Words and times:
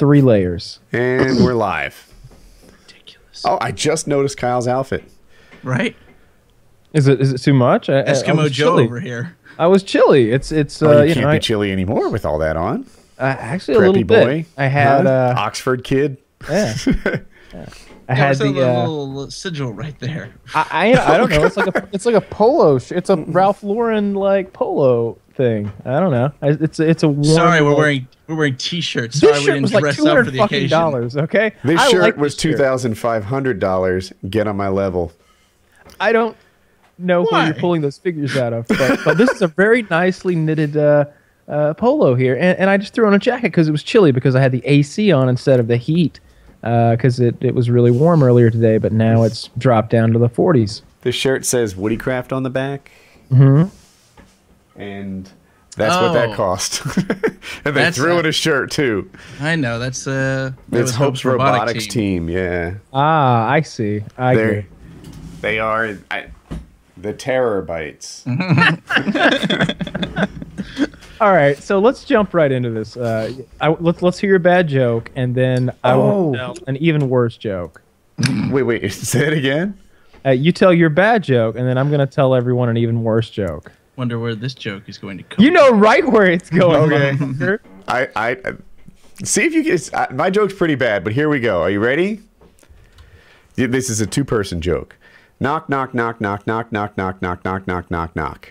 three 0.00 0.22
layers. 0.22 0.80
And 0.92 1.44
we're 1.44 1.52
live. 1.54 2.10
Ridiculous. 2.82 3.42
Oh, 3.44 3.58
I 3.60 3.70
just 3.70 4.08
noticed 4.08 4.38
Kyle's 4.38 4.66
outfit. 4.66 5.04
Right? 5.62 5.94
Is 6.94 7.06
it 7.06 7.20
is 7.20 7.32
it 7.34 7.38
too 7.42 7.52
much? 7.54 7.88
I, 7.90 7.98
I- 7.98 8.00
I 8.00 8.02
Eskimo 8.04 8.42
was 8.44 8.52
Joe 8.52 8.64
chilly. 8.76 8.84
over 8.84 8.98
here. 8.98 9.36
I 9.58 9.66
was 9.66 9.82
chilly. 9.82 10.32
It's 10.32 10.50
it's 10.52 10.80
uh, 10.82 10.86
Oh, 10.88 11.02
you 11.02 11.08
you 11.08 11.14
can't 11.14 11.26
know 11.26 11.30
be 11.32 11.36
I, 11.36 11.38
chilly 11.38 11.70
anymore 11.70 12.08
with 12.08 12.24
all 12.24 12.38
that 12.38 12.56
on. 12.56 12.86
uh, 13.18 13.24
actually 13.38 13.74
a 13.76 13.80
little 13.80 14.02
boy. 14.04 14.24
bit. 14.38 14.46
I 14.56 14.66
had 14.66 15.04
Huh? 15.04 15.10
uh, 15.10 15.34
Oxford 15.36 15.84
kid. 15.84 16.16
yeah. 16.48 16.74
Yeah. 16.86 17.16
I 18.08 18.14
Yeah, 18.14 18.14
had 18.16 18.28
what's 18.28 18.38
that 18.40 18.52
the 18.54 18.68
uh, 18.68 18.80
little, 18.80 19.08
little 19.08 19.30
sigil 19.30 19.72
right 19.72 19.96
there. 20.00 20.32
I, 20.54 20.94
I 20.96 21.14
I 21.14 21.16
don't 21.18 21.30
know. 21.30 21.44
It's 21.44 21.56
like 21.58 21.66
a 21.76 21.88
it's 21.92 22.06
like 22.06 22.14
a 22.16 22.20
polo. 22.22 22.78
Sh- 22.78 22.92
it's 22.92 23.10
a 23.10 23.16
Ralph 23.16 23.62
Lauren 23.62 24.14
like 24.14 24.52
polo 24.54 25.18
thing. 25.34 25.70
I 25.84 26.00
don't 26.00 26.10
know. 26.10 26.32
I, 26.42 26.48
it's 26.48 26.80
it's 26.80 27.02
a 27.04 27.08
warm, 27.08 27.22
Sorry, 27.24 27.60
we're 27.62 27.76
wearing 27.76 28.08
we're 28.30 28.36
wearing 28.36 28.56
t-shirts. 28.56 29.20
Sorry, 29.20 29.32
This 29.32 29.40
we 29.40 29.44
shirt 29.46 29.52
didn't 29.54 29.62
was 29.62 29.74
like 29.74 29.82
dress 29.82 29.96
two 29.96 30.06
up 30.08 30.24
for 30.24 30.30
the 30.30 30.38
fucking 30.38 30.56
occasion. 30.56 30.70
dollars. 30.70 31.16
Okay, 31.16 31.52
This 31.64 31.80
I 31.80 31.88
shirt 31.90 32.00
like 32.02 32.16
was 32.16 32.34
this 32.34 32.42
two 32.42 32.50
shirt. 32.52 32.58
thousand 32.60 32.94
five 32.96 33.24
hundred 33.24 33.58
dollars. 33.58 34.12
Get 34.28 34.46
on 34.46 34.56
my 34.56 34.68
level. 34.68 35.12
I 35.98 36.12
don't 36.12 36.36
know 36.98 37.24
who 37.24 37.44
you're 37.44 37.54
pulling 37.54 37.80
those 37.82 37.98
figures 37.98 38.36
out 38.36 38.52
of, 38.52 38.66
but, 38.68 39.00
but 39.04 39.16
this 39.18 39.30
is 39.30 39.42
a 39.42 39.48
very 39.48 39.82
nicely 39.90 40.34
knitted 40.34 40.76
uh, 40.76 41.06
uh, 41.48 41.74
polo 41.74 42.14
here, 42.14 42.34
and, 42.34 42.58
and 42.58 42.70
I 42.70 42.76
just 42.76 42.92
threw 42.94 43.06
on 43.06 43.14
a 43.14 43.18
jacket 43.18 43.48
because 43.48 43.68
it 43.68 43.72
was 43.72 43.82
chilly 43.82 44.12
because 44.12 44.34
I 44.34 44.40
had 44.40 44.52
the 44.52 44.62
AC 44.66 45.10
on 45.12 45.28
instead 45.28 45.60
of 45.60 45.66
the 45.68 45.76
heat 45.76 46.20
because 46.60 47.18
it, 47.20 47.34
it 47.40 47.54
was 47.54 47.70
really 47.70 47.90
warm 47.90 48.22
earlier 48.22 48.50
today, 48.50 48.76
but 48.76 48.92
now 48.92 49.22
it's 49.22 49.48
dropped 49.56 49.88
down 49.90 50.12
to 50.12 50.18
the 50.18 50.28
40s. 50.28 50.82
This 51.00 51.14
shirt 51.14 51.46
says 51.46 51.72
Woodycraft 51.74 52.32
on 52.34 52.42
the 52.42 52.50
back. 52.50 52.90
Mm-hmm. 53.32 53.74
And 54.80 55.30
that's 55.80 55.96
what 55.96 56.12
that 56.12 56.30
Oh. 56.30 56.34
cost. 56.34 56.84
and 57.64 57.74
they 57.76 57.82
That's, 57.82 57.96
threw 57.96 58.18
in 58.18 58.26
a 58.26 58.32
shirt 58.32 58.70
too. 58.70 59.10
I 59.40 59.56
know 59.56 59.78
that's 59.78 60.06
uh. 60.06 60.52
that 60.68 60.80
It's 60.80 60.90
was 60.90 60.94
Hope's 60.96 61.24
Robotics 61.24 61.86
team. 61.86 62.28
Yeah, 62.28 62.74
Ah, 62.92 63.48
I 63.48 63.62
see. 63.62 64.02
I 64.18 64.34
they're 64.34 64.48
agree. 64.50 64.66
they 65.40 65.58
are 65.58 65.98
I, 66.10 66.26
the 66.96 67.12
terror 67.12 67.62
bites. 67.62 68.24
All 71.20 71.32
right, 71.32 71.58
so 71.58 71.78
let's 71.80 72.04
jump 72.04 72.32
right 72.32 72.50
into 72.50 72.70
this. 72.70 72.96
Uh, 72.96 73.30
I, 73.60 73.68
let's 73.68 74.00
let's 74.00 74.18
hear 74.18 74.30
your 74.30 74.38
bad 74.38 74.68
joke, 74.68 75.10
and 75.14 75.34
then 75.34 75.70
I 75.84 75.92
Oh. 75.92 76.28
will 76.28 76.34
tell 76.34 76.56
an 76.66 76.76
even 76.78 77.10
worse 77.10 77.36
joke. 77.36 77.82
wait, 78.50 78.62
wait, 78.62 78.90
say 78.92 79.26
it 79.26 79.34
again. 79.34 79.78
Uh, 80.24 80.30
you 80.30 80.50
tell 80.52 80.72
your 80.72 80.88
bad 80.90 81.22
joke, 81.22 81.56
and 81.56 81.66
then 81.68 81.76
I'm 81.76 81.90
gonna 81.90 82.06
tell 82.06 82.34
everyone 82.34 82.70
an 82.70 82.78
even 82.78 83.02
worse 83.02 83.28
joke. 83.28 83.70
Wonder 84.00 84.18
where 84.18 84.34
this 84.34 84.54
joke 84.54 84.84
is 84.88 84.96
going 84.96 85.18
to 85.18 85.24
come. 85.24 85.44
You 85.44 85.50
know 85.50 85.72
right 85.72 86.10
where 86.10 86.24
it's 86.24 86.48
going. 86.48 86.90
Okay. 86.90 87.58
I, 87.86 88.08
I, 88.16 88.30
I 88.30 88.52
see 89.22 89.42
if 89.44 89.52
you 89.52 89.62
get. 89.62 89.90
I, 89.92 90.10
my 90.10 90.30
joke's 90.30 90.54
pretty 90.54 90.74
bad, 90.74 91.04
but 91.04 91.12
here 91.12 91.28
we 91.28 91.38
go. 91.38 91.60
Are 91.60 91.68
you 91.68 91.80
ready? 91.80 92.22
This 93.56 93.90
is 93.90 94.00
a 94.00 94.06
two-person 94.06 94.62
joke. 94.62 94.96
Knock, 95.38 95.68
knock, 95.68 95.92
knock, 95.92 96.18
knock, 96.18 96.46
knock, 96.46 96.72
knock, 96.72 96.96
knock, 96.96 97.20
knock, 97.20 97.44
knock, 97.44 97.66
knock, 97.66 97.90
knock, 97.90 98.16
knock. 98.16 98.50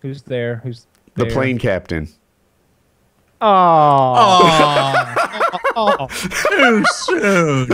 Who's 0.00 0.22
there? 0.22 0.62
Who's 0.64 0.86
The 1.14 1.26
plane 1.26 1.58
captain. 1.58 2.08
Oh, 3.42 5.04
Oh, 5.76 6.06
too 6.08 6.82
soon. 7.04 7.68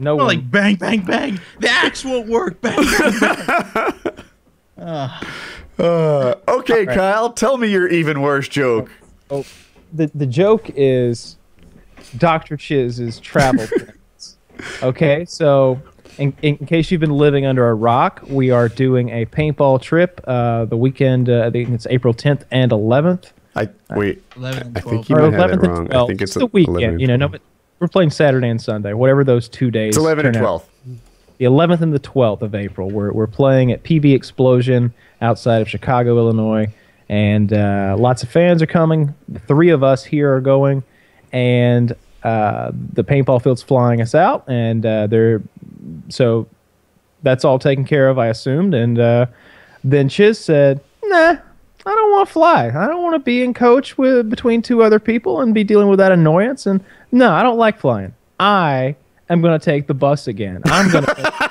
No 0.00 0.16
More 0.16 0.26
one. 0.26 0.36
like 0.36 0.50
bang, 0.50 0.74
bang, 0.76 1.02
bang. 1.02 1.40
The 1.60 1.68
axe 1.68 2.04
won't 2.04 2.28
work. 2.28 2.60
Bang, 2.60 2.76
bang, 2.76 3.92
bang. 4.76 5.10
Uh, 5.78 6.34
okay, 6.46 6.84
Kyle, 6.84 7.32
tell 7.32 7.56
me 7.56 7.68
your 7.68 7.88
even 7.88 8.20
worse 8.20 8.48
joke. 8.48 8.90
oh, 9.30 9.44
the 9.94 10.10
the 10.14 10.26
joke 10.26 10.70
is 10.76 11.36
Doctor 12.18 12.56
Chiz's 12.58 13.18
travel 13.18 13.66
plans. 13.78 14.36
Okay, 14.82 15.24
so 15.24 15.80
in, 16.18 16.34
in 16.42 16.58
case 16.66 16.90
you've 16.90 17.00
been 17.00 17.16
living 17.16 17.46
under 17.46 17.66
a 17.68 17.74
rock, 17.74 18.20
we 18.28 18.50
are 18.50 18.68
doing 18.68 19.08
a 19.08 19.24
paintball 19.26 19.80
trip 19.80 20.20
uh, 20.26 20.66
the 20.66 20.76
weekend. 20.76 21.30
Uh, 21.30 21.46
I 21.46 21.50
think 21.50 21.70
it's 21.70 21.86
April 21.88 22.12
10th 22.12 22.42
and 22.50 22.72
11th. 22.72 23.32
I 23.56 23.68
wait. 23.90 24.22
11 24.36 24.62
and 24.66 24.76
I 24.78 24.80
think 24.82 25.08
you 25.08 25.16
or 25.16 25.30
might 25.30 25.40
have 25.40 25.50
11th 25.50 25.60
that 25.62 25.68
wrong. 25.68 25.88
12th. 25.88 26.04
I 26.04 26.06
think 26.08 26.20
it's 26.22 26.34
the 26.34 26.46
weekend. 26.46 26.76
11 26.76 27.00
You 27.00 27.06
know, 27.06 27.16
no, 27.16 27.28
but 27.28 27.40
we're 27.80 27.88
playing 27.88 28.10
Saturday 28.10 28.48
and 28.48 28.60
Sunday, 28.60 28.92
whatever 28.92 29.24
those 29.24 29.48
two 29.48 29.70
days. 29.70 29.96
It's 29.96 29.96
11 29.96 30.26
and 30.26 30.34
turn 30.34 30.44
out. 30.44 30.46
12. 30.46 30.68
the 31.38 31.44
11th 31.46 31.80
and 31.80 31.92
the 31.92 32.00
12th 32.00 32.42
of 32.42 32.54
April. 32.54 32.90
We're, 32.90 33.10
we're 33.10 33.26
playing 33.26 33.72
at 33.72 33.82
PB 33.82 34.14
Explosion 34.14 34.92
outside 35.22 35.62
of 35.62 35.68
Chicago, 35.68 36.18
Illinois, 36.18 36.68
and 37.08 37.52
uh, 37.52 37.96
lots 37.98 38.22
of 38.22 38.28
fans 38.28 38.60
are 38.62 38.66
coming. 38.66 39.14
The 39.28 39.40
three 39.40 39.70
of 39.70 39.82
us 39.82 40.04
here 40.04 40.32
are 40.34 40.42
going, 40.42 40.84
and 41.32 41.96
uh, 42.22 42.70
the 42.92 43.02
paintball 43.02 43.42
field's 43.42 43.62
flying 43.62 44.02
us 44.02 44.14
out, 44.14 44.44
and 44.46 44.84
uh, 44.84 45.06
they're 45.06 45.42
so 46.08 46.46
that's 47.22 47.44
all 47.44 47.58
taken 47.58 47.84
care 47.84 48.08
of, 48.08 48.18
I 48.18 48.26
assumed. 48.28 48.74
And 48.74 48.98
uh, 48.98 49.26
then 49.82 50.08
Chiz 50.08 50.38
said, 50.38 50.80
"Nah." 51.02 51.38
I 51.86 51.94
don't 51.94 52.10
want 52.10 52.28
to 52.28 52.32
fly. 52.32 52.66
I 52.66 52.86
don't 52.86 53.02
want 53.02 53.14
to 53.14 53.20
be 53.20 53.42
in 53.42 53.54
coach 53.54 53.96
with 53.96 54.28
between 54.28 54.60
two 54.60 54.82
other 54.82 54.98
people 54.98 55.40
and 55.40 55.54
be 55.54 55.64
dealing 55.64 55.88
with 55.88 55.98
that 55.98 56.12
annoyance. 56.12 56.66
And 56.66 56.84
no, 57.10 57.32
I 57.32 57.42
don't 57.42 57.58
like 57.58 57.78
flying. 57.78 58.14
I 58.38 58.96
am 59.30 59.40
going 59.40 59.58
to 59.58 59.64
take 59.64 59.86
the 59.86 59.94
bus 59.94 60.26
again. 60.26 60.62
I'm 60.66 60.90
going 60.90 61.04
to 61.04 61.14
take 61.14 61.24
the 61.24 61.50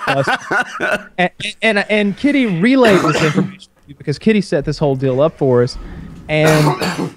bus. 0.80 1.08
And, 1.18 1.32
and 1.62 1.80
and 1.90 2.18
Kitty 2.18 2.46
relayed 2.46 3.02
this 3.02 3.24
information 3.24 3.72
because 3.98 4.20
Kitty 4.20 4.42
set 4.42 4.66
this 4.66 4.78
whole 4.78 4.96
deal 4.96 5.20
up 5.22 5.38
for 5.38 5.64
us. 5.64 5.78
And, 6.28 7.16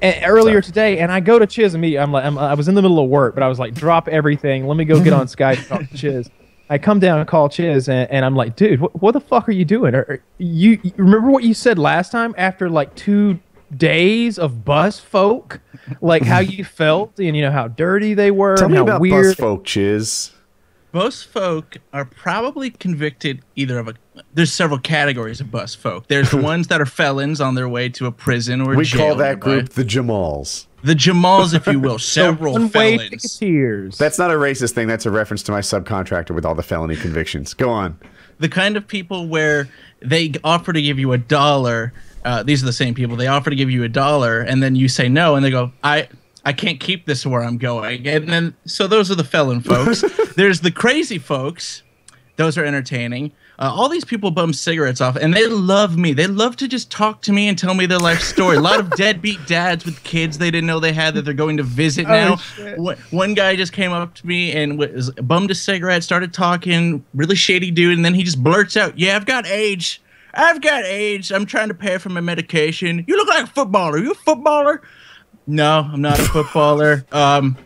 and 0.00 0.24
earlier 0.24 0.62
today, 0.62 1.00
and 1.00 1.12
I 1.12 1.20
go 1.20 1.38
to 1.38 1.46
Chiz 1.46 1.74
and 1.74 1.82
me. 1.82 1.98
I'm 1.98 2.10
like, 2.10 2.24
I'm, 2.24 2.38
I 2.38 2.54
was 2.54 2.68
in 2.68 2.74
the 2.74 2.80
middle 2.80 2.98
of 2.98 3.10
work, 3.10 3.34
but 3.34 3.42
I 3.42 3.48
was 3.48 3.58
like, 3.58 3.74
drop 3.74 4.08
everything. 4.08 4.66
Let 4.66 4.78
me 4.78 4.86
go 4.86 5.02
get 5.02 5.12
on 5.12 5.26
Skype 5.26 5.58
and 5.58 5.66
talk 5.66 5.88
to 5.90 5.96
Chiz. 5.96 6.30
I 6.70 6.78
come 6.78 7.00
down 7.00 7.18
and 7.18 7.28
call 7.28 7.48
Chiz, 7.50 7.88
and, 7.88 8.08
and 8.10 8.24
I'm 8.24 8.34
like, 8.36 8.54
dude, 8.56 8.80
what, 8.80 9.02
what 9.02 9.12
the 9.12 9.20
fuck 9.20 9.48
are 9.48 9.52
you 9.52 9.64
doing? 9.64 9.94
Are, 9.94 10.06
are- 10.08 10.22
you, 10.38 10.78
you 10.82 10.92
remember 10.96 11.30
what 11.30 11.42
you 11.44 11.52
said 11.52 11.78
last 11.78 12.10
time? 12.12 12.34
After 12.38 12.70
like 12.70 12.94
two 12.94 13.40
days 13.76 14.38
of 14.38 14.64
bus 14.64 14.98
folk, 15.00 15.60
like 16.00 16.22
how 16.22 16.38
you 16.38 16.64
felt, 16.64 17.18
and 17.18 17.36
you 17.36 17.42
know 17.42 17.50
how 17.50 17.68
dirty 17.68 18.14
they 18.14 18.30
were, 18.30 18.56
Tell 18.56 18.68
me 18.68 18.76
how 18.76 18.82
about 18.84 19.00
weird. 19.00 19.26
bus 19.26 19.34
folk, 19.34 19.64
Chiz. 19.64 20.32
Most 20.92 21.26
folk 21.26 21.76
are 21.92 22.04
probably 22.04 22.70
convicted 22.70 23.42
either 23.56 23.78
of 23.78 23.88
a. 23.88 23.94
There's 24.34 24.52
several 24.52 24.78
categories 24.80 25.40
of 25.40 25.50
bus 25.50 25.74
folk. 25.74 26.08
There's 26.08 26.30
the 26.30 26.36
ones 26.42 26.66
that 26.68 26.80
are 26.80 26.86
felons 26.86 27.40
on 27.40 27.54
their 27.54 27.68
way 27.68 27.88
to 27.90 28.06
a 28.06 28.12
prison 28.12 28.60
or 28.60 28.74
We 28.74 28.84
jail 28.84 29.00
call 29.08 29.14
that 29.16 29.24
nearby. 29.36 29.40
group 29.40 29.68
the 29.70 29.84
Jamals. 29.84 30.66
the 30.82 30.94
Jamals, 30.94 31.54
if 31.54 31.66
you 31.68 31.78
will. 31.78 31.98
Several 32.00 32.54
One-way 32.54 32.98
felons. 32.98 33.10
ticketeers. 33.22 33.96
That's 33.98 34.18
not 34.18 34.30
a 34.30 34.34
racist 34.34 34.72
thing. 34.72 34.88
That's 34.88 35.06
a 35.06 35.10
reference 35.10 35.42
to 35.44 35.52
my 35.52 35.60
subcontractor 35.60 36.34
with 36.34 36.44
all 36.44 36.54
the 36.56 36.62
felony 36.62 36.96
convictions. 36.96 37.54
Go 37.54 37.70
on. 37.70 37.96
the 38.40 38.48
kind 38.48 38.76
of 38.76 38.86
people 38.88 39.26
where 39.28 39.68
they 40.00 40.32
offer 40.42 40.72
to 40.72 40.82
give 40.82 40.98
you 40.98 41.12
a 41.12 41.18
dollar. 41.18 41.92
Uh, 42.24 42.42
these 42.42 42.62
are 42.62 42.66
the 42.66 42.72
same 42.72 42.94
people. 42.94 43.16
They 43.16 43.28
offer 43.28 43.48
to 43.50 43.56
give 43.56 43.70
you 43.70 43.84
a 43.84 43.88
dollar, 43.88 44.40
and 44.40 44.62
then 44.62 44.74
you 44.74 44.88
say 44.88 45.08
no, 45.08 45.36
and 45.36 45.44
they 45.44 45.50
go, 45.50 45.72
"I, 45.84 46.08
I 46.44 46.52
can't 46.52 46.80
keep 46.80 47.06
this 47.06 47.26
where 47.26 47.42
I'm 47.42 47.58
going." 47.58 48.06
And 48.06 48.28
then, 48.28 48.54
so 48.66 48.86
those 48.86 49.10
are 49.10 49.14
the 49.14 49.24
felon 49.24 49.60
folks. 49.60 50.04
There's 50.36 50.60
the 50.60 50.70
crazy 50.70 51.18
folks. 51.18 51.82
Those 52.36 52.56
are 52.56 52.64
entertaining. 52.64 53.32
Uh, 53.58 53.70
all 53.70 53.90
these 53.90 54.06
people 54.06 54.30
bum 54.30 54.54
cigarettes 54.54 55.02
off, 55.02 55.16
and 55.16 55.34
they 55.34 55.46
love 55.46 55.98
me. 55.98 56.14
They 56.14 56.26
love 56.26 56.56
to 56.56 56.66
just 56.66 56.90
talk 56.90 57.20
to 57.22 57.32
me 57.32 57.46
and 57.48 57.58
tell 57.58 57.74
me 57.74 57.84
their 57.84 57.98
life 57.98 58.22
story. 58.22 58.56
A 58.56 58.60
lot 58.60 58.80
of 58.80 58.88
deadbeat 58.96 59.46
dads 59.46 59.84
with 59.84 60.02
kids 60.02 60.38
they 60.38 60.50
didn't 60.50 60.66
know 60.66 60.80
they 60.80 60.94
had 60.94 61.12
that 61.12 61.26
they're 61.26 61.34
going 61.34 61.58
to 61.58 61.62
visit 61.62 62.08
now. 62.08 62.36
shit. 62.36 62.78
One- 62.78 63.34
guy 63.34 63.56
just 63.56 63.74
came 63.74 63.92
up 63.92 64.14
to 64.14 64.26
me 64.26 64.52
and 64.52 64.78
was 64.78 65.10
bummed 65.10 65.50
a 65.50 65.54
cigarette, 65.54 66.02
started 66.02 66.32
talking, 66.32 67.04
really 67.12 67.36
shady 67.36 67.70
dude, 67.70 67.94
and 67.94 68.04
then 68.04 68.14
he 68.14 68.22
just 68.22 68.42
blurts 68.42 68.78
out, 68.78 68.98
"Yeah, 68.98 69.16
I've 69.16 69.26
got 69.26 69.46
AIDS. 69.46 69.98
I've 70.32 70.62
got 70.62 70.84
AIDS. 70.84 71.30
I'm 71.30 71.44
trying 71.44 71.68
to 71.68 71.74
pay 71.74 71.98
for 71.98 72.08
my 72.08 72.20
medication. 72.22 73.04
You 73.06 73.16
look 73.18 73.28
like 73.28 73.44
a 73.44 73.46
footballer. 73.48 73.98
You 73.98 74.12
a 74.12 74.14
footballer? 74.14 74.80
No, 75.50 75.88
I'm 75.92 76.00
not 76.00 76.18
a 76.18 76.22
footballer. 76.22 77.04
Um, 77.12 77.56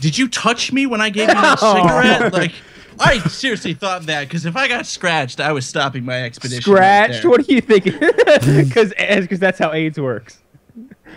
did 0.00 0.18
you 0.18 0.28
touch 0.28 0.72
me 0.72 0.86
when 0.86 1.00
I 1.00 1.10
gave 1.10 1.28
you 1.28 1.34
that 1.34 1.58
cigarette? 1.60 2.32
Like, 2.32 2.52
I 2.98 3.18
seriously 3.28 3.74
thought 3.74 4.02
that 4.06 4.28
because 4.28 4.44
if 4.46 4.56
I 4.56 4.68
got 4.68 4.86
scratched, 4.86 5.40
I 5.40 5.52
was 5.52 5.66
stopping 5.66 6.04
my 6.04 6.22
expedition. 6.24 6.62
Scratched? 6.62 7.22
there. 7.22 7.30
what 7.30 7.40
are 7.40 7.52
you 7.52 7.60
thinking? 7.60 7.94
Because 8.00 8.92
because 8.96 9.38
that's 9.38 9.58
how 9.58 9.72
AIDS 9.72 9.98
works. 9.98 10.38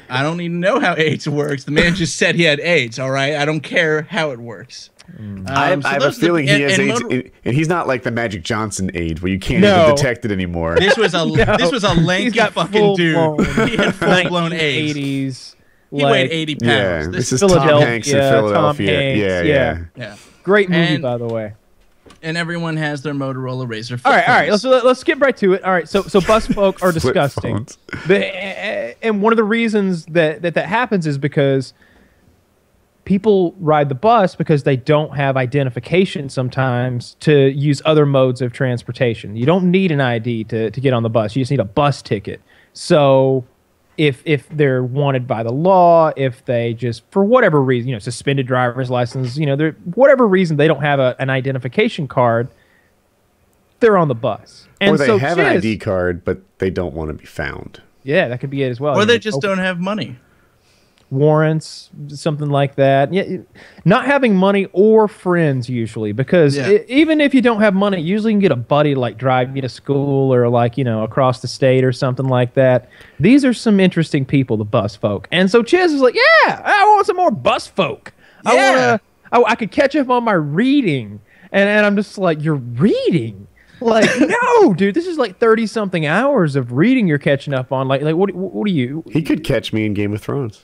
I 0.09 0.24
don't 0.24 0.39
even 0.41 0.59
know 0.59 0.79
how 0.79 0.95
AIDS 0.95 1.27
works. 1.27 1.63
The 1.65 1.71
man 1.71 1.95
just 1.95 2.15
said 2.18 2.35
he 2.35 2.44
had 2.44 2.59
AIDS. 2.62 2.97
All 3.00 3.12
right, 3.12 3.35
I 3.35 3.44
don't 3.45 3.59
care 3.62 4.03
how 4.03 4.31
it 4.31 4.39
works. 4.39 4.89
Um, 5.18 5.45
I, 5.47 5.79
so 5.79 5.88
I 5.88 5.94
have 5.94 6.01
a 6.01 6.06
those 6.06 6.18
are 6.18 6.19
the- 6.21 6.25
feeling 6.27 6.47
he 6.47 6.53
and- 6.53 6.63
has 6.63 6.79
and 6.79 6.89
AIDS, 6.91 7.01
motor- 7.03 7.15
and, 7.15 7.31
and 7.45 7.56
he's 7.56 7.68
not 7.69 7.88
like 7.88 8.03
the 8.03 8.12
Magic 8.12 8.44
Johnson 8.44 8.91
AIDS 8.94 9.21
where 9.21 9.31
you 9.31 9.39
can't 9.39 9.62
No. 9.62 9.83
even 9.83 9.95
detect 9.95 10.25
it 10.25 10.31
anymore. 10.31 10.75
This 10.77 10.97
was 10.97 11.13
a 11.13 11.25
this 11.57 11.71
was 11.71 11.83
a 11.83 11.94
lanky 11.94 12.39
fucking 12.39 12.95
dude. 12.95 13.15
full-blown 13.15 13.68
He 13.68 13.75
had 13.77 13.95
full 13.95 14.24
blown 14.29 14.53
AIDS. 14.53 14.97
80s. 14.97 15.56
He 15.92 16.04
like, 16.04 16.12
weighed 16.12 16.31
80 16.31 16.56
pounds. 16.56 16.63
yeah, 16.66 16.98
this 17.00 17.07
this 17.07 17.25
is 17.28 17.34
is 17.34 17.39
Tom 17.42 17.50
Philadelphia, 17.50 17.88
Hanks 17.88 18.07
in 18.10 18.19
Tom 18.19 18.30
Philadelphia. 18.44 18.92
Hanks, 19.00 19.19
yeah, 19.19 19.42
yeah. 19.42 19.44
yeah. 19.44 19.86
yeah. 19.95 20.16
Great 20.44 20.69
movie, 20.69 20.81
And- 20.95 21.01
by 21.04 21.18
the 21.18 21.28
way. 21.28 21.54
and 22.22 22.36
everyone 22.38 22.78
has 22.78 23.01
their 23.04 23.13
Motorola 23.13 23.68
Razr. 23.68 24.01
All 24.04 24.12
right, 24.12 24.28
all 24.28 24.36
right. 24.36 24.50
Let's 24.50 24.63
let's 24.63 25.00
skip 25.00 25.22
right 25.22 25.36
to 25.38 25.54
it. 25.54 25.63
All 25.63 25.72
right. 25.72 25.88
So 25.88 26.01
so 26.04 26.19
bus 26.22 26.48
folk 26.60 26.81
are 26.81 26.92
disgusting. 26.92 27.56
phones. 27.57 27.78
The, 28.07 28.25
and 29.04 29.22
one 29.22 29.31
of 29.34 29.38
the 29.38 29.44
reasons 29.44 30.06
that, 30.07 30.42
that 30.42 30.56
that 30.56 30.68
happens 30.68 31.06
is 31.07 31.18
because 31.18 31.74
people 33.06 33.56
ride 33.60 33.88
the 33.89 33.95
bus 33.95 34.36
because 34.36 34.63
they 34.63 34.75
don't 34.75 35.16
have 35.16 35.38
identification 35.38 36.28
sometimes 36.30 37.16
to 37.22 37.50
use 37.51 37.81
other 37.86 38.06
modes 38.06 38.42
of 38.42 38.51
transportation. 38.51 39.36
You 39.38 39.45
don't 39.45 39.72
need 39.72 39.92
an 39.92 40.01
ID 40.01 40.44
to, 40.45 40.72
to 40.72 40.81
get 40.81 40.94
on 40.94 41.04
the 41.04 41.10
bus. 41.10 41.36
You 41.36 41.42
just 41.42 41.51
need 41.51 41.62
a 41.62 41.66
bus 41.66 42.01
ticket. 42.01 42.42
So 42.74 43.45
if 43.97 44.21
if 44.25 44.47
they're 44.49 44.83
wanted 44.83 45.27
by 45.27 45.44
the 45.44 45.51
law, 45.51 46.11
if 46.15 46.45
they 46.45 46.73
just 46.73 47.03
for 47.11 47.23
whatever 47.23 47.61
reason, 47.61 47.89
you 47.89 47.95
know, 47.95 47.99
suspended 47.99 48.45
driver's 48.47 48.89
license, 48.89 49.38
you 49.38 49.45
know, 49.45 49.55
they're 49.55 49.71
whatever 49.95 50.27
reason 50.27 50.57
they 50.57 50.67
don't 50.67 50.81
have 50.83 50.99
a, 50.99 51.15
an 51.19 51.29
identification 51.29 52.07
card, 52.07 52.47
they're 53.79 53.97
on 53.97 54.07
the 54.07 54.15
bus. 54.15 54.67
And 54.79 54.95
or 54.95 54.97
they 54.97 55.07
so 55.07 55.17
have 55.17 55.39
an 55.39 55.45
ID 55.45 55.77
card, 55.79 56.23
but 56.23 56.41
they 56.59 56.69
don't 56.69 56.94
want 56.94 57.09
to 57.09 57.13
be 57.15 57.25
found. 57.25 57.81
Yeah, 58.03 58.27
that 58.27 58.39
could 58.39 58.51
be 58.51 58.63
it 58.63 58.69
as 58.69 58.79
well. 58.79 58.95
or 58.95 59.01
You 59.01 59.05
they 59.05 59.13
know, 59.13 59.19
just 59.19 59.38
open 59.38 59.49
don't 59.49 59.57
have 59.59 59.79
money. 59.79 60.17
Warrants, 61.09 61.89
something 62.09 62.50
like 62.50 62.75
that. 62.75 63.13
Yeah, 63.13 63.38
not 63.86 64.06
having 64.06 64.36
money 64.36 64.68
or 64.74 65.07
friends 65.07 65.69
usually, 65.69 66.12
because 66.12 66.57
Yeah. 66.57 66.68
i- 66.68 66.86
even 66.88 67.21
if 67.21 67.33
you 67.33 67.42
don't 67.42 67.62
have 67.62 67.74
money, 67.74 68.01
usually 68.01 68.33
you 68.33 68.36
can 68.36 68.42
get 68.42 68.51
a 68.51 68.56
buddy 68.57 68.94
like 68.95 69.18
drive 69.18 69.56
you 69.56 69.62
to 69.62 69.69
school 69.69 70.33
or 70.33 70.50
like 70.50 70.77
you 70.77 70.83
know 70.83 71.04
across 71.04 71.42
the 71.42 71.48
state 71.48 71.83
or 71.83 71.92
something 71.92 72.25
like 72.27 72.54
that. 72.56 72.89
These 73.19 73.45
are 73.45 73.54
some 73.54 73.80
interesting 73.80 74.25
people, 74.25 74.57
the 74.57 74.65
bus 74.65 74.95
folk. 74.95 75.27
And 75.31 75.50
so 75.50 75.63
Chiz 75.63 75.94
is 75.94 76.01
like, 76.01 76.15
yeah, 76.15 76.62
I 76.63 76.83
want 76.94 77.06
some 77.07 77.15
more 77.18 77.31
bus 77.31 77.68
folk. 77.68 78.13
I 78.45 78.53
Yeah. 78.56 78.69
want 78.89 79.01
to. 79.01 79.07
I, 79.48 79.51
I 79.51 79.56
could 79.56 79.71
catch 79.71 79.95
up 79.95 80.10
on 80.10 80.24
my 80.24 80.33
reading, 80.33 81.19
and 81.51 81.69
and 81.69 81.86
I'm 81.86 81.95
just 81.95 82.18
like, 82.18 82.44
you're 82.44 82.56
reading. 82.56 83.48
Like 83.80 84.10
no, 84.19 84.74
dude, 84.74 84.95
this 84.95 85.06
is 85.06 85.18
like 85.18 85.38
thirty 85.39 85.68
something 85.68 86.06
hours 86.06 86.56
of 86.56 86.71
reading 86.71 87.07
you're 87.07 87.18
catching 87.19 87.53
up 87.53 87.71
on. 87.71 87.88
Like, 87.88 88.01
like 88.01 88.15
what? 88.15 88.33
What 88.33 88.65
are 88.65 88.71
you? 88.74 89.03
He 89.12 89.21
could 89.21 89.44
catch 89.44 89.71
me 89.71 89.86
in 89.86 89.94
Game 89.94 90.13
of 90.13 90.21
Thrones. 90.21 90.63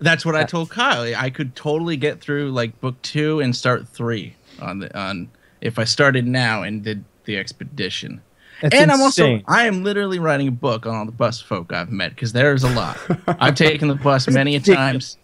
That's 0.00 0.24
what 0.26 0.34
I 0.34 0.44
told 0.44 0.70
Kyle. 0.70 1.02
I 1.16 1.30
could 1.30 1.54
totally 1.54 1.96
get 1.96 2.20
through 2.20 2.50
like 2.50 2.80
book 2.80 3.00
two 3.02 3.40
and 3.40 3.54
start 3.54 3.88
three 3.88 4.34
on 4.60 4.80
the 4.80 4.98
on 4.98 5.30
if 5.60 5.78
I 5.78 5.84
started 5.84 6.26
now 6.26 6.62
and 6.62 6.82
did 6.82 7.04
the 7.24 7.38
expedition. 7.38 8.20
That's 8.62 8.74
and 8.74 8.90
I'm 8.90 9.00
also. 9.00 9.40
I 9.46 9.66
am 9.66 9.82
literally 9.84 10.18
writing 10.18 10.48
a 10.48 10.52
book 10.52 10.86
on 10.86 10.94
all 10.94 11.06
the 11.06 11.12
bus 11.12 11.40
folk 11.40 11.72
I've 11.72 11.90
met 11.90 12.10
because 12.10 12.32
there's 12.32 12.64
a 12.64 12.70
lot. 12.70 12.98
I've 13.26 13.54
taken 13.56 13.88
the 13.88 13.94
bus 13.94 14.28
many 14.28 14.56
a 14.56 14.60
times. 14.60 15.16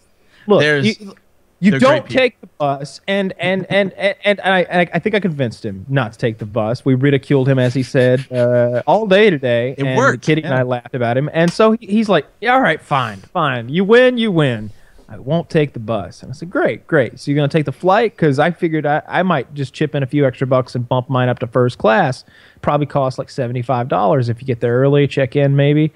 Look, 0.47 0.61
There's- 0.61 1.01
you, 1.01 1.15
you 1.61 1.71
they're 1.73 1.81
don't 1.81 2.09
take 2.09 2.41
the 2.41 2.47
bus, 2.47 3.03
and 3.07 3.35
and 3.39 3.67
and 3.69 3.93
and, 3.93 4.17
and 4.25 4.41
I, 4.41 4.89
I 4.95 4.99
think 4.99 5.15
I 5.15 5.21
convinced 5.21 5.63
him 5.65 5.85
not 5.89 6.15
to 6.15 6.19
take 6.19 6.39
the 6.39 6.47
bus. 6.47 6.87
We 6.87 6.95
ridiculed 6.95 7.49
him 7.49 7.59
as 7.59 7.75
he 7.75 7.83
said 7.83 8.27
uh, 8.33 8.83
all 8.87 9.07
day 9.07 9.29
today. 9.29 9.75
It 9.77 9.85
and 9.85 9.97
worked, 9.97 10.25
Kitty 10.25 10.43
and. 10.43 10.55
I 10.55 10.63
laughed 10.63 10.95
about 10.95 11.19
him, 11.19 11.29
and 11.35 11.53
so 11.53 11.73
he, 11.73 11.87
he's 11.87 12.09
like, 12.09 12.27
"Yeah, 12.41 12.55
all 12.55 12.63
right, 12.63 12.81
fine, 12.81 13.19
fine. 13.19 13.69
You 13.69 13.85
win, 13.85 14.17
you 14.17 14.33
win. 14.33 14.71
I 15.07 15.19
won't 15.19 15.51
take 15.51 15.75
the 15.75 15.81
bus." 15.81 16.23
And 16.23 16.31
I 16.31 16.35
said, 16.35 16.49
"Great, 16.49 16.87
great. 16.87 17.21
So 17.21 17.31
you're 17.31 17.37
gonna 17.37 17.49
take 17.49 17.67
the 17.67 17.73
flight? 17.73 18.17
Because 18.17 18.39
I 18.39 18.53
figured 18.53 18.87
I, 18.87 19.03
I 19.07 19.23
might 19.23 19.53
just 19.53 19.75
chip 19.75 19.95
in 19.95 20.03
a 20.03 20.07
few 20.07 20.27
extra 20.27 20.47
bucks 20.47 20.75
and 20.75 20.89
bump 20.89 21.11
mine 21.11 21.29
up 21.29 21.41
to 21.41 21.47
first 21.47 21.77
class. 21.77 22.25
Probably 22.63 22.87
cost 22.87 23.19
like 23.19 23.29
seventy 23.29 23.61
five 23.61 23.89
dollars 23.89 24.31
if 24.31 24.41
you 24.41 24.47
get 24.47 24.61
there 24.61 24.81
early, 24.81 25.07
check 25.07 25.37
in 25.37 25.57
maybe." 25.57 25.93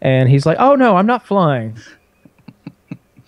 And 0.00 0.28
he's 0.28 0.44
like, 0.44 0.56
"Oh 0.58 0.74
no, 0.74 0.96
I'm 0.96 1.06
not 1.06 1.24
flying." 1.24 1.78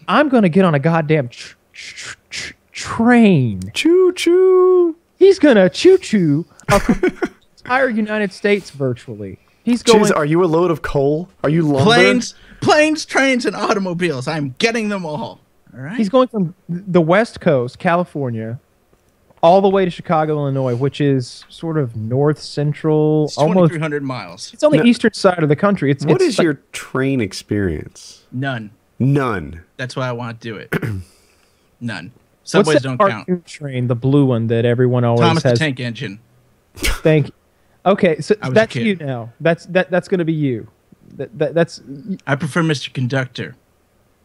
I'm 0.09 0.29
gonna 0.29 0.49
get 0.49 0.65
on 0.65 0.75
a 0.75 0.79
goddamn 0.79 1.29
tr- 1.29 1.55
tr- 1.77 2.17
tr- 2.31 2.53
train. 2.73 3.61
Choo 3.75 4.13
choo. 4.15 4.97
He's 5.19 5.39
gonna 5.39 5.69
choo 5.71 5.99
choo 5.99 6.47
across 6.69 6.87
the 7.01 7.31
entire 7.65 7.89
United 7.89 8.33
States 8.33 8.71
virtually. 8.71 9.39
He's 9.65 9.83
going. 9.83 10.01
Chiz, 10.05 10.11
are 10.13 10.25
you 10.25 10.45
a 10.45 10.47
load 10.47 10.71
of 10.71 10.83
coal? 10.83 11.29
Are 11.45 11.51
you 11.51 11.63
lumber? 11.63 11.85
Planes, 11.85 12.35
planes, 12.61 13.05
trains, 13.05 13.45
and 13.47 13.57
automobiles. 13.57 14.29
I'm 14.29 14.55
getting 14.59 14.89
them 14.89 15.05
all. 15.05 15.41
All 15.75 15.81
right. 15.83 15.97
he's 15.97 16.09
going 16.09 16.29
from 16.29 16.55
the 16.69 17.01
West 17.03 17.41
Coast, 17.41 17.79
California, 17.79 18.59
all 19.43 19.61
the 19.61 19.69
way 19.69 19.85
to 19.85 19.91
Chicago, 19.91 20.35
Illinois, 20.39 20.75
which 20.75 21.01
is 21.03 21.45
sort 21.51 21.77
of 21.77 21.95
north 21.97 22.39
central, 22.41 23.25
It's 23.27 23.37
almost. 23.37 23.73
300 23.73 24.03
miles. 24.03 24.55
It's 24.55 24.63
on 24.63 24.71
the 24.73 24.79
No. 24.79 24.85
eastern 24.85 25.13
side 25.13 25.43
of 25.43 25.51
the 25.51 25.57
country. 25.57 25.91
It's 25.91 26.07
What 26.07 26.15
it's 26.17 26.25
is 26.25 26.39
like- 26.39 26.45
your 26.45 26.61
train 26.73 27.21
experience? 27.21 28.23
None. 28.33 28.71
None. 28.99 29.65
That's 29.77 29.95
why 29.97 30.09
I 30.09 30.13
want 30.13 30.41
to 30.41 30.49
do 30.49 30.57
it. 30.57 30.73
None. 31.81 32.13
What's 32.41 32.53
Subways 32.53 32.83
that 32.83 32.97
don't 32.97 32.99
count. 32.99 33.47
train, 33.47 33.89
the 33.89 33.97
blue 33.97 34.25
one 34.25 34.47
that 34.49 34.65
everyone 34.65 35.05
always 35.05 35.21
Thomas 35.21 35.43
the? 35.43 35.55
Tank 35.57 35.81
Engine. 35.81 36.21
Thank 36.77 37.27
you. 37.27 37.33
Okay, 37.85 38.21
so 38.21 38.35
I 38.43 38.49
was 38.49 38.53
a 38.53 38.55
that's 38.55 38.75
you 38.77 38.97
now. 38.97 39.33
That's 39.41 39.67
that. 39.67 39.91
That's 39.91 40.09
gonna 40.09 40.25
be 40.25 40.33
you. 40.33 40.69
That, 41.15 41.37
that 41.39 41.55
that's 41.55 41.83
I 42.27 42.35
prefer 42.37 42.63
Mr. 42.63 42.93
Conductor. 42.93 43.57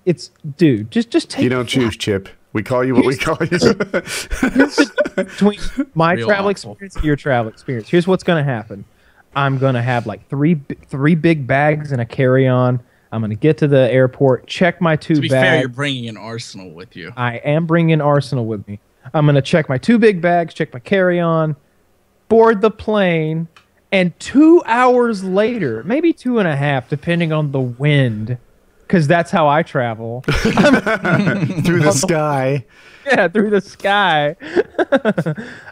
it's 0.06 0.32
dude. 0.58 0.92
Just 0.92 1.10
just 1.10 1.30
take 1.30 1.44
You 1.44 1.50
don't 1.50 1.68
choose, 1.68 1.96
Chip. 1.96 2.30
We 2.54 2.64
call 2.64 2.84
you 2.84 2.96
what 2.96 3.06
we 3.06 3.16
call 3.16 3.38
you. 3.40 3.74
between 5.16 5.60
my 5.94 6.14
Real 6.14 6.28
travel 6.28 6.50
awful. 6.50 6.72
experience 6.74 6.96
and 6.96 7.06
your 7.06 7.16
travel 7.16 7.52
experience. 7.52 7.88
Here's 7.90 8.08
what's 8.08 8.24
going 8.24 8.44
to 8.44 8.52
happen. 8.52 8.84
I'm 9.36 9.58
going 9.58 9.76
to 9.76 9.82
have 9.82 10.06
like 10.06 10.28
three 10.28 10.60
three 10.88 11.16
big 11.16 11.48
bags 11.48 11.92
and 11.92 12.02
a 12.02 12.06
carry-on. 12.06 12.82
I'm 13.12 13.20
going 13.22 13.32
to 13.32 13.36
get 13.36 13.58
to 13.60 13.68
the 13.68 13.92
airport, 13.92 14.48
check 14.48 14.80
my 14.80 14.96
two 14.96 15.16
To 15.16 15.22
be 15.22 15.30
fair, 15.30 15.42
bags. 15.42 15.60
you're 15.62 15.70
bringing 15.70 16.08
an 16.08 16.18
arsenal 16.18 16.70
with 16.72 16.96
you. 16.96 17.12
I 17.18 17.38
am 17.38 17.66
bringing 17.66 18.00
Arsenal 18.00 18.46
with 18.46 18.66
me. 18.68 18.80
I'm 19.14 19.26
going 19.26 19.36
to 19.36 19.42
check 19.42 19.68
my 19.68 19.78
two 19.78 19.98
big 20.00 20.22
bags, 20.22 20.54
check 20.54 20.72
my 20.74 20.80
carry-on, 20.80 21.56
board 22.30 22.62
the 22.62 22.72
plane, 22.72 23.48
and 23.92 24.18
two 24.20 24.64
hours 24.66 25.24
later, 25.24 25.84
maybe 25.84 26.14
two 26.14 26.40
and 26.40 26.48
a 26.48 26.56
half, 26.56 26.88
depending 26.88 27.34
on 27.34 27.52
the 27.52 27.60
wind, 27.60 28.38
because 28.92 29.08
that's 29.08 29.32
how 29.32 29.48
I 29.48 29.64
travel. 29.64 30.22
Through 30.28 31.80
the 31.80 31.94
sky. 31.96 32.66
yeah, 33.06 33.30
through 33.30 33.50
the 33.50 33.62
sky. 33.62 34.36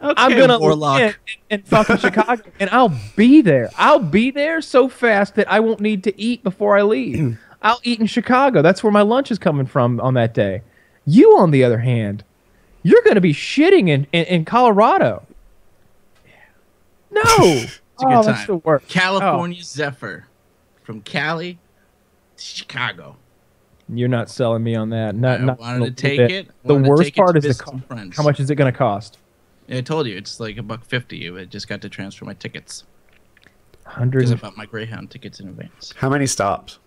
I'm 0.01 0.38
gonna 0.38 0.57
Warlock. 0.57 1.00
land 1.00 1.18
in, 1.50 1.60
in 1.60 1.66
fucking 1.66 1.98
Chicago, 1.98 2.42
and 2.62 2.69
I'll 2.69 2.98
be 3.18 3.42
there. 3.42 3.69
I'll 3.77 4.00
be 4.00 4.31
there 4.31 4.62
so 4.62 4.88
fast 4.88 5.36
that 5.36 5.51
I 5.51 5.60
won't 5.60 5.81
need 5.81 6.06
to 6.06 6.19
eat 6.19 6.44
before 6.44 6.77
I 6.77 6.83
leave. 6.83 7.38
I'll 7.62 7.81
eat 7.83 8.00
in 8.00 8.07
Chicago. 8.07 8.62
That's 8.62 8.83
where 8.83 8.92
my 8.92 9.01
lunch 9.01 9.31
is 9.31 9.38
coming 9.38 9.66
from 9.66 10.00
on 10.00 10.13
that 10.13 10.33
day. 10.33 10.62
You, 11.06 11.38
on 11.38 11.51
the 11.51 11.63
other 11.63 11.80
hand, 11.80 12.24
you're 12.83 13.04
gonna 13.06 13.21
be 13.21 13.33
shitting 13.33 13.89
in 13.89 14.07
in, 14.13 14.25
in 14.25 14.45
Colorado. 14.45 15.24
No, 17.12 17.21
It's 17.27 18.04
a 18.04 18.06
good 18.06 18.13
oh, 18.13 18.24
time. 18.24 18.25
that's 18.25 18.48
the 18.48 18.56
worst. 18.56 18.88
California 18.88 19.60
oh. 19.60 19.63
Zephyr. 19.63 20.25
From 20.83 21.01
Cali 21.01 21.54
to 21.54 21.60
Chicago. 22.39 23.18
You're 23.91 24.07
not 24.07 24.30
selling 24.30 24.63
me 24.63 24.75
on 24.75 24.89
that. 24.91 25.15
Not, 25.15 25.41
I 25.41 25.44
not 25.45 25.59
wanted 25.59 25.97
to 25.97 26.01
take 26.01 26.18
bit. 26.19 26.31
it. 26.31 26.47
The 26.64 26.75
worst 26.75 27.16
part 27.16 27.35
is 27.37 27.44
the 27.44 27.49
visit 27.49 27.64
co- 27.64 27.81
how 28.16 28.23
much 28.23 28.40
is 28.40 28.49
it 28.52 28.56
going 28.56 28.71
to 28.71 28.78
cost? 28.78 29.18
I 29.68 29.81
told 29.81 30.07
you 30.07 30.16
it's 30.16 30.40
like 30.40 30.57
a 30.57 30.64
buck 30.64 30.83
fifty. 30.85 31.30
I 31.30 31.45
just 31.45 31.68
got 31.68 31.81
to 31.81 31.90
transfer 31.90 32.25
my 32.25 32.33
tickets 32.35 32.83
Hundred. 33.85 34.19
because 34.19 34.31
I 34.31 34.35
bought 34.35 34.57
my 34.57 34.66
Greyhound 34.66 35.09
tickets 35.11 35.40
in 35.40 35.47
advance. 35.47 35.94
How 35.97 36.09
many 36.09 36.28
stops? 36.28 36.80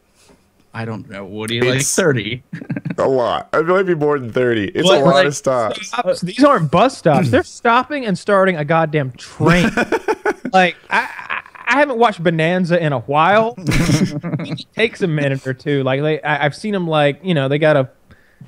I 0.74 0.84
don't 0.84 1.08
know. 1.10 1.24
What 1.24 1.48
do 1.48 1.54
you 1.56 1.60
like? 1.62 1.70
It's- 1.70 1.94
Thirty. 1.94 2.42
A 2.98 3.08
lot. 3.08 3.48
It 3.52 3.66
might 3.66 3.84
be 3.84 3.94
more 3.94 4.18
than 4.18 4.30
30. 4.30 4.68
It's 4.68 4.84
What, 4.84 4.98
a 5.00 5.04
lot 5.04 5.14
like- 5.14 5.26
of 5.26 5.34
stops. 5.34 5.88
stops. 5.88 6.22
Uh, 6.22 6.26
these 6.26 6.44
aren't 6.44 6.70
bus 6.70 6.96
stops. 6.98 7.30
They're 7.30 7.42
stopping 7.42 8.04
and 8.04 8.18
starting 8.18 8.56
a 8.56 8.64
goddamn 8.64 9.12
train. 9.12 9.70
like 10.52 10.76
I, 10.90 11.31
I, 11.72 11.78
haven't 11.78 11.98
watched 11.98 12.22
Bonanza 12.22 12.82
in 12.82 12.92
a 12.92 13.00
while. 13.00 13.54
it 13.58 14.66
takes 14.74 15.02
a 15.02 15.06
minute 15.06 15.46
or 15.46 15.54
two. 15.54 15.82
Like 15.82 16.02
they, 16.02 16.20
I, 16.22 16.44
I've 16.44 16.54
seen 16.54 16.72
them 16.72 16.86
like 16.86 17.20
you 17.22 17.34
know 17.34 17.48
they 17.48 17.58
gotta 17.58 17.90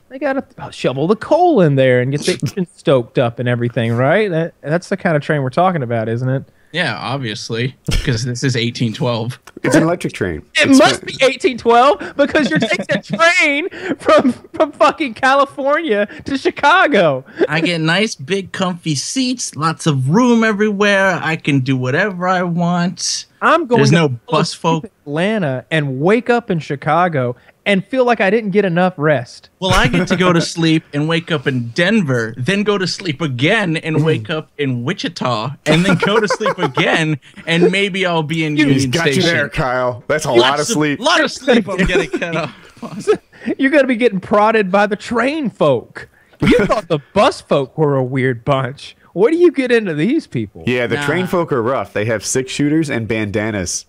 they 0.09 0.19
gotta 0.19 0.45
shovel 0.71 1.07
the 1.07 1.17
coal 1.17 1.61
in 1.61 1.77
there 1.77 2.01
and 2.01 2.13
get 2.13 2.23
the 2.23 2.39
engine 2.43 2.67
stoked 2.75 3.19
up 3.19 3.39
and 3.39 3.49
everything. 3.49 3.93
Right? 3.93 4.31
That, 4.31 4.55
that's 4.61 4.89
the 4.89 4.97
kind 4.97 5.17
of 5.17 5.23
train 5.23 5.43
we're 5.43 5.51
talking 5.51 5.83
about, 5.83 6.09
isn't 6.09 6.29
it? 6.29 6.45
Yeah, 6.75 6.99
obviously, 6.99 7.77
because 7.87 8.25
this 8.25 8.43
is 8.45 8.57
eighteen 8.57 8.93
twelve. 8.93 9.39
It's 9.63 9.75
an 9.77 9.83
electric 9.85 10.13
train. 10.13 10.39
It 10.61 10.69
It's 10.69 10.79
must 10.79 11.01
fa- 11.01 11.07
be 11.07 11.13
1812 11.23 12.17
because 12.19 12.51
you're 12.51 12.59
taking 12.59 12.85
a 12.91 13.03
train 13.03 13.97
from 13.99 14.33
from 14.53 14.73
fucking 14.73 15.15
California 15.15 16.07
to 16.27 16.37
Chicago. 16.37 17.25
I 17.49 17.63
get 17.63 17.81
nice, 17.81 18.15
big, 18.15 18.53
comfy 18.53 18.95
seats, 18.95 19.57
lots 19.57 19.87
of 19.87 20.11
room 20.11 20.45
everywhere. 20.45 21.19
I 21.23 21.37
can 21.37 21.61
do 21.61 21.79
whatever 21.79 22.29
I 22.29 22.43
want. 22.43 23.25
I'm 23.41 23.67
going 23.67 23.79
There's 23.79 23.91
to 23.91 23.97
no 23.97 24.09
bus 24.29 24.51
asleep 24.51 24.61
folk. 24.61 24.85
Atlanta 25.07 25.65
and 25.71 26.01
wake 26.01 26.29
up 26.29 26.51
in 26.51 26.59
Chicago 26.59 27.37
and 27.67 27.85
feel 27.87 28.05
like 28.05 28.21
I 28.21 28.31
didn't 28.31 28.51
get 28.51 28.65
enough 28.65 28.95
rest. 28.97 29.51
Well, 29.61 29.73
I 29.73 29.89
get 29.89 30.09
to 30.09 30.17
go 30.17 30.33
to 30.33 30.41
sleep 30.41 30.85
and 30.93 31.09
wake 31.09 31.33
up 31.33 31.47
in 31.47 31.69
Denver, 31.71 32.35
then 32.37 32.63
go 32.63 32.77
to 32.79 32.87
sleep 32.87 33.21
again 33.21 33.77
and 33.79 33.97
mm. 33.97 34.05
wake 34.05 34.31
up 34.31 34.51
in 34.59 34.85
Wichita, 34.85 35.55
and 35.67 35.85
then 35.85 35.97
go 36.05 36.21
to 36.21 36.29
sleep 36.29 36.59
again, 36.59 37.19
and 37.47 37.71
maybe 37.71 38.05
I'll 38.05 38.23
be 38.23 38.45
in 38.45 38.57
He's 38.57 38.67
Union 38.67 38.91
got 38.91 39.03
Station. 39.03 39.23
you 39.23 39.29
there, 39.29 39.49
Kyle. 39.49 40.05
That's 40.07 40.25
a 40.27 40.33
lot 40.33 40.61
of 40.61 40.67
sleep. 40.67 41.01
A 41.01 41.03
lot 41.03 41.23
of 41.25 41.31
sleep. 41.31 41.69
I'm 41.69 41.79
getting 41.79 42.11
cut 42.19 42.37
off. 42.37 43.09
You're 43.59 43.71
going 43.71 43.83
to 43.85 43.89
be 43.89 43.97
getting 43.97 44.21
prodded 44.21 44.71
by 44.71 44.87
the 44.87 44.97
train 44.97 45.51
folk. 45.51 46.09
You 46.41 46.59
thought 46.67 46.89
the 46.89 46.99
bus 47.15 47.41
folk 47.41 47.79
were 47.79 47.97
a 47.97 48.05
weird 48.05 48.45
bunch. 48.45 48.97
what 49.13 49.31
do 49.31 49.37
you 49.37 49.53
get 49.53 49.71
into 49.71 49.95
these 49.95 50.27
people? 50.27 50.65
Yeah, 50.67 50.87
the 50.87 50.97
Nah. 50.97 51.07
train 51.07 51.27
folk 51.27 51.53
are 51.53 51.63
rough. 51.63 51.93
They 51.93 52.05
have 52.07 52.25
six 52.25 52.53
shooters 52.53 52.91
and 52.91 53.07
bandanas. 53.09 53.87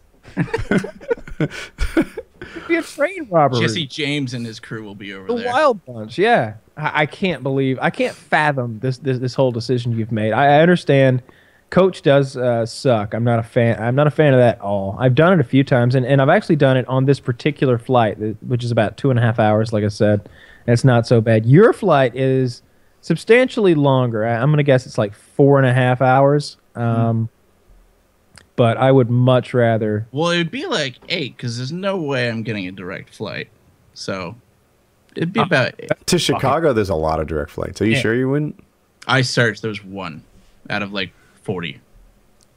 It'd 2.55 2.67
be 2.67 2.75
a 2.75 2.81
train 2.81 3.27
robbery. 3.29 3.61
Jesse 3.61 3.85
James 3.85 4.33
and 4.33 4.45
his 4.45 4.59
crew 4.59 4.83
will 4.83 4.95
be 4.95 5.13
over 5.13 5.27
the 5.27 5.35
there. 5.35 5.51
Wild 5.51 5.85
Bunch, 5.85 6.17
yeah. 6.17 6.55
I, 6.77 7.01
I 7.01 7.05
can't 7.05 7.43
believe, 7.43 7.77
I 7.81 7.89
can't 7.89 8.15
fathom 8.15 8.79
this 8.79 8.97
this, 8.97 9.19
this 9.19 9.33
whole 9.33 9.51
decision 9.51 9.97
you've 9.97 10.11
made. 10.11 10.31
I, 10.33 10.57
I 10.57 10.61
understand, 10.61 11.21
Coach 11.69 12.03
does 12.03 12.37
uh, 12.37 12.65
suck. 12.65 13.13
I'm 13.13 13.23
not 13.23 13.39
a 13.39 13.43
fan. 13.43 13.81
I'm 13.81 13.95
not 13.95 14.07
a 14.07 14.11
fan 14.11 14.33
of 14.33 14.39
that 14.39 14.57
at 14.57 14.61
all. 14.61 14.95
I've 14.99 15.15
done 15.15 15.33
it 15.33 15.39
a 15.39 15.43
few 15.43 15.63
times, 15.63 15.95
and, 15.95 16.05
and 16.05 16.21
I've 16.21 16.29
actually 16.29 16.55
done 16.55 16.77
it 16.77 16.87
on 16.87 17.05
this 17.05 17.19
particular 17.19 17.77
flight, 17.77 18.17
which 18.43 18.63
is 18.63 18.71
about 18.71 18.97
two 18.97 19.09
and 19.09 19.19
a 19.19 19.21
half 19.21 19.39
hours. 19.39 19.73
Like 19.73 19.83
I 19.83 19.89
said, 19.89 20.29
and 20.67 20.73
it's 20.73 20.83
not 20.83 21.07
so 21.07 21.21
bad. 21.21 21.45
Your 21.45 21.73
flight 21.73 22.15
is 22.15 22.61
substantially 23.01 23.75
longer. 23.75 24.25
I, 24.25 24.35
I'm 24.35 24.51
gonna 24.51 24.63
guess 24.63 24.85
it's 24.85 24.97
like 24.97 25.13
four 25.13 25.57
and 25.57 25.67
a 25.67 25.73
half 25.73 26.01
hours. 26.01 26.57
Um, 26.75 27.29
but 28.55 28.77
I 28.77 28.91
would 28.91 29.09
much 29.09 29.53
rather. 29.53 30.07
Well, 30.11 30.31
it 30.31 30.37
would 30.37 30.51
be 30.51 30.65
like 30.65 30.95
eight 31.09 31.35
because 31.37 31.57
there's 31.57 31.71
no 31.71 31.97
way 31.97 32.29
I'm 32.29 32.43
getting 32.43 32.67
a 32.67 32.71
direct 32.71 33.13
flight. 33.13 33.49
So 33.93 34.35
it'd 35.15 35.33
be 35.33 35.39
uh, 35.39 35.45
about. 35.45 35.73
Uh, 35.83 35.95
to 36.05 36.19
Chicago, 36.19 36.73
there's 36.73 36.89
a 36.89 36.95
lot 36.95 37.19
of 37.19 37.27
direct 37.27 37.51
flights. 37.51 37.81
Are 37.81 37.85
you 37.85 37.93
Yeah. 37.93 37.99
sure 37.99 38.15
you 38.15 38.29
wouldn't? 38.29 38.61
I 39.07 39.21
searched. 39.21 39.61
There 39.61 39.69
was 39.69 39.83
one 39.83 40.23
out 40.69 40.81
of 40.81 40.91
like 40.93 41.11
forty. 41.43 41.79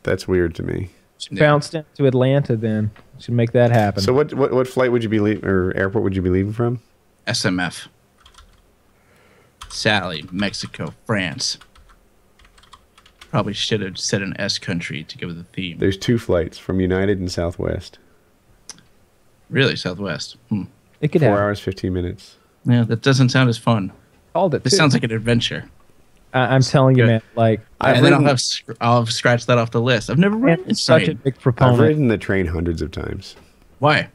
That's 0.02 0.26
weird 0.28 0.54
to 0.56 0.62
me. 0.62 0.90
Yeah. 1.30 1.40
Bounce 1.40 1.70
down 1.70 1.84
to 1.96 2.06
Atlanta, 2.06 2.56
then 2.56 2.92
should 3.18 3.34
make 3.34 3.50
that 3.52 3.70
happen. 3.72 4.02
So 4.02 4.12
what 4.12 4.32
what, 4.34 4.52
what 4.52 4.68
flight 4.68 4.92
would 4.92 5.02
you 5.02 5.08
be 5.08 5.18
leaving 5.20 5.44
or 5.44 5.76
airport 5.76 6.04
would 6.04 6.14
you 6.16 6.22
be 6.22 6.30
leaving 6.30 6.52
from? 6.52 6.80
SMF. 7.26 7.88
Sally, 9.68 10.24
Mexico, 10.32 10.94
France. 11.04 11.58
Probably 13.30 13.52
should 13.52 13.82
have 13.82 13.98
said 13.98 14.22
an 14.22 14.34
S 14.38 14.58
country 14.58 15.04
to 15.04 15.18
give 15.18 15.28
it 15.28 15.34
the 15.34 15.44
theme. 15.44 15.78
There's 15.78 15.98
two 15.98 16.18
flights 16.18 16.56
from 16.56 16.80
United 16.80 17.18
and 17.18 17.30
Southwest. 17.30 17.98
Really, 19.50 19.76
Southwest. 19.76 20.36
Hmm. 20.48 20.64
it 21.00 21.08
could 21.08 21.20
Four 21.20 21.30
happen. 21.30 21.42
hours, 21.44 21.60
fifteen 21.60 21.92
minutes. 21.92 22.36
Yeah, 22.64 22.84
that 22.84 23.02
doesn't 23.02 23.30
sound 23.30 23.48
as 23.48 23.58
fun. 23.58 23.92
Called 24.32 24.54
it. 24.54 24.62
This 24.64 24.72
too. 24.72 24.76
sounds 24.76 24.94
like 24.94 25.04
an 25.04 25.12
adventure. 25.12 25.70
I, 26.32 26.54
I'm 26.54 26.62
telling 26.62 26.96
you, 26.98 27.06
man. 27.06 27.22
Like 27.34 27.60
I've 27.80 27.96
and 27.96 28.06
then 28.06 28.14
I'll 28.14 28.22
have 28.22 28.40
I'll 28.80 29.04
have 29.04 29.12
scratched 29.12 29.46
that 29.46 29.58
off 29.58 29.70
the 29.70 29.80
list. 29.80 30.10
I've 30.10 30.18
never 30.18 30.36
ridden 30.36 30.74
such 30.74 31.08
a 31.08 31.14
big 31.14 31.42
big 31.42 31.54
I've 31.58 31.78
ridden 31.78 32.08
the 32.08 32.18
train 32.18 32.46
hundreds 32.46 32.82
of 32.82 32.90
times. 32.90 33.36
Why? 33.78 34.08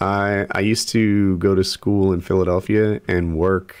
I 0.00 0.46
I 0.52 0.60
used 0.60 0.88
to 0.90 1.36
go 1.38 1.54
to 1.54 1.64
school 1.64 2.12
in 2.12 2.20
Philadelphia 2.20 3.00
and 3.08 3.36
work. 3.36 3.76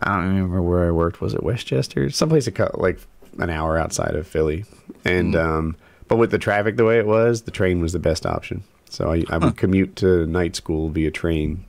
I 0.00 0.16
don't 0.16 0.28
remember 0.28 0.62
where 0.62 0.86
I 0.86 0.90
worked. 0.90 1.20
Was 1.20 1.34
it 1.34 1.42
Westchester? 1.42 2.08
Someplace 2.10 2.48
like 2.74 3.00
an 3.38 3.50
hour 3.50 3.78
outside 3.78 4.14
of 4.14 4.26
Philly. 4.26 4.64
And 5.04 5.36
um, 5.36 5.76
but 6.08 6.16
with 6.16 6.30
the 6.30 6.38
traffic 6.38 6.76
the 6.76 6.84
way 6.84 6.98
it 6.98 7.06
was, 7.06 7.42
the 7.42 7.50
train 7.50 7.80
was 7.80 7.92
the 7.92 7.98
best 7.98 8.26
option. 8.26 8.62
So 8.90 9.12
I, 9.12 9.24
I 9.28 9.38
would 9.38 9.56
commute 9.56 9.96
to 9.96 10.26
night 10.26 10.56
school 10.56 10.88
via 10.88 11.10
train 11.10 11.64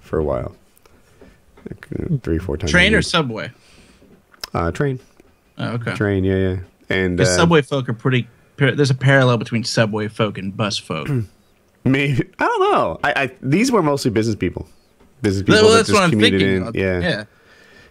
for 0.00 0.18
a 0.18 0.24
while, 0.24 0.54
like, 1.68 1.86
uh, 1.98 2.16
three 2.22 2.38
four 2.38 2.56
times. 2.56 2.70
a 2.70 2.72
Train 2.72 2.94
or 2.94 3.02
subway? 3.02 3.50
uh, 4.54 4.70
train? 4.70 5.00
Oh, 5.58 5.72
okay. 5.72 5.94
Train, 5.94 6.24
yeah, 6.24 6.36
yeah. 6.36 6.56
And 6.88 7.20
uh, 7.20 7.24
subway 7.24 7.62
folk 7.62 7.88
are 7.88 7.94
pretty. 7.94 8.28
par- 8.56 8.72
There's 8.72 8.90
a 8.90 8.94
parallel 8.94 9.38
between 9.38 9.64
subway 9.64 10.08
folk 10.08 10.38
and 10.38 10.56
bus 10.56 10.78
folk. 10.78 11.08
maybe 11.84 12.28
I 12.38 12.44
don't 12.44 12.72
know. 12.72 13.00
I, 13.04 13.12
I 13.24 13.30
these 13.42 13.70
were 13.72 13.82
mostly 13.82 14.10
business 14.10 14.36
people. 14.36 14.68
Business 15.20 15.42
people 15.42 15.62
well, 15.62 15.70
that 15.70 15.76
that's 15.78 15.88
just 15.88 16.00
what 16.00 16.12
I'm 16.12 16.18
thinking. 16.18 16.66
in. 16.66 16.70
Yeah. 16.74 17.00
yeah. 17.00 17.24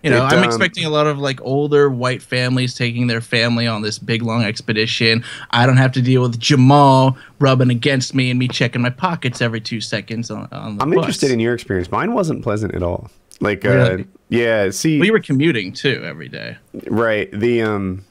You 0.04 0.10
know, 0.10 0.26
It, 0.26 0.34
I'm 0.34 0.40
um, 0.40 0.44
expecting 0.44 0.84
a 0.86 0.90
lot 0.90 1.08
of 1.08 1.20
like 1.20 1.40
older 1.42 1.90
white 1.90 2.22
families 2.22 2.74
taking 2.74 3.08
their 3.08 3.22
family 3.22 3.68
on 3.68 3.82
this 3.82 4.00
big 4.00 4.24
long 4.24 4.44
expedition. 4.44 5.24
I 5.52 5.66
don't 5.66 5.78
have 5.78 5.92
to 5.94 6.02
deal 6.02 6.22
with 6.24 6.40
Jamal 6.40 7.18
rubbing 7.40 7.70
against 7.70 8.16
me 8.16 8.30
and 8.30 8.40
me 8.40 8.48
checking 8.48 8.82
my 8.82 8.90
pockets 8.90 9.42
every 9.42 9.62
two 9.62 9.82
seconds 9.82 10.32
on, 10.32 10.48
on 10.52 10.78
the 10.78 10.84
I'm 10.84 10.90
bus. 10.90 10.98
interested 10.98 11.32
in 11.32 11.40
your 11.40 11.54
experience. 11.54 11.92
Mine 11.92 12.14
wasn't 12.14 12.44
pleasant 12.44 12.74
at 12.74 12.84
all. 12.84 13.12
Like, 13.40 13.66
uh, 13.66 14.00
yeah. 14.30 14.70
See, 14.70 15.00
we 15.00 15.12
were 15.12 15.20
commuting 15.20 15.74
too 15.74 16.04
every 16.06 16.30
day. 16.30 16.58
right. 16.88 17.30
The 17.32 17.62
um, 17.62 18.06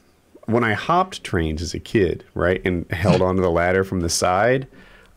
when 0.45 0.63
I 0.63 0.73
hopped 0.73 1.23
trains 1.23 1.61
as 1.61 1.73
a 1.73 1.79
kid, 1.79 2.23
right, 2.33 2.61
and 2.65 2.89
held 2.91 3.21
onto 3.21 3.41
the 3.41 3.49
ladder 3.51 3.83
from 3.83 4.01
the 4.01 4.09
side, 4.09 4.67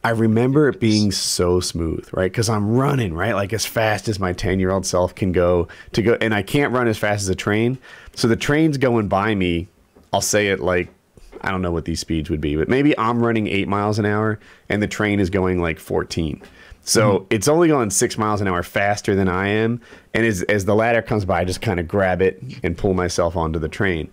I 0.05 0.11
remember 0.11 0.69
it 0.69 0.81
being 0.81 1.11
so 1.11 1.61
smooth, 1.61 2.07
right? 2.13 2.31
Because 2.31 2.51
I'm 2.51 2.77
running, 2.77 3.15
right, 3.15 3.35
like 3.35 3.55
as 3.55 3.65
fast 3.65 4.07
as 4.07 4.21
my 4.21 4.35
10 4.35 4.61
year 4.61 4.71
old 4.71 4.85
self 4.85 5.15
can 5.15 5.33
go 5.33 5.67
to 5.93 6.03
go, 6.03 6.19
and 6.21 6.35
I 6.35 6.43
can't 6.43 6.73
run 6.73 6.87
as 6.87 6.99
fast 6.99 7.23
as 7.23 7.29
a 7.31 7.35
train. 7.35 7.79
So 8.15 8.29
the 8.29 8.37
train's 8.37 8.77
going 8.77 9.09
by 9.09 9.35
me. 9.35 9.67
I'll 10.13 10.21
say 10.21 10.49
it 10.49 10.61
like 10.61 10.91
I 11.41 11.51
don't 11.51 11.63
know 11.63 11.73
what 11.73 11.85
these 11.85 12.01
speeds 12.01 12.31
would 12.31 12.41
be, 12.41 12.57
but 12.57 12.69
maybe 12.69 12.97
I'm 12.99 13.23
running 13.23 13.47
eight 13.47 13.67
miles 13.67 13.99
an 13.99 14.07
hour 14.07 14.39
and 14.69 14.83
the 14.83 14.87
train 14.87 15.21
is 15.21 15.31
going 15.31 15.61
like 15.61 15.79
14. 15.79 16.43
So 16.83 17.19
mm-hmm. 17.19 17.27
it's 17.31 17.49
only 17.49 17.69
going 17.69 17.91
six 17.91 18.17
miles 18.19 18.41
an 18.41 18.49
hour 18.49 18.63
faster 18.63 19.15
than 19.15 19.29
I 19.29 19.49
am. 19.49 19.81
And 20.13 20.25
as, 20.25 20.43
as 20.43 20.65
the 20.65 20.75
ladder 20.75 21.03
comes 21.03 21.25
by, 21.25 21.41
I 21.41 21.45
just 21.45 21.61
kind 21.61 21.81
of 21.81 21.89
grab 21.89 22.23
it 22.23 22.43
and 22.63 22.77
pull 22.77 22.95
myself 22.95 23.37
onto 23.37 23.59
the 23.59 23.69
train. 23.69 24.11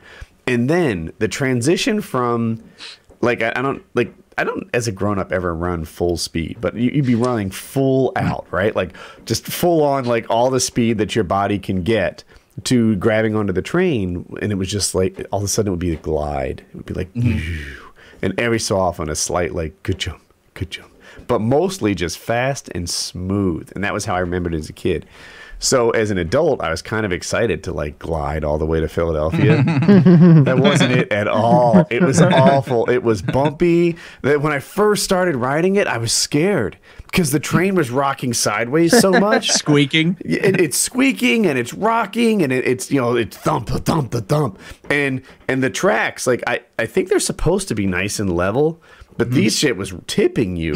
And 0.48 0.70
then 0.70 1.14
the 1.20 1.28
transition 1.28 2.02
from 2.02 2.64
like, 3.22 3.42
I, 3.42 3.54
I 3.56 3.62
don't 3.62 3.84
like, 3.94 4.14
I 4.38 4.44
don't 4.44 4.70
as 4.74 4.88
a 4.88 4.92
grown 4.92 5.20
up 5.20 5.32
ever 5.32 5.54
run 5.54 5.86
full 5.86 6.18
speed, 6.18 6.58
but 6.62 6.76
you, 6.76 6.92
you'd 6.92 7.06
be 7.06 7.16
running 7.16 7.52
full 7.52 8.12
out, 8.16 8.48
right? 8.52 8.76
Like 8.76 8.96
just 9.26 9.46
full 9.46 9.84
on, 9.84 10.06
like 10.06 10.26
all 10.30 10.50
the 10.50 10.60
speed 10.60 10.98
that 11.00 11.16
your 11.16 11.24
body 11.24 11.60
can 11.60 11.84
get 11.84 12.24
to 12.64 12.96
grabbing 12.96 13.36
onto 13.36 13.54
the 13.54 13.62
train. 13.62 14.26
And 14.42 14.52
it 14.52 14.56
was 14.56 14.70
just 14.70 14.96
like, 14.96 15.26
all 15.32 15.40
of 15.40 15.46
a 15.46 15.48
sudden 15.48 15.70
it 15.70 15.72
would 15.72 15.80
be 15.80 15.94
a 15.94 15.98
glide. 15.98 16.64
It 16.70 16.76
would 16.76 16.86
be 16.86 16.94
like, 16.94 17.14
mm-hmm. 17.14 17.86
and 18.22 18.40
every 18.40 18.60
so 18.60 18.78
often 18.78 19.10
a 19.10 19.16
slight 19.16 19.54
like 19.54 19.82
good 19.84 20.00
jump, 20.00 20.22
good 20.54 20.72
jump, 20.72 20.92
but 21.28 21.40
mostly 21.40 21.94
just 21.94 22.18
fast 22.18 22.70
and 22.70 22.90
smooth. 22.90 23.72
And 23.76 23.84
that 23.84 23.94
was 23.94 24.06
how 24.06 24.16
I 24.16 24.20
remembered 24.20 24.54
it 24.54 24.60
as 24.60 24.70
a 24.70 24.74
kid. 24.74 25.06
So 25.62 25.92
as 25.92 26.10
an 26.10 26.18
adult, 26.18 26.60
I 26.60 26.72
was 26.72 26.82
kind 26.82 27.06
of 27.06 27.12
excited 27.12 27.64
to 27.66 27.72
like 27.72 28.00
glide 28.00 28.44
all 28.44 28.58
the 28.58 28.66
way 28.66 28.80
to 28.80 28.90
Philadelphia. 28.90 29.64
that 30.44 30.58
wasn't 30.58 30.92
it 30.92 31.12
at 31.12 31.28
all. 31.28 31.86
It 31.92 32.02
was 32.02 32.20
awful. 32.20 32.90
It 32.90 33.04
was 33.04 33.22
bumpy. 33.22 33.96
That 34.24 34.42
when 34.42 34.52
I 34.52 34.60
first 34.60 35.04
started 35.04 35.36
riding 35.36 35.76
it, 35.76 35.86
I 35.86 36.00
was 36.00 36.12
scared 36.12 36.78
because 37.06 37.32
the 37.32 37.40
train 37.40 37.76
was 37.76 37.92
rocking 37.92 38.34
sideways 38.34 38.98
so 38.98 39.12
much. 39.12 39.52
Squeaking. 39.62 40.18
it, 40.22 40.60
it's 40.60 40.78
squeaking 40.78 41.46
and 41.46 41.60
it's 41.60 41.76
rocking 41.76 42.42
and 42.42 42.52
it, 42.52 42.66
it's 42.66 42.90
you 42.90 43.00
know 43.00 43.16
it's 43.16 43.38
thump 43.38 43.70
a 43.70 43.78
thump 43.78 44.14
a 44.16 44.22
thump 44.22 44.60
and 44.90 45.22
and 45.48 45.62
the 45.62 45.70
tracks 45.70 46.26
like 46.26 46.44
I 46.48 46.62
I 46.80 46.88
think 46.88 47.10
they're 47.10 47.20
supposed 47.20 47.68
to 47.68 47.76
be 47.76 47.86
nice 47.86 48.20
and 48.20 48.36
level, 48.36 48.82
but 49.18 49.28
mm-hmm. 49.28 49.36
these 49.36 49.58
shit 49.58 49.78
was 49.78 49.94
tipping 50.08 50.56
you, 50.56 50.76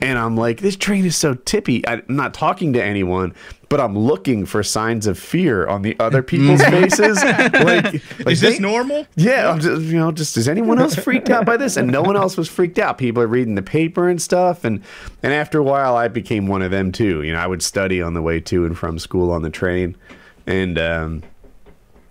and 0.00 0.18
I'm 0.18 0.36
like 0.36 0.60
this 0.60 0.76
train 0.76 1.06
is 1.06 1.16
so 1.16 1.34
tippy. 1.34 1.86
I'm 1.86 2.02
not 2.08 2.34
talking 2.34 2.74
to 2.74 2.84
anyone, 2.84 3.34
but 3.68 3.80
I'm 3.80 3.98
looking 3.98 4.46
for 4.46 4.62
signs 4.62 5.06
of 5.06 5.18
fear 5.18 5.66
on 5.66 5.82
the 5.82 5.94
other 6.00 6.22
people's 6.22 6.62
faces. 6.62 7.22
Like, 7.24 7.84
like 7.84 8.28
Is 8.28 8.40
this 8.40 8.54
they- 8.54 8.58
normal? 8.58 9.06
yeah, 9.16 9.50
I'm 9.50 9.60
just, 9.60 9.82
you 9.82 9.98
know, 9.98 10.10
just 10.12 10.36
is 10.36 10.48
anyone 10.48 10.78
else 10.78 10.94
freaked 10.94 11.28
out 11.30 11.44
by 11.44 11.56
this? 11.56 11.76
And 11.76 11.90
no 11.90 12.00
one 12.02 12.16
else 12.16 12.36
was 12.36 12.48
freaked 12.48 12.78
out. 12.78 12.96
People 12.98 13.22
are 13.22 13.26
reading 13.26 13.54
the 13.56 13.62
paper 13.62 14.08
and 14.08 14.20
stuff, 14.22 14.64
and 14.64 14.82
and 15.22 15.32
after 15.32 15.58
a 15.58 15.62
while, 15.62 15.96
I 15.96 16.08
became 16.08 16.46
one 16.46 16.62
of 16.62 16.70
them 16.70 16.92
too. 16.92 17.22
You 17.22 17.32
know, 17.32 17.38
I 17.40 17.46
would 17.46 17.62
study 17.62 18.00
on 18.00 18.14
the 18.14 18.22
way 18.22 18.40
to 18.40 18.64
and 18.64 18.76
from 18.78 18.98
school 18.98 19.30
on 19.30 19.42
the 19.42 19.50
train, 19.50 19.96
and 20.46 20.78
um, 20.78 21.22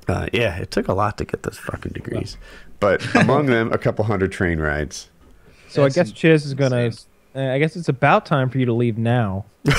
uh, 0.07 0.27
yeah, 0.33 0.57
it 0.57 0.69
took 0.71 0.87
a 0.87 0.93
lot 0.93 1.17
to 1.17 1.25
get 1.25 1.43
those 1.43 1.57
fucking 1.57 1.93
degrees. 1.93 2.37
But 2.79 3.03
among 3.15 3.47
them, 3.47 3.71
a 3.73 3.77
couple 3.77 4.05
hundred 4.05 4.31
train 4.31 4.59
rides. 4.59 5.09
So 5.69 5.83
I 5.85 5.89
guess 5.89 6.11
Chiz 6.11 6.45
is 6.45 6.53
gonna. 6.53 6.77
insane. 6.77 7.05
Uh, 7.35 7.41
I 7.51 7.59
guess 7.59 7.75
it's 7.75 7.89
about 7.89 8.25
time 8.25 8.49
for 8.49 8.57
you 8.57 8.65
to 8.65 8.73
leave 8.73 8.97
now. 8.97 9.45
you 9.65 9.71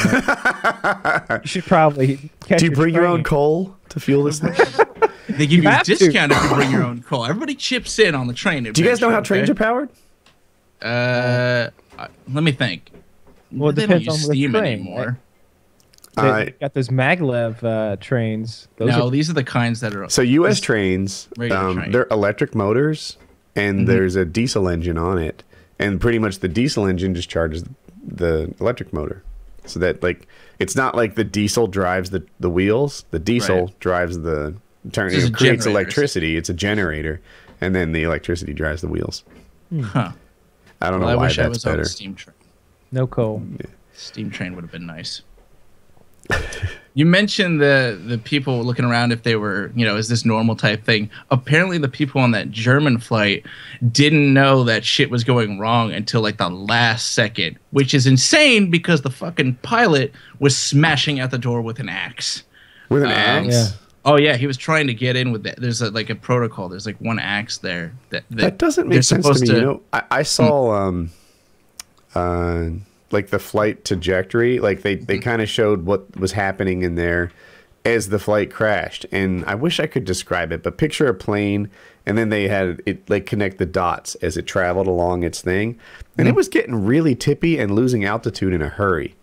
should 1.45 1.64
probably. 1.64 2.31
Catch 2.47 2.61
Do 2.61 2.67
you 2.67 2.71
bring 2.73 2.95
your 2.95 3.07
own 3.07 3.25
coal 3.25 3.76
to 3.90 4.00
fuel 4.00 4.25
this 4.25 4.40
thing? 4.40 4.55
They 5.28 5.47
give 5.47 5.62
you 5.62 5.69
a 5.69 5.73
have 5.73 5.83
to. 5.83 5.95
discount 5.95 6.33
if 6.33 6.43
you 6.43 6.49
bring 6.55 6.71
your 6.71 6.83
own 6.83 7.02
coal. 7.02 7.26
Everybody 7.26 7.55
chips 7.55 7.99
in 7.99 8.14
on 8.14 8.28
the 8.28 8.33
train. 8.33 8.62
Do 8.64 8.83
you 8.83 8.88
guys 8.88 8.99
know 8.99 9.11
how 9.11 9.21
trains 9.21 9.50
are 9.50 9.55
powered? 9.55 9.90
Uh, 10.81 11.69
let 12.33 12.43
me 12.43 12.50
think. 12.50 12.90
Well, 13.52 13.69
it 13.69 13.75
they 13.76 13.83
don't 13.87 13.99
depends 14.00 14.07
use 14.07 14.25
on 14.25 14.31
the 14.31 14.35
steam 14.37 14.52
train, 14.52 14.64
anymore. 14.64 15.19
They 16.17 16.23
Uh, 16.23 16.47
got 16.61 16.73
those 16.73 16.88
maglev 16.88 17.62
uh, 17.62 17.97
trains. 17.97 18.69
Those 18.78 18.88
no, 18.88 19.07
are, 19.09 19.11
these 19.11 19.28
are 19.28 19.35
the 19.35 19.45
kinds 19.45 19.81
that 19.81 19.95
are. 19.95 20.09
So 20.09 20.23
U.S. 20.23 20.61
trains, 20.61 21.28
um, 21.50 21.76
train. 21.76 21.93
they're 21.93 22.07
electric 22.11 22.55
motors, 22.55 23.19
and 23.55 23.87
there's 23.87 24.17
a 24.17 24.25
diesel 24.25 24.67
engine 24.67 24.97
on 24.97 25.19
it, 25.19 25.45
and 25.78 26.00
pretty 26.00 26.18
much 26.18 26.38
the 26.40 26.49
diesel 26.49 26.87
engine 26.87 27.14
just 27.14 27.28
charges 27.28 27.64
the 28.06 28.52
electric 28.61 28.92
motor, 28.92 29.23
so 29.66 29.78
that 29.80 30.02
like 30.02 30.26
it's 30.58 30.75
not 30.76 30.94
like 30.94 31.14
the 31.14 31.25
diesel 31.25 31.66
drives 31.66 32.11
the 32.11 32.25
the 32.40 32.50
wheels. 32.50 33.04
The 33.11 33.18
diesel 33.18 33.66
Right. 33.66 33.80
drives 33.80 34.18
the 34.20 34.54
turn. 34.92 35.12
it 35.12 35.35
creates 35.35 35.66
electricity. 35.66 36.37
It's 36.37 36.49
a 36.49 36.54
generator, 36.54 37.20
and 37.61 37.75
then 37.75 37.92
the 37.92 38.02
electricity 38.02 38.52
drives 38.54 38.80
the 38.80 38.88
wheels. 38.88 39.25
Hmm. 39.70 39.80
Huh. 39.82 40.12
I 40.80 40.90
don't 40.90 41.00
Well, 41.00 41.08
know 41.08 41.12
I 41.14 41.16
why 41.16 41.23
wish 41.26 41.38
I 41.38 41.42
that's 41.42 41.56
was 41.56 41.64
better. 41.64 41.82
a 41.82 41.85
steam 41.87 42.14
train. 42.14 42.35
no 42.92 43.06
coal. 43.06 43.42
Steam 43.94 44.30
train 44.30 44.54
would 44.54 44.62
have 44.62 44.70
been 44.73 44.87
nice. 44.87 45.23
You 46.99 47.07
mentioned 47.07 47.61
the 47.61 47.97
the 48.09 48.19
people 48.19 48.64
looking 48.64 48.85
around 48.85 49.12
if 49.12 49.23
they 49.23 49.37
were, 49.37 49.71
you 49.76 49.87
know, 49.87 49.95
is 49.95 50.09
this 50.09 50.25
normal 50.25 50.57
type 50.57 50.83
thing? 50.85 51.09
Apparently, 51.31 51.78
the 51.78 51.88
people 51.88 52.21
on 52.21 52.33
that 52.33 52.50
German 52.50 52.99
flight 52.99 53.47
didn't 53.93 54.35
know 54.35 54.64
that 54.64 54.85
shit 54.85 55.09
was 55.09 55.23
going 55.23 55.61
wrong 55.61 55.93
until 55.93 56.23
like 56.23 56.38
the 56.38 56.49
last 56.49 57.12
second, 57.12 57.57
which 57.71 57.95
is 57.95 58.09
insane 58.09 58.69
because 58.69 59.02
the 59.02 59.12
fucking 59.12 59.55
pilot 59.62 60.12
was 60.40 60.59
smashing 60.59 61.21
at 61.21 61.31
the 61.31 61.38
door 61.38 61.62
with 61.62 61.78
an 61.78 61.88
axe. 61.88 62.43
With 62.88 63.05
an 63.05 63.11
Um, 63.11 63.14
axe. 63.14 63.55
Yeah. 63.55 63.69
Oh 64.05 64.17
yeah, 64.17 64.37
he 64.37 64.49
was 64.49 64.57
trying 64.57 64.88
to 64.88 64.95
get 64.95 65.14
in 65.14 65.31
with 65.31 65.45
that. 65.45 65.61
There's 65.61 65.81
a, 65.81 65.93
like 65.93 66.11
a 66.11 66.17
protocol. 66.17 66.69
There's 66.69 66.85
like 66.87 67.00
one 67.00 67.21
axe 67.21 67.59
there 67.59 67.93
that 68.11 68.25
That 68.31 68.59
doesn't 68.59 68.88
make 68.88 69.05
sense 69.05 69.25
to 69.25 69.35
supposed 69.35 69.43
me. 69.49 69.55
You 69.55 69.61
know, 69.61 69.83
I, 69.93 70.02
I 70.11 70.23
saw 70.25 70.73
um, 70.73 71.11
uh, 72.17 72.71
like 73.11 73.29
the 73.29 73.38
flight 73.38 73.85
trajectory. 73.85 74.59
Like 74.61 74.83
they 74.83 74.97
they 74.97 75.15
mm-hmm. 75.15 75.23
kind 75.23 75.43
of 75.43 75.49
showed 75.49 75.85
what 75.85 76.17
was 76.19 76.33
happening 76.33 76.83
in 76.83 76.95
there 76.95 77.31
as 77.85 78.09
the 78.09 78.19
flight 78.19 78.50
crashed, 78.53 79.07
and 79.12 79.45
I 79.47 79.55
wish 79.55 79.81
I 79.81 79.87
could 79.87 80.05
describe 80.05 80.53
it. 80.53 80.62
But 80.62 80.79
picture 80.79 81.07
a 81.07 81.15
plane, 81.15 81.71
and 82.07 82.19
then 82.19 82.29
they 82.29 82.49
had 82.49 82.83
it 82.87 83.09
like 83.09 83.27
connect 83.27 83.59
the 83.59 83.67
dots 83.67 84.15
as 84.17 84.37
it 84.37 84.47
traveled 84.47 84.87
along 84.87 85.23
its 85.23 85.41
thing, 85.41 85.79
and 86.17 86.27
it 86.27 86.31
mm-hmm. 86.31 86.37
was 86.37 86.49
getting 86.49 86.85
really 86.85 87.15
tippy 87.15 87.59
and 87.59 87.75
losing 87.75 88.05
altitude 88.05 88.53
in 88.53 88.62
a 88.62 88.69
hurry. 88.69 89.15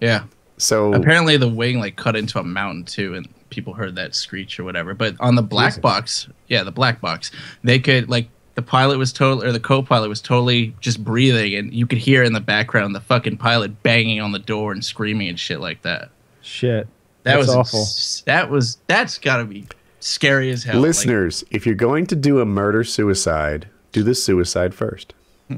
yeah. 0.00 0.24
So 0.60 0.92
Apparently, 0.92 1.36
the 1.36 1.48
wing 1.48 1.78
like 1.78 1.94
cut 1.96 2.16
into 2.16 2.38
a 2.38 2.44
mountain 2.44 2.84
too, 2.84 3.14
and 3.14 3.28
people 3.50 3.74
heard 3.74 3.94
that 3.96 4.14
screech 4.14 4.58
or 4.58 4.64
whatever. 4.64 4.94
But 4.94 5.14
on 5.20 5.36
the 5.36 5.42
black 5.42 5.70
Jesus. 5.70 5.80
box, 5.80 6.28
yeah, 6.48 6.64
the 6.64 6.72
black 6.72 7.00
box, 7.00 7.30
they 7.62 7.78
could 7.78 8.10
like 8.10 8.28
the 8.58 8.62
pilot 8.62 8.98
was 8.98 9.12
totally 9.12 9.46
or 9.46 9.52
the 9.52 9.60
co-pilot 9.60 10.08
was 10.08 10.20
totally 10.20 10.74
just 10.80 11.04
breathing, 11.04 11.54
and 11.54 11.72
you 11.72 11.86
could 11.86 11.98
hear 11.98 12.24
in 12.24 12.32
the 12.32 12.40
background 12.40 12.92
the 12.92 13.00
fucking 13.00 13.36
pilot 13.36 13.84
banging 13.84 14.20
on 14.20 14.32
the 14.32 14.40
door 14.40 14.72
and 14.72 14.84
screaming 14.84 15.28
and 15.28 15.38
shit 15.38 15.60
like 15.60 15.80
that. 15.82 16.10
Shit. 16.42 16.88
That 17.22 17.36
That's 17.36 17.46
was 17.46 17.54
awful. 17.54 17.84
That 18.26 18.50
was 18.50 18.78
that's 18.88 19.16
gotta 19.18 19.44
be 19.44 19.68
scary 20.00 20.50
as 20.50 20.64
hell. 20.64 20.74
like- 20.74 20.82
listeners, 20.88 21.44
if 21.52 21.66
you're 21.66 21.76
going 21.76 22.06
to 22.08 22.16
do 22.16 22.40
a 22.40 22.44
murder 22.44 22.82
suicide, 22.82 23.68
do 23.92 24.02
the 24.02 24.16
suicide 24.16 24.74
first. 24.74 25.14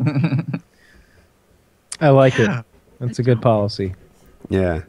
I 2.01 2.11
like 2.11 2.37
Yeah. 2.37 2.59
it. 2.61 2.65
That's 3.01 3.19
a 3.19 3.23
good 3.23 3.41
policy. 3.41 3.95
Yeah. 4.51 4.83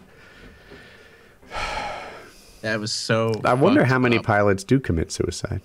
that 2.62 2.78
was 2.78 2.92
so. 2.92 3.40
I 3.46 3.54
wonder 3.54 3.86
how 3.86 4.00
many 4.00 4.18
up. 4.18 4.26
pilots 4.26 4.66
do 4.66 4.82
commit 4.82 5.14
suicide. 5.14 5.62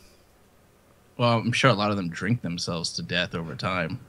Well, 1.19 1.39
I'm 1.39 1.53
sure 1.53 1.71
a 1.71 1.75
lot 1.75 1.91
of 1.91 1.97
them 1.97 2.09
drink 2.11 2.43
themselves 2.43 2.93
to 2.95 3.03
death 3.03 3.35
over 3.35 3.55
time. 3.55 4.01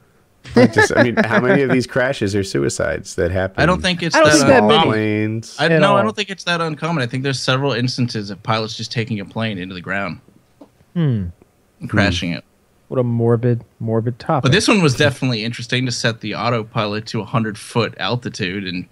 Like 0.54 0.72
just, 0.72 0.92
I 0.96 1.02
mean, 1.02 1.16
how 1.16 1.40
many 1.40 1.62
of 1.62 1.70
these 1.70 1.86
crashes 1.86 2.34
are 2.36 2.44
suicides 2.44 3.16
that 3.16 3.30
happen? 3.30 3.60
I 3.62 3.66
don't 3.66 3.82
think 3.82 4.02
it's 4.02 4.14
I 4.14 4.20
don't 4.20 4.28
that 4.28 4.36
think 4.36 4.46
that 4.48 4.62
uncommon. 4.62 4.76
many. 4.76 4.90
planes. 4.90 5.56
I, 5.58 5.66
At 5.66 5.80
no, 5.80 5.96
I 5.96 6.02
don't 6.02 6.14
think 6.14 6.30
it's 6.30 6.44
that 6.44 6.60
uncommon. 6.60 7.02
I 7.02 7.06
think 7.06 7.22
there's 7.22 7.40
several 7.40 7.72
instances 7.72 8.30
of 8.30 8.42
pilots 8.42 8.76
just 8.76 8.92
taking 8.92 9.20
a 9.20 9.24
plane 9.24 9.58
into 9.58 9.74
the 9.74 9.80
ground 9.80 10.20
Hmm. 10.94 11.26
and 11.80 11.90
crashing 11.90 12.32
it. 12.32 12.44
What 12.88 12.98
a 12.98 13.02
morbid, 13.02 13.64
morbid 13.80 14.18
topic. 14.18 14.44
But 14.44 14.52
this 14.52 14.66
one 14.68 14.80
was 14.80 14.94
definitely 14.96 15.44
interesting 15.44 15.84
to 15.86 15.92
set 15.92 16.20
the 16.20 16.34
autopilot 16.34 17.04
to 17.08 17.18
100 17.18 17.58
foot 17.58 17.94
altitude 17.98 18.64
and 18.66 18.86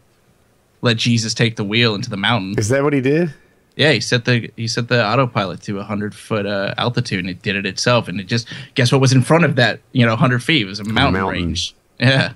let 0.83 0.99
Jesus 0.99 1.33
take 1.33 1.57
the 1.57 1.65
wheel 1.65 1.95
into 1.95 2.11
the 2.11 2.19
mountain. 2.19 2.55
Is 2.59 2.69
that 2.69 2.83
what 2.83 2.93
he 2.93 3.01
did? 3.01 3.33
Yeah, 3.77 3.93
he 3.93 4.01
set 4.01 4.25
the 4.25 4.51
he 4.57 4.67
set 4.69 4.89
the 4.89 5.05
autopilot 5.05 5.61
to 5.65 5.75
a 5.75 5.77
100 5.79 6.15
foot 6.15 6.47
uh, 6.47 6.75
altitude 6.79 7.21
and 7.21 7.29
it 7.31 7.43
did 7.43 7.57
it 7.57 7.67
itself. 7.67 8.09
And 8.09 8.19
it 8.19 8.25
just 8.27 8.49
guess 8.75 8.91
what 8.91 9.01
was 9.03 9.13
in 9.13 9.23
front 9.23 9.45
of 9.45 9.57
that? 9.57 9.81
You 9.93 10.05
know, 10.07 10.13
100 10.13 10.43
feet. 10.43 10.63
It 10.63 10.65
was 10.67 10.81
a 10.81 10.85
mountain, 10.85 11.21
mountain. 11.21 11.29
range. 11.45 11.75
Yeah. 12.01 12.33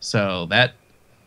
So 0.00 0.46
that 0.50 0.74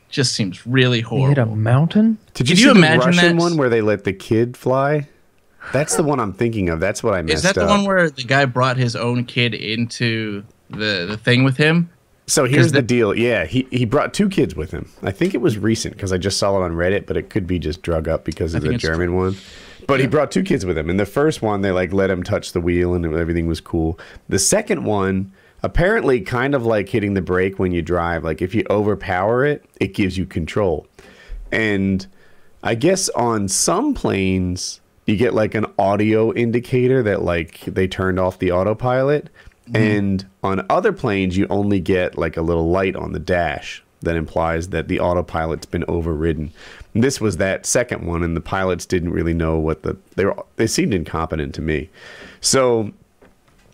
just 0.09 0.33
seems 0.33 0.65
really 0.65 1.01
He 1.01 1.03
hit 1.21 1.37
a 1.37 1.43
horrible. 1.43 1.55
mountain. 1.57 2.17
Did 2.33 2.47
Could 2.47 2.49
you, 2.59 2.67
you 2.67 2.73
see 2.73 2.77
imagine 2.79 2.99
the 3.01 3.05
Russian 3.07 3.37
that? 3.37 3.41
one 3.43 3.57
where 3.57 3.69
they 3.69 3.81
let 3.81 4.03
the 4.05 4.13
kid 4.13 4.55
fly? 4.55 5.07
That's 5.73 5.97
the 5.97 6.03
one 6.03 6.19
I'm 6.21 6.31
thinking 6.31 6.69
of. 6.69 6.79
That's 6.79 7.03
what 7.03 7.13
I 7.13 7.21
messed 7.21 7.35
Is 7.35 7.41
that 7.43 7.55
the 7.55 7.63
up. 7.63 7.69
one 7.69 7.83
where 7.85 8.09
the 8.09 8.23
guy 8.23 8.45
brought 8.45 8.77
his 8.77 8.95
own 8.95 9.25
kid 9.25 9.53
into 9.53 10.45
the 10.69 11.05
the 11.09 11.17
thing 11.17 11.43
with 11.43 11.57
him? 11.57 11.89
So 12.27 12.45
here's 12.45 12.71
the 12.71 12.79
the- 12.79 12.87
deal. 12.87 13.15
Yeah, 13.15 13.45
he, 13.45 13.67
he 13.71 13.85
brought 13.85 14.13
two 14.13 14.29
kids 14.29 14.55
with 14.55 14.71
him. 14.71 14.89
I 15.01 15.11
think 15.11 15.33
it 15.33 15.41
was 15.41 15.57
recent 15.57 15.95
because 15.95 16.11
I 16.11 16.17
just 16.17 16.37
saw 16.37 16.57
it 16.61 16.63
on 16.63 16.73
Reddit, 16.73 17.05
but 17.05 17.17
it 17.17 17.29
could 17.29 17.47
be 17.47 17.57
just 17.57 17.81
drug 17.81 18.07
up 18.07 18.25
because 18.25 18.53
of 18.53 18.61
the 18.61 18.77
German 18.77 19.15
one. 19.15 19.35
But 19.87 20.01
he 20.01 20.07
brought 20.07 20.31
two 20.31 20.43
kids 20.43 20.65
with 20.65 20.77
him. 20.77 20.89
And 20.89 20.99
the 20.99 21.05
first 21.05 21.41
one, 21.41 21.61
they 21.61 21.71
like 21.71 21.93
let 21.93 22.09
him 22.09 22.21
touch 22.21 22.51
the 22.51 22.59
wheel 22.59 22.93
and 22.93 23.05
everything 23.05 23.47
was 23.47 23.61
cool. 23.61 23.97
The 24.27 24.39
second 24.39 24.83
one, 24.83 25.31
apparently, 25.63 26.19
kind 26.19 26.53
of 26.53 26.65
like 26.65 26.89
hitting 26.89 27.13
the 27.13 27.21
brake 27.21 27.57
when 27.57 27.71
you 27.71 27.81
drive. 27.81 28.25
Like 28.25 28.41
if 28.41 28.53
you 28.53 28.65
overpower 28.69 29.45
it, 29.45 29.63
it 29.79 29.93
gives 29.93 30.17
you 30.17 30.25
control. 30.25 30.85
And 31.51 32.05
I 32.63 32.75
guess 32.75 33.07
on 33.09 33.47
some 33.47 33.93
planes, 33.93 34.81
you 35.05 35.15
get 35.15 35.33
like 35.33 35.55
an 35.55 35.65
audio 35.79 36.33
indicator 36.33 37.01
that 37.03 37.21
like 37.21 37.61
they 37.61 37.87
turned 37.87 38.19
off 38.19 38.39
the 38.39 38.51
autopilot. 38.51 39.29
And 39.73 40.25
on 40.43 40.65
other 40.69 40.93
planes, 40.93 41.37
you 41.37 41.47
only 41.49 41.79
get 41.79 42.17
like 42.17 42.37
a 42.37 42.41
little 42.41 42.69
light 42.69 42.95
on 42.95 43.11
the 43.11 43.19
dash 43.19 43.83
that 44.01 44.15
implies 44.15 44.69
that 44.69 44.87
the 44.87 44.99
autopilot's 44.99 45.65
been 45.65 45.83
overridden. 45.87 46.51
And 46.93 47.03
this 47.03 47.19
was 47.19 47.37
that 47.37 47.65
second 47.65 48.05
one, 48.05 48.23
and 48.23 48.35
the 48.35 48.41
pilots 48.41 48.85
didn't 48.85 49.11
really 49.11 49.33
know 49.33 49.57
what 49.57 49.83
the 49.83 49.97
they 50.15 50.25
were. 50.25 50.43
They 50.55 50.67
seemed 50.67 50.93
incompetent 50.93 51.53
to 51.55 51.61
me. 51.61 51.89
So 52.41 52.91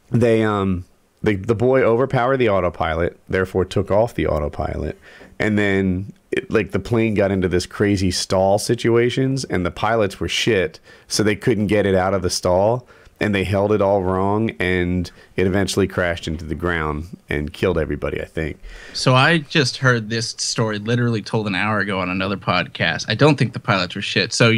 they 0.09 0.43
um 0.43 0.85
the 1.21 1.35
the 1.35 1.55
boy 1.55 1.83
overpowered 1.83 2.37
the 2.37 2.49
autopilot, 2.49 3.19
therefore 3.27 3.65
took 3.65 3.91
off 3.91 4.15
the 4.15 4.27
autopilot, 4.27 4.99
and 5.39 5.57
then 5.57 6.13
it, 6.31 6.49
like 6.49 6.71
the 6.71 6.79
plane 6.79 7.13
got 7.13 7.31
into 7.31 7.47
this 7.47 7.65
crazy 7.65 8.11
stall 8.11 8.57
situations, 8.59 9.43
and 9.45 9.65
the 9.65 9.71
pilots 9.71 10.19
were 10.19 10.27
shit, 10.27 10.79
so 11.07 11.23
they 11.23 11.35
couldn't 11.35 11.67
get 11.67 11.85
it 11.85 11.95
out 11.95 12.13
of 12.13 12.21
the 12.21 12.29
stall, 12.29 12.87
and 13.19 13.33
they 13.33 13.43
held 13.43 13.71
it 13.71 13.81
all 13.81 14.03
wrong, 14.03 14.51
and 14.59 15.11
it 15.35 15.47
eventually 15.47 15.87
crashed 15.87 16.27
into 16.27 16.45
the 16.45 16.55
ground 16.55 17.17
and 17.29 17.53
killed 17.53 17.77
everybody. 17.77 18.21
I 18.21 18.25
think. 18.25 18.59
So 18.93 19.15
I 19.15 19.39
just 19.39 19.77
heard 19.77 20.09
this 20.09 20.29
story 20.31 20.79
literally 20.79 21.21
told 21.21 21.47
an 21.47 21.55
hour 21.55 21.79
ago 21.79 21.99
on 21.99 22.09
another 22.09 22.37
podcast. 22.37 23.05
I 23.07 23.15
don't 23.15 23.37
think 23.37 23.53
the 23.53 23.59
pilots 23.59 23.95
were 23.95 24.01
shit. 24.01 24.33
So 24.33 24.53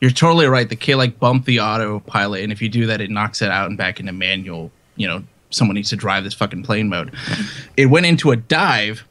you're 0.00 0.10
totally 0.10 0.46
right. 0.46 0.68
The 0.68 0.76
kid 0.76 0.96
like 0.96 1.18
bumped 1.18 1.46
the 1.46 1.60
autopilot, 1.60 2.42
and 2.42 2.52
if 2.52 2.62
you 2.62 2.68
do 2.68 2.86
that, 2.86 3.00
it 3.00 3.10
knocks 3.10 3.42
it 3.42 3.50
out 3.50 3.68
and 3.68 3.76
back 3.76 4.00
into 4.00 4.12
manual. 4.12 4.70
You 4.96 5.08
know, 5.08 5.24
someone 5.50 5.74
needs 5.74 5.90
to 5.90 5.96
drive 5.96 6.24
this 6.24 6.34
fucking 6.34 6.62
plane 6.62 6.88
mode. 6.88 7.14
It 7.76 7.86
went 7.86 8.06
into 8.06 8.30
a 8.30 8.36
dive. 8.36 9.04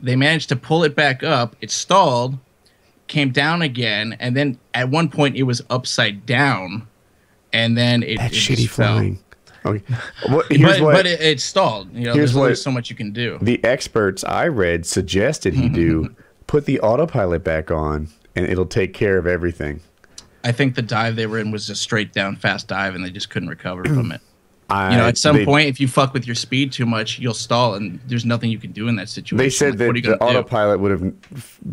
They 0.00 0.16
managed 0.16 0.48
to 0.48 0.56
pull 0.56 0.82
it 0.82 0.96
back 0.96 1.22
up. 1.22 1.54
It 1.60 1.70
stalled, 1.70 2.38
came 3.06 3.30
down 3.30 3.62
again, 3.62 4.16
and 4.18 4.36
then 4.36 4.58
at 4.74 4.88
one 4.88 5.08
point 5.08 5.36
it 5.36 5.44
was 5.44 5.62
upside 5.70 6.26
down, 6.26 6.88
and 7.52 7.76
then 7.76 8.02
it 8.02 8.18
That 8.18 8.32
it 8.32 8.36
shitty 8.36 8.56
just 8.56 8.68
fell. 8.74 8.94
flying. 8.96 9.18
Okay. 9.64 9.94
What, 10.28 10.46
But, 10.48 10.80
what 10.80 10.94
but 10.94 11.06
it, 11.06 11.20
it 11.20 11.40
stalled. 11.40 11.92
You 11.94 12.06
know, 12.06 12.14
here's 12.14 12.32
there's 12.32 12.36
only 12.36 12.48
what- 12.50 12.58
so 12.58 12.70
much 12.72 12.90
you 12.90 12.96
can 12.96 13.12
do. 13.12 13.38
the 13.40 13.62
experts 13.64 14.24
I 14.24 14.48
read 14.48 14.84
suggested 14.86 15.54
he 15.54 15.68
do. 15.68 16.14
Put 16.48 16.66
the 16.66 16.80
autopilot 16.80 17.44
back 17.44 17.70
on, 17.70 18.08
and 18.36 18.44
it'll 18.46 18.66
take 18.66 18.92
care 18.92 19.16
of 19.18 19.26
everything. 19.26 19.80
I 20.44 20.52
think 20.52 20.74
the 20.74 20.82
dive 20.82 21.14
they 21.16 21.26
were 21.26 21.38
in 21.38 21.50
was 21.52 21.70
a 21.70 21.74
straight 21.76 22.12
down 22.12 22.36
fast 22.36 22.68
dive, 22.68 22.94
and 22.94 23.02
they 23.04 23.10
just 23.10 23.30
couldn't 23.30 23.48
recover 23.48 23.84
from 23.84 24.10
it. 24.12 24.20
I, 24.72 24.90
You 24.92 24.96
know, 24.98 25.06
at 25.06 25.18
some 25.18 25.36
they- 25.36 25.44
point, 25.44 25.68
if 25.68 25.80
you 25.80 25.88
fuck 25.88 26.12
with 26.14 26.26
your 26.26 26.34
speed 26.34 26.72
too 26.72 26.86
much, 26.86 27.18
you'll 27.18 27.34
stall, 27.34 27.74
and 27.74 28.00
there's 28.06 28.24
nothing 28.24 28.50
you 28.50 28.58
can 28.58 28.72
do 28.72 28.88
in 28.88 28.96
that 28.96 29.08
situation. 29.08 29.36
They 29.36 29.50
said 29.50 29.70
Like, 29.70 29.78
that 29.78 29.86
what 29.88 29.94
are 29.94 29.98
you 29.98 30.02
the 30.02 30.16
gonna 30.16 30.32
do? 30.32 30.38
autopilot 30.38 30.80
would 30.80 30.90
have 30.90 31.12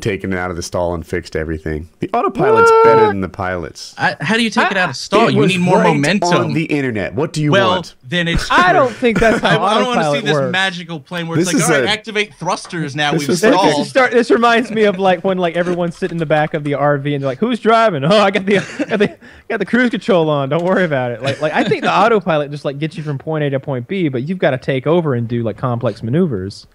taken 0.02 0.34
it 0.34 0.38
out 0.38 0.50
of 0.50 0.56
the 0.56 0.64
stall 0.64 0.94
and 0.94 1.06
fixed 1.06 1.36
everything. 1.36 1.90
The 2.00 2.10
autopilot's 2.14 2.72
better 2.84 3.08
than 3.08 3.22
the 3.22 3.30
pilots. 3.30 3.96
I, 3.98 4.16
how 4.22 4.36
do 4.38 4.44
you 4.44 4.50
take 4.50 4.72
it 4.72 4.78
out 4.78 4.86
of 4.90 4.90
ah, 4.90 4.94
stall? 4.94 5.30
You 5.30 5.46
need 5.48 5.60
more 5.60 5.78
right 5.78 5.94
momentum. 5.94 6.30
on 6.34 6.54
the 6.54 6.66
internet. 6.66 7.14
What 7.14 7.34
do 7.34 7.42
you 7.42 7.52
well, 7.52 7.70
want? 7.76 7.96
then 8.04 8.28
it's. 8.28 8.50
I 8.52 8.74
don't 8.74 8.94
think 8.94 9.20
that's 9.20 9.44
I, 9.44 9.50
how 9.58 9.64
I 9.64 9.80
don't 9.80 9.88
want 9.88 10.02
to 10.02 10.12
see 10.22 10.26
this 10.26 10.34
works. 10.34 10.52
magical 10.52 11.00
plane 11.00 11.28
where 11.28 11.38
This 11.38 11.48
it's 11.48 11.54
like, 11.56 11.64
is 11.64 11.70
all 11.70 11.76
right, 11.78 11.86
a- 11.86 11.90
activate 11.90 12.34
thrusters 12.36 12.96
now. 12.96 13.12
this 13.12 13.22
We've 13.22 13.30
was 13.30 13.42
This, 13.42 13.56
like 13.56 13.62
a- 13.64 13.66
this, 13.66 13.74
stalled. 13.74 13.88
start, 13.88 14.12
this 14.12 14.30
reminds 14.32 14.72
me 14.72 14.84
of 14.84 15.00
like 15.00 15.24
when 15.24 15.38
like 15.38 15.56
everyone's 15.56 15.98
sitting 15.98 16.16
in 16.16 16.20
the 16.20 16.26
back 16.26 16.54
of 16.54 16.64
the 16.64 16.72
RV 16.74 17.14
and 17.14 17.24
they're 17.24 17.30
like, 17.30 17.38
"Who's 17.40 17.60
driving? 17.60 18.04
Oh, 18.10 18.20
I 18.20 18.32
got 18.32 18.46
the 18.46 18.56
got 18.88 19.00
the, 19.00 19.18
got 19.50 19.58
the 19.60 19.66
cruise 19.66 19.90
control 19.92 20.30
on. 20.30 20.50
Don't 20.50 20.64
worry 20.64 20.84
about 20.84 21.12
it." 21.12 21.22
Like 21.22 21.42
like 21.42 21.54
I 21.54 21.64
think 21.64 21.84
the 21.84 21.92
autopilot 22.00 22.50
just 22.52 22.66
like 22.66 22.80
gets 22.80 22.89
you 22.98 23.04
from 23.04 23.18
point 23.18 23.44
A 23.44 23.50
to 23.52 23.60
point 23.60 23.88
B, 23.88 24.10
but 24.10 24.24
you've 24.28 24.38
got 24.40 24.52
to 24.52 24.58
take 24.58 24.88
over 24.88 25.14
and 25.16 25.28
do 25.28 25.44
like 25.44 25.58
complex 25.58 26.02
maneuvers. 26.04 26.68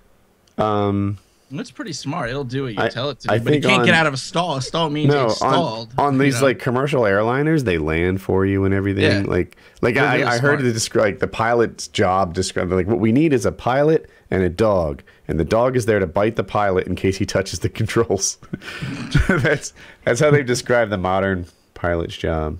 Um, 0.59 1.19
It's 1.53 1.71
pretty 1.71 1.93
smart. 1.93 2.31
It'll 2.31 2.45
do 2.45 2.65
what 2.65 2.75
you 2.75 2.83
I- 2.83 2.89
tell 2.89 3.11
it 3.11 3.21
to 3.21 3.33
I 3.33 3.39
do, 3.39 3.45
but 3.45 3.53
it 3.53 3.63
think 3.63 3.65
can't 3.65 3.85
get 3.85 3.95
out 3.95 4.07
of 4.07 4.15
a 4.15 4.17
stall. 4.17 4.57
A 4.57 4.63
stall 4.63 4.91
means 4.91 5.13
no, 5.13 5.27
it's 5.27 5.43
on, 5.43 5.89
on 5.99 6.19
these 6.19 6.41
know? 6.41 6.47
like 6.49 6.59
commercial 6.59 7.03
airliners, 7.03 7.65
they 7.65 7.79
land 7.79 8.21
for 8.23 8.45
you 8.47 8.65
and 8.65 8.73
everything. 8.75 9.05
Yeah. 9.05 9.31
Like, 9.31 9.57
like 9.83 9.95
They're 9.95 10.05
I, 10.05 10.15
really 10.15 10.25
I 10.25 10.39
heard 10.39 10.61
the 10.61 10.73
describe 10.73 11.05
like 11.05 11.19
the 11.21 11.29
pilot's 11.29 11.89
job 11.89 12.35
described. 12.35 12.71
Like, 12.73 12.87
what 12.87 12.99
we 13.01 13.13
need 13.13 13.33
is 13.33 13.45
a 13.47 13.53
pilot 13.53 14.09
and 14.31 14.43
a 14.43 14.49
dog, 14.49 15.03
and 15.29 15.39
the 15.39 15.45
dog 15.45 15.77
is 15.77 15.87
there 15.87 15.99
to 15.99 16.07
bite 16.07 16.37
the 16.37 16.45
pilot 16.45 16.87
in 16.87 16.95
case 16.97 17.19
he 17.19 17.27
touches 17.27 17.61
the 17.61 17.69
controls. 17.81 18.39
that's 19.29 19.73
that's 20.05 20.21
how 20.21 20.31
they've 20.31 20.47
described 20.47 20.91
the 20.91 20.99
modern 20.99 21.47
pilot's 21.75 22.17
job. 22.17 22.59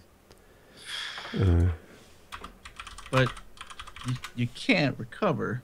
but 3.11 3.29
you, 4.07 4.15
you 4.37 4.47
can't 4.55 4.99
recover 4.99 5.63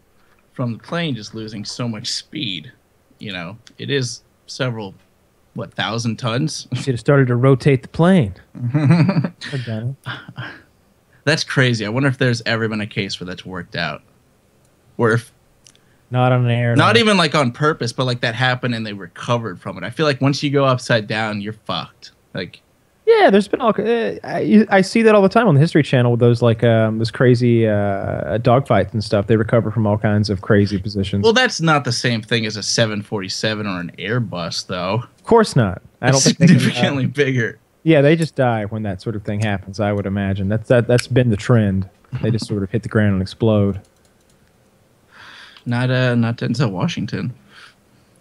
from 0.52 0.72
the 0.72 0.78
plane 0.78 1.14
just 1.14 1.34
losing 1.34 1.64
so 1.64 1.88
much 1.88 2.08
speed. 2.10 2.72
You 3.18 3.32
know, 3.32 3.58
it 3.78 3.90
is 3.90 4.22
several 4.46 4.94
what 5.54 5.74
thousand 5.74 6.16
tons. 6.18 6.68
You 6.72 6.78
should 6.80 6.94
have 6.94 7.00
started 7.00 7.28
to 7.28 7.36
rotate 7.36 7.82
the 7.82 7.88
plane. 7.88 8.34
Could've 9.40 9.64
done 9.66 9.96
it. 10.06 10.12
That's 11.24 11.44
crazy. 11.44 11.84
I 11.84 11.88
wonder 11.90 12.08
if 12.08 12.18
there's 12.18 12.42
ever 12.46 12.66
been 12.68 12.80
a 12.80 12.86
case 12.86 13.20
where 13.20 13.26
that's 13.26 13.44
worked 13.44 13.76
out, 13.76 14.02
where 14.96 15.12
if 15.12 15.32
Not 16.10 16.32
on 16.32 16.44
an 16.46 16.50
air. 16.50 16.74
not 16.76 16.96
even 16.96 17.16
like 17.16 17.34
on 17.34 17.52
purpose, 17.52 17.92
but 17.92 18.04
like 18.06 18.20
that 18.22 18.34
happened 18.34 18.74
and 18.74 18.86
they 18.86 18.92
recovered 18.94 19.60
from 19.60 19.76
it. 19.76 19.84
I 19.84 19.90
feel 19.90 20.06
like 20.06 20.20
once 20.20 20.42
you 20.42 20.50
go 20.50 20.64
upside 20.64 21.06
down, 21.06 21.40
you're 21.40 21.52
fucked. 21.52 22.12
Like 22.32 22.62
Yeah, 23.18 23.30
there's 23.30 23.48
been 23.48 23.60
all. 23.60 23.74
Uh, 23.76 24.16
I, 24.22 24.66
I 24.70 24.80
see 24.82 25.02
that 25.02 25.14
all 25.14 25.22
the 25.22 25.28
time 25.28 25.48
on 25.48 25.54
the 25.54 25.60
History 25.60 25.82
Channel 25.82 26.12
with 26.12 26.20
those 26.20 26.42
like 26.42 26.62
um, 26.62 26.98
those 26.98 27.10
crazy 27.10 27.66
uh, 27.66 28.38
dogfights 28.38 28.92
and 28.92 29.02
stuff. 29.02 29.26
They 29.26 29.36
recover 29.36 29.70
from 29.70 29.86
all 29.86 29.98
kinds 29.98 30.30
of 30.30 30.42
crazy 30.42 30.78
positions. 30.78 31.24
Well, 31.24 31.32
that's 31.32 31.60
not 31.60 31.84
the 31.84 31.92
same 31.92 32.22
thing 32.22 32.46
as 32.46 32.56
a 32.56 32.62
747 32.62 33.66
or 33.66 33.80
an 33.80 33.90
Airbus, 33.98 34.66
though. 34.66 35.02
of 35.02 35.24
course 35.24 35.56
not. 35.56 35.82
I 36.00 36.10
don't 36.10 36.16
It's 36.16 36.24
think 36.36 36.38
they 36.38 36.46
can, 36.46 36.56
uh, 36.56 36.58
significantly 36.60 37.06
bigger. 37.06 37.58
Yeah, 37.82 38.00
they 38.02 38.14
just 38.14 38.34
die 38.36 38.66
when 38.66 38.82
that 38.84 39.00
sort 39.02 39.16
of 39.16 39.24
thing 39.24 39.40
happens. 39.40 39.80
I 39.80 39.92
would 39.92 40.06
imagine 40.06 40.48
that's 40.48 40.68
that 40.68 40.86
that's 40.86 41.06
been 41.08 41.30
the 41.30 41.36
trend. 41.36 41.88
They 42.22 42.30
just 42.30 42.46
sort 42.46 42.62
of 42.62 42.70
hit 42.70 42.82
the 42.82 42.88
ground 42.88 43.14
and 43.14 43.22
explode. 43.22 43.80
Not 45.66 45.90
uh, 45.90 46.14
not 46.14 46.36
Denzel 46.36 46.70
Washington. 46.70 47.34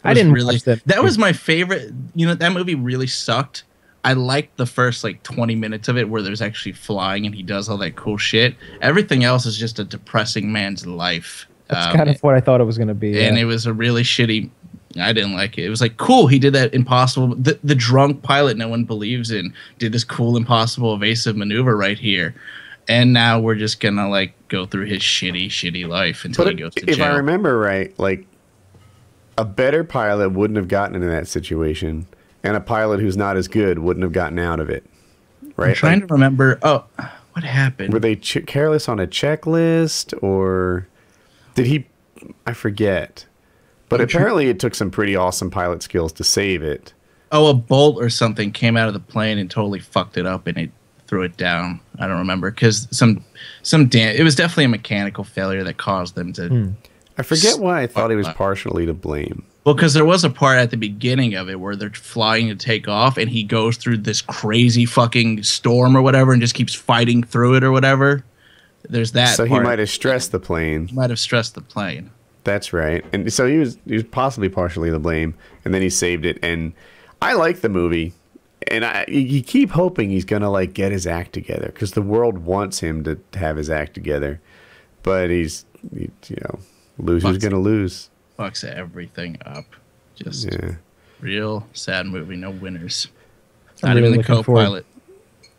I 0.03 0.13
didn't 0.13 0.31
really. 0.31 0.55
watch 0.55 0.63
that. 0.63 0.83
That 0.85 1.03
was 1.03 1.17
my 1.17 1.33
favorite. 1.33 1.91
You 2.15 2.25
know, 2.27 2.33
that 2.35 2.51
movie 2.53 2.75
really 2.75 3.07
sucked. 3.07 3.63
I 4.05 4.13
liked 4.13 4.57
the 4.57 4.65
first 4.65 5.03
like 5.03 5.21
20 5.23 5.55
minutes 5.55 5.87
of 5.89 5.97
it 5.97 6.09
where 6.09 6.21
there's 6.21 6.41
actually 6.41 6.71
flying 6.73 7.25
and 7.25 7.35
he 7.35 7.43
does 7.43 7.67
all 7.69 7.77
that 7.79 7.95
cool 7.97 8.17
shit. 8.17 8.55
Everything 8.81 9.23
else 9.23 9.45
is 9.45 9.57
just 9.57 9.77
a 9.79 9.83
depressing 9.83 10.51
man's 10.51 10.85
life. 10.87 11.45
That's 11.67 11.87
Um, 11.87 11.95
kind 11.97 12.09
of 12.09 12.19
what 12.21 12.33
I 12.35 12.39
thought 12.39 12.61
it 12.61 12.63
was 12.63 12.77
going 12.77 12.87
to 12.87 12.93
be. 12.93 13.19
and 13.21 13.35
yeah. 13.35 13.41
it 13.43 13.45
was 13.45 13.65
a 13.65 13.73
really 13.73 14.03
shitty. 14.03 14.49
I 14.99 15.13
didn't 15.13 15.33
like 15.33 15.57
it. 15.57 15.65
It 15.65 15.69
was 15.69 15.81
like 15.81 15.97
cool. 15.97 16.27
He 16.27 16.39
did 16.39 16.53
that 16.53 16.73
impossible. 16.73 17.35
The, 17.35 17.59
the 17.63 17.75
drunk 17.75 18.23
pilot 18.23 18.57
no 18.57 18.67
one 18.69 18.85
believes 18.85 19.29
in 19.31 19.53
did 19.77 19.91
this 19.91 20.03
cool 20.03 20.35
impossible 20.37 20.95
evasive 20.95 21.35
maneuver 21.37 21.77
right 21.77 21.99
here, 21.99 22.33
and 22.87 23.13
now 23.13 23.39
we're 23.39 23.53
just 23.53 23.79
gonna 23.81 24.09
like 24.09 24.33
go 24.47 24.65
through 24.65 24.85
his 24.85 25.01
shitty 25.01 25.47
shitty 25.47 25.87
life 25.87 26.25
until 26.25 26.45
But 26.45 26.53
he 26.55 26.59
goes 26.59 26.73
to 26.73 26.85
jail. 26.87 26.95
if 26.95 27.01
I 27.01 27.09
remember 27.17 27.59
right, 27.59 27.93
like 27.99 28.25
a 29.37 29.45
better 29.45 29.83
pilot 29.83 30.29
wouldn't 30.31 30.57
have 30.57 30.67
gotten 30.67 30.95
into 30.95 31.07
that 31.07 31.27
situation, 31.27 32.07
and 32.43 32.55
a 32.55 32.59
pilot 32.61 32.99
who's 32.99 33.17
not 33.17 33.37
as 33.37 33.47
good 33.47 33.79
wouldn't 33.79 34.03
have 34.03 34.11
gotten 34.13 34.39
out 34.39 34.59
of 34.59 34.69
it. 34.69 34.85
Right? 35.55 35.69
I'm 35.69 35.75
trying 35.75 35.99
Like, 35.99 36.07
to 36.09 36.13
remember. 36.13 36.59
Oh, 36.61 36.85
what 37.33 37.43
happened? 37.43 37.93
were 37.93 37.99
they 37.99 38.15
ch- 38.15 38.45
careless 38.45 38.87
on 38.89 38.99
a 38.99 39.07
checklist, 39.07 40.13
or 40.23 40.87
did 41.55 41.65
he? 41.67 41.85
I 42.45 42.53
forget. 42.53 43.25
But 43.89 44.01
I'm 44.01 44.07
tr- 44.07 44.17
apparently, 44.17 44.47
it 44.49 44.59
took 44.59 44.75
some 44.75 44.91
pretty 44.91 45.15
awesome 45.15 45.49
pilot 45.49 45.81
skills 45.83 46.11
to 46.13 46.23
save 46.23 46.61
it. 46.63 46.93
oh, 47.31 47.47
a 47.47 47.53
bolt 47.53 47.97
or 48.01 48.09
something 48.09 48.51
came 48.51 48.75
out 48.77 48.87
of 48.87 48.93
the 48.93 48.99
plane 48.99 49.37
and 49.37 49.49
totally 49.49 49.79
fucked 49.79 50.17
it 50.17 50.25
up, 50.25 50.47
and 50.47 50.57
it 50.57 50.71
threw 51.07 51.23
it 51.23 51.37
down. 51.37 51.79
I 51.97 52.07
don't 52.07 52.19
remember 52.19 52.51
because 52.51 52.87
some 52.91 53.23
some 53.63 53.87
damn. 53.87 54.15
It 54.15 54.23
was 54.23 54.35
definitely 54.35 54.65
a 54.65 54.69
mechanical 54.69 55.23
failure 55.23 55.63
that 55.63 55.77
caused 55.77 56.15
them 56.15 56.33
to. 56.33 56.47
Hmm. 56.47 56.67
I 57.17 57.21
forget 57.23 57.59
why 57.59 57.81
I 57.81 57.87
thought 57.87 58.09
he 58.11 58.15
was 58.15 58.29
partially 58.29 58.85
to 58.85 58.93
blame. 58.93 59.43
Well, 59.65 59.75
because 59.75 59.93
there 59.93 60.05
was 60.05 60.23
a 60.23 60.29
part 60.29 60.57
at 60.57 60.71
the 60.71 60.77
beginning 60.77 61.35
of 61.35 61.49
it 61.49 61.59
where 61.59 61.75
they're 61.75 61.89
flying 61.89 62.47
to 62.47 62.55
take 62.55 62.87
off, 62.87 63.17
and 63.17 63.29
he 63.29 63.43
goes 63.43 63.77
through 63.77 63.97
this 63.97 64.21
crazy 64.21 64.85
fucking 64.85 65.43
storm 65.43 65.95
or 65.95 66.01
whatever, 66.01 66.31
and 66.31 66.41
just 66.41 66.55
keeps 66.55 66.73
fighting 66.73 67.23
through 67.23 67.55
it 67.55 67.63
or 67.63 67.71
whatever. 67.71 68.23
There's 68.89 69.11
that. 69.11 69.35
so 69.35 69.43
he 69.45 69.59
might 69.59 69.79
have 69.79 69.89
stressed 69.89 70.31
the 70.31 70.39
plane. 70.39 70.87
He 70.87 70.95
might 70.95 71.09
have 71.09 71.19
stressed 71.19 71.55
the 71.55 71.61
plane. 71.61 72.09
That's 72.43 72.71
right. 72.71 73.05
And 73.13 73.31
so 73.31 73.45
he 73.45 73.57
was 73.57 73.77
he 73.85 73.93
was 73.93 74.03
possibly 74.03 74.49
partially 74.49 74.89
to 74.89 74.99
blame, 74.99 75.35
and 75.65 75.73
then 75.73 75.81
he 75.81 75.89
saved 75.89 76.25
it. 76.25 76.39
And 76.41 76.73
I 77.21 77.33
like 77.33 77.61
the 77.61 77.69
movie, 77.69 78.13
and 78.67 78.85
I 78.85 79.05
you 79.07 79.43
keep 79.43 79.71
hoping 79.71 80.09
he's 80.09 80.25
gonna 80.25 80.49
like 80.49 80.73
get 80.73 80.91
his 80.91 81.05
act 81.05 81.33
together 81.33 81.67
because 81.67 81.91
the 81.91 82.01
world 82.01 82.39
wants 82.39 82.79
him 82.79 83.03
to 83.03 83.19
have 83.33 83.57
his 83.57 83.69
act 83.69 83.93
together, 83.93 84.39
but 85.03 85.29
he's 85.29 85.65
he, 85.93 86.09
you 86.27 86.37
know 86.43 86.59
loser's 86.97 87.37
Fucks. 87.37 87.41
gonna 87.41 87.59
lose. 87.59 88.09
Fucks 88.39 88.63
everything 88.63 89.37
up. 89.45 89.65
Just 90.15 90.45
Yeah. 90.51 90.75
real 91.19 91.67
sad 91.73 92.05
movie. 92.05 92.37
No 92.37 92.51
winners. 92.51 93.09
I'm 93.83 93.89
Not 93.89 93.95
really 93.97 94.07
even 94.09 94.21
the 94.21 94.23
co-pilot. 94.23 94.85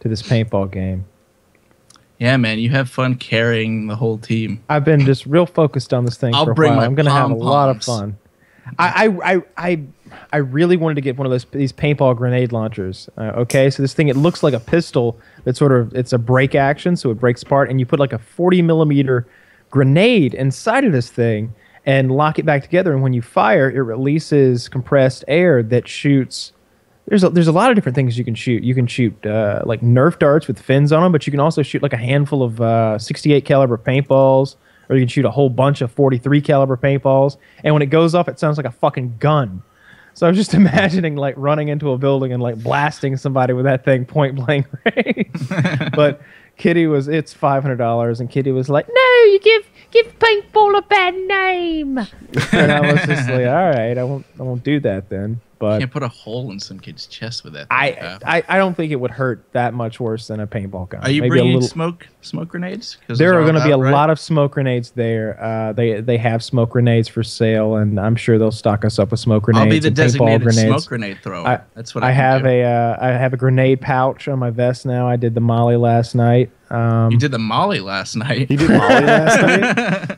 to 0.01 0.09
this 0.09 0.23
paintball 0.23 0.71
game. 0.71 1.05
Yeah, 2.19 2.39
man, 2.39 2.59
you 2.59 2.71
have 2.71 2.89
fun 2.89 3.17
carrying 3.17 3.87
the 3.87 3.97
whole 3.97 4.17
team. 4.17 4.61
I've 4.71 4.85
been 4.85 5.05
just 5.05 5.27
real 5.27 5.45
focused 5.47 5.93
on 5.93 6.07
this 6.07 6.17
thing 6.17 6.35
I'll 6.35 6.47
for 6.47 6.53
a 6.53 6.55
bring 6.55 6.71
while. 6.73 6.81
my 6.81 6.87
I'm 6.87 6.95
going 6.95 7.07
to 7.07 7.13
have 7.13 7.31
a 7.31 7.35
lot 7.35 7.69
of 7.69 7.83
fun. 7.83 8.17
I, 8.79 9.09
I, 9.09 9.33
I, 9.35 9.43
I, 9.59 9.81
I 10.33 10.37
really 10.39 10.77
wanted 10.77 10.95
to 10.95 11.01
get 11.03 11.17
one 11.19 11.27
of 11.27 11.31
those 11.31 11.45
these 11.51 11.73
paintball 11.73 12.17
grenade 12.17 12.53
launchers. 12.53 13.09
Uh, 13.19 13.33
okay, 13.37 13.69
so 13.69 13.83
this 13.83 13.93
thing 13.95 14.09
it 14.09 14.17
looks 14.17 14.43
like 14.43 14.55
a 14.55 14.61
pistol. 14.61 15.19
That 15.45 15.57
sort 15.57 15.73
of 15.73 15.95
it's 15.95 16.13
a 16.15 16.19
break 16.19 16.55
action, 16.55 16.97
so 16.97 17.11
it 17.11 17.15
breaks 17.21 17.43
apart, 17.43 17.69
and 17.71 17.79
you 17.81 17.85
put 17.87 17.99
like 18.01 18.13
a 18.13 18.19
40 18.19 18.63
millimeter 18.63 19.27
grenade 19.71 20.35
inside 20.35 20.85
of 20.85 20.93
this 20.93 21.11
thing 21.11 21.55
and 21.87 22.11
lock 22.11 22.39
it 22.39 22.47
back 22.47 22.63
together. 22.63 22.93
And 22.93 23.03
when 23.03 23.13
you 23.13 23.23
fire, 23.23 23.71
it 23.71 23.81
releases 23.81 24.69
compressed 24.69 25.25
air 25.29 25.63
that 25.65 25.89
shoots 25.89 26.53
there's 27.11 27.25
a, 27.25 27.31
there's 27.31 27.49
a 27.49 27.53
lot 27.53 27.71
of 27.71 27.75
different 27.75 27.97
things 27.97 28.17
you 28.17 28.25
can 28.25 28.37
shoot. 28.37 28.63
You 28.63 28.75
can 28.75 28.87
shoot 28.87 29.27
uh, 29.27 29.63
like 29.67 29.81
Nerf 29.81 30.19
darts 30.21 30.47
with 30.47 30.61
fins 30.61 30.93
on 30.93 31.03
them, 31.03 31.11
but 31.11 31.27
you 31.27 31.33
can 31.33 31.41
also 31.41 31.61
shoot 31.61 31.83
like 31.83 31.93
a 31.93 31.99
handful 31.99 32.43
of 32.43 32.61
uh, 32.61 32.99
68 32.99 33.45
caliber 33.45 33.77
paintballs, 33.77 34.55
or 34.89 34.97
you 34.97 35.03
can 35.03 35.09
shoot 35.09 35.25
a 35.25 35.31
whole 35.31 35.51
bunch 35.51 35.81
of 35.81 35.91
43 35.91 36.41
caliber 36.41 36.77
paintballs. 36.77 37.37
And 37.65 37.75
when 37.75 37.83
it 37.83 37.87
goes 37.87 38.15
off, 38.15 38.29
it 38.29 38.39
sounds 38.39 38.57
like 38.59 38.67
a 38.67 38.71
fucking 38.71 39.17
gun. 39.19 39.61
So 40.15 40.27
I 40.27 40.31
was 40.31 40.39
just 40.39 40.55
imagining 40.55 41.17
like 41.17 41.35
running 41.37 41.67
into 41.67 41.91
a 41.91 41.99
building 41.99 42.33
and 42.33 42.41
like 42.41 42.63
blasting 42.63 43.17
somebody 43.17 43.55
with 43.55 43.65
that 43.65 43.85
thing 43.85 44.05
point 44.05 44.37
blank 44.37 44.67
range. 44.97 45.49
but 45.97 46.21
Kitty 46.61 46.87
was 46.87 47.09
it's 47.09 47.33
five 47.33 47.63
hundred 47.63 47.79
dollars, 47.79 48.21
and 48.21 48.29
Kitty 48.29 48.53
was 48.53 48.69
like, 48.69 48.87
"No, 48.87 49.25
you 49.33 49.41
give 49.41 49.67
give 49.91 50.19
paintball 50.19 50.77
a 50.77 50.83
bad 50.83 51.15
name." 51.15 51.97
and 52.53 52.71
I 52.71 52.93
was 52.93 53.01
just 53.07 53.31
like, 53.31 53.47
"All 53.47 53.71
right, 53.71 53.97
I 53.97 54.05
won't 54.05 54.27
I 54.39 54.43
won't 54.43 54.63
do 54.63 54.79
that 54.81 55.09
then." 55.09 55.41
But 55.61 55.79
Can't 55.81 55.91
put 55.93 56.03
a 56.03 56.09
hole 56.09 56.51
in 56.53 56.59
some 56.59 56.81
kid's 56.81 57.07
chest 57.07 57.45
with 57.45 57.53
that. 57.53 57.69
thing, 57.69 57.69
I, 57.71 58.19
I 58.39 58.43
I 58.49 58.57
don't 58.57 58.75
think 58.75 58.93
it 58.93 58.97
would 58.97 59.11
hurt 59.11 59.45
that 59.53 59.75
much 59.75 60.01
worse 60.01 60.27
than 60.27 60.41
a 60.41 60.47
paintball 60.47 60.89
gun. 60.89 61.03
Are 61.03 61.11
you 61.11 61.21
Maybe 61.21 61.29
a 61.29 61.43
bringing 61.43 61.53
little- 61.53 61.69
smoke 61.69 62.09
smoke 62.23 62.49
grenades? 62.49 62.97
'Cause 63.07 63.19
There 63.19 63.39
are 63.39 63.43
going 63.43 63.57
to 63.57 63.63
be 63.65 63.71
a 63.71 63.77
right? 63.77 63.93
lot 63.93 64.09
of 64.09 64.19
smoke 64.19 64.53
grenades 64.53 64.91
there. 64.93 65.37
Uh, 65.39 65.75
they 65.75 66.01
they 66.01 66.17
have 66.17 66.43
smoke 66.43 66.71
grenades 66.71 67.09
for 67.09 67.23
sale, 67.23 67.77
and 67.77 68.01
I'm 68.01 68.17
sure 68.17 68.39
they'll 68.39 68.51
stock 68.51 68.87
us 68.87 68.99
up 68.99 69.11
with 69.11 69.21
smoke 69.21 69.43
grenades. 69.45 69.65
I'll 69.67 69.71
be 69.71 69.79
the 69.81 69.89
and 69.89 69.97
designated 69.97 70.43
grenades. 70.45 70.67
smoke 70.67 70.87
grenade 70.87 71.19
thrower. 71.23 71.47
I, 71.47 71.61
That's 71.75 71.95
what 71.95 72.05
I 72.05 72.09
I, 72.09 72.13
have 72.13 72.43
do. 72.45 72.49
a 72.49 72.65
uh, 72.65 72.97
I 72.99 73.09
have 73.09 73.35
a 73.35 73.37
grenade 73.37 73.83
pouch 73.83 74.29
on 74.29 74.39
my 74.39 74.49
vest 74.51 74.87
now. 74.87 75.07
I 75.07 75.17
did 75.17 75.35
the 75.35 75.41
Molly 75.43 75.77
last 75.77 76.15
night. 76.15 76.51
Um, 76.71 77.11
You 77.11 77.19
did 77.19 77.33
the 77.33 77.39
Molly 77.39 77.81
last 77.81 78.17
night. 78.17 78.51
You 78.51 78.57
did 78.57 78.71
Molly 78.71 79.05
last 79.05 79.43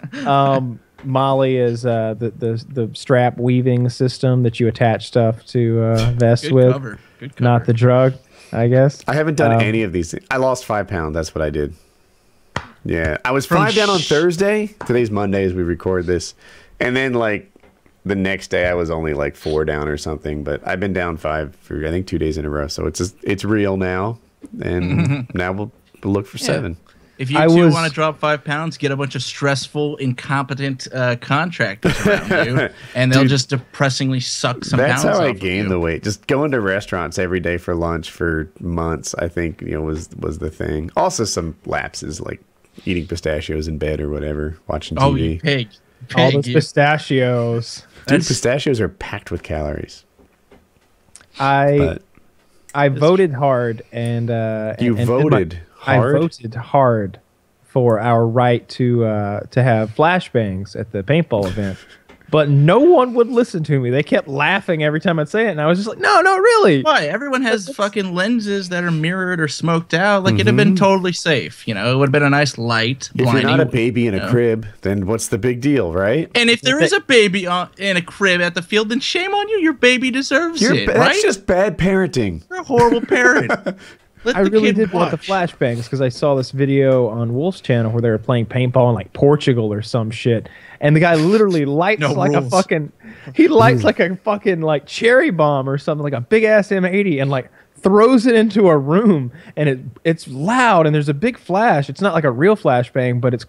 night. 0.15 0.27
um, 0.27 0.79
Molly 1.05 1.57
is 1.57 1.85
uh, 1.87 2.15
the, 2.19 2.31
the 2.31 2.65
the 2.69 2.91
strap 2.95 3.39
weaving 3.39 3.89
system 3.89 4.43
that 4.43 4.61
you 4.61 4.69
attach 4.69 5.07
stuff 5.07 5.45
to 5.47 5.81
uh, 5.83 6.13
vests 6.13 6.47
Good 6.49 6.55
with, 6.55 6.73
cover. 6.73 6.99
Good 7.21 7.37
cover. 7.37 7.45
not 7.45 7.65
the 7.67 7.73
drug. 7.73 8.15
I 8.55 8.69
guess. 8.69 9.03
I 9.09 9.15
haven't 9.15 9.37
done 9.37 9.53
Um, 9.53 9.61
any 9.61 9.83
of 9.83 9.93
these. 9.93 10.11
Things. 10.11 10.27
I 10.31 10.37
lost 10.37 10.65
five 10.67 10.87
pounds. 10.87 11.15
That's 11.15 11.35
what 11.35 11.41
I 11.43 11.49
did. 11.51 11.75
Yeah, 12.85 13.17
I 13.25 13.31
was 13.31 13.47
five 13.47 13.75
down 13.75 13.89
on 13.91 14.01
Thursday. 14.01 14.67
Today's 14.87 15.11
Monday 15.11 15.45
as 15.45 15.55
we 15.55 15.63
record 15.63 16.07
this, 16.07 16.35
and 16.81 16.97
then 16.97 17.15
like 17.15 17.51
the 18.05 18.17
next 18.17 18.49
day 18.49 18.67
I 18.67 18.75
was 18.75 18.91
only 18.91 19.15
like 19.15 19.37
four 19.37 19.65
down 19.65 19.89
or 19.89 19.97
something. 19.97 20.43
But 20.45 20.67
I've 20.67 20.81
been 20.81 20.93
down 20.93 21.17
five 21.17 21.55
for 21.57 21.87
I 21.87 21.91
think 21.91 22.07
two 22.09 22.19
days 22.19 22.37
in 22.39 22.45
a 22.45 22.51
row. 22.51 22.67
So 22.67 22.87
it's 22.87 22.99
just, 22.99 23.15
it's 23.23 23.45
real 23.45 23.77
now, 23.77 24.19
and 24.63 25.29
now 25.35 25.53
we'll, 25.53 25.73
we'll 26.03 26.13
look 26.13 26.27
for 26.27 26.39
Yeah. 26.39 26.45
seven. 26.47 26.77
If 27.19 27.31
you 27.31 27.39
I 27.39 27.47
two 27.47 27.65
was- 27.67 27.75
want 27.75 27.87
to 27.89 27.95
drop 27.95 28.19
five 28.19 28.43
pounds, 28.43 28.77
get 28.79 28.91
a 28.91 28.97
bunch 28.97 29.15
of 29.15 29.23
stressful, 29.23 29.97
incompetent 29.99 30.89
uh, 30.93 31.17
contractors 31.17 31.95
around 32.07 32.47
you, 32.47 32.69
and 32.95 33.13
they'll 33.13 33.23
Dude, 33.23 33.29
just 33.31 33.51
depressingly 33.51 34.19
suck 34.21 34.65
some 34.65 34.79
That's 34.79 35.03
pounds 35.05 35.19
how 35.19 35.25
I 35.25 35.29
off 35.31 35.35
of 35.37 35.41
gained 35.41 35.71
the 35.71 35.79
weight. 35.79 36.03
Just 36.03 36.27
going 36.27 36.51
to 36.53 36.61
restaurants 36.61 37.19
every 37.19 37.39
day 37.41 37.59
for 37.59 37.75
lunch 37.75 38.11
for 38.11 38.51
months. 38.61 39.15
I 39.19 39.29
think 39.29 39.61
you 39.61 39.73
know 39.73 39.83
was 39.83 40.09
was 40.19 40.39
the 40.39 40.51
thing. 40.51 40.91
Also 40.97 41.25
some 41.25 41.57
lapses 41.67 42.21
like 42.21 42.41
eating 42.87 43.07
pistachios 43.07 43.69
in 43.69 43.77
bed 43.79 44.01
or 44.01 44.09
whatever, 44.09 44.57
watching 44.67 44.97
TV. 44.97 45.03
Oh, 45.03 45.13
TV. 45.13 45.35
you 45.35 45.41
pig! 45.41 45.69
All 46.17 46.33
those 46.33 46.49
you- 46.49 46.55
pistachios. 46.55 47.81
Dude, 48.07 48.07
that's- 48.07 48.29
pistachios 48.29 48.81
are 48.81 48.89
packed 48.89 49.31
with 49.31 49.43
calories. 49.43 50.05
I 51.39 51.77
But 51.79 52.03
I 52.75 52.89
voted 52.89 53.33
hard 53.33 53.83
and 53.93 54.31
uh, 54.31 54.75
You 54.81 54.97
and- 54.97 55.01
and 55.01 55.09
did 55.09 55.31
my- 55.31 55.39
voted 55.39 55.61
hard? 55.77 56.17
I 56.17 56.19
voted 56.21 56.55
hard 56.55 57.19
for 57.63 57.99
our 58.01 58.27
right 58.27 58.69
to 58.71 59.05
uh, 59.05 59.41
to 59.51 59.63
have 59.63 59.95
flashbangs 59.95 60.79
at 60.79 60.93
the 60.93 61.03
paintball 61.03 61.47
event. 61.47 61.79
but 62.33 62.49
no 62.49 62.81
one 62.81 63.13
would 63.13 63.29
listen 63.29 63.63
to 63.65 63.79
me. 63.79 63.91
They 63.91 64.03
kept 64.03 64.27
laughing 64.27 64.83
every 64.83 65.01
time 65.01 65.19
I'd 65.19 65.29
say 65.29 65.49
it, 65.49 65.51
and 65.51 65.61
I 65.61 65.67
was 65.67 65.79
just 65.79 65.87
like, 65.87 65.99
no, 65.99 66.23
no, 66.23 66.39
really. 66.39 66.83
Why? 66.83 67.05
Everyone 67.05 67.43
has 67.43 67.69
fucking 67.77 68.15
lenses 68.15 68.71
that 68.71 68.83
are 68.85 68.91
mirrored 68.91 69.39
or 69.39 69.49
smoked 69.49 69.93
out. 69.93 70.25
Like 70.25 70.35
it'd 70.35 70.47
have 70.47 70.57
been 70.57 70.69
mm-hmm. 70.69 70.77
totally 70.77 71.13
safe. 71.13 71.69
You 71.69 71.75
know, 71.75 71.93
it 71.93 71.97
would 71.99 72.09
have 72.09 72.13
been 72.13 72.23
a 72.23 72.31
nice 72.31 72.57
light. 72.57 73.11
If 73.15 73.21
you're 73.21 73.43
not 73.43 73.61
a 73.61 73.67
baby 73.67 74.07
in 74.07 74.15
you 74.15 74.21
a 74.21 74.23
know. 74.25 74.31
crib, 74.31 74.67
then 74.81 75.07
what's 75.07 75.29
the 75.29 75.37
big 75.37 75.61
deal, 75.61 75.93
right? 75.93 76.31
And 76.35 76.49
if 76.49 76.63
there 76.63 76.83
is 76.83 76.95
a 76.95 77.01
baby 77.01 77.47
on, 77.47 77.69
in 77.77 77.99
a 77.99 78.03
crib 78.03 78.41
at 78.41 78.55
the 78.55 78.63
field, 78.63 78.89
then 78.89 79.01
shame 79.01 79.35
on 79.35 79.49
you. 79.51 79.59
Your 79.59 79.75
baby 79.75 80.11
deserves 80.11 80.63
You're, 80.63 80.73
it, 80.75 80.87
ba- 80.87 80.95
right? 80.95 81.09
That's 81.09 81.23
just 81.23 81.47
bad 81.47 81.77
parenting. 81.77 82.49
You're 82.49 82.61
a 82.61 82.65
horrible 82.65 83.03
parent. 83.03 83.53
Let 84.25 84.37
I 84.37 84.41
really 84.41 84.69
kid 84.69 84.77
did 84.77 84.93
want 84.93 85.11
the 85.11 85.17
watch. 85.17 85.53
flashbangs 85.53 85.85
because 85.85 86.01
I 86.01 86.09
saw 86.09 86.35
this 86.35 86.53
video 86.53 87.09
on 87.09 87.35
Wolf's 87.35 87.61
channel 87.61 87.91
where 87.91 88.01
they 88.01 88.11
were 88.11 88.19
playing 88.19 88.47
paintball 88.47 88.89
in 88.91 88.95
like 88.95 89.13
Portugal 89.13 89.73
or 89.73 89.83
some 89.83 90.11
shit, 90.11 90.49
and 90.81 90.95
the 90.95 91.01
guy 91.01 91.15
literally 91.17 91.65
lights 91.83 92.01
No 92.01 92.13
like 92.13 92.33
a 92.33 92.43
fucking, 92.43 92.93
he 93.35 93.49
lights 93.49 93.83
like 93.83 93.99
a 94.01 94.17
fucking 94.17 94.61
like 94.61 94.87
cherry 94.87 95.31
bomb 95.31 95.69
or 95.69 95.79
something 95.79 96.05
like 96.05 96.13
a 96.13 96.21
big 96.21 96.45
ass 96.45 96.69
M80 96.69 97.21
and 97.21 97.31
like 97.31 97.51
throws 97.77 98.27
it 98.27 98.37
into 98.37 98.69
a 98.69 98.79
room 98.79 99.33
and 99.57 99.69
it 99.69 99.81
it's 100.05 100.29
loud 100.29 100.87
and 100.87 100.95
there's 100.95 101.09
a 101.09 101.15
big 101.15 101.37
flash. 101.37 101.89
It's 101.89 102.01
not 102.01 102.15
like 102.15 102.25
a 102.25 102.31
real 102.31 102.57
flashbang, 102.57 103.21
but 103.21 103.35
it's 103.35 103.47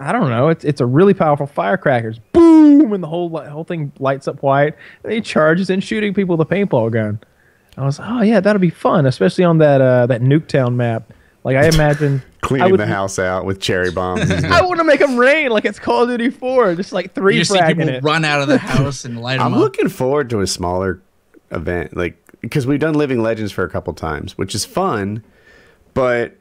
I 0.00 0.12
don't 0.12 0.30
know. 0.30 0.48
It's 0.48 0.64
it's 0.64 0.80
a 0.80 0.86
really 0.86 1.14
powerful 1.14 1.46
firecrackers. 1.46 2.18
Boom, 2.32 2.92
and 2.92 3.02
the 3.02 3.08
whole 3.08 3.36
whole 3.46 3.64
thing 3.64 3.92
lights 3.98 4.28
up 4.28 4.42
white. 4.42 4.74
And 5.04 5.12
he 5.12 5.20
charges 5.20 5.70
in, 5.70 5.80
shooting 5.80 6.14
people 6.14 6.36
with 6.36 6.50
a 6.50 6.54
paintball 6.54 6.92
gun. 6.92 7.20
I 7.78 7.84
was, 7.84 7.98
like, 7.98 8.10
oh 8.10 8.22
yeah, 8.22 8.40
that'll 8.40 8.60
be 8.60 8.70
fun, 8.70 9.06
especially 9.06 9.44
on 9.44 9.58
that 9.58 9.80
uh, 9.80 10.06
that 10.06 10.20
Nuketown 10.20 10.74
map. 10.74 11.12
Like 11.44 11.56
I 11.56 11.68
imagine 11.68 12.22
I 12.42 12.46
Cleaning 12.46 12.70
would, 12.72 12.80
the 12.80 12.86
house 12.86 13.18
out 13.18 13.44
with 13.44 13.60
cherry 13.60 13.90
bombs. 13.90 14.30
I 14.44 14.62
want 14.62 14.78
to 14.78 14.84
make 14.84 15.00
them 15.00 15.16
rain 15.16 15.50
like 15.50 15.64
it's 15.64 15.78
Call 15.78 16.02
of 16.02 16.08
Duty 16.08 16.30
4, 16.30 16.74
just 16.74 16.92
like 16.92 17.14
three 17.14 17.34
You 17.34 17.40
just 17.40 17.52
see 17.52 17.58
fragging 17.58 17.78
people 17.78 17.88
it. 17.88 18.02
run 18.02 18.24
out 18.24 18.42
of 18.42 18.48
the 18.48 18.58
house 18.76 19.04
and 19.04 19.20
light 19.20 19.38
them 19.38 19.42
up. 19.42 19.46
I'm 19.46 19.54
up. 19.54 19.60
looking 19.60 19.88
forward 19.88 20.28
to 20.30 20.40
a 20.40 20.46
smaller 20.46 21.00
event, 21.50 21.96
like 21.96 22.16
because 22.40 22.66
we've 22.66 22.80
done 22.80 22.94
Living 22.94 23.22
Legends 23.22 23.52
for 23.52 23.64
a 23.64 23.70
couple 23.70 23.92
times, 23.94 24.36
which 24.36 24.54
is 24.54 24.64
fun, 24.64 25.22
but 25.94 26.36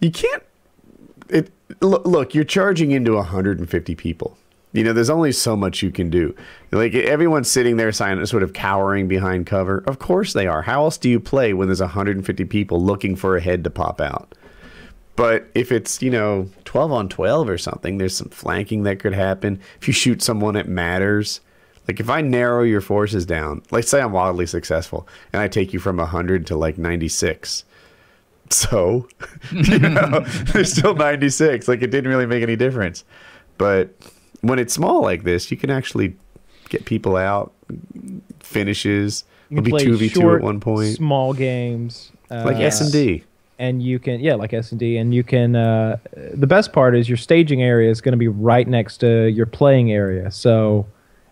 you 0.00 0.10
can't. 0.10 0.42
It 1.28 1.50
look, 1.80 2.06
look 2.06 2.34
you're 2.34 2.44
charging 2.44 2.92
into 2.92 3.14
150 3.14 3.94
people. 3.96 4.36
You 4.72 4.84
know, 4.84 4.92
there's 4.92 5.10
only 5.10 5.32
so 5.32 5.54
much 5.54 5.82
you 5.82 5.90
can 5.90 6.08
do. 6.08 6.34
Like 6.70 6.94
everyone's 6.94 7.50
sitting 7.50 7.76
there, 7.76 7.92
silent, 7.92 8.28
sort 8.28 8.42
of 8.42 8.54
cowering 8.54 9.06
behind 9.06 9.46
cover. 9.46 9.84
Of 9.86 9.98
course 9.98 10.32
they 10.32 10.46
are. 10.46 10.62
How 10.62 10.84
else 10.84 10.96
do 10.96 11.10
you 11.10 11.20
play 11.20 11.52
when 11.52 11.68
there's 11.68 11.80
150 11.80 12.44
people 12.46 12.82
looking 12.82 13.14
for 13.14 13.36
a 13.36 13.40
head 13.40 13.64
to 13.64 13.70
pop 13.70 14.00
out? 14.00 14.34
But 15.14 15.46
if 15.54 15.70
it's, 15.70 16.00
you 16.00 16.10
know, 16.10 16.48
12 16.64 16.90
on 16.90 17.08
12 17.08 17.48
or 17.48 17.58
something, 17.58 17.98
there's 17.98 18.16
some 18.16 18.30
flanking 18.30 18.84
that 18.84 18.98
could 18.98 19.12
happen. 19.12 19.60
If 19.80 19.86
you 19.86 19.92
shoot 19.92 20.22
someone, 20.22 20.56
it 20.56 20.68
matters. 20.68 21.40
Like 21.86 22.00
if 22.00 22.08
I 22.08 22.20
narrow 22.22 22.62
your 22.62 22.80
forces 22.80 23.26
down, 23.26 23.62
like 23.70 23.84
say 23.84 24.00
I'm 24.00 24.12
wildly 24.12 24.46
successful 24.46 25.06
and 25.32 25.42
I 25.42 25.48
take 25.48 25.72
you 25.72 25.80
from 25.80 25.98
100 25.98 26.46
to 26.46 26.56
like 26.56 26.78
96. 26.78 27.64
So, 28.50 29.08
you 29.52 29.78
know, 29.80 30.20
there's 30.52 30.72
still 30.72 30.94
96. 30.94 31.68
Like 31.68 31.82
it 31.82 31.90
didn't 31.90 32.10
really 32.10 32.26
make 32.26 32.42
any 32.42 32.56
difference. 32.56 33.04
But 33.58 33.94
when 34.42 34.58
it's 34.58 34.74
small 34.74 35.02
like 35.02 35.24
this, 35.24 35.50
you 35.50 35.56
can 35.56 35.70
actually 35.70 36.14
get 36.68 36.84
people 36.84 37.16
out, 37.16 37.52
finishes. 38.40 39.24
It'll 39.50 39.62
be 39.62 39.70
play 39.70 39.84
2v2 39.84 40.36
at 40.36 40.42
one 40.42 40.60
point. 40.60 40.96
small 40.96 41.32
games. 41.34 42.10
Uh, 42.30 42.44
Like 42.44 42.56
S&D. 42.56 43.24
and 43.58 43.82
you 43.82 43.98
can 43.98 44.18
yeah 44.20 44.34
like 44.34 44.54
s&d 44.54 44.96
and 44.96 45.14
you 45.14 45.22
can 45.22 45.54
uh, 45.54 45.98
the 46.32 46.46
best 46.46 46.72
part 46.72 46.96
is 46.96 47.06
your 47.10 47.18
staging 47.18 47.62
area 47.62 47.90
is 47.90 48.00
going 48.00 48.12
to 48.12 48.16
be 48.18 48.26
right 48.28 48.66
next 48.66 48.96
to 48.98 49.26
your 49.26 49.44
playing 49.44 49.92
area 49.92 50.30
so 50.30 50.86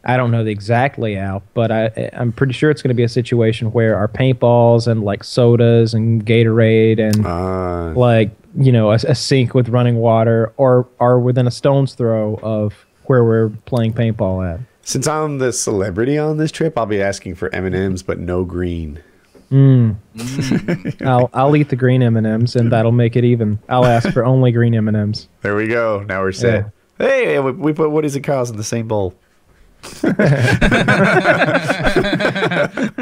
i 0.05 0.19
don't 0.19 0.31
know 0.31 0.45
the 0.45 0.51
exact 0.51 0.99
layout 0.99 1.43
but 1.55 1.73
I, 1.73 2.11
i'm 2.13 2.31
pretty 2.33 2.53
sure 2.53 2.71
it's 2.71 2.83
going 2.83 2.91
to 2.91 2.95
be 2.95 3.03
a 3.03 3.09
situation 3.09 3.73
where 3.73 3.97
our 3.97 4.07
paintballs 4.07 4.87
and 4.87 5.03
like 5.03 5.25
sodas 5.25 5.95
and 5.95 6.25
gatorade 6.27 7.01
and 7.01 7.25
Uh, 7.27 7.99
like 7.99 8.31
you 8.55 8.71
know 8.73 8.91
a, 8.91 8.97
a 9.09 9.15
sink 9.15 9.55
with 9.55 9.71
running 9.71 9.97
water 9.97 10.53
or 10.59 10.87
are 11.01 11.19
within 11.19 11.47
a 11.47 11.51
stone's 11.51 11.95
throw 11.95 12.39
of 12.43 12.85
where 13.11 13.25
we're 13.25 13.49
playing 13.67 13.93
paintball 13.93 14.55
at 14.55 14.61
Since 14.83 15.09
I'm 15.09 15.39
the 15.39 15.53
celebrity 15.53 16.17
on 16.17 16.37
this 16.37 16.53
trip, 16.53 16.79
I'll 16.79 16.87
be 16.87 17.03
asking 17.03 17.35
for 17.35 17.53
M 17.53 17.65
and 17.65 17.75
M's, 17.75 18.05
but 18.05 18.21
no 18.21 18.45
green. 18.45 19.03
Mm. 19.51 19.97
Mm. 20.15 21.03
I'll 21.07 21.29
I'll 21.35 21.57
eat 21.57 21.71
the 21.71 21.77
green 21.77 22.05
M 22.05 22.17
and 22.17 22.25
M's, 22.25 22.55
and 22.55 22.71
that'll 22.71 22.93
make 22.93 23.17
it 23.17 23.25
even. 23.25 23.59
I'll 23.69 23.85
ask 23.85 24.11
for 24.13 24.25
only 24.25 24.53
green 24.53 24.77
M 24.77 24.87
and 24.87 24.97
M's. 24.97 25.29
There 25.43 25.57
we 25.57 25.67
go. 25.67 26.05
Now 26.09 26.21
we're 26.21 26.31
set. 26.31 26.71
Hey, 26.99 27.41
we, 27.41 27.51
we 27.51 27.73
put 27.73 27.91
Woody's 27.91 28.15
and 28.15 28.25
Kyle's 28.25 28.51
in 28.51 28.57
the 28.57 28.63
same 28.63 28.87
bowl. 28.87 29.15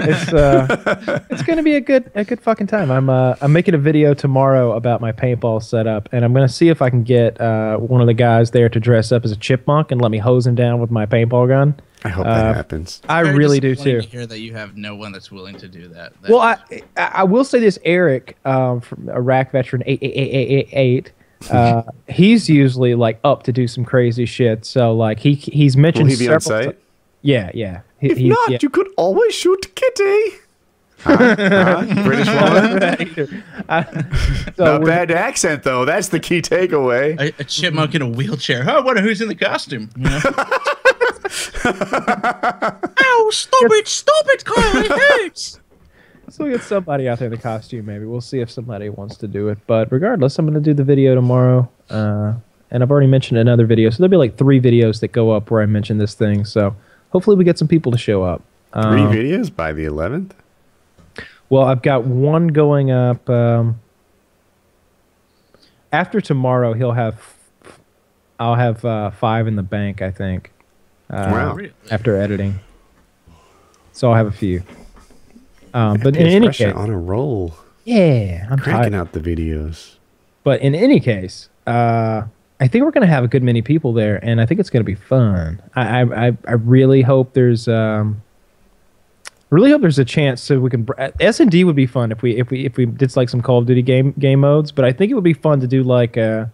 It's 0.01 0.33
uh, 0.33 1.21
it's 1.31 1.43
gonna 1.43 1.63
be 1.63 1.75
a 1.77 1.81
good 1.81 2.11
a 2.15 2.25
good 2.25 2.41
fucking 2.41 2.67
time. 2.67 2.91
I'm 2.91 3.11
uh, 3.11 3.35
I'm 3.41 3.53
making 3.53 3.75
a 3.75 3.79
video 3.79 4.15
tomorrow 4.15 4.73
about 4.73 5.01
my 5.01 5.13
paintball 5.13 5.63
setup, 5.63 6.09
and 6.13 6.25
I'm 6.25 6.33
gonna 6.33 6.49
see 6.49 6.69
if 6.69 6.81
I 6.83 6.91
can 6.91 7.03
get 7.03 7.41
uh, 7.41 7.77
one 7.79 8.01
of 8.01 8.07
the 8.07 8.15
guys 8.15 8.51
there 8.53 8.69
to 8.69 8.81
dress 8.81 9.13
up 9.13 9.25
as 9.25 9.33
a 9.33 9.37
chipmunk 9.37 9.91
and 9.93 10.01
let 10.01 10.11
me 10.11 10.19
hose 10.19 10.47
him 10.47 10.55
down 10.55 10.81
with 10.81 10.91
my 10.91 11.05
paintball 11.07 11.49
gun. 11.49 11.75
I 12.05 12.09
hope 12.11 12.27
Uh, 12.27 12.35
that 12.35 12.57
happens. 12.57 13.03
I 13.09 13.21
really 13.21 13.59
do 13.61 13.71
disappointing 13.75 14.01
too. 14.03 14.07
to 14.07 14.17
hear 14.17 14.27
that 14.27 14.39
you 14.41 14.53
have 14.55 14.77
no 14.77 14.95
one 14.95 15.11
that's 15.13 15.33
willing 15.33 15.57
to 15.59 15.69
do 15.69 15.89
that. 15.89 16.13
That 16.23 16.31
Well, 16.31 16.41
I 16.41 16.57
is- 16.71 16.83
I 16.97 17.11
I 17.17 17.25
will 17.25 17.45
say 17.45 17.59
this, 17.61 17.79
Eric, 17.85 18.37
um, 18.45 18.81
from 18.81 19.09
Iraq 19.11 19.51
veteran 19.53 19.83
eight 19.87 19.99
eight 20.03 20.13
eight 20.15 20.33
eight 20.35 20.51
eight 20.51 20.69
eight. 20.73 21.13
Uh, 21.51 21.83
he's 22.09 22.49
usually 22.49 22.95
like 22.97 23.21
up 23.23 23.45
to 23.45 23.53
do 23.53 23.69
some 23.69 23.85
crazy 23.85 24.27
shit. 24.27 24.65
So 24.65 24.93
like 24.93 25.21
he 25.21 25.35
he's 25.35 25.77
Will 25.77 25.83
mentioned 25.83 26.11
he 26.11 26.17
be 26.17 26.29
on 26.29 26.41
several 26.41 26.65
site? 26.73 26.79
ti- 26.79 26.85
yeah, 27.23 27.51
yeah. 27.55 27.81
He, 28.01 28.11
If 28.11 28.19
he's- 28.19 28.29
not, 28.31 28.51
yeah. 28.51 28.59
you 28.61 28.69
could 28.69 28.89
always 28.97 29.35
shoot 29.35 29.73
Kitty. 29.77 30.31
Huh? 30.99 31.17
Huh? 31.37 31.85
British 32.05 32.27
woman. 32.27 33.45
so 34.57 34.65
Not 34.79 34.85
bad 34.85 35.11
accent 35.13 35.63
though. 35.63 35.85
That's 35.85 36.09
the 36.09 36.19
key 36.19 36.43
takeaway. 36.43 37.17
a, 37.21 37.33
a 37.41 37.45
chipmunk 37.45 37.95
in 37.95 38.03
a 38.03 38.09
wheelchair. 38.09 38.65
Oh, 38.69 38.79
I 38.79 38.81
wonder 38.81 39.01
who's 39.01 39.21
in 39.21 39.29
the 39.29 39.37
costume. 39.37 39.91
You 39.97 40.03
know? 40.11 40.21
Ow! 42.99 43.29
Stop 43.33 43.71
it! 43.73 43.89
Stop 43.89 44.25
it, 44.29 44.45
Kyle! 44.45 44.77
It 44.85 44.91
hurts. 44.91 45.61
So 46.39 46.45
we 46.45 46.51
get 46.53 46.63
somebody 46.63 47.09
out 47.09 47.19
there 47.19 47.27
in 47.27 47.33
the 47.33 47.37
costume. 47.37 47.87
Maybe 47.87 48.05
we'll 48.05 48.21
see 48.21 48.39
if 48.39 48.49
somebody 48.49 48.89
wants 48.91 49.17
to 49.17 49.27
do 49.27 49.49
it. 49.49 49.59
But 49.67 49.91
regardless, 49.91 50.39
I'm 50.39 50.47
going 50.47 50.55
to 50.55 50.61
do 50.61 50.73
the 50.73 50.85
video 50.85 51.17
tomorrow. 51.17 51.69
Uh, 51.91 52.35
and 52.71 52.81
I've 52.83 52.93
already 52.93 53.09
mentioned 53.09 53.39
another 53.39 53.67
video, 53.67 53.91
so 53.91 53.97
there'll 53.99 54.11
be 54.11 54.17
like 54.19 54.37
three 54.37 54.61
videos 54.61 55.01
that 55.01 55.09
go 55.09 55.33
up 55.33 55.51
where 55.51 55.63
I 55.63 55.67
mention 55.67 55.99
this 55.99 56.15
thing. 56.15 56.45
So 56.45 56.77
hopefully 57.11 57.37
we 57.37 57.43
get 57.43 57.59
some 57.59 57.67
people 57.67 57.91
to 57.91 57.99
show 57.99 58.23
up. 58.23 58.43
Three 58.73 58.83
Um, 59.03 59.13
videos 59.13 59.53
by 59.55 59.73
the 59.73 59.85
11th. 59.87 60.31
well, 61.51 61.65
I've 61.65 61.83
got 61.83 62.05
one 62.05 62.49
going 62.49 62.93
up. 62.93 63.29
Um, 63.29 63.81
after 65.93 66.21
tomorrow, 66.21 66.73
he'll 66.75 66.93
have. 66.93 67.35
I'll 68.39 68.55
have 68.55 68.85
uh, 68.85 69.11
five 69.11 69.49
in 69.49 69.57
the 69.57 69.63
bank, 69.65 70.03
I 70.03 70.13
think. 70.13 70.53
Uh, 71.11 71.31
Wow. 71.33 71.59
After 71.91 72.15
editing, 72.17 72.61
so 73.93 74.11
I'll 74.11 74.15
have 74.15 74.27
a 74.29 74.31
few. 74.31 74.63
Um, 75.75 75.99
but 76.03 76.17
in 76.17 76.27
any 76.27 76.49
case, 76.51 76.75
on 76.75 76.91
a 76.91 76.99
roll, 76.99 77.55
yeah, 77.85 78.47
I'm 78.51 78.59
cracking 78.59 78.93
tired. 78.93 78.95
out 78.95 79.13
the 79.13 79.21
videos. 79.21 79.97
But 80.45 80.61
in 80.61 80.75
any 80.75 81.01
case, 81.01 81.49
uh, 81.67 82.23
I 82.61 82.69
think 82.69 82.85
we're 82.85 82.91
going 82.91 83.07
to 83.07 83.13
have 83.13 83.25
a 83.25 83.29
good 83.29 83.43
many 83.43 83.63
people 83.63 83.93
there, 83.93 84.19
and 84.25 84.41
I 84.41 84.47
think 84.47 84.61
it's 84.61 84.71
going 84.71 84.81
to 84.81 84.85
be 84.87 84.95
fun. 84.95 85.61
I, 85.77 86.01
I, 86.01 86.27
I, 86.29 86.37
I 86.47 86.53
really 86.53 87.03
hope 87.03 87.35
there's, 87.35 87.69
um, 87.69 88.23
really 89.51 89.71
hope 89.71 89.81
there's 89.81 89.99
a 89.99 90.05
chance 90.05 90.43
so 90.43 90.59
we 90.59 90.71
can. 90.71 90.87
S 91.21 91.41
and 91.41 91.51
D 91.51 91.65
would 91.65 91.77
be 91.77 91.87
fun 91.87 92.13
if 92.13 92.23
we 92.23 92.37
if 92.37 92.51
we 92.51 92.65
if 92.67 92.77
we 92.77 92.87
did 92.87 93.15
like 93.17 93.29
some 93.29 93.41
Call 93.43 93.59
of 93.59 93.67
Duty 93.67 93.83
game 93.83 94.13
game 94.19 94.41
modes. 94.41 94.73
But 94.73 94.85
I 94.85 94.93
think 94.93 95.11
it 95.11 95.15
would 95.15 95.25
be 95.25 95.35
fun 95.35 95.61
to 95.61 95.67
do 95.67 95.83
like 95.83 96.17
uh 96.17 96.47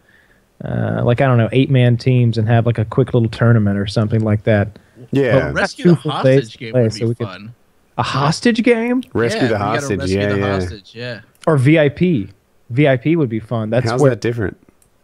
uh, 0.64 1.02
like 1.04 1.20
I 1.20 1.26
don't 1.26 1.36
know, 1.38 1.48
eight 1.52 1.70
man 1.70 1.96
teams 1.96 2.38
and 2.38 2.46
have 2.48 2.64
like 2.66 2.78
a 2.78 2.84
quick 2.84 3.12
little 3.12 3.28
tournament 3.28 3.78
or 3.78 3.86
something 3.86 4.20
like 4.22 4.44
that. 4.44 4.78
Yeah, 5.10 5.36
Well, 5.36 5.52
Rescue 5.52 5.84
the 5.96 5.96
two 5.96 6.08
hostage 6.08 6.56
game 6.58 6.72
play, 6.72 6.82
would 6.84 6.92
so 6.92 7.08
be 7.08 7.14
could- 7.16 7.26
fun. 7.26 7.54
A 7.96 8.02
hostage 8.02 8.62
game 8.62 9.02
rescue 9.12 9.42
yeah, 9.42 9.48
the 9.48 9.54
we 9.54 9.58
hostage. 9.58 9.98
Rescue 10.00 10.18
yeah, 10.20 10.28
the 10.32 10.38
yeah. 10.38 10.52
hostage. 10.52 10.94
Yeah. 10.94 11.20
or 11.46 11.56
VIP. 11.56 12.30
VIP 12.70 13.06
would 13.16 13.28
be 13.28 13.40
fun. 13.40 13.70
That's 13.70 13.88
How's 13.88 14.00
where 14.00 14.10
that 14.10 14.20
different? 14.20 14.56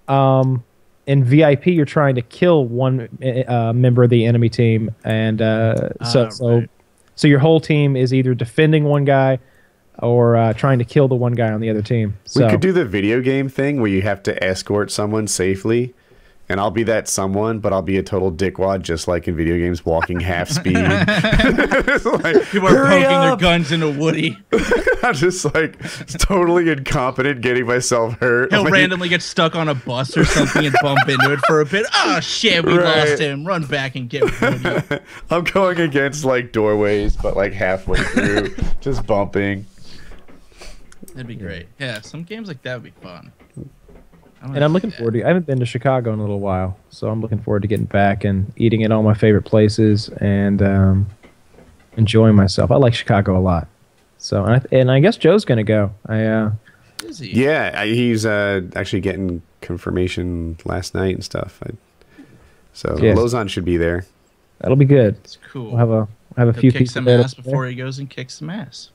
um, 0.08 0.64
in 1.06 1.24
VIP, 1.24 1.66
you're 1.68 1.84
trying 1.86 2.14
to 2.16 2.22
kill 2.22 2.64
one 2.66 3.08
uh, 3.48 3.72
member 3.72 4.02
of 4.04 4.10
the 4.10 4.26
enemy 4.26 4.48
team, 4.48 4.94
and 5.04 5.40
uh, 5.42 5.90
so 6.04 6.26
Ah, 6.26 6.28
so 6.28 6.58
right. 6.58 6.70
so 7.16 7.26
your 7.26 7.38
whole 7.40 7.60
team 7.60 7.96
is 7.96 8.12
either 8.14 8.32
defending 8.34 8.84
one 8.84 9.04
guy 9.04 9.38
or 9.98 10.36
uh, 10.36 10.52
trying 10.52 10.78
to 10.78 10.84
kill 10.84 11.08
the 11.08 11.14
one 11.14 11.32
guy 11.32 11.50
on 11.52 11.60
the 11.60 11.68
other 11.70 11.82
team. 11.82 12.16
So 12.26 12.44
We 12.44 12.50
could 12.50 12.60
do 12.60 12.72
the 12.72 12.84
video 12.84 13.20
game 13.22 13.48
thing 13.48 13.80
where 13.80 13.90
you 13.90 14.02
have 14.02 14.22
to 14.24 14.44
escort 14.44 14.90
someone 14.90 15.26
safely, 15.26 15.94
and 16.50 16.58
I'll 16.58 16.72
be 16.72 16.82
that 16.82 17.06
someone, 17.08 17.60
but 17.60 17.72
I'll 17.72 17.80
be 17.80 17.96
a 17.96 18.02
total 18.02 18.32
dickwad, 18.32 18.82
just 18.82 19.06
like 19.06 19.28
in 19.28 19.36
video 19.36 19.56
games, 19.56 19.86
walking 19.86 20.18
half 20.20 20.48
speed. 20.50 20.74
Like, 22.10 22.42
People 22.50 22.68
are 22.68 22.86
"Hurry 22.86 23.02
poking 23.04 23.20
their 23.20 23.36
guns 23.36 23.70
into 23.72 23.88
Woody. 23.90 24.36
I'm 25.02 25.14
just 25.14 25.44
like 25.54 25.78
totally 26.08 26.68
incompetent, 26.70 27.40
getting 27.40 27.66
myself 27.66 28.18
hurt. 28.18 28.52
He'll 28.52 28.64
Like, 28.64 28.72
randomly 28.72 29.08
get 29.08 29.22
stuck 29.22 29.54
on 29.54 29.68
a 29.68 29.74
bus 29.74 30.16
or 30.16 30.24
something 30.24 30.66
and 30.66 30.74
bump 30.82 31.08
into 31.08 31.32
it 31.32 31.38
for 31.46 31.60
a 31.60 31.64
bit. 31.66 31.86
Oh 31.94 32.18
shit, 32.20 32.64
we 32.64 32.76
Right. 32.76 33.08
lost 33.08 33.20
him. 33.20 33.46
Run 33.46 33.64
back 33.64 33.94
and 33.96 34.08
get 34.10 34.24
Woody. 34.40 34.98
I'm 35.30 35.44
going 35.44 35.78
against 35.80 36.24
like 36.24 36.52
doorways, 36.52 37.16
but 37.16 37.36
like 37.36 37.52
halfway 37.52 38.00
through, 38.00 38.54
just 38.80 39.06
bumping. 39.06 39.66
That'd 41.14 41.26
be 41.28 41.36
great. 41.36 41.66
Yeah, 41.78 42.00
some 42.00 42.24
games 42.24 42.48
like 42.48 42.62
that 42.62 42.74
would 42.74 42.84
be 42.94 43.00
fun. 43.02 43.32
And 44.42 44.64
I'm 44.64 44.72
looking 44.72 44.90
forward 44.90 45.12
to. 45.14 45.22
I 45.24 45.28
haven't 45.28 45.46
been 45.46 45.60
to 45.60 45.66
Chicago 45.66 46.12
in 46.12 46.18
a 46.18 46.22
little 46.22 46.40
while, 46.40 46.76
so 46.90 47.08
I'm 47.10 47.20
looking 47.20 47.38
forward 47.40 47.60
to 47.62 47.68
getting 47.68 47.84
back 47.84 48.24
and 48.24 48.52
eating 48.56 48.82
at 48.84 48.90
all 48.90 49.02
my 49.02 49.12
favorite 49.14 49.42
places 49.44 50.08
and 50.18 50.62
um, 50.62 51.06
enjoying 51.96 52.34
myself. 52.34 52.70
I 52.70 52.76
like 52.76 52.94
Chicago 52.94 53.36
a 53.36 53.40
lot. 53.40 53.68
So 54.18 54.44
and 54.44 54.54
I, 54.56 54.62
and 54.76 54.90
I 54.90 55.00
guess 55.00 55.16
Joe's 55.18 55.44
gonna 55.44 55.62
go. 55.64 55.92
I 56.06 56.24
uh, 56.24 56.52
Is 57.04 57.18
he? 57.18 57.30
Yeah, 57.44 57.72
I- 57.74 57.86
he's 57.88 58.24
uh, 58.24 58.62
actually 58.74 59.00
getting 59.02 59.42
confirmation 59.60 60.56
last 60.64 60.94
night 60.94 61.14
and 61.14 61.24
stuff. 61.24 61.60
I, 61.66 61.70
so 62.72 62.96
Yes. 63.00 63.18
Lozon 63.18 63.48
should 63.50 63.64
be 63.66 63.76
there. 63.76 64.06
that'll 64.60 64.76
be 64.76 64.84
good. 64.86 65.16
It's 65.24 65.36
cool. 65.50 65.68
We'll 65.68 65.76
have 65.76 65.90
a 65.90 65.94
we'll 65.94 66.08
have 66.36 66.48
a 66.48 66.52
He'll 66.52 66.60
few 66.60 66.72
kick 66.72 66.78
people 66.80 66.92
some 66.92 67.08
ass 67.08 67.34
play. 67.34 67.42
before 67.44 67.66
he 67.66 67.74
goes 67.74 67.98
and 67.98 68.08
kicks 68.08 68.34
some 68.38 68.48
ass. 68.50 68.90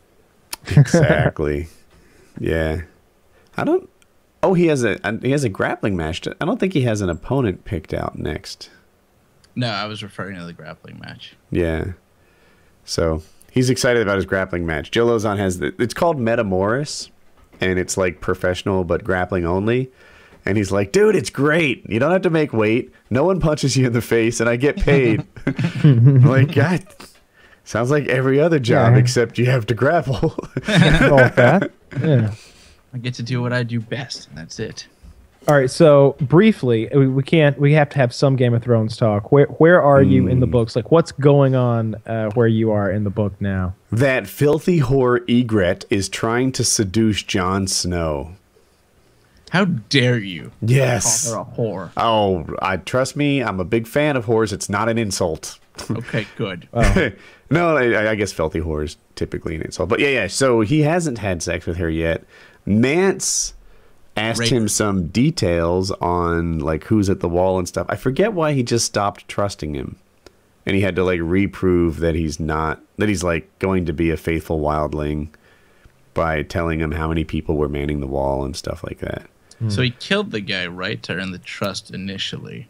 Exactly. 0.76 1.68
yeah. 2.40 2.82
I 3.58 3.64
don't. 3.64 3.88
Oh, 4.44 4.54
he 4.54 4.68
has 4.68 4.84
a 4.84 5.00
he 5.22 5.32
has 5.32 5.44
a 5.44 5.50
grappling 5.50 5.96
match. 5.96 6.28
I 6.28 6.46
don't 6.46 6.60
think 6.60 6.74
he 6.74 6.82
has 6.82 7.02
an 7.02 7.10
opponent 7.10 7.66
picked 7.66 7.94
out 7.94 8.18
next. 8.18 8.70
No, 9.56 9.70
I 9.70 9.86
was 9.86 10.04
referring 10.04 10.36
to 10.36 10.44
the 10.44 10.54
grappling 10.54 11.00
match. 11.00 11.36
Yeah. 11.50 11.94
So 12.84 13.24
he's 13.52 13.70
excited 13.70 14.02
about 14.04 14.18
his 14.18 14.26
grappling 14.26 14.66
match. 14.66 14.92
Joe 14.92 15.08
Lauzon 15.08 15.38
has 15.38 15.60
the. 15.60 15.74
It's 15.80 15.94
called 15.94 16.18
Metamoris, 16.20 17.10
and 17.62 17.80
it's 17.80 17.98
like 17.98 18.22
professional 18.22 18.84
but 18.84 19.04
grappling 19.04 19.46
only. 19.46 19.92
And 20.48 20.58
he's 20.58 20.72
like, 20.72 20.92
dude, 20.92 21.16
it's 21.16 21.32
great. 21.32 21.90
You 21.90 21.98
don't 21.98 22.12
have 22.12 22.22
to 22.22 22.30
make 22.30 22.54
weight. 22.54 22.94
No 23.10 23.24
one 23.24 23.40
punches 23.40 23.76
you 23.76 23.88
in 23.88 23.94
the 23.94 24.02
face, 24.02 24.40
and 24.40 24.48
I 24.48 24.58
get 24.58 24.78
paid. 24.78 25.26
Like, 25.84 26.54
God, 26.54 26.84
sounds 27.64 27.90
like 27.90 28.08
every 28.08 28.40
other 28.40 28.60
job 28.60 28.94
Yeah. 28.94 29.00
except 29.00 29.38
you 29.40 29.46
have 29.48 29.66
to 29.68 29.74
grapple. 29.74 30.36
All 30.68 31.30
that. 31.32 31.72
Yeah. 32.00 32.34
I 32.96 32.98
get 32.98 33.14
to 33.16 33.24
do 33.24 33.42
what 33.42 33.52
I 33.52 33.64
do 33.64 33.82
best, 33.82 34.30
and 34.30 34.38
that's 34.38 34.58
it. 34.58 34.88
All 35.50 35.56
right. 35.56 35.70
So 35.70 36.16
briefly, 36.22 36.90
we, 36.96 37.08
we 37.08 37.22
can't. 37.24 37.60
We 37.60 37.74
have 37.74 37.90
to 37.90 37.98
have 37.98 38.14
some 38.14 38.38
Game 38.38 38.54
of 38.54 38.64
Thrones 38.64 38.96
talk. 38.96 39.34
Where 39.34 39.48
where 39.48 39.82
are 39.82 40.02
you 40.02 40.28
in 40.28 40.40
the 40.40 40.48
books? 40.48 40.78
Like, 40.78 40.92
what's 40.92 41.12
going 41.12 41.56
on 41.56 41.96
uh, 42.08 42.30
where 42.36 42.48
you 42.48 42.72
are 42.72 42.90
in 42.90 43.04
the 43.04 43.10
book 43.10 43.34
now? 43.42 43.76
that 43.92 44.28
filthy 44.28 44.80
whore 44.80 45.20
Ygritte 45.28 45.84
is 45.90 46.08
trying 46.10 46.52
to 46.54 46.64
seduce 46.64 47.22
Jon 47.22 47.68
Snow. 47.68 48.32
How 49.52 49.66
dare 49.66 50.18
you 50.18 50.52
Yes. 50.62 51.32
call 51.32 51.44
her 51.46 51.52
a 51.52 51.56
whore? 51.56 51.92
Oh, 51.98 52.46
I 52.62 52.78
trust 52.78 53.16
me. 53.16 53.44
I'm 53.44 53.60
a 53.60 53.66
big 53.66 53.88
fan 53.88 54.16
of 54.18 54.26
whores. 54.26 54.52
It's 54.54 54.70
not 54.70 54.88
an 54.90 54.98
insult. 54.98 55.60
Okay, 55.92 56.26
good. 56.38 56.70
no, 57.50 57.76
I, 57.76 58.12
I 58.12 58.16
guess 58.16 58.32
filthy 58.32 58.62
whore 58.62 58.86
is 58.86 58.96
typically 59.16 59.56
an 59.56 59.62
insult. 59.62 59.90
But 59.90 60.00
yeah, 60.00 60.08
yeah. 60.08 60.28
So 60.28 60.62
he 60.62 60.82
hasn't 60.84 61.18
had 61.18 61.44
sex 61.44 61.66
with 61.66 61.76
her 61.78 61.90
yet. 61.90 62.24
Mance 62.66 63.54
asked 64.18 64.40
Rape. 64.40 64.52
him 64.52 64.68
some 64.68 65.08
details 65.08 65.92
on 65.92 66.60
like 66.60 66.86
who's 66.86 67.10
at 67.10 67.20
the 67.20 67.30
wall 67.30 67.60
and 67.60 67.68
stuff. 67.68 67.86
I 67.90 67.96
forget 67.96 68.34
why 68.34 68.54
he 68.54 68.64
just 68.64 68.86
stopped 68.86 69.28
trusting 69.28 69.74
him, 69.74 69.98
and 70.66 70.76
he 70.76 70.82
had 70.82 70.96
to 70.96 71.04
like 71.04 71.20
reprove 71.22 72.00
that 72.00 72.16
he's 72.16 72.40
not 72.40 72.82
that 72.98 73.10
he's 73.10 73.24
like 73.24 73.58
going 73.60 73.86
to 73.86 73.94
be 73.94 74.10
a 74.10 74.18
faithful 74.18 74.60
wildling 74.60 75.30
by 76.14 76.42
telling 76.44 76.80
him 76.80 76.92
how 76.92 77.10
many 77.10 77.24
people 77.24 77.58
were 77.58 77.70
manning 77.70 78.00
the 78.00 78.08
wall 78.08 78.46
and 78.46 78.56
stuff 78.56 78.84
like 78.84 79.00
that. 79.00 79.28
Hmm. 79.60 79.70
So 79.70 79.82
he 79.82 79.92
killed 79.92 80.32
the 80.32 80.42
guy, 80.42 80.66
right, 80.66 81.02
to 81.04 81.14
earn 81.14 81.32
the 81.32 81.40
trust 81.40 81.92
initially. 81.92 82.68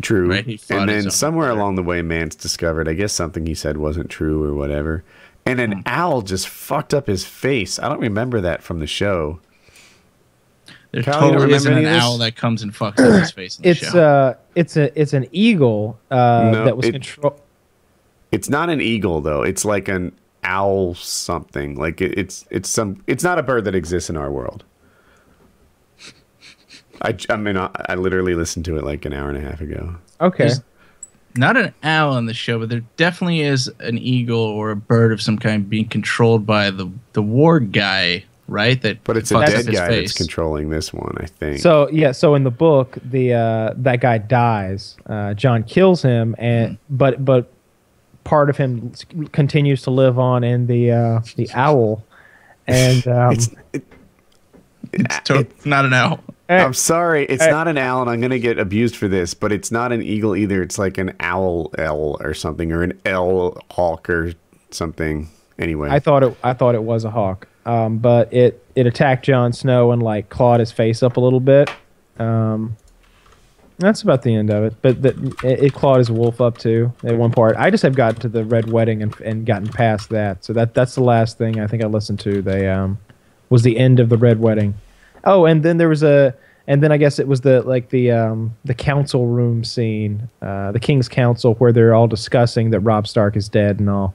True. 0.00 0.30
Right, 0.30 0.46
and 0.70 0.88
then 0.88 1.10
somewhere 1.10 1.48
brother. 1.48 1.60
along 1.60 1.76
the 1.76 1.82
way, 1.82 2.02
Mance 2.02 2.34
discovered, 2.34 2.88
I 2.88 2.94
guess 2.94 3.12
something 3.12 3.46
he 3.46 3.54
said 3.54 3.76
wasn't 3.76 4.10
true 4.10 4.42
or 4.42 4.54
whatever. 4.54 5.04
And 5.44 5.60
an 5.60 5.72
Hmm. 5.72 5.80
owl 5.86 6.22
just 6.22 6.48
fucked 6.48 6.94
up 6.94 7.06
his 7.08 7.24
face. 7.24 7.78
I 7.78 7.88
don't 7.88 8.00
remember 8.00 8.40
that 8.40 8.62
from 8.62 8.78
the 8.78 8.86
show. 8.86 9.40
There 10.92 11.02
Kyle, 11.02 11.32
totally 11.32 11.54
isn't 11.54 11.72
an 11.72 11.84
this? 11.84 12.02
owl 12.02 12.18
that 12.18 12.36
comes 12.36 12.62
and 12.62 12.72
fucks 12.72 13.00
up 13.00 13.20
his 13.20 13.30
face 13.32 13.56
in 13.56 13.62
the 13.62 13.68
It's 13.70 13.80
show. 13.90 13.98
uh, 13.98 14.34
it's 14.54 14.76
a 14.76 15.00
it's 15.00 15.14
an 15.14 15.26
eagle 15.32 15.98
uh, 16.10 16.50
No, 16.52 16.64
that 16.64 16.76
was 16.76 16.86
it- 16.86 16.92
control. 16.92 17.40
It's 18.30 18.48
not 18.48 18.70
an 18.70 18.80
eagle 18.80 19.20
though. 19.20 19.42
It's 19.42 19.64
like 19.64 19.88
an 19.88 20.12
owl 20.44 20.94
something. 20.94 21.76
Like 21.76 22.00
it, 22.00 22.16
it's 22.18 22.46
it's 22.50 22.68
some. 22.68 23.02
It's 23.06 23.24
not 23.24 23.38
a 23.38 23.42
bird 23.42 23.64
that 23.64 23.74
exists 23.74 24.08
in 24.10 24.16
our 24.16 24.30
world. 24.30 24.64
I, 27.02 27.16
I 27.30 27.36
mean 27.36 27.56
I, 27.56 27.70
I 27.88 27.94
literally 27.96 28.34
listened 28.34 28.64
to 28.66 28.76
it 28.76 28.84
like 28.84 29.04
an 29.04 29.12
hour 29.12 29.28
and 29.28 29.36
a 29.38 29.40
half 29.40 29.60
ago. 29.60 29.96
Okay. 30.20 30.44
There's 30.46 30.60
not 31.36 31.56
an 31.56 31.74
owl 31.82 32.16
in 32.18 32.26
the 32.26 32.34
show, 32.34 32.58
but 32.58 32.68
there 32.68 32.82
definitely 32.96 33.40
is 33.40 33.70
an 33.80 33.98
eagle 33.98 34.40
or 34.40 34.70
a 34.70 34.76
bird 34.76 35.12
of 35.12 35.20
some 35.22 35.38
kind 35.38 35.68
being 35.68 35.88
controlled 35.88 36.46
by 36.46 36.70
the 36.70 36.90
the 37.12 37.22
warg 37.22 37.72
guy, 37.72 38.24
right? 38.48 38.80
That 38.82 39.02
But 39.04 39.16
it's 39.16 39.30
a 39.30 39.34
fucks 39.34 39.46
dead 39.46 39.66
guy 39.66 39.88
face. 39.88 40.10
that's 40.10 40.18
controlling 40.18 40.70
this 40.70 40.92
one. 40.92 41.14
I 41.20 41.26
think. 41.26 41.60
So 41.60 41.88
yeah, 41.90 42.12
so 42.12 42.34
in 42.34 42.44
the 42.44 42.50
book, 42.50 42.98
the 43.04 43.34
uh, 43.34 43.74
that 43.76 44.00
guy 44.00 44.18
dies. 44.18 44.96
Uh, 45.06 45.34
Jon 45.34 45.62
kills 45.64 46.02
him, 46.02 46.34
and 46.38 46.78
but 46.90 47.24
but 47.24 47.50
part 48.24 48.50
of 48.50 48.56
him 48.56 48.92
continues 49.32 49.82
to 49.82 49.90
live 49.90 50.18
on 50.18 50.44
in 50.44 50.66
the 50.66 50.90
uh, 50.90 51.20
the 51.36 51.48
owl, 51.54 52.04
and 52.66 53.06
um, 53.08 53.32
it's, 53.32 53.48
it, 53.72 53.84
It's 54.92 55.20
to- 55.24 55.46
not 55.64 55.84
an 55.84 55.92
owl. 55.92 56.20
I'm 56.48 56.74
sorry, 56.74 57.24
it's 57.24 57.46
not 57.46 57.66
an 57.66 57.78
owl, 57.78 58.02
and 58.02 58.10
I'm 58.10 58.20
gonna 58.20 58.38
get 58.38 58.58
abused 58.58 58.96
for 58.96 59.08
this, 59.08 59.32
but 59.32 59.52
it's 59.52 59.72
not 59.72 59.90
an 59.90 60.02
eagle 60.02 60.36
either. 60.36 60.62
It's 60.62 60.78
like 60.78 60.98
an 60.98 61.14
owl 61.20 61.70
L 61.78 62.18
or 62.20 62.34
something, 62.34 62.72
or 62.72 62.82
an 62.82 63.00
L 63.06 63.56
hawk 63.70 64.10
or 64.10 64.34
something. 64.70 65.28
Anyway, 65.58 65.88
I 65.90 65.98
thought 65.98 66.22
it 66.22 66.36
I 66.42 66.52
thought 66.52 66.74
it 66.74 66.82
was 66.82 67.04
a 67.04 67.10
hawk, 67.10 67.48
um, 67.64 67.98
but 67.98 68.32
it 68.32 68.62
it 68.74 68.86
attacked 68.86 69.24
Jon 69.24 69.52
Snow 69.52 69.92
and 69.92 70.02
like 70.02 70.28
clawed 70.28 70.60
his 70.60 70.72
face 70.72 71.02
up 71.02 71.16
a 71.16 71.20
little 71.20 71.40
bit. 71.40 71.70
Um, 72.18 72.76
that's 73.78 74.02
about 74.02 74.22
the 74.22 74.34
end 74.34 74.50
of 74.50 74.64
it. 74.64 74.74
But 74.82 75.02
the, 75.02 75.34
it, 75.42 75.64
it 75.64 75.74
clawed 75.74 75.98
his 75.98 76.10
wolf 76.10 76.40
up 76.40 76.58
too 76.58 76.92
at 77.04 77.16
one 77.16 77.30
part. 77.30 77.56
I 77.56 77.70
just 77.70 77.82
have 77.82 77.94
gotten 77.94 78.20
to 78.20 78.28
the 78.28 78.44
red 78.44 78.70
wedding 78.70 79.02
and, 79.02 79.18
and 79.20 79.46
gotten 79.46 79.68
past 79.68 80.10
that. 80.10 80.44
So 80.44 80.52
that 80.52 80.74
that's 80.74 80.94
the 80.94 81.02
last 81.02 81.38
thing 81.38 81.60
I 81.60 81.66
think 81.66 81.82
I 81.82 81.86
listened 81.86 82.20
to. 82.20 82.42
They 82.42 82.68
um, 82.68 82.98
was 83.52 83.62
the 83.62 83.78
end 83.78 84.00
of 84.00 84.08
the 84.08 84.16
red 84.16 84.40
wedding. 84.40 84.74
Oh, 85.24 85.44
and 85.44 85.62
then 85.62 85.76
there 85.76 85.88
was 85.88 86.02
a 86.02 86.34
and 86.66 86.82
then 86.82 86.90
I 86.90 86.96
guess 86.96 87.18
it 87.18 87.28
was 87.28 87.42
the 87.42 87.62
like 87.62 87.90
the 87.90 88.10
um, 88.10 88.56
the 88.64 88.74
council 88.74 89.26
room 89.26 89.62
scene, 89.64 90.28
uh, 90.40 90.72
the 90.72 90.80
king's 90.80 91.08
council 91.08 91.54
where 91.54 91.72
they're 91.72 91.94
all 91.94 92.06
discussing 92.08 92.70
that 92.70 92.80
Robb 92.80 93.06
Stark 93.06 93.36
is 93.36 93.48
dead 93.48 93.78
and 93.78 93.88
all. 93.90 94.14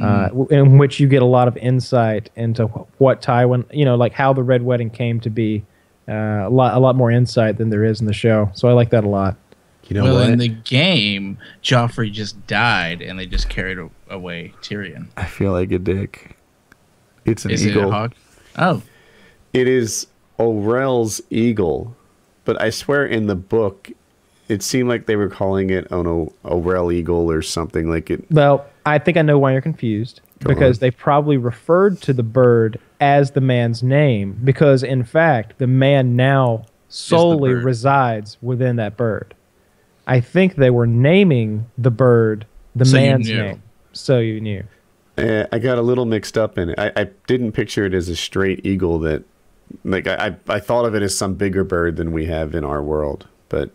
Uh, 0.00 0.28
in 0.50 0.78
which 0.78 1.00
you 1.00 1.08
get 1.08 1.22
a 1.22 1.26
lot 1.26 1.48
of 1.48 1.56
insight 1.56 2.30
into 2.36 2.66
what 2.98 3.20
Tywin, 3.20 3.64
you 3.72 3.84
know, 3.84 3.96
like 3.96 4.12
how 4.12 4.32
the 4.32 4.44
Red 4.44 4.62
Wedding 4.62 4.90
came 4.90 5.18
to 5.20 5.30
be. 5.30 5.64
Uh, 6.08 6.46
a 6.46 6.48
lot, 6.48 6.74
a 6.74 6.78
lot 6.78 6.94
more 6.96 7.10
insight 7.10 7.58
than 7.58 7.68
there 7.68 7.84
is 7.84 8.00
in 8.00 8.06
the 8.06 8.14
show. 8.14 8.48
So 8.54 8.68
I 8.68 8.72
like 8.72 8.90
that 8.90 9.04
a 9.04 9.08
lot. 9.08 9.36
you 9.88 9.94
know 9.94 10.04
well, 10.04 10.14
what? 10.14 10.30
in 10.30 10.38
the 10.38 10.48
game, 10.48 11.36
Joffrey 11.62 12.10
just 12.10 12.46
died, 12.46 13.02
and 13.02 13.18
they 13.18 13.26
just 13.26 13.48
carried 13.50 13.78
away 14.08 14.54
Tyrion. 14.62 15.08
I 15.16 15.24
feel 15.24 15.50
like 15.52 15.72
a 15.72 15.78
dick. 15.78 16.36
It's 17.24 17.44
an 17.44 17.50
Is 17.50 17.66
it 17.66 17.70
eagle. 17.70 17.88
a 17.88 17.90
hawk? 17.90 18.14
Oh, 18.56 18.82
It 19.52 19.66
is 19.68 20.06
Orell's 20.38 21.20
eagle, 21.30 21.94
but 22.44 22.60
I 22.60 22.70
swear 22.70 23.04
in 23.06 23.26
the 23.26 23.34
book, 23.34 23.90
it 24.48 24.62
seemed 24.62 24.88
like 24.88 25.06
they 25.06 25.16
were 25.16 25.28
calling 25.28 25.70
it 25.70 25.90
an 25.90 26.06
O- 26.06 26.32
Orell 26.44 26.92
eagle 26.92 27.30
or 27.30 27.42
something 27.42 27.90
like 27.90 28.10
it. 28.10 28.24
Well, 28.30 28.66
I 28.86 28.98
think 28.98 29.16
I 29.16 29.22
know 29.22 29.38
why 29.38 29.52
you're 29.52 29.60
confused 29.60 30.20
Go 30.40 30.48
because 30.48 30.78
on. 30.78 30.80
they 30.80 30.90
probably 30.90 31.36
referred 31.36 32.00
to 32.02 32.12
the 32.12 32.22
bird 32.22 32.78
as 33.00 33.32
the 33.32 33.40
man's 33.40 33.82
name 33.82 34.38
because, 34.44 34.82
in 34.82 35.04
fact, 35.04 35.58
the 35.58 35.66
man 35.66 36.16
now 36.16 36.64
solely 36.88 37.52
resides 37.52 38.38
within 38.40 38.76
that 38.76 38.96
bird. 38.96 39.34
I 40.06 40.20
think 40.20 40.54
they 40.56 40.70
were 40.70 40.86
naming 40.86 41.66
the 41.76 41.90
bird 41.90 42.46
the 42.74 42.86
So 42.86 42.96
man's 42.96 43.28
name. 43.28 43.62
So 43.92 44.18
you 44.20 44.40
knew. 44.40 44.64
Uh, 45.18 45.46
I 45.52 45.58
got 45.58 45.78
a 45.78 45.82
little 45.82 46.04
mixed 46.06 46.38
up 46.38 46.58
in 46.58 46.70
it. 46.70 46.78
I, 46.78 46.92
I 46.96 47.04
didn't 47.26 47.52
picture 47.52 47.84
it 47.84 47.94
as 47.94 48.08
a 48.08 48.16
straight 48.16 48.64
eagle 48.64 48.98
that, 49.00 49.24
like, 49.84 50.06
I, 50.06 50.28
I 50.48 50.54
I 50.56 50.60
thought 50.60 50.84
of 50.84 50.94
it 50.94 51.02
as 51.02 51.16
some 51.16 51.34
bigger 51.34 51.64
bird 51.64 51.96
than 51.96 52.12
we 52.12 52.26
have 52.26 52.54
in 52.54 52.64
our 52.64 52.82
world, 52.82 53.26
but 53.48 53.70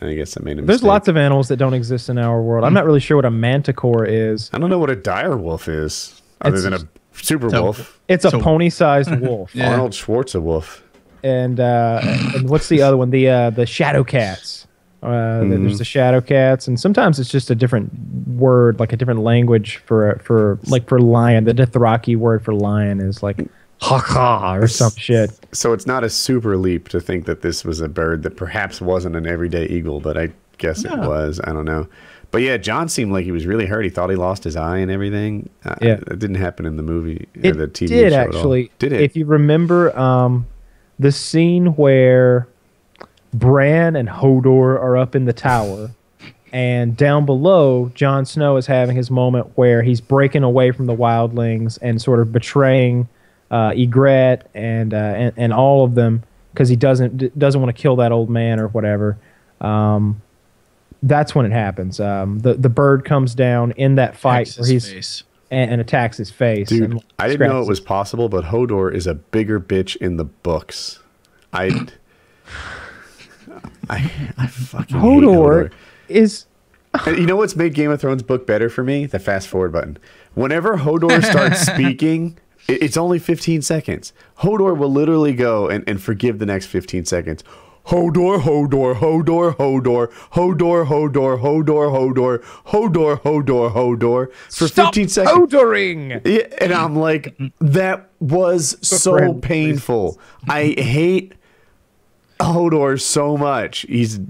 I 0.00 0.14
guess 0.14 0.36
I 0.38 0.42
made 0.44 0.52
a 0.52 0.62
mistake. 0.62 0.66
There's 0.66 0.82
lots 0.82 1.08
of 1.08 1.16
animals 1.16 1.48
that 1.48 1.56
don't 1.56 1.74
exist 1.74 2.08
in 2.08 2.18
our 2.18 2.40
world. 2.42 2.64
I'm 2.64 2.74
not 2.74 2.84
really 2.86 3.00
sure 3.00 3.16
what 3.16 3.24
a 3.24 3.30
manticore 3.30 4.04
is. 4.06 4.50
I 4.52 4.58
don't 4.58 4.70
know 4.70 4.78
what 4.78 4.90
a 4.90 4.96
dire 4.96 5.36
wolf 5.36 5.68
is, 5.68 6.20
other 6.42 6.56
It's- 6.56 6.62
than 6.64 6.74
a 6.74 7.22
super 7.22 7.50
So- 7.50 7.62
wolf. 7.64 8.00
It's 8.08 8.24
a 8.24 8.30
So- 8.30 8.40
pony-sized 8.40 9.10
wolf. 9.20 9.54
Yeah. 9.54 9.70
Arnold 9.70 9.92
Schwarzenegger 9.92 10.42
wolf. 10.42 10.82
and 11.24 11.58
uh, 11.58 12.00
and 12.04 12.48
what's 12.48 12.68
the 12.68 12.82
other 12.82 12.96
one? 12.96 13.10
The 13.10 13.28
uh, 13.28 13.50
the 13.50 13.66
shadow 13.66 14.04
cats 14.04 14.65
Uh, 15.06 15.40
th- 15.44 15.60
There's 15.60 15.78
the 15.78 15.84
shadow 15.84 16.20
cats, 16.20 16.66
and 16.68 16.78
sometimes 16.78 17.18
it's 17.20 17.30
just 17.30 17.50
a 17.50 17.54
different 17.54 17.90
word, 18.28 18.80
like 18.80 18.92
a 18.92 18.96
different 18.96 19.20
language 19.20 19.76
for 19.86 20.20
for 20.24 20.58
like 20.66 20.88
for 20.88 20.98
lion. 21.00 21.44
The 21.44 21.54
Dothraki 21.54 22.16
word 22.16 22.44
for 22.44 22.52
lion 22.54 23.00
is 23.00 23.22
like 23.22 23.38
ha 23.80 24.54
or 24.56 24.66
some 24.68 24.92
shit. 24.96 25.30
So 25.52 25.72
it's 25.72 25.86
not 25.86 26.04
a 26.04 26.10
super 26.10 26.56
leap 26.56 26.88
to 26.88 27.00
think 27.00 27.26
that 27.26 27.42
this 27.42 27.64
was 27.64 27.80
a 27.80 27.88
bird 27.88 28.22
that 28.24 28.36
perhaps 28.36 28.80
wasn't 28.80 29.16
an 29.16 29.26
everyday 29.26 29.66
eagle, 29.66 30.00
but 30.00 30.16
I 30.16 30.30
guess 30.58 30.84
it 30.84 30.96
was. 30.98 31.40
I 31.44 31.52
don't 31.52 31.64
know. 31.66 31.86
But 32.32 32.42
yeah, 32.42 32.56
Jon 32.56 32.88
seemed 32.88 33.12
like 33.12 33.24
he 33.24 33.30
was 33.32 33.46
really 33.46 33.66
hurt. 33.66 33.82
He 33.84 33.90
thought 33.90 34.10
he 34.10 34.16
lost 34.16 34.42
his 34.44 34.56
eye 34.56 34.78
and 34.78 34.90
everything. 34.90 35.48
Uh, 35.64 35.76
Yeah. 35.80 35.92
It 36.08 36.18
didn't 36.18 36.36
happen 36.36 36.66
in 36.66 36.76
the 36.76 36.82
movie 36.82 37.28
or 37.36 37.50
It 37.50 37.56
the 37.56 37.68
TV 37.68 37.88
did 37.88 38.12
show 38.12 38.18
at 38.18 38.28
all. 38.30 38.36
actually. 38.36 38.70
Did 38.80 38.92
it? 38.92 39.00
If 39.02 39.16
you 39.16 39.26
remember, 39.26 39.96
um, 39.96 40.46
the 40.98 41.12
scene 41.12 41.66
where 41.76 42.48
Bran 43.38 43.96
and 43.96 44.08
Hodor 44.08 44.76
are 44.76 44.96
up 44.96 45.14
in 45.14 45.24
the 45.24 45.32
tower, 45.32 45.90
and 46.52 46.96
down 46.96 47.26
below, 47.26 47.90
Jon 47.94 48.24
Snow 48.24 48.56
is 48.56 48.66
having 48.66 48.96
his 48.96 49.10
moment 49.10 49.52
where 49.56 49.82
he's 49.82 50.00
breaking 50.00 50.42
away 50.42 50.70
from 50.70 50.86
the 50.86 50.94
wildlings 50.94 51.78
and 51.82 52.00
sort 52.00 52.20
of 52.20 52.32
betraying 52.32 53.08
uh, 53.50 53.70
Ygritte 53.70 54.42
and, 54.54 54.94
uh, 54.94 54.96
and 54.96 55.32
and 55.36 55.52
all 55.52 55.84
of 55.84 55.94
them 55.94 56.22
because 56.52 56.68
he 56.68 56.76
doesn't 56.76 57.18
d- 57.18 57.30
doesn't 57.36 57.60
want 57.60 57.74
to 57.76 57.80
kill 57.80 57.96
that 57.96 58.10
old 58.10 58.30
man 58.30 58.58
or 58.58 58.68
whatever. 58.68 59.18
Um, 59.60 60.22
that's 61.02 61.34
when 61.34 61.44
it 61.46 61.52
happens. 61.52 62.00
Um, 62.00 62.38
the 62.40 62.54
the 62.54 62.68
bird 62.70 63.04
comes 63.04 63.34
down 63.34 63.72
in 63.72 63.96
that 63.96 64.16
fight 64.16 64.48
Axe 64.48 64.58
where 64.58 64.68
he's 64.68 64.90
face. 64.90 65.22
and, 65.50 65.72
and 65.72 65.80
attacks 65.80 66.16
his 66.16 66.30
face. 66.30 66.68
Dude, 66.70 66.90
and 66.90 67.04
I 67.18 67.28
didn't 67.28 67.48
know 67.48 67.60
it 67.60 67.68
was 67.68 67.80
possible, 67.80 68.28
but 68.28 68.44
Hodor 68.44 68.92
is 68.92 69.06
a 69.06 69.14
bigger 69.14 69.60
bitch 69.60 69.96
in 69.96 70.16
the 70.16 70.24
books. 70.24 71.00
I, 71.52 71.86
I, 73.88 74.10
I 74.38 74.46
fucking 74.46 74.98
hate 74.98 75.22
Hodor 75.22 75.70
is 76.08 76.46
you 77.06 77.26
know 77.26 77.36
what's 77.36 77.54
made 77.56 77.74
Game 77.74 77.90
of 77.90 78.00
Thrones 78.00 78.22
book 78.22 78.46
better 78.46 78.70
for 78.70 78.82
me? 78.82 79.04
The 79.06 79.18
fast 79.18 79.48
forward 79.48 79.72
button. 79.72 79.98
Whenever 80.34 80.78
Hodor 80.78 81.22
starts 81.24 81.60
speaking, 81.66 82.38
it- 82.68 82.82
it's 82.82 82.96
only 82.96 83.18
15 83.18 83.62
seconds. 83.62 84.12
Hodor 84.40 84.76
will 84.76 84.90
literally 84.92 85.34
go 85.34 85.68
and, 85.68 85.84
and 85.86 86.00
forgive 86.02 86.38
the 86.38 86.46
next 86.46 86.66
15 86.66 87.04
seconds. 87.04 87.44
Hodor, 87.88 88.40
Hodor, 88.40 88.94
Hodor, 88.96 89.54
Hodor, 89.56 90.08
Hodor, 90.32 90.86
Hodor, 90.86 91.38
Hodor, 91.38 91.92
Hodor, 91.92 92.42
Hodor, 92.66 93.20
Hodor, 93.22 93.72
Hodor 93.72 94.32
for 94.50 94.66
15 94.68 95.08
seconds. 95.08 95.36
Hodoring. 95.52 96.20
Yeah, 96.24 96.46
and 96.60 96.72
I'm 96.72 96.96
like, 96.96 97.38
that 97.60 98.08
was 98.18 98.76
so 98.82 99.34
painful. 99.34 100.18
I 100.48 100.74
hate 100.78 101.34
Hodor 102.40 103.00
so 103.00 103.36
much. 103.36 103.80
He's, 103.80 104.20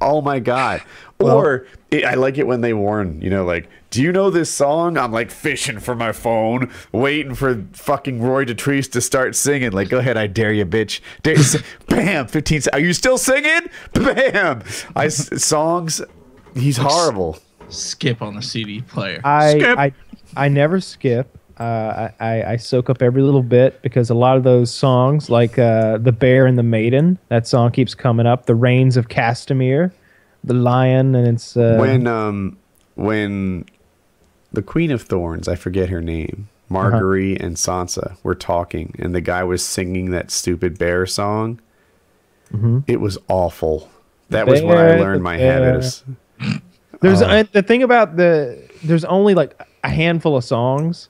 oh 0.00 0.20
my 0.20 0.40
god. 0.40 0.82
Or 1.18 1.66
it, 1.90 2.04
I 2.04 2.14
like 2.14 2.38
it 2.38 2.46
when 2.46 2.62
they 2.62 2.74
warn, 2.74 3.20
you 3.20 3.30
know, 3.30 3.44
like, 3.44 3.68
do 3.90 4.02
you 4.02 4.10
know 4.10 4.30
this 4.30 4.50
song? 4.50 4.96
I'm 4.96 5.12
like 5.12 5.30
fishing 5.30 5.78
for 5.78 5.94
my 5.94 6.12
phone, 6.12 6.72
waiting 6.90 7.34
for 7.34 7.64
fucking 7.74 8.20
Roy 8.20 8.44
Dotrice 8.44 8.90
to 8.92 9.00
start 9.00 9.36
singing. 9.36 9.72
Like, 9.72 9.88
go 9.88 9.98
ahead, 9.98 10.16
I 10.16 10.26
dare 10.26 10.52
you, 10.52 10.64
bitch. 10.64 11.00
Dare 11.22 11.38
you. 11.38 11.60
Bam, 11.88 12.26
15. 12.26 12.62
Are 12.72 12.80
you 12.80 12.92
still 12.92 13.18
singing? 13.18 13.68
Bam. 13.92 14.62
I 14.96 15.08
songs. 15.08 16.00
He's 16.54 16.78
horrible. 16.78 17.38
Skip 17.68 18.20
on 18.20 18.34
the 18.34 18.42
CD 18.42 18.80
player. 18.80 19.20
I, 19.24 19.50
Skip. 19.50 19.78
I 19.78 19.92
I 20.36 20.48
never 20.48 20.80
skip. 20.80 21.38
Uh, 21.62 22.10
I, 22.18 22.42
I 22.52 22.56
soak 22.56 22.90
up 22.90 23.02
every 23.02 23.22
little 23.22 23.42
bit 23.42 23.80
because 23.82 24.10
a 24.10 24.14
lot 24.14 24.36
of 24.36 24.42
those 24.42 24.74
songs, 24.74 25.30
like 25.30 25.58
uh, 25.58 25.98
the 25.98 26.10
Bear 26.12 26.46
and 26.46 26.58
the 26.58 26.62
Maiden, 26.62 27.18
that 27.28 27.46
song 27.46 27.70
keeps 27.70 27.94
coming 27.94 28.26
up. 28.26 28.46
The 28.46 28.54
Rains 28.54 28.96
of 28.96 29.08
Castamere, 29.08 29.92
the 30.42 30.54
Lion, 30.54 31.14
and 31.14 31.28
it's 31.28 31.56
uh, 31.56 31.76
when 31.78 32.06
um 32.08 32.56
when 32.96 33.64
the 34.52 34.62
Queen 34.62 34.90
of 34.90 35.02
Thorns, 35.02 35.46
I 35.46 35.54
forget 35.54 35.88
her 35.88 36.00
name, 36.02 36.48
Marguerite 36.68 37.40
and 37.40 37.54
Sansa 37.56 38.16
were 38.24 38.34
talking, 38.34 38.94
and 38.98 39.14
the 39.14 39.20
guy 39.20 39.44
was 39.44 39.64
singing 39.64 40.10
that 40.10 40.30
stupid 40.32 40.78
bear 40.78 41.06
song. 41.06 41.60
It 42.86 43.00
was 43.00 43.16
awful. 43.28 43.88
That 44.30 44.46
was 44.46 44.60
when 44.62 44.76
I 44.76 44.98
learned 44.98 45.22
my 45.22 45.36
bear. 45.38 45.52
habit 45.62 45.76
of. 45.76 45.82
s- 45.84 46.04
There's 47.00 47.22
Oh. 47.22 47.26
uh, 47.26 47.44
the 47.52 47.62
thing 47.62 47.82
about 47.82 48.16
the 48.16 48.58
there's 48.84 49.04
only 49.04 49.34
like 49.34 49.58
a 49.84 49.88
handful 49.88 50.36
of 50.36 50.44
songs, 50.44 51.08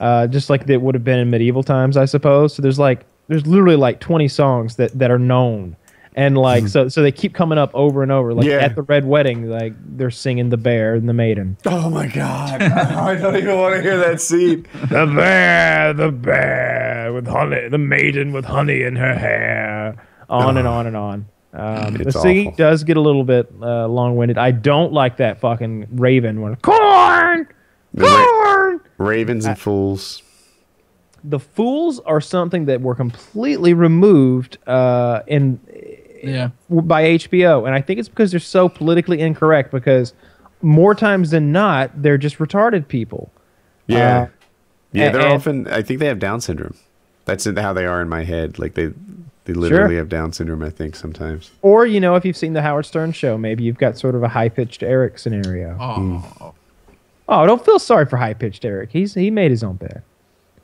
uh, 0.00 0.26
just 0.26 0.48
like 0.50 0.68
it 0.68 0.80
would 0.80 0.94
have 0.94 1.04
been 1.04 1.18
in 1.18 1.30
medieval 1.30 1.62
times, 1.62 1.96
I 1.96 2.04
suppose. 2.04 2.54
So 2.54 2.62
there's 2.62 2.78
like 2.78 3.04
there's 3.28 3.46
literally 3.46 3.76
like 3.76 4.00
20 4.00 4.28
songs 4.28 4.76
that 4.76 4.98
that 4.98 5.10
are 5.10 5.18
known, 5.18 5.76
and 6.14 6.36
like 6.38 6.68
so 6.68 6.88
so 6.88 7.02
they 7.02 7.12
keep 7.12 7.34
coming 7.34 7.58
up 7.58 7.70
over 7.74 8.02
and 8.02 8.10
over. 8.12 8.32
Like 8.34 8.44
Hmm. 8.46 8.50
Yeah. 8.50 8.56
at 8.58 8.74
the 8.74 8.82
red 8.82 9.04
wedding, 9.06 9.48
like 9.50 9.74
they're 9.96 10.10
singing 10.10 10.48
the 10.50 10.56
bear 10.56 10.94
and 10.94 11.08
the 11.08 11.12
maiden. 11.12 11.56
Oh 11.66 11.90
my 11.90 12.06
god! 12.08 12.62
I 12.62 13.14
don't 13.16 13.36
even 13.36 13.58
want 13.58 13.74
to 13.76 13.82
hear 13.82 13.98
that 13.98 14.20
scene. 14.20 14.66
The 14.88 15.06
bear, 15.14 15.92
the 15.92 16.10
bear 16.12 17.12
with 17.12 17.26
honey, 17.26 17.68
the 17.68 17.78
maiden 17.78 18.32
with 18.32 18.44
honey 18.44 18.82
in 18.82 18.96
her 18.96 19.14
hair. 19.14 19.96
On 20.30 20.56
and 20.56 20.68
on 20.68 20.86
and 20.86 20.96
on. 20.96 21.26
Um, 21.54 21.94
the 21.94 22.12
singing 22.12 22.48
awful. 22.48 22.56
does 22.58 22.84
get 22.84 22.98
a 22.98 23.00
little 23.00 23.24
bit 23.24 23.50
uh, 23.62 23.88
long-winded. 23.88 24.36
I 24.36 24.50
don't 24.50 24.92
like 24.92 25.16
that 25.16 25.40
fucking 25.40 25.88
raven 25.92 26.42
one. 26.42 26.56
Corn, 26.56 27.48
ra- 27.94 28.78
Ravens 28.98 29.46
and 29.46 29.58
fools. 29.58 30.22
The 31.24 31.38
fools 31.40 31.98
are 32.00 32.20
something 32.20 32.66
that 32.66 32.80
were 32.80 32.94
completely 32.94 33.74
removed 33.74 34.58
uh, 34.66 35.22
in 35.26 35.60
yeah. 36.22 36.50
by 36.70 37.02
HBO, 37.04 37.66
and 37.66 37.74
I 37.74 37.80
think 37.80 37.98
it's 38.00 38.08
because 38.08 38.30
they're 38.30 38.40
so 38.40 38.68
politically 38.68 39.20
incorrect. 39.20 39.72
Because 39.72 40.14
more 40.62 40.94
times 40.94 41.30
than 41.30 41.52
not, 41.52 42.02
they're 42.02 42.18
just 42.18 42.38
retarded 42.38 42.88
people. 42.88 43.30
Yeah, 43.86 44.22
Uh, 44.22 44.26
yeah. 44.92 45.10
They're 45.10 45.20
and- 45.22 45.32
often. 45.32 45.66
I 45.68 45.82
think 45.82 46.00
they 46.00 46.06
have 46.06 46.18
Down 46.18 46.40
syndrome. 46.40 46.74
That's 47.24 47.44
how 47.44 47.72
they 47.72 47.84
are 47.84 48.00
in 48.00 48.08
my 48.08 48.24
head. 48.24 48.58
Like 48.58 48.74
they, 48.74 48.90
they 49.44 49.52
literally 49.52 49.96
have 49.96 50.08
Down 50.08 50.32
syndrome. 50.32 50.62
I 50.62 50.70
think 50.70 50.96
sometimes. 50.96 51.50
Or 51.62 51.84
you 51.84 52.00
know, 52.00 52.14
if 52.14 52.24
you've 52.24 52.36
seen 52.36 52.52
the 52.54 52.62
Howard 52.62 52.86
Stern 52.86 53.12
show, 53.12 53.36
maybe 53.36 53.64
you've 53.64 53.76
got 53.78 53.98
sort 53.98 54.14
of 54.14 54.22
a 54.22 54.28
high-pitched 54.28 54.82
Eric 54.82 55.18
scenario. 55.18 55.76
Oh. 55.80 56.54
Oh, 57.28 57.44
don't 57.46 57.64
feel 57.64 57.78
sorry 57.78 58.06
for 58.06 58.16
high 58.16 58.34
pitched 58.34 58.64
Eric. 58.64 58.90
He's 58.92 59.14
he 59.14 59.30
made 59.30 59.50
his 59.50 59.62
own 59.62 59.76
bed. 59.76 60.02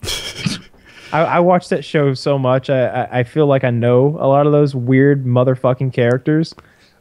I, 1.13 1.21
I 1.21 1.41
watched 1.41 1.71
that 1.71 1.85
show 1.85 2.15
so 2.15 2.39
much. 2.39 2.71
I, 2.71 2.87
I 2.87 3.19
I 3.21 3.25
feel 3.25 3.47
like 3.47 3.65
I 3.65 3.71
know 3.71 4.17
a 4.19 4.27
lot 4.27 4.47
of 4.47 4.53
those 4.53 4.75
weird 4.75 5.25
motherfucking 5.25 5.93
characters. 5.93 6.55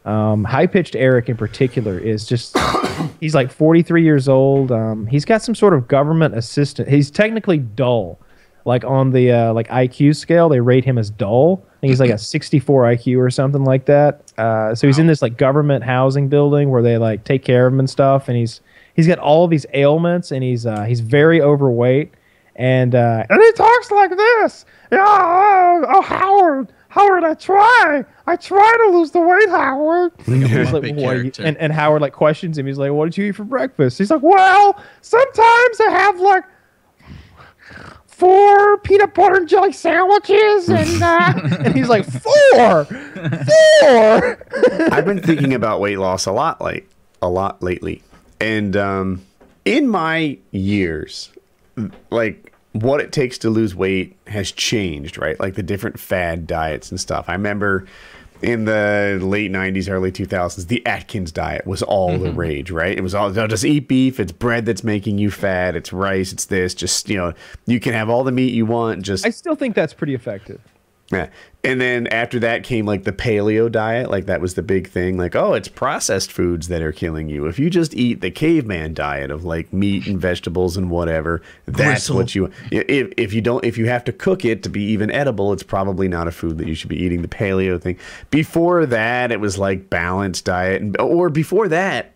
Um, 0.06 0.44
high 0.44 0.68
pitched 0.68 0.96
Eric 0.98 1.30
in 1.30 1.38
particular 1.38 1.98
is 1.98 2.28
just 2.28 2.58
he's 3.22 3.34
like 3.34 3.52
43 3.52 4.04
years 4.04 4.28
old. 4.28 4.72
Um, 4.72 5.08
he's 5.08 5.24
got 5.24 5.42
some 5.42 5.56
sort 5.56 5.74
of 5.74 5.88
government 5.88 6.36
assistant. 6.36 6.90
He's 6.90 7.10
technically 7.10 7.58
dull. 7.58 8.20
Like 8.66 8.86
on 8.86 9.12
the 9.12 9.32
uh, 9.32 9.54
like 9.54 9.68
IQ 9.68 10.16
scale, 10.16 10.48
they 10.48 10.60
rate 10.60 10.86
him 10.86 10.98
as 10.98 11.10
dull. 11.10 11.66
I 11.78 11.80
think 11.80 11.92
he's 11.92 12.00
like 12.00 12.10
a 12.10 12.18
64 12.18 12.84
IQ 12.84 13.18
or 13.18 13.30
something 13.30 13.64
like 13.64 13.86
that. 13.86 14.32
Uh, 14.38 14.74
so 14.76 14.88
he's 14.88 15.00
in 15.00 15.08
this 15.08 15.22
like 15.22 15.38
government 15.38 15.84
housing 15.84 16.30
building 16.30 16.70
where 16.70 16.82
they 16.82 16.98
like 16.98 17.24
take 17.24 17.44
care 17.44 17.68
of 17.68 17.74
him 17.74 17.80
and 17.80 17.90
stuff. 17.90 18.28
And 18.28 18.38
he's 18.38 18.62
he's 18.94 19.08
got 19.08 19.20
all 19.20 19.44
of 19.44 19.52
these 19.52 19.66
ailments 19.74 20.32
and 20.32 20.44
he's 20.44 20.66
uh, 20.66 20.84
he's 20.84 21.00
very 21.00 21.42
overweight. 21.42 22.14
And 22.56 22.94
uh, 22.94 23.24
and 23.30 23.42
he 23.42 23.52
talks 23.54 23.90
like 23.90 24.12
this. 24.16 24.66
Yeah, 24.92 25.04
oh, 25.08 25.86
oh, 25.88 26.02
Howard, 26.04 26.72
Howard, 26.90 27.24
I 27.24 27.34
try, 27.34 28.06
I 28.28 28.36
try 28.36 28.78
to 28.86 28.96
lose 28.96 29.10
the 29.10 29.20
weight, 29.20 29.50
Howard. 29.50 30.12
He's 30.26 30.72
like, 30.72 30.84
"What 30.84 30.84
are 30.84 30.88
you-" 31.24 31.32
character. 31.32 31.44
and, 31.44 31.58
and 31.58 31.74
Howard 31.74 32.04
like 32.04 32.14
questions 32.14 32.60
him. 32.60 32.68
He's 32.68 32.78
like, 32.78 32.92
"What 32.92 33.06
did 33.06 33.18
you 33.18 33.26
eat 33.26 33.32
for 33.32 33.44
breakfast?" 33.44 33.98
He's 33.98 34.12
like, 34.12 34.22
"Well, 34.22 34.80
sometimes 35.02 35.80
I 35.82 35.90
have 35.90 36.20
like 36.20 36.44
four 38.06 38.78
peanut 38.80 39.16
butter 39.16 39.38
and 39.38 39.50
jelly 39.50 39.72
sandwiches," 39.72 40.70
and 40.70 41.02
uh, 41.02 41.34
and 41.66 41.76
he's 41.76 41.90
like, 41.90 42.06
four, 42.06 42.86
four. 42.86 44.48
I've 44.92 45.06
been 45.06 45.24
thinking 45.24 45.56
about 45.56 45.80
weight 45.82 45.98
loss 45.98 46.28
a 46.28 46.32
lot, 46.32 46.62
like 46.62 46.88
a 47.24 47.28
lot 47.28 47.64
lately, 47.64 48.04
and 48.44 48.76
um, 48.76 49.22
in 49.66 49.88
my 49.88 50.38
years, 50.52 51.32
like 52.10 52.54
what 52.74 53.00
it 53.00 53.12
takes 53.12 53.38
to 53.40 53.50
lose 53.50 53.74
weight 53.74 54.18
has 54.28 54.52
changed, 54.52 55.18
right? 55.18 55.40
Like 55.40 55.56
the 55.56 55.64
different 55.64 56.00
fad 56.00 56.46
diets 56.46 56.92
and 56.92 57.00
stuff. 57.00 57.30
I 57.30 57.34
remember 57.34 57.86
in 58.42 58.66
the 58.66 59.20
late 59.22 59.50
90s 59.50 59.90
early 59.90 60.12
2000s 60.12 60.68
the 60.68 60.86
atkins 60.86 61.32
diet 61.32 61.66
was 61.66 61.82
all 61.82 62.18
the 62.18 62.30
rage 62.34 62.72
right 62.72 62.98
it 62.98 63.02
was 63.02 63.16
all 63.16 63.30
"No, 63.30 63.48
just 63.48 63.64
eat 63.64 63.88
beef 63.88 64.20
it's 64.20 64.34
bread 64.34 64.66
that's 64.66 64.84
making 64.84 65.18
you 65.18 65.32
fat 65.32 65.78
it's 65.78 65.94
rice 65.94 66.34
it's 66.34 66.44
this 66.48 66.74
just 66.74 67.10
you 67.10 67.16
know 67.16 67.34
you 67.68 67.80
can 67.80 67.94
have 67.94 68.10
all 68.10 68.26
the 68.26 68.34
meat 68.34 68.54
you 68.54 68.66
want 68.66 69.02
just 69.02 69.26
I 69.26 69.30
still 69.30 69.56
think 69.56 69.76
that's 69.76 69.94
pretty 69.94 70.14
effective. 70.14 70.60
Yeah. 71.14 71.30
And 71.66 71.80
then 71.80 72.08
after 72.08 72.40
that 72.40 72.64
came 72.64 72.86
like 72.86 73.06
the 73.06 73.14
paleo 73.14 73.72
diet. 73.72 74.10
Like 74.10 74.26
that 74.26 74.42
was 74.42 74.56
the 74.56 74.62
big 74.62 74.90
thing. 74.90 75.18
Like, 75.18 75.34
oh, 75.34 75.54
it's 75.54 75.70
processed 75.70 76.30
foods 76.30 76.68
that 76.68 76.82
are 76.82 76.92
killing 76.92 77.30
you. 77.30 77.46
If 77.46 77.58
you 77.58 77.70
just 77.70 77.94
eat 77.94 78.20
the 78.20 78.32
caveman 78.32 78.94
diet 78.94 79.32
of 79.32 79.46
like 79.46 79.72
meat 79.72 80.06
and 80.06 80.20
vegetables 80.20 80.76
and 80.76 80.90
whatever, 80.90 81.42
that's 81.66 82.08
Gristle. 82.08 82.16
what 82.18 82.36
you. 82.36 82.52
If, 82.70 83.14
if 83.16 83.34
you 83.34 83.40
don't, 83.40 83.64
if 83.64 83.78
you 83.78 83.88
have 83.88 84.04
to 84.06 84.12
cook 84.12 84.44
it 84.44 84.62
to 84.64 84.70
be 84.70 84.84
even 84.92 85.10
edible, 85.10 85.54
it's 85.54 85.64
probably 85.64 86.10
not 86.10 86.28
a 86.28 86.32
food 86.32 86.58
that 86.58 86.68
you 86.68 86.76
should 86.76 86.90
be 86.90 87.02
eating. 87.02 87.22
The 87.22 87.30
paleo 87.30 87.82
thing. 87.82 87.98
Before 88.30 88.86
that, 88.86 89.32
it 89.32 89.40
was 89.40 89.58
like 89.58 89.90
balanced 89.90 90.44
diet, 90.44 90.82
and 90.82 91.00
or 91.00 91.30
before 91.30 91.70
that, 91.70 92.13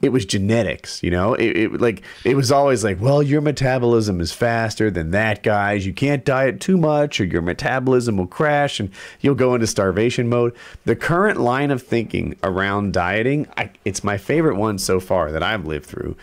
it 0.00 0.10
was 0.10 0.24
genetics, 0.24 1.02
you 1.02 1.10
know. 1.10 1.34
It, 1.34 1.56
it 1.56 1.80
like 1.80 2.02
it 2.24 2.36
was 2.36 2.52
always 2.52 2.84
like, 2.84 3.00
well, 3.00 3.22
your 3.22 3.40
metabolism 3.40 4.20
is 4.20 4.32
faster 4.32 4.90
than 4.90 5.10
that 5.10 5.42
guy's. 5.42 5.86
You 5.86 5.92
can't 5.92 6.24
diet 6.24 6.60
too 6.60 6.76
much, 6.76 7.20
or 7.20 7.24
your 7.24 7.42
metabolism 7.42 8.16
will 8.16 8.26
crash, 8.26 8.78
and 8.80 8.90
you'll 9.20 9.34
go 9.34 9.54
into 9.54 9.66
starvation 9.66 10.28
mode. 10.28 10.54
The 10.84 10.96
current 10.96 11.40
line 11.40 11.70
of 11.70 11.82
thinking 11.82 12.36
around 12.42 12.92
dieting, 12.92 13.48
I, 13.56 13.70
it's 13.84 14.04
my 14.04 14.18
favorite 14.18 14.56
one 14.56 14.78
so 14.78 15.00
far 15.00 15.32
that 15.32 15.42
I've 15.42 15.66
lived 15.66 15.86
through. 15.86 16.16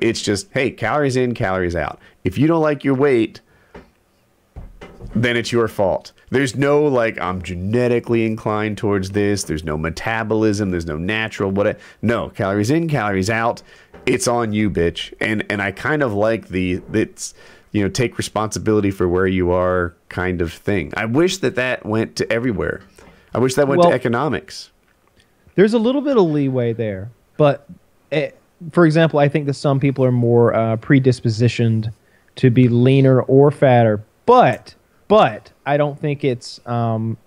It's 0.00 0.22
just, 0.22 0.48
hey, 0.52 0.70
calories 0.70 1.16
in, 1.16 1.34
calories 1.34 1.74
out. 1.74 1.98
If 2.24 2.38
you 2.38 2.46
don't 2.46 2.62
like 2.62 2.84
your 2.84 2.94
weight, 2.94 3.40
then 5.14 5.36
it's 5.36 5.50
your 5.50 5.68
fault. 5.68 6.12
There's 6.32 6.56
no 6.56 6.82
like 6.84 7.20
I'm 7.20 7.42
genetically 7.42 8.24
inclined 8.24 8.78
towards 8.78 9.10
this. 9.10 9.44
There's 9.44 9.64
no 9.64 9.76
metabolism. 9.76 10.70
There's 10.70 10.86
no 10.86 10.96
natural 10.96 11.50
what. 11.50 11.78
No 12.00 12.30
calories 12.30 12.70
in, 12.70 12.88
calories 12.88 13.28
out. 13.28 13.62
It's 14.06 14.26
on 14.26 14.54
you, 14.54 14.70
bitch. 14.70 15.12
And 15.20 15.44
and 15.50 15.60
I 15.60 15.72
kind 15.72 16.02
of 16.02 16.14
like 16.14 16.48
the 16.48 16.80
it's 16.94 17.34
you 17.72 17.82
know 17.82 17.90
take 17.90 18.16
responsibility 18.16 18.90
for 18.90 19.06
where 19.06 19.26
you 19.26 19.50
are 19.50 19.94
kind 20.08 20.40
of 20.40 20.54
thing. 20.54 20.94
I 20.96 21.04
wish 21.04 21.36
that 21.38 21.54
that 21.56 21.84
went 21.84 22.16
to 22.16 22.32
everywhere. 22.32 22.80
I 23.34 23.38
wish 23.38 23.54
that 23.56 23.68
went 23.68 23.80
Well- 23.80 23.90
to 23.90 23.94
economics. 23.94 24.70
There's 25.54 25.74
a 25.74 25.78
little 25.78 26.00
bit 26.00 26.16
of 26.16 26.24
leeway 26.24 26.72
there, 26.72 27.10
but 27.36 27.68
eh, 28.10 28.30
for 28.70 28.86
example, 28.86 29.18
I 29.18 29.28
think 29.28 29.44
that 29.44 29.54
some 29.54 29.78
people 29.78 30.02
are 30.02 30.10
more 30.10 30.54
uh, 30.54 30.78
predispositioned 30.78 31.92
to 32.36 32.48
be 32.48 32.68
leaner 32.68 33.20
or 33.20 33.50
fatter, 33.50 34.02
but 34.24 34.74
but 35.12 35.52
I 35.66 35.76
don't 35.76 36.00
think 36.00 36.24
it's 36.24 36.58
um, 36.66 37.18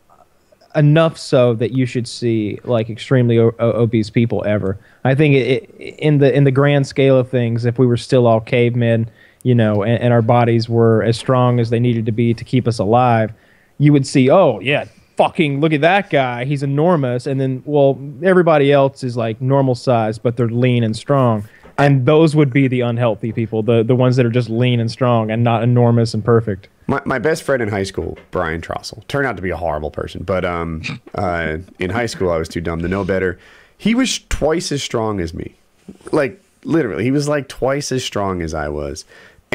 enough 0.76 1.20
so 1.20 1.54
that 1.54 1.72
you 1.72 1.86
should 1.86 2.08
see 2.08 2.58
like 2.64 2.90
extremely 2.90 3.38
o- 3.38 3.54
obese 3.60 4.10
people 4.10 4.44
ever. 4.44 4.80
I 5.04 5.14
think 5.14 5.36
it, 5.36 5.70
it, 5.78 5.96
in 6.00 6.18
the 6.18 6.34
in 6.34 6.46
the 6.46 6.52
grand 6.52 6.88
scale 6.88 7.16
of 7.16 7.30
things, 7.30 7.64
if 7.64 7.78
we 7.78 7.86
were 7.86 7.96
still 7.96 8.26
all 8.26 8.40
cavemen, 8.40 9.08
you 9.44 9.54
know, 9.54 9.84
and, 9.84 10.02
and 10.02 10.14
our 10.14 10.24
bodies 10.24 10.68
were 10.68 11.04
as 11.04 11.16
strong 11.16 11.60
as 11.60 11.70
they 11.70 11.80
needed 11.80 12.08
to 12.08 12.12
be 12.12 12.34
to 12.34 12.44
keep 12.44 12.68
us 12.68 12.80
alive, 12.80 13.32
you 13.78 13.94
would 13.94 14.08
see, 14.08 14.32
oh 14.32 14.60
yeah, 14.62 14.86
fucking 15.16 15.62
look 15.62 15.72
at 15.72 15.82
that 15.82 16.10
guy, 16.10 16.44
he's 16.44 16.64
enormous, 16.64 17.28
and 17.28 17.40
then 17.40 17.62
well, 17.68 18.00
everybody 18.24 18.72
else 18.72 19.04
is 19.04 19.16
like 19.16 19.40
normal 19.42 19.76
size, 19.76 20.18
but 20.18 20.38
they're 20.38 20.50
lean 20.50 20.84
and 20.84 20.98
strong. 20.98 21.48
And 21.78 22.08
those 22.08 22.36
would 22.36 22.52
be 22.52 22.68
the 22.68 22.82
unhealthy 22.82 23.32
people, 23.32 23.62
the 23.62 23.84
the 23.84 23.96
ones 23.96 24.16
that 24.16 24.26
are 24.26 24.32
just 24.32 24.50
lean 24.50 24.80
and 24.80 24.90
strong 24.90 25.30
and 25.30 25.44
not 25.44 25.62
enormous 25.62 26.16
and 26.16 26.26
perfect. 26.26 26.68
My, 26.88 27.02
my 27.06 27.20
best 27.20 27.44
friend 27.44 27.62
in 27.62 27.70
high 27.70 27.84
school, 27.84 28.18
Brian 28.32 28.62
Trossel, 28.62 29.08
turned 29.08 29.26
out 29.26 29.36
to 29.38 29.42
be 29.42 29.50
a 29.50 29.58
horrible 29.58 29.92
person. 29.92 30.24
But 30.24 30.46
um, 30.46 30.82
uh, 31.16 31.58
in 31.80 31.90
high 31.90 32.06
school, 32.06 32.32
I 32.32 32.38
was 32.38 32.50
too 32.50 32.62
dumb 32.62 32.82
to 32.82 32.88
know 32.88 33.04
better. 33.04 33.40
He 33.78 33.96
was 33.96 34.20
twice 34.30 34.72
as 34.72 34.84
strong 34.84 35.20
as 35.20 35.34
me. 35.34 35.56
Like, 36.12 36.42
literally, 36.64 37.04
he 37.04 37.12
was 37.12 37.28
like 37.28 37.48
twice 37.48 37.92
as 37.92 38.04
strong 38.04 38.42
as 38.42 38.54
I 38.54 38.70
was. 38.70 39.06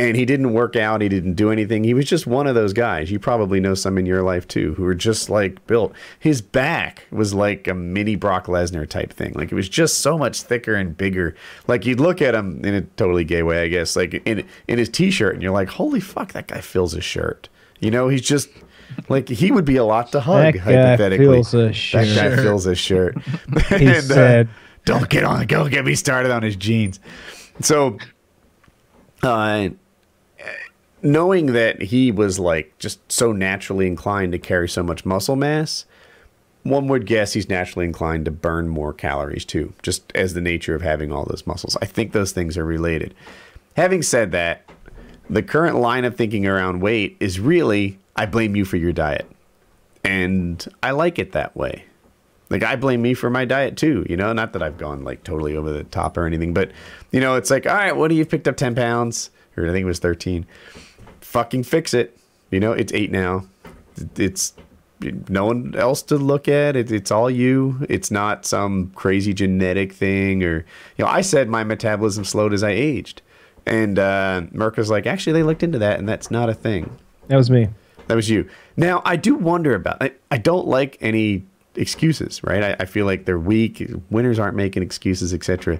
And 0.00 0.16
he 0.16 0.24
didn't 0.24 0.52
work 0.54 0.76
out. 0.76 1.02
He 1.02 1.08
didn't 1.08 1.34
do 1.34 1.50
anything. 1.50 1.84
He 1.84 1.94
was 1.94 2.06
just 2.06 2.26
one 2.26 2.46
of 2.46 2.54
those 2.54 2.72
guys. 2.72 3.10
You 3.10 3.18
probably 3.18 3.60
know 3.60 3.74
some 3.74 3.98
in 3.98 4.06
your 4.06 4.22
life 4.22 4.48
too 4.48 4.74
who 4.74 4.84
are 4.86 4.94
just 4.94 5.28
like 5.28 5.64
built. 5.66 5.92
His 6.18 6.40
back 6.40 7.04
was 7.10 7.34
like 7.34 7.68
a 7.68 7.74
mini 7.74 8.16
Brock 8.16 8.46
Lesnar 8.46 8.88
type 8.88 9.12
thing. 9.12 9.32
Like 9.34 9.52
it 9.52 9.54
was 9.54 9.68
just 9.68 9.98
so 9.98 10.16
much 10.16 10.42
thicker 10.42 10.74
and 10.74 10.96
bigger. 10.96 11.34
Like 11.66 11.84
you'd 11.84 12.00
look 12.00 12.22
at 12.22 12.34
him 12.34 12.64
in 12.64 12.74
a 12.74 12.80
totally 12.82 13.24
gay 13.24 13.42
way, 13.42 13.62
I 13.62 13.68
guess, 13.68 13.94
like 13.96 14.14
in 14.24 14.46
in 14.66 14.78
his 14.78 14.88
t-shirt, 14.88 15.34
and 15.34 15.42
you're 15.42 15.52
like, 15.52 15.68
holy 15.68 16.00
fuck, 16.00 16.32
that 16.32 16.46
guy 16.48 16.60
fills 16.60 16.92
his 16.92 17.04
shirt. 17.04 17.48
You 17.80 17.90
know, 17.90 18.08
he's 18.08 18.22
just 18.22 18.48
like 19.08 19.28
he 19.28 19.52
would 19.52 19.64
be 19.64 19.76
a 19.76 19.84
lot 19.84 20.12
to 20.12 20.20
hug. 20.20 20.54
That 20.54 20.64
guy 20.64 20.72
hypothetically, 20.72 21.26
fills 21.26 21.54
a 21.54 21.56
that 21.58 21.72
guy 21.92 22.04
shirt. 22.06 22.40
fills 22.40 22.64
his 22.64 22.78
shirt. 22.78 23.16
He 23.68 23.86
And, 23.86 23.96
uh, 23.96 24.00
said. 24.00 24.48
"Don't 24.86 25.08
get 25.10 25.24
on. 25.24 25.46
Don't 25.46 25.70
get 25.70 25.84
me 25.84 25.94
started 25.94 26.32
on 26.32 26.42
his 26.42 26.56
jeans." 26.56 27.00
So, 27.60 27.98
uh, 29.22 29.68
knowing 31.02 31.46
that 31.46 31.82
he 31.82 32.12
was 32.12 32.38
like 32.38 32.76
just 32.78 33.10
so 33.10 33.32
naturally 33.32 33.86
inclined 33.86 34.32
to 34.32 34.38
carry 34.38 34.68
so 34.68 34.82
much 34.82 35.04
muscle 35.04 35.36
mass, 35.36 35.84
one 36.62 36.88
would 36.88 37.06
guess 37.06 37.32
he's 37.32 37.48
naturally 37.48 37.86
inclined 37.86 38.26
to 38.26 38.30
burn 38.30 38.68
more 38.68 38.92
calories 38.92 39.44
too, 39.44 39.72
just 39.82 40.12
as 40.14 40.34
the 40.34 40.40
nature 40.40 40.74
of 40.74 40.82
having 40.82 41.10
all 41.10 41.24
those 41.24 41.46
muscles. 41.46 41.76
I 41.80 41.86
think 41.86 42.12
those 42.12 42.32
things 42.32 42.58
are 42.58 42.64
related. 42.64 43.14
Having 43.76 44.02
said 44.02 44.32
that, 44.32 44.68
the 45.28 45.42
current 45.42 45.76
line 45.76 46.04
of 46.04 46.16
thinking 46.16 46.46
around 46.46 46.80
weight 46.80 47.16
is 47.20 47.40
really 47.40 47.98
I 48.16 48.26
blame 48.26 48.56
you 48.56 48.64
for 48.64 48.76
your 48.76 48.92
diet. 48.92 49.30
And 50.04 50.66
I 50.82 50.90
like 50.90 51.18
it 51.18 51.32
that 51.32 51.56
way. 51.56 51.84
Like 52.50 52.62
I 52.62 52.76
blame 52.76 53.00
me 53.00 53.14
for 53.14 53.30
my 53.30 53.44
diet 53.44 53.76
too, 53.76 54.04
you 54.08 54.16
know, 54.16 54.32
not 54.32 54.52
that 54.54 54.62
I've 54.62 54.76
gone 54.76 55.04
like 55.04 55.22
totally 55.22 55.56
over 55.56 55.70
the 55.70 55.84
top 55.84 56.16
or 56.16 56.26
anything, 56.26 56.52
but 56.52 56.72
you 57.12 57.20
know, 57.20 57.36
it's 57.36 57.50
like, 57.50 57.64
all 57.64 57.74
right, 57.74 57.96
what 57.96 58.08
do 58.08 58.16
you 58.16 58.26
picked 58.26 58.48
up 58.48 58.56
10 58.56 58.74
pounds? 58.74 59.30
Or 59.56 59.66
I 59.66 59.70
think 59.70 59.82
it 59.84 59.86
was 59.86 60.00
13 60.00 60.46
fucking 61.30 61.62
fix 61.62 61.94
it. 61.94 62.18
You 62.50 62.58
know, 62.58 62.72
it's 62.72 62.92
eight 62.92 63.12
now. 63.12 63.46
It's 64.16 64.52
no 65.28 65.46
one 65.46 65.74
else 65.76 66.02
to 66.02 66.16
look 66.16 66.48
at. 66.48 66.74
It, 66.74 66.90
it's 66.90 67.10
all 67.10 67.30
you. 67.30 67.86
It's 67.88 68.10
not 68.10 68.44
some 68.44 68.90
crazy 68.96 69.32
genetic 69.32 69.92
thing 69.92 70.42
or, 70.42 70.58
you 70.96 71.04
know, 71.04 71.10
I 71.10 71.20
said 71.20 71.48
my 71.48 71.62
metabolism 71.62 72.24
slowed 72.24 72.52
as 72.52 72.62
I 72.62 72.70
aged. 72.70 73.22
And 73.64 73.98
uh, 73.98 74.42
Merck 74.52 74.76
was 74.76 74.90
like, 74.90 75.06
actually, 75.06 75.34
they 75.34 75.42
looked 75.44 75.62
into 75.62 75.78
that 75.78 75.98
and 76.00 76.08
that's 76.08 76.30
not 76.30 76.48
a 76.48 76.54
thing. 76.54 76.98
That 77.28 77.36
was 77.36 77.48
me. 77.48 77.68
That 78.08 78.16
was 78.16 78.28
you. 78.28 78.48
Now, 78.76 79.00
I 79.04 79.14
do 79.14 79.36
wonder 79.36 79.74
about 79.74 80.02
I, 80.02 80.12
I 80.32 80.38
don't 80.38 80.66
like 80.66 80.98
any 81.00 81.44
excuses, 81.76 82.42
right? 82.42 82.64
I, 82.64 82.76
I 82.80 82.84
feel 82.86 83.06
like 83.06 83.24
they're 83.24 83.38
weak. 83.38 83.88
Winners 84.10 84.40
aren't 84.40 84.56
making 84.56 84.82
excuses, 84.82 85.32
etc. 85.32 85.78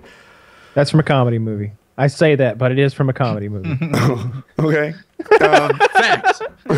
That's 0.75 0.93
from 0.93 1.01
a 1.01 1.03
comedy 1.03 1.41
movie. 1.41 1.73
I 2.01 2.07
say 2.07 2.35
that, 2.35 2.57
but 2.57 2.73
it 2.73 2.79
is 2.79 2.95
from 2.95 3.11
a 3.11 3.13
comedy 3.13 3.49
movie. 3.49 3.79
Okay. 4.61 4.95
Um, 5.41 5.79
Facts. 5.79 6.39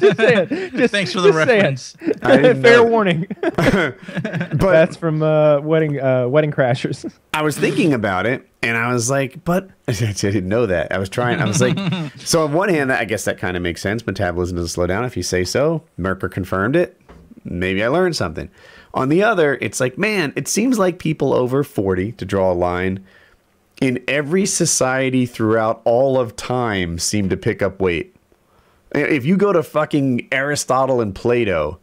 just 0.00 0.16
say 0.16 0.34
it. 0.42 0.72
Just, 0.72 0.92
Thanks 0.92 1.12
for 1.12 1.20
the 1.20 1.28
just 1.30 1.36
reference. 1.36 1.92
Fair 2.22 2.82
warning. 2.84 3.26
but 3.40 4.58
That's 4.58 4.96
from 4.96 5.22
uh, 5.22 5.60
Wedding 5.60 6.00
uh, 6.00 6.28
Wedding 6.28 6.52
Crashers. 6.52 7.10
I 7.34 7.42
was 7.42 7.58
thinking 7.58 7.92
about 7.94 8.26
it, 8.26 8.48
and 8.62 8.76
I 8.76 8.92
was 8.92 9.10
like, 9.10 9.44
but 9.44 9.70
I 9.88 9.92
didn't 9.92 10.48
know 10.48 10.66
that. 10.66 10.92
I 10.92 10.98
was 10.98 11.08
trying. 11.08 11.40
I 11.40 11.46
was 11.46 11.60
like, 11.60 11.78
so 12.18 12.44
on 12.44 12.52
one 12.52 12.68
hand, 12.70 12.92
I 12.92 13.04
guess 13.04 13.24
that 13.24 13.38
kind 13.38 13.56
of 13.56 13.62
makes 13.62 13.80
sense. 13.82 14.06
Metabolism 14.06 14.56
doesn't 14.56 14.68
slow 14.70 14.86
down 14.86 15.04
if 15.04 15.16
you 15.16 15.22
say 15.22 15.44
so. 15.44 15.82
Merker 15.96 16.28
confirmed 16.28 16.76
it. 16.76 16.98
Maybe 17.44 17.82
I 17.82 17.88
learned 17.88 18.16
something. 18.16 18.50
On 18.92 19.08
the 19.08 19.22
other, 19.22 19.56
it's 19.60 19.80
like, 19.80 19.96
man, 19.96 20.32
it 20.36 20.48
seems 20.48 20.78
like 20.78 20.98
people 20.98 21.32
over 21.32 21.62
40, 21.62 22.12
to 22.12 22.24
draw 22.24 22.52
a 22.52 22.54
line, 22.54 23.04
in 23.80 24.02
every 24.06 24.46
society 24.46 25.26
throughout 25.26 25.80
all 25.84 26.18
of 26.18 26.36
time 26.36 26.98
seem 26.98 27.28
to 27.30 27.36
pick 27.36 27.62
up 27.62 27.80
weight. 27.80 28.14
If 28.92 29.24
you 29.24 29.36
go 29.36 29.52
to 29.52 29.62
fucking 29.62 30.28
Aristotle 30.32 31.00
and 31.00 31.14
Plato, 31.14 31.78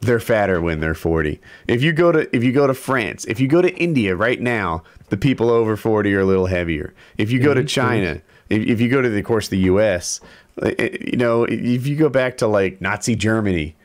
they're 0.00 0.20
fatter 0.20 0.60
when 0.60 0.80
they're 0.80 0.94
40. 0.94 1.40
If 1.68 1.82
you 1.82 1.92
go 1.92 2.12
to 2.12 2.34
if 2.34 2.42
you 2.42 2.52
go 2.52 2.66
to 2.66 2.74
France, 2.74 3.24
if 3.26 3.38
you 3.38 3.48
go 3.48 3.60
to 3.60 3.74
India 3.76 4.16
right 4.16 4.40
now, 4.40 4.82
the 5.10 5.16
people 5.16 5.50
over 5.50 5.76
40 5.76 6.14
are 6.14 6.20
a 6.20 6.24
little 6.24 6.46
heavier. 6.46 6.94
If 7.18 7.30
you 7.30 7.40
go 7.40 7.52
to 7.52 7.64
China, 7.64 8.22
if, 8.48 8.66
if 8.66 8.80
you 8.80 8.88
go 8.88 9.02
to 9.02 9.08
the 9.08 9.18
of 9.18 9.24
course 9.24 9.48
the 9.48 9.58
US, 9.58 10.20
uh, 10.62 10.70
you 10.78 11.16
know, 11.16 11.44
if 11.44 11.86
you 11.86 11.96
go 11.96 12.08
back 12.08 12.38
to 12.38 12.46
like 12.46 12.80
Nazi 12.80 13.14
Germany, 13.14 13.76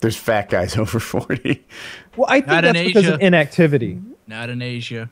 there's 0.00 0.16
fat 0.16 0.50
guys 0.50 0.76
over 0.78 1.00
40. 1.00 1.64
Well, 2.16 2.26
I 2.28 2.40
think 2.40 2.48
Not 2.48 2.64
in 2.64 2.74
that's 2.74 2.86
because 2.86 3.08
of 3.08 3.20
inactivity. 3.20 4.00
Not 4.26 4.50
in 4.50 4.60
Asia. 4.60 5.10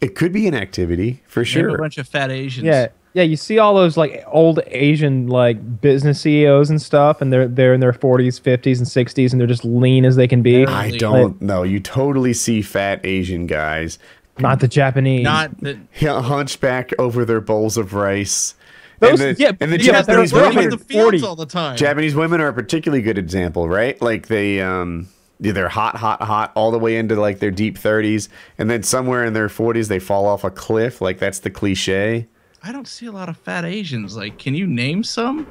It 0.00 0.14
could 0.14 0.32
be 0.32 0.46
an 0.46 0.54
activity 0.54 1.22
for 1.26 1.44
Sure. 1.44 1.70
sure. 1.70 1.74
a 1.74 1.78
bunch 1.78 1.98
of 1.98 2.06
fat 2.08 2.30
Asians. 2.30 2.66
Yeah, 2.66 2.88
yeah. 3.14 3.24
You 3.24 3.36
see 3.36 3.58
all 3.58 3.74
those 3.74 3.96
like 3.96 4.22
old 4.28 4.60
Asian 4.68 5.26
like 5.26 5.80
business 5.80 6.20
CEOs 6.20 6.70
and 6.70 6.80
stuff, 6.80 7.20
and 7.20 7.32
they're 7.32 7.48
they're 7.48 7.74
in 7.74 7.80
their 7.80 7.92
forties, 7.92 8.38
fifties, 8.38 8.78
and 8.78 8.86
sixties, 8.86 9.32
and 9.32 9.40
they're 9.40 9.48
just 9.48 9.64
lean 9.64 10.04
as 10.04 10.16
they 10.16 10.28
can 10.28 10.42
be. 10.42 10.64
I 10.66 10.90
don't 10.96 11.40
know. 11.42 11.62
You 11.64 11.80
totally 11.80 12.32
see 12.32 12.62
fat 12.62 13.00
Asian 13.04 13.46
guys 13.46 13.98
Not 14.38 14.60
the 14.60 14.68
Japanese. 14.68 15.24
Not 15.24 15.58
the. 15.60 15.78
yeah, 15.98 16.22
hunchback 16.22 16.92
over 16.98 17.24
their 17.24 17.40
bowls 17.40 17.76
of 17.76 17.92
rice. 17.92 18.54
Those- 19.00 19.20
and 19.20 19.36
the, 19.36 19.42
yeah, 19.42 19.52
and 19.60 19.72
the 19.72 19.78
yeah, 19.80 20.02
Japanese 20.02 20.30
they're 20.32 20.48
women, 20.48 20.64
in 20.64 20.70
the 20.70 20.78
fields 20.78 21.22
all 21.22 21.36
the 21.36 21.46
time. 21.46 21.76
Japanese 21.76 22.14
women 22.14 22.40
are 22.40 22.48
a 22.48 22.52
particularly 22.52 23.02
good 23.02 23.18
example, 23.18 23.68
right? 23.68 24.00
Like 24.02 24.26
they 24.28 24.60
um 24.60 25.08
yeah, 25.08 25.16
they're 25.40 25.68
hot, 25.68 25.96
hot, 25.96 26.22
hot 26.22 26.52
all 26.54 26.70
the 26.70 26.78
way 26.78 26.96
into 26.96 27.14
like 27.14 27.38
their 27.38 27.50
deep 27.50 27.78
30s, 27.78 28.28
and 28.58 28.70
then 28.70 28.82
somewhere 28.82 29.24
in 29.24 29.32
their 29.32 29.48
40s 29.48 29.88
they 29.88 29.98
fall 29.98 30.26
off 30.26 30.44
a 30.44 30.50
cliff. 30.50 31.00
Like 31.00 31.18
that's 31.18 31.40
the 31.40 31.50
cliche. 31.50 32.26
I 32.62 32.72
don't 32.72 32.88
see 32.88 33.06
a 33.06 33.12
lot 33.12 33.28
of 33.28 33.36
fat 33.36 33.64
Asians. 33.64 34.16
Like, 34.16 34.38
can 34.38 34.54
you 34.54 34.66
name 34.66 35.04
some? 35.04 35.46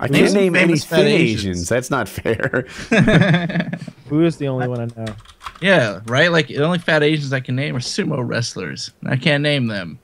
I 0.00 0.06
Name 0.06 0.20
can't 0.20 0.30
some 0.32 0.40
name 0.40 0.56
any 0.56 0.78
fat 0.78 1.00
Asians. 1.00 1.40
Asians. 1.40 1.68
That's 1.68 1.90
not 1.90 2.08
fair. 2.08 2.66
Who 4.08 4.24
is 4.24 4.36
the 4.36 4.46
only 4.46 4.68
one 4.68 4.80
I 4.80 5.04
know? 5.04 5.14
Yeah, 5.60 6.00
right. 6.06 6.30
Like 6.30 6.46
the 6.46 6.62
only 6.64 6.78
fat 6.78 7.02
Asians 7.02 7.32
I 7.32 7.40
can 7.40 7.56
name 7.56 7.74
are 7.74 7.80
sumo 7.80 8.26
wrestlers. 8.26 8.92
I 9.04 9.16
can't 9.16 9.42
name 9.42 9.66
them. 9.66 9.98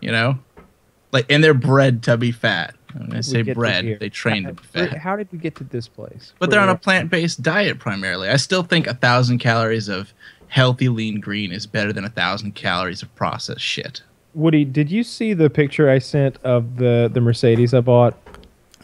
You 0.00 0.12
know, 0.12 0.38
like 1.12 1.26
and 1.30 1.42
they're 1.42 1.54
bred 1.54 2.02
to 2.04 2.16
be 2.16 2.30
fat. 2.30 2.76
When 2.98 3.16
I 3.16 3.20
say 3.20 3.42
get 3.42 3.54
to 3.54 3.60
bred, 3.60 3.84
here. 3.84 3.98
they 3.98 4.08
train 4.08 4.44
to 4.44 4.52
be 4.54 4.62
Where- 4.72 4.88
fat. 4.88 4.98
How 4.98 5.16
did 5.16 5.28
we 5.32 5.38
get 5.38 5.54
to 5.56 5.64
this 5.64 5.88
place? 5.88 6.32
But 6.38 6.50
they're 6.50 6.60
on 6.60 6.68
a 6.68 6.76
plant-based 6.76 7.42
diet 7.42 7.78
primarily. 7.78 8.28
I 8.28 8.36
still 8.36 8.62
think 8.62 8.86
a 8.86 8.94
thousand 8.94 9.38
calories 9.38 9.88
of 9.88 10.12
healthy 10.48 10.88
lean 10.88 11.20
green 11.20 11.52
is 11.52 11.66
better 11.66 11.92
than 11.92 12.04
a 12.04 12.08
thousand 12.10 12.54
calories 12.54 13.02
of 13.02 13.14
processed 13.14 13.60
shit. 13.60 14.02
Woody, 14.34 14.64
did 14.64 14.90
you 14.90 15.02
see 15.04 15.32
the 15.34 15.48
picture 15.50 15.88
I 15.90 15.98
sent 15.98 16.36
of 16.44 16.76
the 16.76 17.10
the 17.12 17.20
Mercedes 17.20 17.72
I 17.74 17.80
bought? 17.80 18.14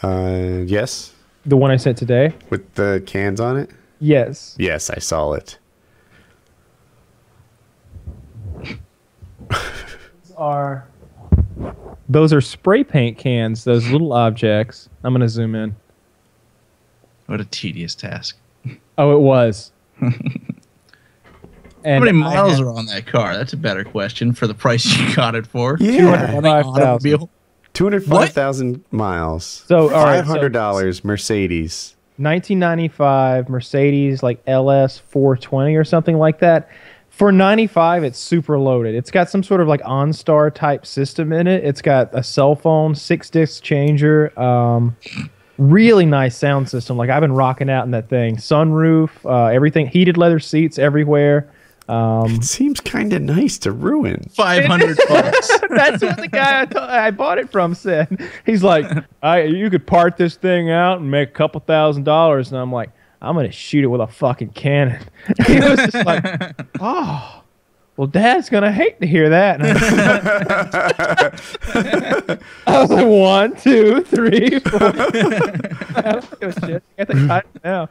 Uh, 0.03 0.63
yes, 0.67 1.13
The 1.47 1.57
one 1.57 1.71
I 1.71 1.77
sent 1.77 1.97
today? 1.99 2.33
with 2.51 2.75
the 2.75 3.03
cans 3.07 3.41
on 3.41 3.57
it. 3.57 3.71
Yes. 4.01 4.55
Yes, 4.59 4.91
I 4.91 4.99
saw 4.99 5.33
it. 5.33 5.59
Are 10.37 10.87
those 12.15 12.33
are 12.33 12.41
spray 12.41 12.83
paint 12.85 13.19
cans? 13.19 13.65
Those 13.65 13.89
little 13.91 14.13
objects. 14.15 14.89
I'm 15.03 15.13
gonna 15.13 15.29
zoom 15.29 15.55
in. 15.55 15.77
What 17.27 17.41
a 17.41 17.45
tedious 17.45 17.95
task. 17.95 18.37
Oh, 18.97 19.15
it 19.17 19.21
was. 19.21 19.73
How 20.01 20.11
many 21.85 22.13
miles 22.13 22.53
had- 22.59 22.63
are 22.63 22.71
on 22.71 22.87
that 22.87 23.07
car? 23.07 23.37
That's 23.37 23.53
a 23.53 23.57
better 23.59 23.85
question 23.85 24.33
for 24.33 24.47
the 24.47 24.55
price 24.55 24.87
you 24.99 25.15
got 25.17 25.35
it 25.35 25.47
for. 25.47 25.77
Yeah, 25.81 26.01
205,000. 26.41 26.83
Automobile. 26.83 27.31
two 27.75 27.85
hundred 27.85 28.05
five 28.05 28.31
thousand 28.31 28.83
miles. 28.91 29.45
So, 29.67 29.93
all 29.95 30.05
right, 30.05 30.17
five 30.17 30.27
hundred 30.27 30.53
dollars 30.53 31.05
Mercedes. 31.05 31.91
1995 32.17 33.49
Mercedes 33.49 34.23
like 34.23 34.41
LS 34.47 34.99
420 35.01 35.75
or 35.75 35.83
something 35.83 36.17
like 36.17 36.39
that. 36.39 36.69
For 37.17 37.31
95, 37.31 38.03
it's 38.03 38.19
super 38.19 38.59
loaded. 38.59 38.97
It's 38.97 39.13
got 39.13 39.31
some 39.31 39.45
sort 39.45 39.61
of 39.61 39.69
like 39.69 39.81
OnStar 39.83 40.53
type 40.53 40.85
system 40.85 41.33
in 41.33 41.47
it. 41.47 41.65
It's 41.65 41.81
got 41.81 42.11
a 42.13 42.25
cell 42.25 42.57
phone, 42.57 42.95
six 42.97 43.31
disc 43.31 43.63
changer, 43.63 44.37
um, 44.39 44.97
really 45.57 46.07
nice 46.07 46.37
sound 46.37 46.69
system. 46.69 46.97
Like 46.97 47.11
I've 47.11 47.21
been 47.21 47.33
rocking 47.33 47.71
out 47.71 47.85
in 47.85 47.93
that 47.93 48.09
thing. 48.09 48.37
Sunroof, 48.37 49.11
uh, 49.25 49.47
everything, 49.47 49.87
heated 49.87 50.17
leather 50.17 50.41
seats 50.41 50.77
everywhere. 50.77 51.49
Um, 51.89 52.33
It 52.37 52.45
seems 52.45 52.81
kind 52.81 53.13
of 53.13 53.23
nice 53.23 53.59
to 53.59 53.71
ruin. 53.71 54.25
Five 54.35 54.65
hundred 54.65 54.99
bucks. 55.09 55.51
That's 55.71 56.03
what 56.03 56.17
the 56.17 56.29
guy 56.29 56.67
I, 56.75 57.07
I 57.07 57.11
bought 57.13 57.39
it 57.39 57.53
from 57.53 57.75
said. 57.75 58.29
He's 58.45 58.65
like, 58.65 58.87
I, 59.23 59.43
you 59.43 59.71
could 59.71 59.87
part 59.87 60.17
this 60.17 60.35
thing 60.35 60.71
out 60.71 61.01
and 61.01 61.11
make 61.11 61.29
a 61.29 61.33
couple 61.33 61.61
thousand 61.61 62.05
dollars. 62.05 62.51
And 62.51 62.59
I'm 62.59 62.73
like, 62.73 62.91
I'm 63.25 63.35
going 63.35 63.47
to 63.47 63.53
shoot 63.53 63.85
it 63.85 63.89
with 63.89 64.01
a 64.01 64.07
fucking 64.07 64.51
cannon. 64.51 65.03
he 65.47 65.61
was 65.61 65.79
just 65.79 66.07
like, 66.07 66.25
oh, 66.81 67.43
well, 67.97 68.07
Dad's 68.09 68.51
going 68.51 68.65
to 68.65 68.73
hate 68.73 69.01
to 69.01 69.07
hear 69.07 69.29
that. 69.31 69.61
I 72.67 72.81
was 72.81 72.91
like, 72.91 73.07
one, 73.07 73.57
two, 73.57 74.03
three, 74.03 74.59
four. 74.59 74.83
I 74.83 76.13
don't 76.13 76.41
give 76.41 76.57
a 76.57 76.67
shit. 76.67 76.83
I 76.99 77.05
think 77.05 77.31
I 77.31 77.43
know. 77.65 77.89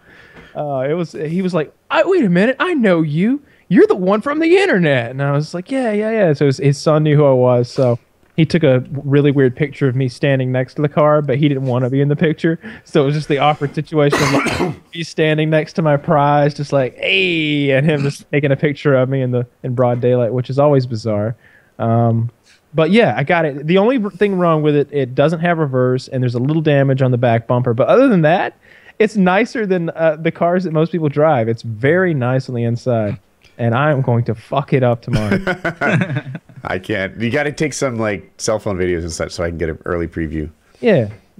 Uh, 0.56 0.86
it 0.90 0.94
was. 0.94 1.14
He 1.14 1.42
was 1.42 1.54
like, 1.54 1.74
I, 1.90 2.04
"Wait 2.04 2.24
a 2.24 2.30
minute, 2.30 2.58
I 2.60 2.74
know 2.74 3.02
you. 3.02 3.42
You're 3.70 3.88
the 3.88 3.96
one 3.96 4.22
from 4.22 4.40
the 4.40 4.58
internet." 4.58 5.10
And 5.10 5.22
I 5.22 5.32
was 5.32 5.54
like, 5.54 5.72
"Yeah, 5.72 5.92
yeah, 5.94 6.12
yeah." 6.12 6.34
So 6.34 6.46
his, 6.46 6.58
his 6.58 6.78
son 6.78 7.04
knew 7.04 7.16
who 7.16 7.26
I 7.26 7.32
was. 7.32 7.72
So 7.72 7.98
he 8.36 8.46
took 8.46 8.64
a 8.64 8.84
really 8.92 9.32
weird 9.32 9.56
picture 9.56 9.88
of 9.88 9.96
me 9.96 10.08
standing 10.10 10.52
next 10.52 10.74
to 10.76 10.82
the 10.82 10.90
car, 10.90 11.22
but 11.22 11.38
he 11.38 11.48
didn't 11.48 11.66
want 11.66 11.84
to 11.84 11.90
be 11.90 12.02
in 12.02 12.08
the 12.08 12.16
picture. 12.16 12.60
So 12.84 13.04
it 13.04 13.06
was 13.06 13.16
just 13.16 13.28
the 13.28 13.38
awkward 13.38 13.76
situation 13.76 14.22
of 14.22 14.34
like, 14.34 14.76
he's 14.92 15.08
standing 15.08 15.50
next 15.50 15.74
to 15.74 15.82
my 15.82 15.98
prize, 15.98 16.54
just 16.54 16.74
like, 16.74 16.96
"Hey," 16.98 17.72
and 17.72 17.86
him 17.86 18.02
just 18.02 18.30
taking 18.32 18.52
a 18.52 18.56
picture 18.56 18.96
of 18.96 19.10
me 19.10 19.22
in 19.22 19.32
the 19.32 19.46
in 19.62 19.76
broad 19.76 20.02
daylight, 20.02 20.34
which 20.34 20.50
is 20.50 20.58
always 20.58 20.88
bizarre. 20.88 21.36
Um, 21.78 22.32
but 22.74 22.92
yeah, 22.92 23.14
I 23.16 23.24
got 23.24 23.46
it. 23.46 23.68
The 23.68 23.78
only 23.78 24.00
thing 24.12 24.36
wrong 24.38 24.64
with 24.64 24.76
it, 24.76 24.90
it 24.92 25.14
doesn't 25.14 25.40
have 25.42 25.60
reverse, 25.60 26.08
and 26.08 26.24
there's 26.24 26.36
a 26.36 26.40
little 26.40 26.62
damage 26.62 27.02
on 27.02 27.12
the 27.12 27.18
back 27.18 27.46
bumper. 27.46 27.74
But 27.74 27.88
other 27.88 28.08
than 28.08 28.22
that, 28.22 28.58
it's 29.00 29.16
nicer 29.16 29.66
than 29.66 29.90
uh, 29.92 30.18
the 30.20 30.32
cars 30.32 30.64
that 30.64 30.72
most 30.72 30.92
people 30.92 31.10
drive. 31.10 31.48
It's 31.48 31.62
very 31.62 32.14
nice 32.14 32.50
on 32.50 32.56
the 32.56 32.64
inside, 32.64 33.20
and 33.58 33.76
I 33.76 33.92
am 33.92 34.02
going 34.02 34.24
to 34.26 34.36
fuck 34.36 34.74
it 34.74 34.84
up 34.84 35.02
tomorrow. 35.02 35.40
I 36.64 36.80
can't. 36.80 37.20
You 37.20 37.30
got 37.30 37.44
to 37.44 37.52
take 37.52 37.74
some 37.74 37.98
like 37.98 38.32
cell 38.38 38.60
phone 38.60 38.78
videos 38.78 39.02
and 39.02 39.12
such 39.12 39.32
so 39.32 39.44
I 39.44 39.50
can 39.50 39.58
get 39.58 39.70
an 39.70 39.80
early 39.86 40.08
preview. 40.08 40.50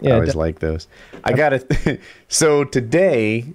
yeah, 0.02 0.14
I 0.14 0.16
always 0.16 0.36
like 0.36 0.60
those. 0.60 0.88
I 1.24 1.34
got 1.34 1.54
it. 1.54 2.02
so 2.28 2.64
today, 2.64 3.46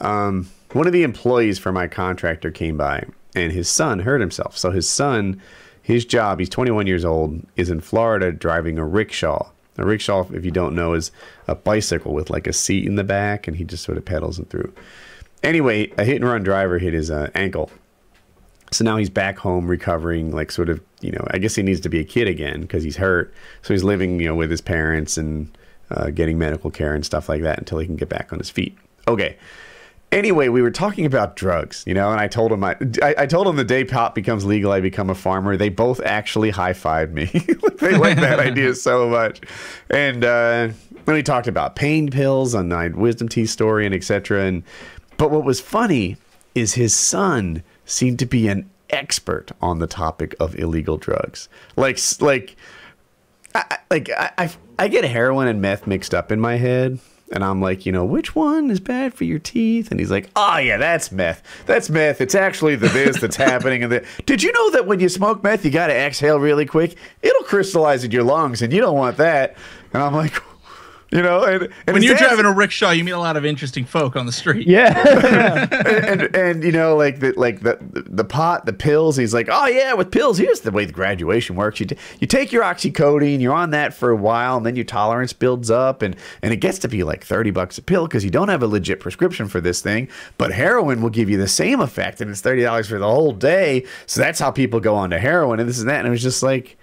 um, 0.00 0.48
one 0.72 0.86
of 0.86 0.92
the 0.92 1.02
employees 1.02 1.58
for 1.58 1.72
my 1.72 1.86
contractor 1.86 2.50
came 2.50 2.76
by, 2.76 3.04
and 3.34 3.52
his 3.52 3.68
son 3.68 4.00
hurt 4.00 4.20
himself. 4.20 4.56
So 4.56 4.70
his 4.70 4.88
son, 4.88 5.40
his 5.82 6.04
job, 6.04 6.38
he's 6.38 6.48
21 6.48 6.86
years 6.86 7.04
old, 7.04 7.46
is 7.56 7.70
in 7.70 7.80
Florida 7.80 8.32
driving 8.32 8.78
a 8.78 8.84
rickshaw. 8.84 9.50
A 9.76 9.84
rickshaw, 9.84 10.26
if 10.32 10.44
you 10.44 10.50
don't 10.50 10.74
know, 10.74 10.94
is 10.94 11.12
a 11.46 11.54
bicycle 11.54 12.12
with 12.12 12.30
like 12.30 12.46
a 12.46 12.52
seat 12.52 12.86
in 12.86 12.96
the 12.96 13.04
back, 13.04 13.46
and 13.46 13.56
he 13.56 13.64
just 13.64 13.84
sort 13.84 13.98
of 13.98 14.04
pedals 14.04 14.38
it 14.38 14.50
through. 14.50 14.72
Anyway, 15.42 15.92
a 15.96 16.04
hit 16.04 16.16
and 16.16 16.24
run 16.24 16.42
driver 16.42 16.78
hit 16.78 16.92
his 16.92 17.10
uh, 17.10 17.30
ankle. 17.34 17.70
So 18.70 18.84
now 18.84 18.96
he's 18.96 19.10
back 19.10 19.38
home 19.38 19.66
recovering, 19.66 20.30
like 20.32 20.52
sort 20.52 20.68
of, 20.68 20.80
you 21.00 21.10
know, 21.10 21.24
I 21.30 21.38
guess 21.38 21.54
he 21.54 21.62
needs 21.62 21.80
to 21.80 21.88
be 21.88 22.00
a 22.00 22.04
kid 22.04 22.28
again 22.28 22.62
because 22.62 22.82
he's 22.82 22.96
hurt. 22.96 23.32
So 23.62 23.72
he's 23.72 23.84
living, 23.84 24.20
you 24.20 24.26
know, 24.26 24.34
with 24.34 24.50
his 24.50 24.60
parents 24.60 25.16
and 25.16 25.56
uh, 25.90 26.10
getting 26.10 26.38
medical 26.38 26.70
care 26.70 26.94
and 26.94 27.04
stuff 27.04 27.28
like 27.28 27.42
that 27.42 27.58
until 27.58 27.78
he 27.78 27.86
can 27.86 27.96
get 27.96 28.08
back 28.08 28.32
on 28.32 28.38
his 28.38 28.50
feet. 28.50 28.76
Okay. 29.06 29.36
Anyway, 30.10 30.48
we 30.48 30.62
were 30.62 30.70
talking 30.70 31.04
about 31.04 31.36
drugs, 31.36 31.84
you 31.86 31.92
know, 31.92 32.10
and 32.10 32.18
I 32.18 32.28
told 32.28 32.50
him 32.50 32.64
I, 32.64 32.76
I, 33.02 33.14
I 33.18 33.26
told 33.26 33.46
him 33.46 33.56
the 33.56 33.64
day 33.64 33.84
pot 33.84 34.14
becomes 34.14 34.44
legal, 34.44 34.72
I 34.72 34.80
become 34.80 35.10
a 35.10 35.14
farmer. 35.14 35.56
They 35.56 35.68
both 35.68 36.00
actually 36.02 36.48
high 36.48 36.72
fived 36.72 37.12
me. 37.12 37.26
they 37.78 37.96
like 37.96 38.16
that 38.16 38.38
idea 38.38 38.74
so 38.74 39.08
much. 39.08 39.42
And 39.90 40.24
uh, 40.24 40.68
then 41.04 41.14
we 41.14 41.22
talked 41.22 41.46
about 41.46 41.76
pain 41.76 42.10
pills 42.10 42.54
on 42.54 42.68
my 42.68 42.88
wisdom 42.88 43.28
teeth 43.28 43.50
story 43.50 43.84
and 43.84 43.94
etc. 43.94 44.44
And 44.44 44.62
but 45.18 45.30
what 45.30 45.44
was 45.44 45.60
funny 45.60 46.16
is 46.54 46.74
his 46.74 46.94
son 46.94 47.62
seemed 47.88 48.18
to 48.20 48.26
be 48.26 48.48
an 48.48 48.68
expert 48.90 49.52
on 49.60 49.78
the 49.78 49.86
topic 49.86 50.34
of 50.40 50.58
illegal 50.58 50.96
drugs. 50.96 51.48
Like 51.76 51.98
like 52.20 52.56
I, 53.54 53.78
like 53.90 54.10
I, 54.10 54.30
I 54.38 54.50
I 54.78 54.88
get 54.88 55.04
heroin 55.04 55.48
and 55.48 55.60
meth 55.60 55.86
mixed 55.86 56.14
up 56.14 56.30
in 56.30 56.40
my 56.40 56.56
head. 56.56 56.98
And 57.30 57.44
I'm 57.44 57.60
like, 57.60 57.84
you 57.84 57.92
know, 57.92 58.06
which 58.06 58.34
one 58.34 58.70
is 58.70 58.80
bad 58.80 59.12
for 59.12 59.24
your 59.24 59.38
teeth? 59.38 59.90
And 59.90 60.00
he's 60.00 60.10
like, 60.10 60.30
oh 60.34 60.56
yeah, 60.56 60.78
that's 60.78 61.12
meth. 61.12 61.42
That's 61.66 61.90
meth. 61.90 62.22
It's 62.22 62.34
actually 62.34 62.74
the 62.76 62.88
this 62.88 63.20
that's 63.20 63.36
happening. 63.50 63.82
And 63.82 63.92
the 63.92 64.06
did 64.24 64.42
you 64.42 64.50
know 64.52 64.70
that 64.70 64.86
when 64.86 64.98
you 65.00 65.10
smoke 65.10 65.42
meth, 65.42 65.62
you 65.62 65.70
got 65.70 65.88
to 65.88 65.94
exhale 65.94 66.40
really 66.40 66.64
quick? 66.64 66.96
It'll 67.20 67.42
crystallize 67.42 68.02
in 68.02 68.12
your 68.12 68.22
lungs, 68.22 68.62
and 68.62 68.72
you 68.72 68.80
don't 68.80 68.96
want 68.96 69.18
that. 69.18 69.56
And 69.92 70.02
I'm 70.02 70.14
like, 70.14 70.42
you 71.10 71.22
know, 71.22 71.42
and, 71.44 71.62
and 71.86 71.94
When 71.94 72.02
you're 72.02 72.14
dad's- 72.14 72.28
driving 72.28 72.44
a 72.46 72.52
rickshaw, 72.54 72.90
you 72.90 73.02
meet 73.04 73.12
a 73.12 73.18
lot 73.18 73.36
of 73.36 73.44
interesting 73.44 73.84
folk 73.84 74.14
on 74.16 74.26
the 74.26 74.32
street. 74.32 74.66
yeah. 74.66 74.88
and, 76.08 76.22
and 76.22 76.36
and 76.36 76.64
you 76.64 76.72
know 76.72 76.96
like 76.96 77.20
the 77.20 77.32
like 77.36 77.60
the 77.60 77.78
the 78.08 78.24
pot 78.24 78.66
the 78.66 78.72
pills 78.72 79.16
he's 79.16 79.32
like 79.34 79.48
oh 79.50 79.66
yeah 79.66 79.92
with 79.94 80.10
pills 80.10 80.38
here's 80.38 80.60
the 80.60 80.70
way 80.70 80.84
the 80.84 80.92
graduation 80.92 81.56
works 81.56 81.80
you 81.80 81.86
t- 81.86 81.96
you 82.20 82.26
take 82.26 82.52
your 82.52 82.62
oxycodone 82.62 83.40
you're 83.40 83.54
on 83.54 83.70
that 83.70 83.94
for 83.94 84.10
a 84.10 84.16
while 84.16 84.56
and 84.56 84.66
then 84.66 84.76
your 84.76 84.84
tolerance 84.84 85.32
builds 85.32 85.70
up 85.70 86.02
and 86.02 86.16
and 86.42 86.52
it 86.52 86.56
gets 86.58 86.78
to 86.78 86.88
be 86.88 87.02
like 87.04 87.24
30 87.24 87.50
bucks 87.50 87.78
a 87.78 87.82
pill 87.82 88.06
because 88.06 88.24
you 88.24 88.30
don't 88.30 88.48
have 88.48 88.62
a 88.62 88.66
legit 88.66 89.00
prescription 89.00 89.48
for 89.48 89.60
this 89.60 89.80
thing 89.80 90.08
but 90.36 90.52
heroin 90.52 91.00
will 91.02 91.10
give 91.10 91.28
you 91.30 91.36
the 91.36 91.48
same 91.48 91.80
effect 91.80 92.20
and 92.20 92.30
it's 92.30 92.42
$30 92.42 92.88
for 92.88 92.98
the 92.98 93.06
whole 93.06 93.32
day 93.32 93.84
so 94.06 94.20
that's 94.20 94.38
how 94.40 94.50
people 94.50 94.80
go 94.80 94.94
on 94.94 95.10
to 95.10 95.18
heroin 95.18 95.60
and 95.60 95.68
this 95.68 95.78
and 95.80 95.88
that 95.88 95.98
and 95.98 96.08
it 96.08 96.10
was 96.10 96.22
just 96.22 96.42
like 96.42 96.76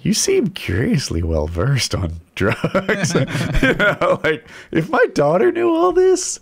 you 0.00 0.14
seem 0.14 0.48
curiously 0.48 1.22
well 1.22 1.46
versed 1.46 1.94
on 1.94 2.20
drugs. 2.34 3.14
you 3.62 3.74
know, 3.74 4.20
like 4.22 4.46
if 4.70 4.88
my 4.88 5.04
daughter 5.14 5.50
knew 5.50 5.74
all 5.74 5.92
this, 5.92 6.38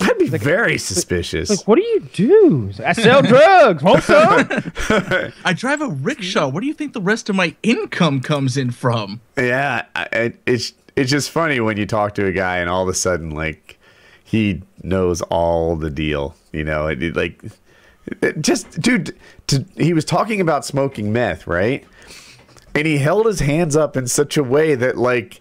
I'd 0.00 0.18
be 0.18 0.28
very 0.28 0.78
suspicious. 0.78 1.50
like, 1.50 1.66
what 1.68 1.76
do 1.76 1.82
you 1.82 2.00
do? 2.12 2.72
I 2.84 2.92
sell 2.92 3.20
drugs. 3.22 3.82
Want 3.82 4.02
some? 4.04 4.48
I 5.44 5.52
drive 5.54 5.80
a 5.80 5.88
rickshaw. 5.88 6.48
Where 6.48 6.60
do 6.60 6.66
you 6.66 6.74
think 6.74 6.92
the 6.92 7.00
rest 7.00 7.28
of 7.28 7.36
my 7.36 7.54
income 7.62 8.20
comes 8.20 8.56
in 8.56 8.70
from? 8.70 9.20
yeah, 9.36 9.84
I, 9.94 10.08
I- 10.12 10.32
it's 10.46 10.72
it's 10.96 11.10
just 11.10 11.30
funny 11.30 11.60
when 11.60 11.76
you 11.76 11.86
talk 11.86 12.14
to 12.16 12.26
a 12.26 12.32
guy 12.32 12.58
and 12.58 12.68
all 12.68 12.82
of 12.82 12.88
a 12.88 12.94
sudden 12.94 13.30
like 13.30 13.78
he 14.24 14.62
knows 14.82 15.20
all 15.22 15.76
the 15.76 15.90
deal. 15.90 16.34
You 16.52 16.64
know, 16.64 16.86
it, 16.88 17.02
it, 17.02 17.16
like 17.16 17.40
it 18.22 18.40
just 18.40 18.80
dude. 18.80 19.16
To, 19.48 19.64
he 19.76 19.92
was 19.92 20.04
talking 20.04 20.40
about 20.40 20.64
smoking 20.64 21.12
meth, 21.12 21.46
right? 21.46 21.84
And 22.78 22.86
he 22.86 22.98
held 22.98 23.26
his 23.26 23.40
hands 23.40 23.76
up 23.76 23.96
in 23.96 24.06
such 24.06 24.36
a 24.36 24.42
way 24.42 24.74
that 24.74 24.96
like. 24.96 25.40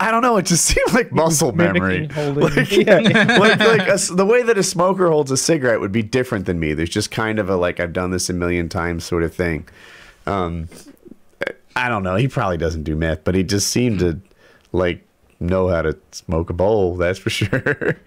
I- 0.00 0.10
don't 0.10 0.22
know. 0.22 0.38
It 0.38 0.46
just 0.46 0.64
seemed 0.74 0.94
like 0.94 1.12
muscle 1.12 1.52
memory. 1.52 2.08
Like, 2.08 2.70
Yeah, 2.70 3.36
like, 3.38 3.58
like 3.60 3.88
a 3.88 3.98
the 4.14 4.24
way 4.26 4.42
that 4.42 4.56
a 4.56 4.62
smoker 4.62 5.08
holds 5.10 5.30
a 5.30 5.36
cigarette 5.36 5.80
would 5.80 5.92
be 5.92 6.02
different 6.02 6.46
than 6.46 6.58
me. 6.58 6.72
There's 6.72 6.88
just 6.88 7.10
kind 7.10 7.38
of 7.38 7.50
a 7.50 7.56
like 7.56 7.78
I've 7.78 7.92
done 7.92 8.10
this 8.10 8.30
a 8.30 8.32
million 8.32 8.70
times 8.70 9.04
sort 9.04 9.22
of 9.22 9.34
thing. 9.34 9.68
Um, 10.26 10.68
I 11.76 11.90
don't 11.90 12.02
know. 12.02 12.16
He 12.16 12.26
probably 12.26 12.56
doesn't 12.56 12.84
do 12.84 12.96
meth, 12.96 13.22
but 13.22 13.34
he 13.34 13.42
just 13.42 13.68
seemed 13.68 13.98
to 13.98 14.18
like 14.72 15.04
know 15.40 15.68
how 15.68 15.82
to 15.82 15.94
smoke 16.10 16.48
a 16.48 16.54
bowl. 16.54 16.96
That's 16.96 17.18
for 17.18 17.28
sure. 17.30 17.98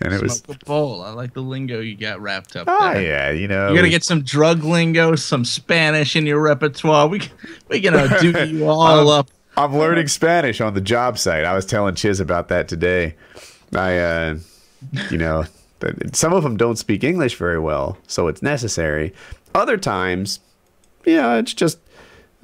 And 0.00 0.12
it 0.12 0.20
was 0.22 0.38
Smoke 0.38 0.62
a 0.62 0.64
bowl. 0.64 1.02
I 1.02 1.10
like 1.10 1.34
the 1.34 1.42
lingo 1.42 1.80
you 1.80 1.96
got 1.96 2.20
wrapped 2.20 2.56
up 2.56 2.66
oh 2.68 2.92
there. 2.92 3.02
yeah, 3.02 3.30
you 3.30 3.48
know. 3.48 3.68
You 3.68 3.74
gotta 3.76 3.82
we- 3.84 3.90
get 3.90 4.04
some 4.04 4.22
drug 4.22 4.64
lingo, 4.64 5.14
some 5.16 5.44
Spanish 5.44 6.16
in 6.16 6.26
your 6.26 6.40
repertoire. 6.40 7.06
We 7.08 7.22
we 7.68 7.80
gonna 7.80 8.18
do 8.20 8.46
you 8.46 8.68
all 8.68 9.10
up. 9.10 9.28
I'm 9.56 9.76
learning 9.76 10.08
Spanish 10.08 10.60
on 10.60 10.74
the 10.74 10.80
job 10.80 11.18
site. 11.18 11.44
I 11.44 11.52
was 11.54 11.66
telling 11.66 11.94
Chiz 11.94 12.20
about 12.20 12.48
that 12.48 12.68
today. 12.68 13.14
I, 13.74 13.98
uh, 13.98 14.38
you 15.10 15.18
know, 15.18 15.44
some 16.12 16.32
of 16.32 16.42
them 16.42 16.56
don't 16.56 16.76
speak 16.76 17.04
English 17.04 17.36
very 17.36 17.58
well, 17.58 17.98
so 18.06 18.28
it's 18.28 18.42
necessary. 18.42 19.12
Other 19.54 19.76
times, 19.76 20.40
yeah, 21.04 21.36
it's 21.36 21.52
just 21.52 21.78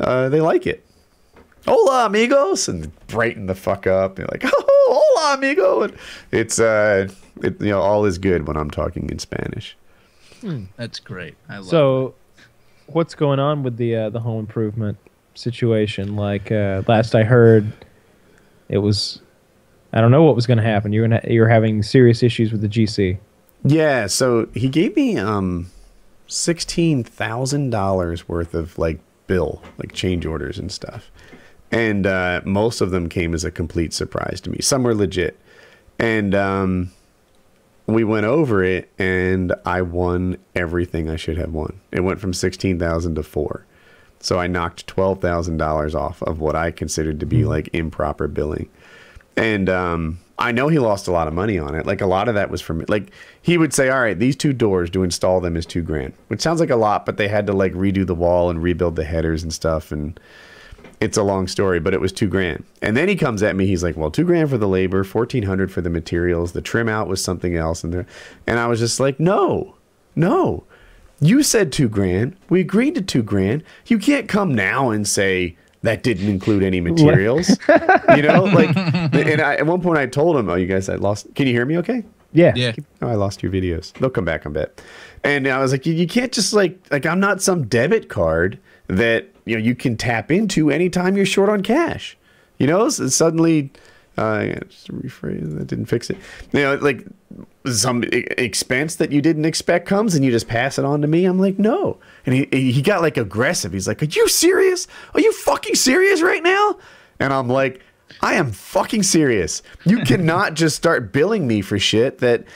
uh, 0.01 0.29
they 0.29 0.41
like 0.41 0.67
it. 0.67 0.85
Hola, 1.67 2.07
amigos, 2.07 2.69
and 2.69 2.93
brighten 3.09 3.47
the 3.47 3.55
fuck 3.55 3.87
up. 3.87 4.17
They're 4.17 4.27
like, 4.31 4.43
oh, 4.47 5.15
hola, 5.17 5.35
amigo, 5.35 5.83
and 5.83 5.97
it's 6.31 6.59
uh, 6.59 7.09
it, 7.43 7.61
you 7.61 7.71
know, 7.71 7.81
all 7.81 8.05
is 8.05 8.19
good 8.19 8.47
when 8.47 8.57
I'm 8.57 8.71
talking 8.71 9.09
in 9.11 9.19
Spanish. 9.19 9.77
That's 10.77 11.01
great. 11.01 11.35
I 11.49 11.57
love. 11.57 11.67
it. 11.67 11.71
So, 11.71 12.15
what's 12.87 13.15
going 13.15 13.39
on 13.41 13.63
with 13.63 13.77
the 13.77 13.97
uh, 13.97 14.11
the 14.11 14.21
home 14.21 14.41
improvement 14.41 14.99
situation? 15.35 16.17
Like 16.17 16.53
uh, 16.53 16.83
last 16.87 17.15
I 17.15 17.25
heard, 17.25 17.73
it 18.69 18.79
was 18.79 19.21
I 19.93 20.01
don't 20.01 20.11
know 20.11 20.23
what 20.23 20.35
was 20.37 20.47
going 20.47 20.59
to 20.59 20.65
happen. 20.65 20.93
You're 20.93 21.09
gonna 21.09 21.23
you're 21.29 21.49
having 21.49 21.83
serious 21.83 22.23
issues 22.23 22.53
with 22.53 22.61
the 22.61 22.69
GC. 22.69 23.19
Yeah, 23.65 24.07
so 24.07 24.49
he 24.55 24.69
gave 24.69 24.95
me 24.95 25.19
um 25.19 25.71
sixteen 26.29 27.03
thousand 27.03 27.71
dollars 27.71 28.29
worth 28.29 28.55
of 28.55 28.79
like 28.79 29.01
bill, 29.27 29.63
like 29.79 29.93
change 29.93 30.25
orders 30.27 30.59
and 30.59 30.71
stuff. 30.71 31.11
And 31.71 32.07
uh 32.07 32.41
most 32.45 32.81
of 32.81 32.91
them 32.93 33.09
came 33.09 33.35
as 33.35 33.45
a 33.45 33.51
complete 33.51 33.93
surprise 33.93 34.41
to 34.43 34.51
me. 34.51 34.59
Some 34.61 34.85
were 34.85 34.95
legit. 34.95 35.39
And 35.99 36.35
um 36.35 36.93
we 37.89 38.05
went 38.05 38.27
over 38.27 38.63
it 38.63 38.91
and 38.99 39.55
I 39.65 39.83
won 39.83 40.39
everything 40.55 41.11
I 41.11 41.17
should 41.17 41.39
have 41.39 41.53
won. 41.53 41.81
It 41.91 42.01
went 42.01 42.21
from 42.21 42.33
sixteen 42.33 42.79
thousand 42.79 43.17
to 43.17 43.23
four. 43.23 43.65
So 44.21 44.39
I 44.39 44.47
knocked 44.47 44.87
twelve 44.87 45.21
thousand 45.21 45.57
dollars 45.57 45.95
off 45.95 46.23
of 46.23 46.41
what 46.41 46.55
I 46.55 46.71
considered 46.71 47.21
to 47.21 47.27
be 47.27 47.45
like 47.45 47.69
improper 47.73 48.29
billing 48.29 48.69
and 49.39 49.69
um, 49.69 50.19
I 50.39 50.53
know 50.53 50.69
he 50.69 50.79
lost 50.79 51.07
a 51.07 51.13
lot 51.13 51.29
of 51.29 51.35
money 51.35 51.59
on 51.59 51.75
it. 51.75 51.87
Like 51.87 52.01
a 52.01 52.07
lot 52.07 52.29
of 52.29 52.35
that 52.35 52.51
was 52.51 52.61
from 52.61 52.85
like 52.89 53.13
he 53.41 53.57
would 53.57 53.73
say, 53.73 53.89
"All 53.89 54.01
right, 54.01 54.19
these 54.19 54.37
two 54.37 54.53
doors 54.53 54.91
to 54.91 55.05
install 55.05 55.41
them 55.41 55.57
is 55.57 55.65
two 55.65 55.83
grand," 55.83 56.13
which 56.27 56.41
sounds 56.41 56.61
like 56.61 56.71
a 56.71 56.77
lot, 56.77 57.07
but 57.07 57.17
they 57.17 57.29
had 57.29 57.47
to 57.47 57.53
like 57.53 57.73
redo 57.73 58.05
the 58.05 58.15
wall 58.15 58.51
and 58.51 58.63
rebuild 58.63 58.97
the 58.97 59.05
headers 59.05 59.43
and 59.43 59.53
stuff, 59.53 59.93
and 59.93 60.19
it's 61.01 61.17
a 61.17 61.23
long 61.23 61.47
story, 61.47 61.79
but 61.81 61.95
it 61.95 62.01
was 62.01 62.13
two 62.13 62.29
grand. 62.29 62.65
And 62.83 62.97
then 62.97 63.09
he 63.09 63.17
comes 63.17 63.43
at 63.43 63.57
me, 63.57 63.67
he's 63.67 63.83
like, 63.83 63.97
"Well, 63.97 64.11
two 64.11 64.25
grand 64.25 64.51
for 64.51 64.59
the 64.59 64.69
labor, 64.69 65.05
fourteen 65.05 65.45
hundred 65.45 65.71
for 65.73 65.81
the 65.81 65.91
materials, 65.91 66.53
the 66.53 66.61
trim 66.63 66.89
out 66.89 67.09
was 67.09 67.23
something 67.23 67.57
else," 67.57 67.85
and 67.85 67.93
there, 67.93 68.07
and 68.47 68.59
I 68.59 68.67
was 68.67 68.81
just 68.81 69.01
like, 69.01 69.19
"No, 69.21 69.77
no." 70.17 70.65
You 71.21 71.43
said 71.43 71.73
two 71.73 71.89
grand. 71.89 72.37
We 72.49 72.61
agreed 72.61 72.95
to 72.95 73.03
two 73.03 73.23
grand. 73.25 73.65
You 73.87 73.99
can't 73.99 74.29
come 74.29 74.55
now 74.55 74.91
and 74.91 75.07
say 75.07 75.57
that 75.83 76.03
didn't 76.05 76.29
include 76.29 76.63
any 76.63 76.81
materials. 76.81 77.49
you 78.17 78.23
know, 78.23 78.45
like, 78.45 78.77
and 78.77 79.41
I, 79.41 79.57
at 79.57 79.67
one 79.67 79.81
point 79.81 79.99
I 79.99 80.07
told 80.07 80.37
him, 80.37 80.49
"Oh, 80.49 80.55
you 80.55 80.67
guys, 80.67 80.89
I 80.89 80.95
lost. 80.95 81.35
Can 81.35 81.47
you 81.47 81.53
hear 81.53 81.65
me? 81.65 81.79
Okay." 81.79 82.05
Yeah. 82.33 82.53
yeah, 82.57 82.73
Oh, 83.01 83.09
I 83.09 83.15
lost 83.15 83.43
your 83.43 83.51
videos. 83.51 83.93
They'll 83.95 84.11
come 84.11 84.27
back, 84.27 84.45
I 84.45 84.51
bet. 84.51 84.83
And 85.25 85.49
I 85.49 85.61
was 85.61 85.73
like, 85.73 85.87
you, 85.87 85.95
you 85.95 86.07
can't 86.07 86.31
just 86.31 86.53
like 86.53 86.79
like 86.91 87.07
I'm 87.07 87.21
not 87.21 87.41
some 87.41 87.67
debit 87.67 88.09
card 88.09 88.59
that 88.89 89.29
you 89.45 89.57
know 89.57 89.63
you 89.63 89.75
can 89.75 89.97
tap 89.97 90.31
into 90.31 90.71
anytime 90.71 91.17
you're 91.17 91.27
short 91.27 91.49
on 91.49 91.63
cash. 91.63 92.17
You 92.59 92.67
know, 92.67 92.89
so 92.89 93.07
suddenly, 93.09 93.71
uh, 94.17 94.47
just 94.69 94.91
rephrase 94.91 95.57
that 95.57 95.69
didn't 95.69 95.87
fix 95.87 96.11
it. 96.11 96.19
You 96.53 96.61
know, 96.61 96.75
like 96.77 97.07
some 97.67 98.03
expense 98.13 98.97
that 98.97 99.13
you 99.13 99.23
didn't 99.23 99.45
expect 99.45 99.87
comes 99.87 100.15
and 100.15 100.25
you 100.25 100.31
just 100.31 100.49
pass 100.49 100.79
it 100.79 100.85
on 100.85 101.03
to 101.03 101.07
me. 101.07 101.25
I'm 101.25 101.39
like, 101.39 101.59
no. 101.59 101.99
And 102.27 102.35
he 102.35 102.49
he 102.51 102.83
got 102.83 103.01
like 103.01 103.17
aggressive. 103.17 103.73
He's 103.73 103.87
like, 103.87 104.03
are 104.03 104.07
you 104.07 104.29
serious? 104.29 104.89
Are 105.15 105.21
you 105.21 105.33
fucking 105.33 105.77
serious 105.77 106.21
right 106.21 106.43
now? 106.43 106.79
And 107.21 107.33
I'm 107.33 107.49
like. 107.49 107.83
I 108.23 108.35
am 108.35 108.53
fucking 108.53 109.03
serious. 109.03 109.63
You 109.85 109.99
cannot 110.05 110.55
just 110.55 110.75
start 110.75 111.13
billing 111.13 111.47
me 111.47 111.61
for 111.61 111.79
shit 111.79 112.19
that 112.19 112.47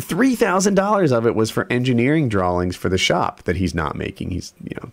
three 0.00 0.34
thousand 0.34 0.74
dollars 0.76 1.12
of 1.12 1.26
it 1.26 1.34
was 1.34 1.50
for 1.50 1.70
engineering 1.70 2.30
drawings 2.30 2.74
for 2.74 2.88
the 2.88 2.96
shop 2.96 3.42
that 3.42 3.56
he's 3.56 3.74
not 3.74 3.96
making. 3.96 4.30
He's 4.30 4.54
you 4.64 4.74
know 4.76 4.90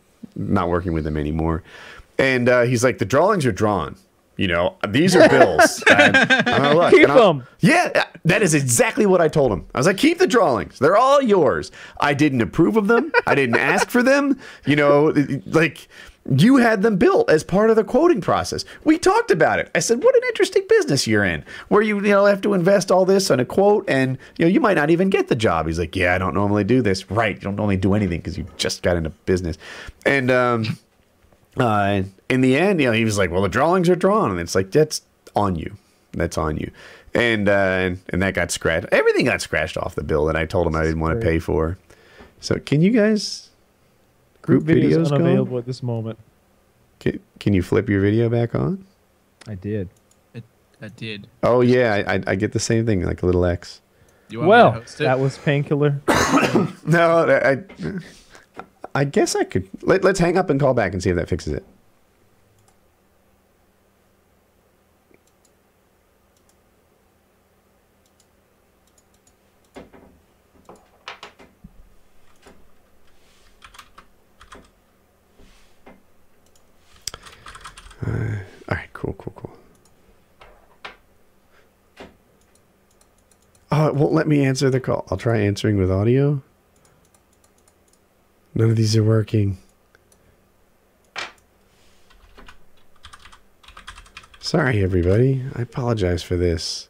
not 0.49 0.69
working 0.69 0.93
with 0.93 1.05
him 1.05 1.17
anymore. 1.17 1.63
And 2.17 2.49
uh, 2.49 2.61
he's 2.63 2.83
like, 2.83 2.97
the 2.97 3.05
drawings 3.05 3.45
are 3.45 3.51
drawn. 3.51 3.95
You 4.37 4.47
know, 4.47 4.75
these 4.89 5.15
are 5.15 5.29
bills. 5.29 5.83
I'm 5.89 6.75
like, 6.75 6.93
"Look," 6.93 6.93
Keep 6.93 7.07
them. 7.09 7.45
Yeah, 7.59 8.05
that 8.25 8.41
is 8.41 8.55
exactly 8.55 9.05
what 9.05 9.21
I 9.21 9.27
told 9.27 9.51
him. 9.51 9.67
I 9.75 9.77
was 9.77 9.85
like, 9.85 9.97
keep 9.97 10.17
the 10.17 10.25
drawings. 10.25 10.79
They're 10.79 10.97
all 10.97 11.21
yours. 11.21 11.71
I 11.99 12.15
didn't 12.15 12.41
approve 12.41 12.75
of 12.75 12.87
them. 12.87 13.11
I 13.27 13.35
didn't 13.35 13.57
ask 13.57 13.89
for 13.89 14.01
them. 14.01 14.39
You 14.65 14.77
know, 14.77 15.13
like 15.45 15.87
you 16.29 16.57
had 16.57 16.81
them 16.81 16.97
built 16.97 17.29
as 17.29 17.43
part 17.43 17.69
of 17.69 17.75
the 17.75 17.83
quoting 17.83 18.21
process. 18.21 18.63
We 18.83 18.99
talked 18.99 19.31
about 19.31 19.59
it. 19.59 19.71
I 19.73 19.79
said, 19.79 20.03
what 20.03 20.15
an 20.15 20.21
interesting 20.27 20.63
business 20.69 21.07
you're 21.07 21.23
in 21.23 21.43
where 21.69 21.81
you, 21.81 21.95
you 21.95 22.09
know, 22.09 22.25
have 22.25 22.41
to 22.41 22.53
invest 22.53 22.91
all 22.91 23.05
this 23.05 23.31
on 23.31 23.39
a 23.39 23.45
quote 23.45 23.85
and, 23.87 24.17
you 24.37 24.45
know, 24.45 24.49
you 24.49 24.59
might 24.59 24.75
not 24.75 24.91
even 24.91 25.09
get 25.09 25.29
the 25.29 25.35
job. 25.35 25.65
He's 25.65 25.79
like, 25.79 25.95
yeah, 25.95 26.13
I 26.13 26.19
don't 26.19 26.35
normally 26.35 26.63
do 26.63 26.81
this. 26.81 27.09
Right. 27.09 27.35
You 27.35 27.41
don't 27.41 27.55
normally 27.55 27.77
do 27.77 27.95
anything 27.95 28.19
because 28.19 28.37
you 28.37 28.45
just 28.57 28.83
got 28.83 28.97
into 28.97 29.09
business. 29.09 29.57
And, 30.05 30.29
um, 30.29 30.77
uh, 31.57 32.03
in 32.29 32.41
the 32.41 32.57
end, 32.57 32.79
you 32.79 32.87
know, 32.87 32.93
he 32.93 33.03
was 33.03 33.17
like, 33.17 33.29
"Well, 33.29 33.41
the 33.41 33.49
drawings 33.49 33.89
are 33.89 33.95
drawn," 33.95 34.31
and 34.31 34.39
it's 34.39 34.55
like 34.55 34.71
that's 34.71 35.01
on 35.35 35.55
you. 35.55 35.75
That's 36.13 36.37
on 36.37 36.57
you. 36.57 36.71
And 37.13 37.49
uh, 37.49 37.91
and 38.09 38.21
that 38.21 38.33
got 38.33 38.51
scratched. 38.51 38.87
Everything 38.91 39.25
got 39.25 39.41
scratched 39.41 39.77
off 39.77 39.95
the 39.95 40.03
bill 40.03 40.25
that 40.25 40.35
I 40.35 40.45
told 40.45 40.67
him 40.67 40.75
I 40.75 40.83
didn't 40.83 41.01
want 41.01 41.19
to 41.19 41.25
pay 41.25 41.39
for. 41.39 41.77
So 42.39 42.55
can 42.55 42.81
you 42.81 42.91
guys 42.91 43.49
group, 44.41 44.63
Videos 44.63 44.93
videos, 44.93 45.11
unavailable 45.11 45.51
go? 45.53 45.57
at 45.59 45.65
this 45.65 45.83
moment. 45.83 46.19
Can, 46.99 47.19
can 47.39 47.53
you 47.53 47.63
flip 47.63 47.89
your 47.89 48.01
video 48.01 48.29
back 48.29 48.55
on? 48.55 48.85
I 49.47 49.55
did. 49.55 49.89
it, 50.33 50.43
I 50.81 50.89
did. 50.89 51.27
Oh 51.43 51.61
yeah, 51.61 52.03
I, 52.07 52.15
I, 52.15 52.23
I 52.27 52.35
get 52.35 52.51
the 52.51 52.59
same 52.59 52.85
thing, 52.85 53.03
like 53.03 53.23
a 53.23 53.25
little 53.25 53.45
X. 53.45 53.81
You 54.29 54.39
want 54.39 54.49
Well, 54.49 54.83
that 54.97 55.19
was 55.19 55.37
painkiller. 55.37 56.01
No, 56.85 57.29
I, 57.29 57.51
I, 57.51 57.63
I 58.95 59.03
guess 59.03 59.35
I 59.35 59.43
could. 59.43 59.69
Let, 59.81 60.03
let's 60.03 60.19
hang 60.19 60.37
up 60.37 60.49
and 60.49 60.59
call 60.59 60.73
back 60.73 60.93
and 60.93 61.01
see 61.01 61.09
if 61.09 61.15
that 61.15 61.29
fixes 61.29 61.53
it. 61.53 61.65
Uh, 78.05 78.35
all 78.69 78.77
right, 78.77 78.89
cool, 78.93 79.13
cool, 79.13 79.33
cool. 79.35 79.57
Oh, 83.71 83.87
it 83.87 83.95
won't 83.95 84.13
let 84.13 84.27
me 84.27 84.43
answer 84.43 84.69
the 84.69 84.79
call. 84.79 85.07
I'll 85.09 85.17
try 85.17 85.39
answering 85.39 85.77
with 85.77 85.89
audio. 85.89 86.41
None 88.53 88.69
of 88.69 88.75
these 88.75 88.97
are 88.97 89.03
working. 89.03 89.57
Sorry, 94.41 94.83
everybody. 94.83 95.43
I 95.55 95.61
apologize 95.61 96.23
for 96.23 96.35
this. 96.35 96.89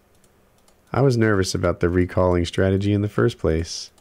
I 0.91 1.01
was 1.01 1.17
nervous 1.17 1.53
about 1.53 1.79
the 1.79 1.89
recalling 1.89 2.45
strategy 2.45 2.93
in 2.93 3.01
the 3.01 3.09
first 3.09 3.37
place. 3.37 3.91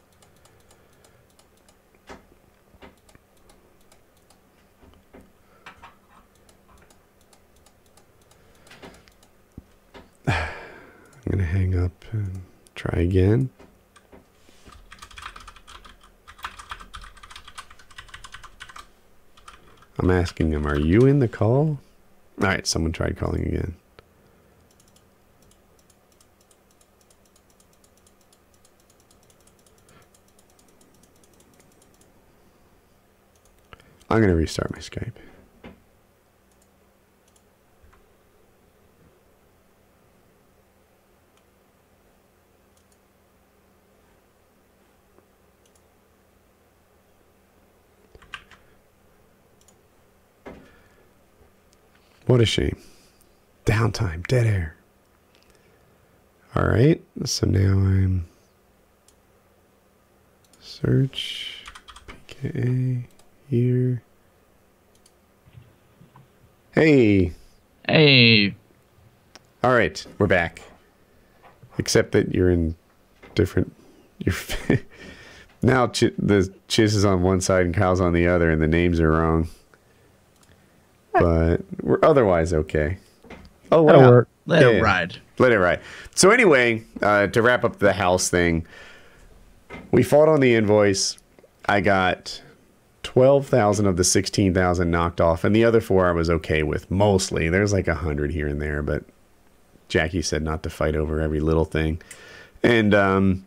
Going 11.30 11.38
to 11.38 11.44
hang 11.44 11.78
up 11.78 11.92
and 12.10 12.42
try 12.74 12.98
again. 13.00 13.50
I'm 19.98 20.10
asking 20.10 20.50
him, 20.50 20.66
are 20.66 20.78
you 20.78 21.06
in 21.06 21.20
the 21.20 21.28
call? 21.28 21.78
All 22.40 22.48
right, 22.48 22.66
someone 22.66 22.90
tried 22.90 23.16
calling 23.16 23.46
again. 23.46 23.76
I'm 34.08 34.18
going 34.18 34.30
to 34.30 34.34
restart 34.34 34.72
my 34.72 34.78
Skype. 34.78 35.12
What 52.40 52.48
a 52.48 52.52
shame. 52.52 52.78
Downtime, 53.66 54.26
dead 54.26 54.46
air. 54.46 54.74
All 56.56 56.66
right. 56.66 56.98
So 57.26 57.46
now 57.46 57.72
I'm 57.72 58.24
search 60.58 61.66
PKA 62.28 63.04
here. 63.50 64.02
Hey. 66.72 67.32
Hey, 67.86 68.54
All 69.62 69.74
right, 69.74 70.06
we're 70.18 70.26
back. 70.26 70.62
Except 71.76 72.12
that 72.12 72.34
you're 72.34 72.50
in 72.50 72.74
different. 73.34 73.70
You're 74.18 74.34
now 75.62 75.88
Ch- 75.88 76.14
the 76.16 76.50
Chiz 76.68 76.94
is 76.94 77.04
on 77.04 77.20
one 77.22 77.42
side 77.42 77.66
and 77.66 77.74
Kyle's 77.74 78.00
on 78.00 78.14
the 78.14 78.26
other, 78.28 78.50
and 78.50 78.62
the 78.62 78.66
names 78.66 78.98
are 78.98 79.10
wrong. 79.10 79.50
But 81.12 81.62
we're 81.82 81.98
otherwise 82.02 82.52
okay. 82.52 82.98
Oh, 83.72 83.86
That'll 83.86 84.10
work. 84.10 84.28
let 84.46 84.62
Yeah, 84.62 84.68
it 84.68 84.82
ride. 84.82 85.18
Let 85.38 85.52
it 85.52 85.58
ride. 85.58 85.80
So 86.14 86.30
anyway, 86.30 86.84
uh, 87.02 87.28
to 87.28 87.42
wrap 87.42 87.64
up 87.64 87.78
the 87.78 87.92
house 87.92 88.28
thing, 88.28 88.66
we 89.90 90.02
fought 90.02 90.28
on 90.28 90.40
the 90.40 90.54
invoice. 90.54 91.18
I 91.66 91.80
got 91.80 92.42
twelve 93.02 93.46
thousand 93.46 93.86
of 93.86 93.96
the 93.96 94.04
sixteen 94.04 94.52
thousand 94.54 94.90
knocked 94.90 95.20
off, 95.20 95.44
and 95.44 95.54
the 95.54 95.64
other 95.64 95.80
four 95.80 96.08
I 96.08 96.12
was 96.12 96.30
okay 96.30 96.62
with. 96.62 96.90
Mostly, 96.90 97.48
there's 97.48 97.72
like 97.72 97.88
a 97.88 97.94
hundred 97.94 98.32
here 98.32 98.48
and 98.48 98.60
there, 98.60 98.82
but 98.82 99.04
Jackie 99.88 100.22
said 100.22 100.42
not 100.42 100.62
to 100.64 100.70
fight 100.70 100.94
over 100.94 101.20
every 101.20 101.40
little 101.40 101.64
thing, 101.64 102.00
and 102.62 102.94
um, 102.94 103.44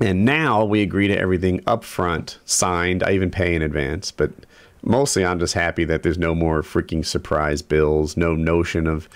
and 0.00 0.24
now 0.24 0.64
we 0.64 0.82
agree 0.82 1.08
to 1.08 1.18
everything 1.18 1.62
up 1.66 1.84
front, 1.84 2.38
signed. 2.44 3.02
I 3.02 3.12
even 3.12 3.30
pay 3.30 3.54
in 3.54 3.62
advance, 3.62 4.10
but 4.10 4.30
mostly 4.88 5.24
I'm 5.24 5.38
just 5.38 5.54
happy 5.54 5.84
that 5.84 6.02
there's 6.02 6.18
no 6.18 6.34
more 6.34 6.62
freaking 6.62 7.04
surprise 7.04 7.62
bills, 7.62 8.16
no 8.16 8.34
notion 8.34 8.86
of 8.88 9.08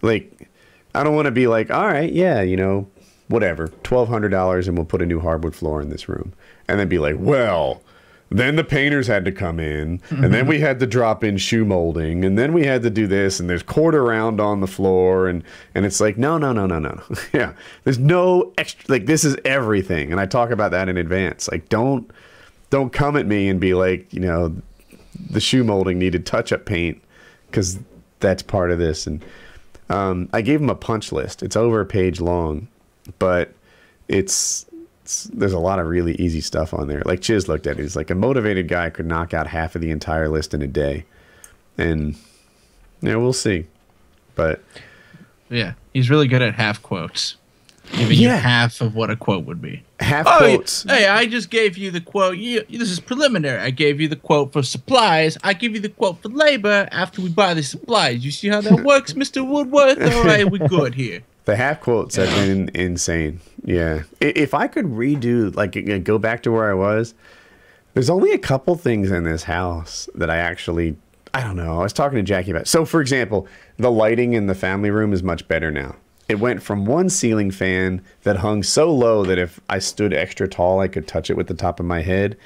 like 0.00 0.48
I 0.94 1.04
don't 1.04 1.14
want 1.14 1.26
to 1.26 1.32
be 1.32 1.46
like, 1.46 1.70
all 1.70 1.86
right, 1.86 2.10
yeah, 2.10 2.40
you 2.40 2.56
know, 2.56 2.88
whatever, 3.28 3.68
twelve 3.82 4.08
hundred 4.08 4.30
dollars, 4.30 4.66
and 4.66 4.78
we'll 4.78 4.86
put 4.86 5.02
a 5.02 5.06
new 5.06 5.20
hardwood 5.20 5.54
floor 5.54 5.82
in 5.82 5.90
this 5.90 6.08
room, 6.08 6.32
and 6.68 6.80
then 6.80 6.88
be 6.88 6.98
like, 6.98 7.16
well, 7.18 7.82
then 8.30 8.56
the 8.56 8.64
painters 8.64 9.06
had 9.06 9.24
to 9.24 9.32
come 9.32 9.60
in, 9.60 10.00
and 10.10 10.32
then 10.32 10.32
mm-hmm. 10.32 10.48
we 10.48 10.60
had 10.60 10.80
to 10.80 10.86
drop 10.86 11.22
in 11.22 11.36
shoe 11.36 11.64
molding, 11.64 12.24
and 12.24 12.38
then 12.38 12.52
we 12.52 12.64
had 12.64 12.82
to 12.82 12.90
do 12.90 13.06
this, 13.06 13.38
and 13.38 13.50
there's 13.50 13.62
quarter 13.62 14.02
round 14.02 14.40
on 14.40 14.60
the 14.60 14.66
floor, 14.66 15.28
and 15.28 15.42
and 15.74 15.84
it's 15.84 16.00
like, 16.00 16.16
no, 16.16 16.38
no, 16.38 16.52
no, 16.52 16.66
no, 16.66 16.78
no, 16.78 16.90
no, 16.90 17.16
yeah, 17.34 17.52
there's 17.84 17.98
no 17.98 18.52
extra, 18.56 18.84
like 18.88 19.06
this 19.06 19.24
is 19.24 19.36
everything, 19.44 20.12
and 20.12 20.20
I 20.20 20.26
talk 20.26 20.50
about 20.50 20.70
that 20.70 20.88
in 20.88 20.96
advance, 20.96 21.48
like 21.50 21.68
don't 21.68 22.10
don't 22.70 22.92
come 22.92 23.16
at 23.16 23.26
me 23.26 23.48
and 23.48 23.60
be 23.60 23.74
like, 23.74 24.12
you 24.12 24.20
know, 24.20 24.56
the 25.30 25.40
shoe 25.40 25.64
molding 25.64 25.98
needed 25.98 26.26
touch 26.26 26.52
up 26.52 26.64
paint 26.64 27.02
because 27.46 27.78
that's 28.20 28.42
part 28.42 28.70
of 28.70 28.78
this. 28.78 29.06
And 29.06 29.24
um, 29.88 30.28
I 30.32 30.42
gave 30.42 30.60
him 30.60 30.70
a 30.70 30.74
punch 30.74 31.12
list. 31.12 31.42
It's 31.42 31.56
over 31.56 31.80
a 31.80 31.86
page 31.86 32.20
long, 32.20 32.68
but 33.18 33.52
it's, 34.08 34.66
it's 35.02 35.24
there's 35.24 35.52
a 35.52 35.58
lot 35.58 35.78
of 35.78 35.86
really 35.86 36.14
easy 36.16 36.40
stuff 36.40 36.74
on 36.74 36.88
there. 36.88 37.02
Like 37.04 37.20
Chiz 37.20 37.48
looked 37.48 37.66
at 37.66 37.78
it. 37.78 37.82
He's 37.82 37.96
like 37.96 38.10
a 38.10 38.14
motivated 38.14 38.68
guy 38.68 38.90
could 38.90 39.06
knock 39.06 39.34
out 39.34 39.46
half 39.46 39.74
of 39.74 39.80
the 39.80 39.90
entire 39.90 40.28
list 40.28 40.54
in 40.54 40.62
a 40.62 40.66
day, 40.66 41.04
and 41.78 42.16
yeah, 43.00 43.16
we'll 43.16 43.32
see. 43.32 43.66
But 44.34 44.62
Yeah, 45.48 45.74
he's 45.92 46.10
really 46.10 46.28
good 46.28 46.42
at 46.42 46.54
half 46.54 46.82
quotes, 46.82 47.36
giving 47.92 48.18
Yeah. 48.18 48.34
you 48.36 48.40
half 48.40 48.80
of 48.80 48.94
what 48.94 49.10
a 49.10 49.16
quote 49.16 49.44
would 49.44 49.60
be. 49.62 49.82
half 50.00 50.26
Oh, 50.26 50.38
quotes. 50.38 50.82
hey, 50.84 51.06
I 51.06 51.26
just 51.26 51.48
gave 51.50 51.76
you 51.78 51.90
the 51.90 52.00
quote. 52.00 52.36
You, 52.36 52.64
this 52.68 52.90
is 52.90 53.00
preliminary. 53.00 53.58
I 53.60 53.70
gave 53.70 54.00
you 54.00 54.08
the 54.08 54.16
quote 54.16 54.52
for 54.52 54.62
supplies. 54.62 55.38
I 55.42 55.52
give 55.54 55.72
you 55.74 55.80
the 55.80 55.88
quote 55.88 56.20
for 56.22 56.28
labor 56.28 56.88
after 56.92 57.22
we 57.22 57.28
buy 57.30 57.54
the 57.54 57.62
supplies. 57.62 58.24
You 58.24 58.30
see 58.30 58.48
how 58.48 58.60
that 58.60 58.80
works, 58.84 59.12
Mr. 59.14 59.46
Woodworth? 59.46 60.00
All 60.02 60.24
right, 60.24 60.48
we're 60.50 60.68
good 60.68 60.94
here. 60.94 61.20
The 61.46 61.56
half 61.56 61.80
quotes 61.80 62.16
have 62.16 62.28
been 62.34 62.70
insane. 62.74 63.40
Yeah. 63.64 64.02
If 64.20 64.52
I 64.52 64.66
could 64.66 64.86
redo, 64.86 65.54
like, 65.54 66.04
go 66.04 66.18
back 66.18 66.42
to 66.42 66.50
where 66.52 66.68
I 66.70 66.74
was, 66.74 67.14
there's 67.94 68.10
only 68.10 68.32
a 68.32 68.38
couple 68.38 68.74
things 68.74 69.10
in 69.10 69.24
this 69.24 69.44
house 69.44 70.08
that 70.16 70.28
I 70.28 70.36
actually, 70.38 70.96
I 71.32 71.42
don't 71.42 71.56
know. 71.56 71.78
I 71.78 71.82
was 71.84 71.92
talking 71.92 72.16
to 72.16 72.22
Jackie 72.22 72.50
about. 72.50 72.66
So, 72.66 72.84
for 72.84 73.00
example, 73.00 73.46
the 73.78 73.90
lighting 73.92 74.32
in 74.34 74.46
the 74.46 74.54
family 74.54 74.90
room 74.90 75.12
is 75.12 75.22
much 75.22 75.46
better 75.48 75.70
now. 75.70 75.94
It 76.28 76.40
went 76.40 76.60
from 76.60 76.86
one 76.86 77.08
ceiling 77.08 77.52
fan 77.52 78.02
that 78.24 78.38
hung 78.38 78.64
so 78.64 78.92
low 78.92 79.24
that 79.24 79.38
if 79.38 79.60
I 79.70 79.78
stood 79.78 80.12
extra 80.12 80.48
tall, 80.48 80.80
I 80.80 80.88
could 80.88 81.06
touch 81.06 81.30
it 81.30 81.36
with 81.36 81.46
the 81.46 81.54
top 81.54 81.78
of 81.78 81.86
my 81.86 82.02
head 82.02 82.36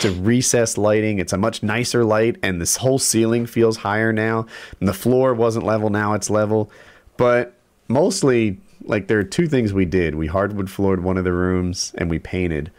to 0.00 0.10
recessed 0.10 0.76
lighting. 0.76 1.20
It's 1.20 1.32
a 1.32 1.38
much 1.38 1.62
nicer 1.62 2.04
light, 2.04 2.36
and 2.42 2.60
this 2.60 2.78
whole 2.78 2.98
ceiling 2.98 3.46
feels 3.46 3.76
higher 3.76 4.12
now. 4.12 4.46
And 4.80 4.88
the 4.88 4.94
floor 4.94 5.34
wasn't 5.34 5.66
level, 5.66 5.88
now 5.88 6.14
it's 6.14 6.30
level. 6.30 6.68
But 7.16 7.54
mostly, 7.86 8.58
like, 8.82 9.06
there 9.06 9.20
are 9.20 9.24
two 9.24 9.46
things 9.46 9.72
we 9.72 9.84
did. 9.84 10.16
We 10.16 10.26
hardwood 10.26 10.68
floored 10.68 11.04
one 11.04 11.16
of 11.16 11.22
the 11.22 11.32
rooms, 11.32 11.92
and 11.96 12.10
we 12.10 12.18
painted 12.18 12.72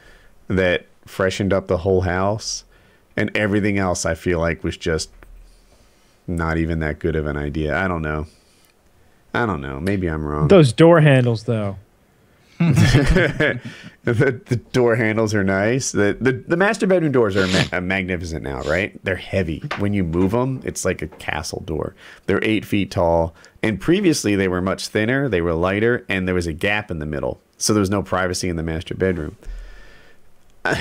that 0.49 0.87
freshened 1.05 1.53
up 1.53 1.67
the 1.67 1.77
whole 1.77 2.01
house. 2.01 2.65
And 3.15 3.31
everything 3.35 3.77
else, 3.77 4.05
I 4.05 4.13
feel 4.13 4.39
like, 4.39 4.65
was 4.65 4.75
just 4.75 5.09
not 6.27 6.57
even 6.57 6.79
that 6.79 6.99
good 6.99 7.15
of 7.15 7.27
an 7.27 7.37
idea. 7.37 7.77
I 7.77 7.87
don't 7.87 8.01
know. 8.01 8.27
I 9.33 9.45
don't 9.45 9.61
know. 9.61 9.79
Maybe 9.79 10.07
I'm 10.07 10.25
wrong. 10.25 10.47
Those 10.47 10.73
door 10.73 11.01
handles, 11.01 11.43
though. 11.43 11.77
the, 12.59 13.61
the 14.03 14.55
door 14.73 14.95
handles 14.95 15.33
are 15.33 15.45
nice. 15.45 15.93
The, 15.93 16.17
the 16.19 16.33
the 16.33 16.57
master 16.57 16.87
bedroom 16.87 17.13
doors 17.13 17.37
are 17.37 17.47
ma- 17.47 17.77
uh, 17.77 17.79
magnificent 17.79 18.43
now, 18.43 18.59
right? 18.63 18.99
They're 19.05 19.15
heavy. 19.15 19.63
When 19.77 19.93
you 19.93 20.03
move 20.03 20.31
them, 20.31 20.61
it's 20.65 20.83
like 20.83 21.01
a 21.01 21.07
castle 21.07 21.63
door. 21.65 21.95
They're 22.25 22.43
eight 22.43 22.65
feet 22.65 22.91
tall, 22.91 23.33
and 23.63 23.79
previously 23.79 24.35
they 24.35 24.49
were 24.49 24.61
much 24.61 24.89
thinner. 24.89 25.29
They 25.29 25.39
were 25.39 25.53
lighter, 25.53 26.05
and 26.09 26.27
there 26.27 26.35
was 26.35 26.47
a 26.47 26.53
gap 26.53 26.91
in 26.91 26.99
the 26.99 27.05
middle, 27.05 27.39
so 27.57 27.73
there 27.73 27.79
was 27.79 27.89
no 27.89 28.03
privacy 28.03 28.49
in 28.49 28.57
the 28.57 28.63
master 28.63 28.93
bedroom. 28.93 29.37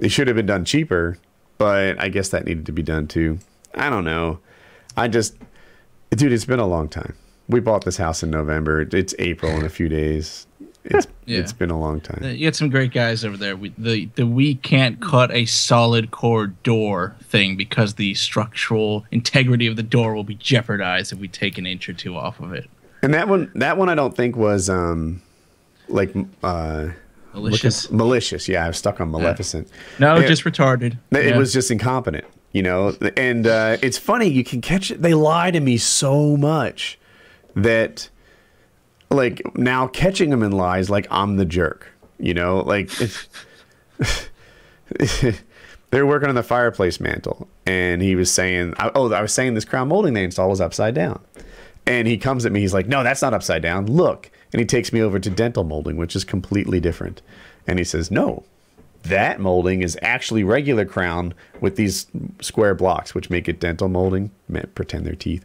They 0.00 0.08
should 0.08 0.26
have 0.26 0.34
been 0.34 0.46
done 0.46 0.64
cheaper, 0.64 1.16
but 1.58 1.96
I 2.00 2.08
guess 2.08 2.30
that 2.30 2.44
needed 2.44 2.66
to 2.66 2.72
be 2.72 2.82
done 2.82 3.06
too. 3.06 3.38
I 3.72 3.88
don't 3.88 4.02
know. 4.02 4.40
I 4.96 5.06
just, 5.06 5.36
dude, 6.10 6.32
it's 6.32 6.44
been 6.44 6.58
a 6.58 6.66
long 6.66 6.88
time. 6.88 7.14
We 7.52 7.60
bought 7.60 7.84
this 7.84 7.96
house 7.98 8.22
in 8.22 8.30
November. 8.30 8.80
It's 8.80 9.14
April 9.18 9.52
in 9.52 9.64
a 9.64 9.68
few 9.68 9.88
days. 9.88 10.46
It's 10.84 11.06
Yeah. 11.26 11.38
it's 11.38 11.52
been 11.52 11.70
a 11.70 11.78
long 11.78 12.00
time. 12.00 12.24
You 12.24 12.48
got 12.48 12.56
some 12.56 12.68
great 12.68 12.92
guys 12.92 13.24
over 13.24 13.36
there. 13.36 13.54
We, 13.56 13.72
the 13.78 14.06
the 14.16 14.26
we 14.26 14.56
can't 14.56 15.00
cut 15.00 15.30
a 15.30 15.44
solid 15.46 16.10
core 16.10 16.48
door 16.48 17.14
thing 17.22 17.56
because 17.56 17.94
the 17.94 18.14
structural 18.14 19.04
integrity 19.12 19.68
of 19.68 19.76
the 19.76 19.84
door 19.84 20.14
will 20.14 20.24
be 20.24 20.34
jeopardized 20.34 21.12
if 21.12 21.18
we 21.20 21.28
take 21.28 21.58
an 21.58 21.66
inch 21.66 21.88
or 21.88 21.92
two 21.92 22.16
off 22.16 22.40
of 22.40 22.52
it. 22.52 22.68
And 23.02 23.14
that 23.14 23.28
one, 23.28 23.52
that 23.54 23.76
one, 23.78 23.88
I 23.88 23.94
don't 23.94 24.16
think 24.16 24.34
was 24.36 24.68
um, 24.68 25.22
like 25.88 26.12
uh, 26.42 26.88
Malicious. 27.34 27.90
malicious. 27.90 28.48
Yeah, 28.48 28.64
I 28.64 28.68
was 28.68 28.76
stuck 28.78 29.00
on 29.00 29.10
Maleficent. 29.10 29.68
No, 30.00 30.16
Yeah. 30.18 30.26
just 30.26 30.44
retarded. 30.44 30.98
It 31.12 31.26
Yeah. 31.26 31.38
was 31.38 31.52
just 31.52 31.70
incompetent, 31.70 32.24
you 32.52 32.62
know. 32.62 32.96
And 33.16 33.46
uh, 33.46 33.76
it's 33.82 33.98
funny 33.98 34.26
you 34.28 34.42
can 34.44 34.60
catch 34.60 34.90
it. 34.90 35.02
They 35.02 35.14
lie 35.14 35.50
to 35.52 35.60
me 35.60 35.76
so 35.78 36.36
much 36.36 36.98
that, 37.54 38.08
like, 39.10 39.42
now 39.56 39.86
catching 39.86 40.30
them 40.30 40.42
in 40.42 40.52
lies, 40.52 40.90
like 40.90 41.06
I'm 41.10 41.36
the 41.36 41.44
jerk, 41.44 41.88
you 42.18 42.34
know. 42.34 42.60
Like, 42.60 42.90
they 45.90 46.00
were 46.00 46.06
working 46.06 46.28
on 46.28 46.34
the 46.34 46.42
fireplace 46.42 47.00
mantle, 47.00 47.48
and 47.66 48.02
he 48.02 48.16
was 48.16 48.30
saying, 48.30 48.74
"Oh, 48.78 49.12
I 49.12 49.22
was 49.22 49.32
saying 49.32 49.54
this 49.54 49.64
crown 49.64 49.88
molding 49.88 50.14
they 50.14 50.24
installed 50.24 50.50
was 50.50 50.60
upside 50.60 50.94
down." 50.94 51.20
And 51.86 52.06
he 52.06 52.16
comes 52.16 52.46
at 52.46 52.52
me. 52.52 52.60
He's 52.60 52.74
like, 52.74 52.86
"No, 52.86 53.02
that's 53.02 53.22
not 53.22 53.34
upside 53.34 53.62
down. 53.62 53.86
Look." 53.86 54.30
And 54.52 54.60
he 54.60 54.66
takes 54.66 54.92
me 54.92 55.00
over 55.00 55.18
to 55.18 55.30
dental 55.30 55.64
molding, 55.64 55.96
which 55.96 56.14
is 56.14 56.24
completely 56.24 56.80
different. 56.80 57.22
And 57.66 57.78
he 57.78 57.84
says, 57.84 58.10
"No, 58.10 58.44
that 59.02 59.40
molding 59.40 59.82
is 59.82 59.98
actually 60.02 60.44
regular 60.44 60.84
crown 60.84 61.34
with 61.60 61.76
these 61.76 62.06
square 62.40 62.74
blocks, 62.74 63.14
which 63.14 63.30
make 63.30 63.48
it 63.48 63.60
dental 63.60 63.88
molding. 63.88 64.30
Pretend 64.74 65.06
they're 65.06 65.14
teeth 65.14 65.44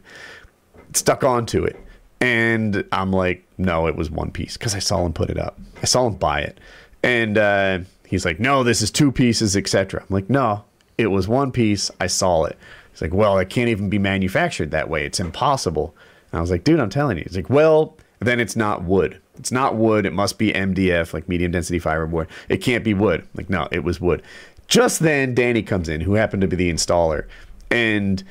stuck 0.94 1.22
onto 1.22 1.64
it." 1.64 1.76
And 2.20 2.84
I'm 2.90 3.12
like, 3.12 3.44
"No, 3.58 3.86
it 3.86 3.96
was 3.96 4.10
one 4.10 4.30
piece," 4.30 4.56
because 4.56 4.74
I 4.74 4.80
saw 4.80 5.06
him 5.06 5.12
put 5.12 5.30
it 5.30 5.38
up. 5.38 5.58
I 5.82 5.86
saw 5.86 6.06
him 6.06 6.14
buy 6.14 6.40
it, 6.40 6.58
and 7.02 7.38
uh, 7.38 7.78
he's 8.06 8.24
like, 8.24 8.40
"No, 8.40 8.64
this 8.64 8.82
is 8.82 8.90
two 8.90 9.12
pieces, 9.12 9.56
etc." 9.56 10.00
I'm 10.00 10.06
like, 10.14 10.28
"No, 10.28 10.64
it 10.96 11.08
was 11.08 11.28
one 11.28 11.52
piece. 11.52 11.90
I 12.00 12.08
saw 12.08 12.44
it." 12.44 12.58
He's 12.90 13.02
like, 13.02 13.14
"Well, 13.14 13.38
it 13.38 13.50
can't 13.50 13.68
even 13.68 13.88
be 13.88 13.98
manufactured 13.98 14.72
that 14.72 14.88
way. 14.90 15.04
It's 15.04 15.20
impossible." 15.20 15.94
And 16.32 16.38
I 16.38 16.40
was 16.40 16.50
like, 16.50 16.64
"Dude, 16.64 16.80
I'm 16.80 16.90
telling 16.90 17.18
you." 17.18 17.24
He's 17.24 17.36
like, 17.36 17.50
"Well, 17.50 17.96
then 18.18 18.40
it's 18.40 18.56
not 18.56 18.82
wood. 18.82 19.20
It's 19.38 19.52
not 19.52 19.76
wood. 19.76 20.04
It 20.04 20.12
must 20.12 20.38
be 20.38 20.52
MDF, 20.52 21.14
like 21.14 21.28
medium 21.28 21.52
density 21.52 21.78
fiberboard. 21.78 22.26
It 22.48 22.56
can't 22.58 22.82
be 22.82 22.94
wood." 22.94 23.20
I'm 23.20 23.28
like, 23.34 23.50
no, 23.50 23.68
it 23.70 23.84
was 23.84 24.00
wood. 24.00 24.22
Just 24.66 25.00
then, 25.00 25.34
Danny 25.34 25.62
comes 25.62 25.88
in, 25.88 26.00
who 26.00 26.14
happened 26.14 26.42
to 26.42 26.48
be 26.48 26.56
the 26.56 26.70
installer, 26.70 27.24
and 27.70 28.22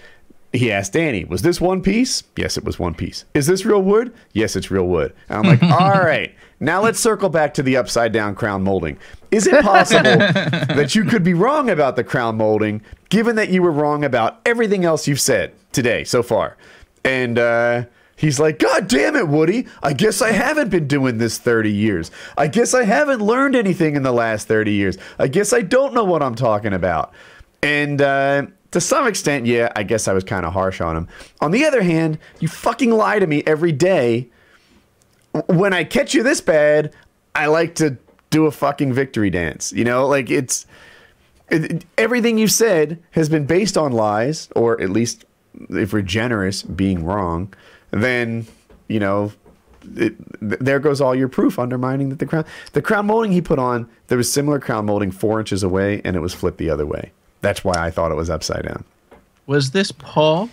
he 0.58 0.72
asked 0.72 0.94
Danny, 0.94 1.26
"Was 1.26 1.42
this 1.42 1.62
one 1.62 1.82
piece?" 1.82 2.24
Yes, 2.36 2.58
it 2.58 2.64
was 2.64 2.80
one 2.80 2.94
piece. 2.94 3.26
Is 3.34 3.48
this 3.48 3.66
real 3.66 3.82
wood? 3.82 4.14
Yes, 4.34 4.56
it's 4.56 4.72
real 4.72 4.88
wood. 4.88 5.14
And 5.30 5.40
I'm 5.40 5.60
like, 5.60 5.64
"All 5.82 6.02
right, 6.02 6.34
now 6.60 6.82
let's 6.82 7.00
circle 7.00 7.30
back 7.30 7.54
to 7.56 7.64
the 7.64 7.78
upside 7.78 8.12
down 8.12 8.36
crown 8.36 8.64
molding. 8.64 8.98
Is 9.32 9.48
it 9.48 9.64
possible 9.64 10.04
that 10.18 10.96
you 10.96 11.04
could 11.04 11.24
be 11.24 11.34
wrong 11.34 11.70
about 11.70 11.96
the 11.96 12.04
crown 12.04 12.38
molding, 12.38 12.82
given 13.10 13.36
that 13.36 13.50
you 13.50 13.62
were 13.62 13.72
wrong 13.72 14.04
about 14.04 14.40
everything 14.46 14.86
else 14.86 15.08
you've 15.08 15.22
said 15.22 15.54
today 15.72 16.04
so 16.04 16.24
far?" 16.24 16.58
And 17.04 17.40
uh, 17.40 17.84
He's 18.18 18.40
like, 18.40 18.58
God 18.58 18.88
damn 18.88 19.16
it, 19.16 19.28
Woody. 19.28 19.68
I 19.84 19.94
guess 19.94 20.24
I 20.24 20.32
haven't 20.32 20.70
been 20.70 20.88
doing 20.88 21.20
this 21.20 21.38
30 21.38 21.72
years. 21.72 22.10
I 22.36 22.48
guess 22.48 22.74
I 22.74 22.84
haven't 22.84 23.22
learned 23.22 23.56
anything 23.56 23.96
in 23.96 24.02
the 24.02 24.12
last 24.12 24.48
30 24.48 24.74
years. 24.74 24.98
I 25.20 25.28
guess 25.28 25.54
I 25.54 25.62
don't 25.62 25.94
know 25.94 26.04
what 26.04 26.24
I'm 26.24 26.34
talking 26.34 26.74
about. 26.74 27.14
And 27.62 28.02
uh, 28.02 28.48
to 28.72 28.82
some 28.82 29.08
extent, 29.08 29.46
yeah, 29.46 29.72
I 29.76 29.84
guess 29.84 30.08
I 30.08 30.14
was 30.14 30.24
kind 30.24 30.46
of 30.46 30.54
harsh 30.54 30.82
on 30.82 30.98
him. 30.98 31.08
On 31.42 31.52
the 31.52 31.66
other 31.66 31.82
hand, 31.82 32.20
you 32.40 32.48
fucking 32.48 32.92
lie 32.92 33.20
to 33.20 33.28
me 33.28 33.44
every 33.46 33.72
day. 33.72 34.30
When 35.48 35.74
I 35.74 35.84
catch 35.84 36.14
you 36.14 36.24
this 36.24 36.42
bad, 36.42 36.94
I 37.36 37.46
like 37.48 37.76
to 37.76 37.98
do 38.30 38.46
a 38.46 38.52
fucking 38.52 38.94
victory 38.94 39.30
dance. 39.30 39.72
You 39.72 39.84
know, 39.84 40.08
like 40.08 40.30
it's 40.30 40.66
it, 41.50 41.86
everything 41.98 42.38
you 42.38 42.48
said 42.48 43.02
has 43.12 43.30
been 43.30 43.46
based 43.46 43.78
on 43.78 43.92
lies, 43.92 44.50
or 44.56 44.80
at 44.82 44.90
least, 44.90 45.26
if 45.70 45.94
we're 45.94 46.02
generous, 46.02 46.64
being 46.64 47.06
wrong. 47.06 47.54
Then 47.92 48.48
you 48.88 49.00
know, 49.00 49.32
it, 49.96 50.16
there 50.42 50.80
goes 50.80 51.00
all 51.00 51.16
your 51.16 51.28
proof 51.28 51.60
undermining 51.60 52.10
that 52.10 52.20
the 52.20 52.26
crown, 52.26 52.46
the 52.74 52.82
crown 52.82 53.06
molding 53.06 53.32
he 53.32 53.42
put 53.42 53.60
on, 53.60 53.88
there 54.08 54.18
was 54.18 54.32
similar 54.32 54.60
crown 54.60 54.86
molding 54.86 55.12
four 55.12 55.40
inches 55.40 55.64
away, 55.64 56.02
and 56.04 56.16
it 56.16 56.20
was 56.20 56.34
flipped 56.34 56.58
the 56.58 56.70
other 56.70 56.86
way. 56.86 57.12
That's 57.42 57.64
why 57.64 57.74
I 57.78 57.92
thought 57.92 58.12
it 58.12 58.16
was 58.16 58.30
upside 58.30 58.64
down. 58.66 58.84
Was 59.46 59.72
this 59.72 59.92
Paul? 59.92 60.50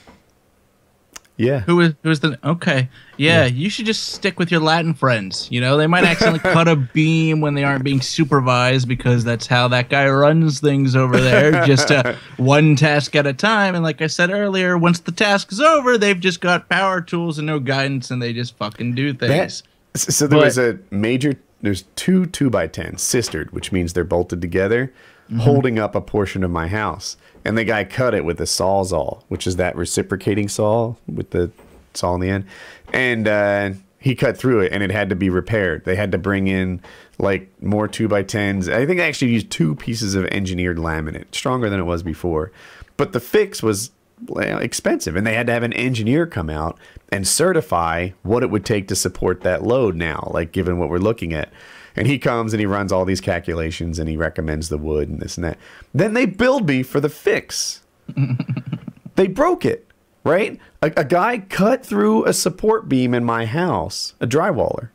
Yeah. 1.37 1.61
Who 1.61 1.77
was 1.77 1.95
who 2.05 2.11
was 2.11 2.21
the 2.21 2.39
okay? 2.45 2.89
Yeah, 3.17 3.47
you 3.47 3.69
should 3.69 3.87
just 3.87 4.11
stick 4.11 4.39
with 4.39 4.53
your 4.53 4.61
Latin 4.61 4.95
friends. 4.95 5.49
You 5.51 5.61
know, 5.61 5.77
they 5.77 5.89
might 5.89 6.05
accidentally 6.05 6.39
cut 6.53 6.69
a 6.69 6.77
beam 6.77 7.41
when 7.41 7.55
they 7.55 7.65
aren't 7.65 7.83
being 7.83 8.01
supervised 8.01 8.87
because 8.87 9.25
that's 9.25 9.49
how 9.49 9.67
that 9.69 9.89
guy 9.89 10.09
runs 10.09 10.61
things 10.61 10.95
over 10.95 11.19
there. 11.21 11.67
just 11.67 11.91
uh, 11.91 12.15
one 12.37 12.77
task 12.77 13.17
at 13.17 13.27
a 13.27 13.33
time. 13.33 13.75
And 13.75 13.83
like 13.83 14.01
I 14.01 14.07
said 14.07 14.31
earlier, 14.31 14.79
once 14.79 15.01
the 15.01 15.11
task 15.11 15.51
is 15.51 15.61
over, 15.61 15.99
they've 15.99 16.19
just 16.21 16.41
got 16.41 16.69
power 16.69 17.01
tools 17.01 17.39
and 17.39 17.47
no 17.47 17.59
guidance, 17.59 18.13
and 18.13 18.23
they 18.23 18.33
just 18.33 18.57
fucking 18.57 18.95
do 18.95 19.13
That, 19.13 19.27
things. 19.27 19.63
so 19.97 20.29
there 20.29 20.39
But- 20.39 20.45
was 20.45 20.59
a 20.59 20.79
major. 20.93 21.35
There's 21.63 21.83
two 21.97 22.27
two 22.27 22.49
by 22.51 22.67
tens 22.69 23.03
sistered, 23.03 23.51
which 23.51 23.73
means 23.73 23.95
they're 23.95 24.05
bolted 24.05 24.41
together, 24.41 24.93
holding 25.39 25.79
up 25.79 25.95
a 25.95 26.01
portion 26.01 26.45
of 26.45 26.51
my 26.51 26.69
house. 26.69 27.17
And 27.45 27.59
the 27.59 27.65
guy 27.65 27.85
cut 27.85 28.15
it 28.15 28.25
with 28.25 28.41
a 28.41 28.45
sawzall, 28.45 29.23
which 29.29 29.47
is 29.47 29.57
that 29.57 29.77
reciprocating 29.77 30.49
saw 30.49 30.95
with 31.07 31.31
the 31.31 31.51
saw 31.93 32.15
in 32.15 32.21
the 32.21 32.31
end. 32.31 32.47
And 32.93 33.29
uh, 33.29 33.71
he 33.99 34.15
cut 34.15 34.37
through 34.37 34.61
it, 34.61 34.73
and 34.73 34.83
it 34.83 34.91
had 34.91 35.09
to 35.11 35.17
be 35.17 35.31
repaired. 35.31 35.85
They 35.85 35.97
had 35.97 36.13
to 36.13 36.19
bring 36.19 36.47
in 36.47 36.81
like 37.19 37.51
more 37.63 37.89
two 37.89 38.09
by 38.09 38.23
tens. 38.23 38.69
I 38.69 38.87
think 38.87 38.99
they 38.99 39.09
actually 39.09 39.33
used 39.33 39.51
two 39.51 39.75
pieces 39.75 40.15
of 40.15 40.27
engineered 40.27 40.79
laminate, 40.79 41.35
stronger 41.35 41.71
than 41.71 41.81
it 41.81 41.85
was 41.85 42.03
before. 42.03 42.53
But 42.97 43.13
the 43.13 43.21
fix 43.21 43.63
was 43.63 43.91
expensive, 44.37 45.17
and 45.17 45.27
they 45.27 45.35
had 45.35 45.47
to 45.47 45.53
have 45.53 45.63
an 45.63 45.73
engineer 45.73 46.27
come 46.27 46.51
out 46.51 46.79
and 47.11 47.27
certify 47.27 48.11
what 48.23 48.43
it 48.43 48.51
would 48.51 48.65
take 48.65 48.89
to 48.89 48.97
support 48.97 49.41
that 49.43 49.63
load 49.63 49.97
now, 49.97 50.31
like 50.33 50.53
given 50.53 50.79
what 50.79 50.89
we're 50.89 50.99
looking 50.99 51.33
at. 51.33 51.53
And 51.97 52.07
he 52.07 52.19
comes 52.19 52.53
and 52.53 52.61
he 52.61 52.67
runs 52.67 52.93
all 52.93 53.05
these 53.05 53.21
calculations 53.21 53.99
and 53.99 54.09
he 54.09 54.17
recommends 54.17 54.69
the 54.69 54.79
wood 54.79 55.09
and 55.09 55.21
this 55.21 55.37
and 55.37 55.45
that. 55.45 55.59
Then 55.93 56.15
they 56.15 56.27
build 56.27 56.69
me 56.69 56.83
for 56.83 57.01
the 57.01 57.09
fix. 57.09 57.83
they 59.15 59.29
broke 59.29 59.65
it, 59.65 59.87
right? 60.25 60.59
A, 60.83 60.93
a 60.97 61.05
guy 61.05 61.39
cut 61.39 61.85
through 61.87 62.25
a 62.25 62.33
support 62.33 62.89
beam 62.89 63.15
in 63.15 63.25
my 63.25 63.47
house, 63.47 64.15
a 64.21 64.27
drywaller, 64.27 64.89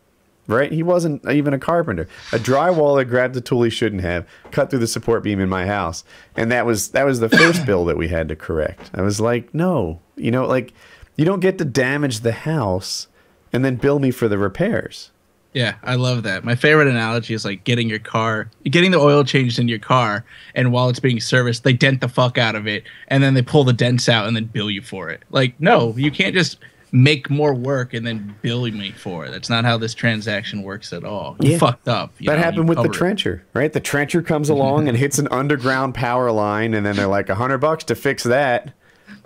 right? 0.47 0.71
He 0.71 0.83
wasn't 0.83 1.27
even 1.29 1.53
a 1.53 1.59
carpenter. 1.59 2.07
A 2.33 2.37
drywaller 2.37 3.07
grabbed 3.07 3.37
a 3.37 3.41
tool 3.41 3.63
he 3.63 3.69
shouldn't 3.69 4.01
have, 4.01 4.27
cut 4.51 4.69
through 4.69 4.79
the 4.79 4.87
support 4.87 5.23
beam 5.23 5.39
in 5.39 5.47
my 5.47 5.65
house, 5.65 6.03
and 6.35 6.51
that 6.51 6.65
was 6.65 6.89
that 6.89 7.05
was 7.05 7.19
the 7.19 7.29
first 7.29 7.65
bill 7.67 7.85
that 7.85 7.97
we 7.97 8.09
had 8.09 8.27
to 8.29 8.35
correct. 8.35 8.91
I 8.93 9.01
was 9.01 9.21
like, 9.21 9.53
no, 9.53 10.01
you 10.15 10.31
know, 10.31 10.45
like 10.45 10.73
you 11.15 11.25
don't 11.25 11.39
get 11.39 11.57
to 11.57 11.65
damage 11.65 12.21
the 12.21 12.31
house 12.31 13.07
and 13.51 13.65
then 13.65 13.75
bill 13.75 13.99
me 13.99 14.11
for 14.11 14.27
the 14.27 14.37
repairs. 14.37 15.11
Yeah, 15.53 15.75
I 15.83 15.95
love 15.95 16.23
that. 16.23 16.43
My 16.43 16.55
favorite 16.55 16.87
analogy 16.87 17.33
is 17.33 17.43
like 17.43 17.63
getting 17.63 17.89
your 17.89 17.99
car, 17.99 18.51
getting 18.65 18.91
the 18.91 18.99
oil 18.99 19.23
changed 19.23 19.57
in 19.57 19.67
your 19.67 19.79
car, 19.79 20.23
and 20.53 20.71
while 20.71 20.89
it's 20.89 20.99
being 20.99 21.19
serviced, 21.19 21.63
they 21.63 21.73
dent 21.73 22.01
the 22.01 22.07
fuck 22.07 22.37
out 22.37 22.53
of 22.55 22.67
it, 22.67 22.83
and 23.07 23.23
then 23.23 23.33
they 23.33 23.41
pull 23.41 23.63
the 23.63 23.73
dents 23.73 24.07
out 24.07 24.27
and 24.27 24.35
then 24.35 24.45
bill 24.45 24.69
you 24.69 24.81
for 24.83 25.09
it. 25.09 25.23
Like, 25.31 25.59
no, 25.59 25.95
you 25.97 26.11
can't 26.11 26.35
just 26.35 26.57
make 26.91 27.29
more 27.29 27.53
work 27.53 27.93
and 27.93 28.05
then 28.05 28.35
bill 28.41 28.63
me 28.63 28.91
for 28.91 29.25
it. 29.25 29.31
That's 29.31 29.49
not 29.49 29.63
how 29.63 29.77
this 29.77 29.93
transaction 29.93 30.63
works 30.63 30.91
at 30.91 31.03
all. 31.03 31.35
You 31.39 31.51
Yeah. 31.51 31.57
fucked 31.59 31.87
up. 31.87 32.13
you 32.17 32.27
That 32.27 32.37
know, 32.37 32.43
happened 32.43 32.67
with 32.69 32.77
the 32.77 32.83
covered 32.83 32.95
it. 32.95 32.97
trencher, 32.97 33.43
right? 33.53 33.71
The 33.73 33.79
trencher 33.79 34.21
comes 34.23 34.49
along 34.49 34.87
and 34.87 34.97
hits 34.97 35.19
an 35.19 35.27
underground 35.29 35.93
power 35.93 36.31
line, 36.31 36.73
and 36.73 36.83
then 36.85 36.95
they're 36.95 37.05
like 37.07 37.29
a 37.29 37.35
hundred 37.35 37.59
bucks 37.59 37.83
to 37.85 37.95
fix 37.95 38.23
that. 38.23 38.73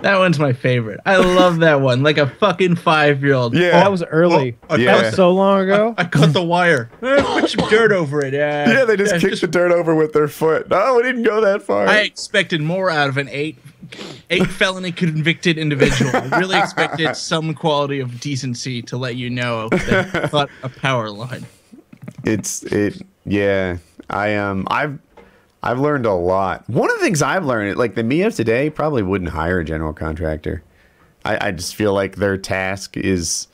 That 0.03 0.19
one's 0.19 0.37
my 0.37 0.53
favorite. 0.53 0.99
I 1.05 1.17
love 1.17 1.59
that 1.59 1.81
one. 1.81 2.03
Like 2.03 2.17
a 2.17 2.27
fucking 2.27 2.75
five 2.75 3.23
year 3.23 3.33
old. 3.33 3.55
Yeah. 3.55 3.71
that 3.71 3.89
was 3.91 4.03
early. 4.03 4.55
Well, 4.69 4.79
Yeah. 4.79 4.95
That 4.97 5.05
was 5.07 5.15
so 5.15 5.31
long 5.31 5.61
ago. 5.61 5.95
I 5.97 6.03
cut 6.05 6.33
the 6.33 6.43
wire. 6.43 6.89
Eh, 7.01 7.21
Put 7.39 7.49
some 7.49 7.69
dirt 7.69 7.91
over 7.91 8.23
it. 8.23 8.33
Uh, 8.33 8.37
Yeah, 8.71 8.85
they 8.85 8.95
just 8.97 9.13
yeah, 9.13 9.19
kicked 9.19 9.41
the 9.41 9.47
dirt 9.47 9.71
over 9.71 9.95
with 9.95 10.13
their 10.13 10.27
foot. 10.27 10.69
No, 10.69 10.95
we 10.95 11.03
didn't 11.03 11.23
go 11.23 11.41
that 11.41 11.61
far. 11.63 11.87
I 11.87 11.99
expected 12.01 12.61
more 12.61 12.89
out 12.89 13.09
of 13.09 13.17
an 13.17 13.27
eight 13.29 13.57
eight 14.29 14.47
felony 14.47 14.91
convicted 14.91 15.57
individual. 15.57 16.11
I 16.15 16.39
really 16.39 16.57
expected 16.57 17.15
some 17.15 17.53
quality 17.53 17.99
of 17.99 18.19
decency 18.19 18.81
to 18.83 18.97
let 18.97 19.15
you 19.15 19.29
know 19.29 19.69
that 19.69 20.29
cut 20.31 20.49
a 20.63 20.69
power 20.69 21.09
line. 21.09 21.45
it's 22.25 22.63
it 22.63 23.01
yeah 23.25 23.77
i 24.09 24.35
um 24.35 24.67
i've 24.69 24.97
i've 25.63 25.79
learned 25.79 26.05
a 26.05 26.13
lot. 26.13 26.69
One 26.69 26.89
of 26.91 26.97
the 26.97 27.03
things 27.03 27.21
i've 27.21 27.45
learned 27.45 27.77
like 27.77 27.95
the 27.95 28.03
me 28.03 28.21
of 28.23 28.35
today 28.35 28.69
probably 28.69 29.01
wouldn't 29.01 29.31
hire 29.31 29.59
a 29.59 29.65
general 29.65 29.93
contractor. 29.93 30.61
I 31.25 31.47
i 31.47 31.51
just 31.51 31.75
feel 31.75 31.93
like 31.93 32.17
their 32.17 32.37
task 32.37 32.95
is 32.97 33.47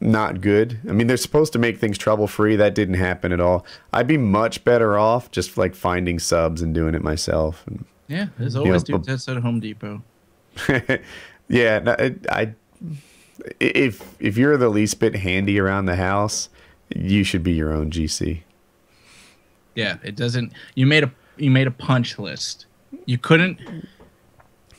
not 0.00 0.40
good. 0.40 0.78
I 0.88 0.92
mean 0.92 1.06
they're 1.06 1.16
supposed 1.16 1.52
to 1.54 1.58
make 1.58 1.78
things 1.78 1.98
trouble 1.98 2.26
free 2.26 2.56
that 2.56 2.74
didn't 2.74 2.94
happen 2.94 3.32
at 3.32 3.40
all. 3.40 3.64
I'd 3.92 4.06
be 4.06 4.16
much 4.18 4.64
better 4.64 4.98
off 4.98 5.30
just 5.30 5.56
like 5.58 5.74
finding 5.74 6.18
subs 6.18 6.62
and 6.62 6.74
doing 6.74 6.94
it 6.94 7.02
myself. 7.02 7.64
And 7.66 7.84
Yeah, 8.08 8.26
there's 8.38 8.56
always 8.56 8.82
but- 8.84 9.04
dudes 9.04 9.08
outside 9.08 9.36
Home 9.42 9.60
Depot. 9.60 10.02
yeah 11.48 11.94
it, 11.98 12.26
i 12.30 12.52
if 13.60 14.02
if 14.20 14.36
you're 14.36 14.56
the 14.56 14.68
least 14.68 14.98
bit 14.98 15.14
handy 15.14 15.58
around 15.60 15.86
the 15.86 15.96
house 15.96 16.48
you 16.94 17.22
should 17.22 17.42
be 17.44 17.52
your 17.52 17.72
own 17.72 17.90
gc 17.90 18.40
Yeah, 19.78 19.98
it 20.02 20.16
doesn't. 20.16 20.52
You 20.74 20.86
made 20.86 21.04
a 21.04 21.12
you 21.36 21.52
made 21.52 21.68
a 21.68 21.70
punch 21.70 22.18
list. 22.18 22.66
You 23.04 23.16
couldn't. 23.16 23.60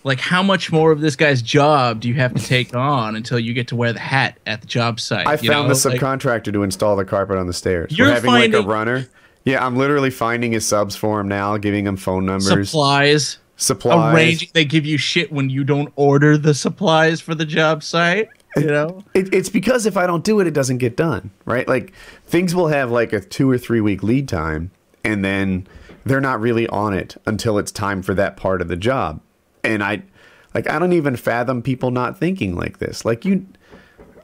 Like, 0.03 0.19
how 0.19 0.43
much 0.43 0.73
more 0.73 0.91
of 0.91 0.99
this 0.99 1.15
guy's 1.15 1.41
job 1.41 2.01
do 2.01 2.09
you 2.09 2.15
have 2.15 2.33
to 2.33 2.43
take 2.43 2.75
on 2.75 3.15
until 3.15 3.39
you 3.39 3.53
get 3.53 3.69
to 3.69 3.77
wear 3.77 3.93
the 3.93 3.99
hat 3.99 4.37
at 4.45 4.59
the 4.59 4.67
job 4.67 4.99
site? 4.99 5.25
I 5.25 5.37
found 5.37 5.69
know? 5.69 5.73
the 5.73 5.89
Like, 5.89 6.01
subcontractor 6.01 6.51
to 6.51 6.63
install 6.63 6.97
the 6.97 7.05
carpet 7.05 7.37
on 7.37 7.47
the 7.47 7.53
stairs. 7.53 7.97
You're 7.97 8.07
We're 8.07 8.13
having 8.15 8.31
like 8.31 8.53
a 8.53 8.61
runner. 8.61 9.07
Yeah, 9.45 9.65
I'm 9.65 9.77
literally 9.77 10.09
finding 10.09 10.51
his 10.51 10.65
subs 10.65 10.97
for 10.97 11.21
him 11.21 11.29
now, 11.29 11.55
giving 11.55 11.87
him 11.87 11.95
phone 11.95 12.25
numbers, 12.25 12.69
supplies. 12.69 13.37
supplies. 13.55 14.13
arranging 14.13 14.49
they 14.53 14.65
give 14.65 14.85
you 14.85 14.97
shit 14.97 15.31
when 15.31 15.49
you 15.49 15.63
don't 15.63 15.93
order 15.95 16.37
the 16.37 16.53
supplies 16.53 17.21
for 17.21 17.35
the 17.35 17.45
job 17.45 17.83
site 17.83 18.27
you 18.57 18.65
know 18.65 19.03
It, 19.13 19.33
it's 19.33 19.49
because 19.49 19.85
if 19.85 19.97
I 19.97 20.07
don't 20.07 20.23
do 20.23 20.39
it, 20.39 20.47
it 20.47 20.53
doesn't 20.53 20.79
get 20.79 20.95
done, 20.95 21.31
right? 21.45 21.67
Like 21.67 21.93
things 22.25 22.55
will 22.55 22.67
have 22.67 22.91
like 22.91 23.13
a 23.13 23.19
two 23.19 23.49
or 23.49 23.57
three 23.57 23.81
week 23.81 24.03
lead 24.03 24.27
time, 24.27 24.71
and 25.03 25.23
then 25.23 25.67
they're 26.05 26.21
not 26.21 26.39
really 26.39 26.67
on 26.67 26.93
it 26.93 27.17
until 27.25 27.57
it's 27.57 27.71
time 27.71 28.01
for 28.01 28.13
that 28.13 28.37
part 28.37 28.61
of 28.61 28.67
the 28.67 28.75
job. 28.75 29.19
And 29.63 29.83
I, 29.83 30.03
like, 30.53 30.69
I 30.69 30.79
don't 30.79 30.93
even 30.93 31.15
fathom 31.15 31.61
people 31.61 31.91
not 31.91 32.17
thinking 32.17 32.55
like 32.55 32.79
this. 32.79 33.05
Like 33.05 33.25
you, 33.25 33.45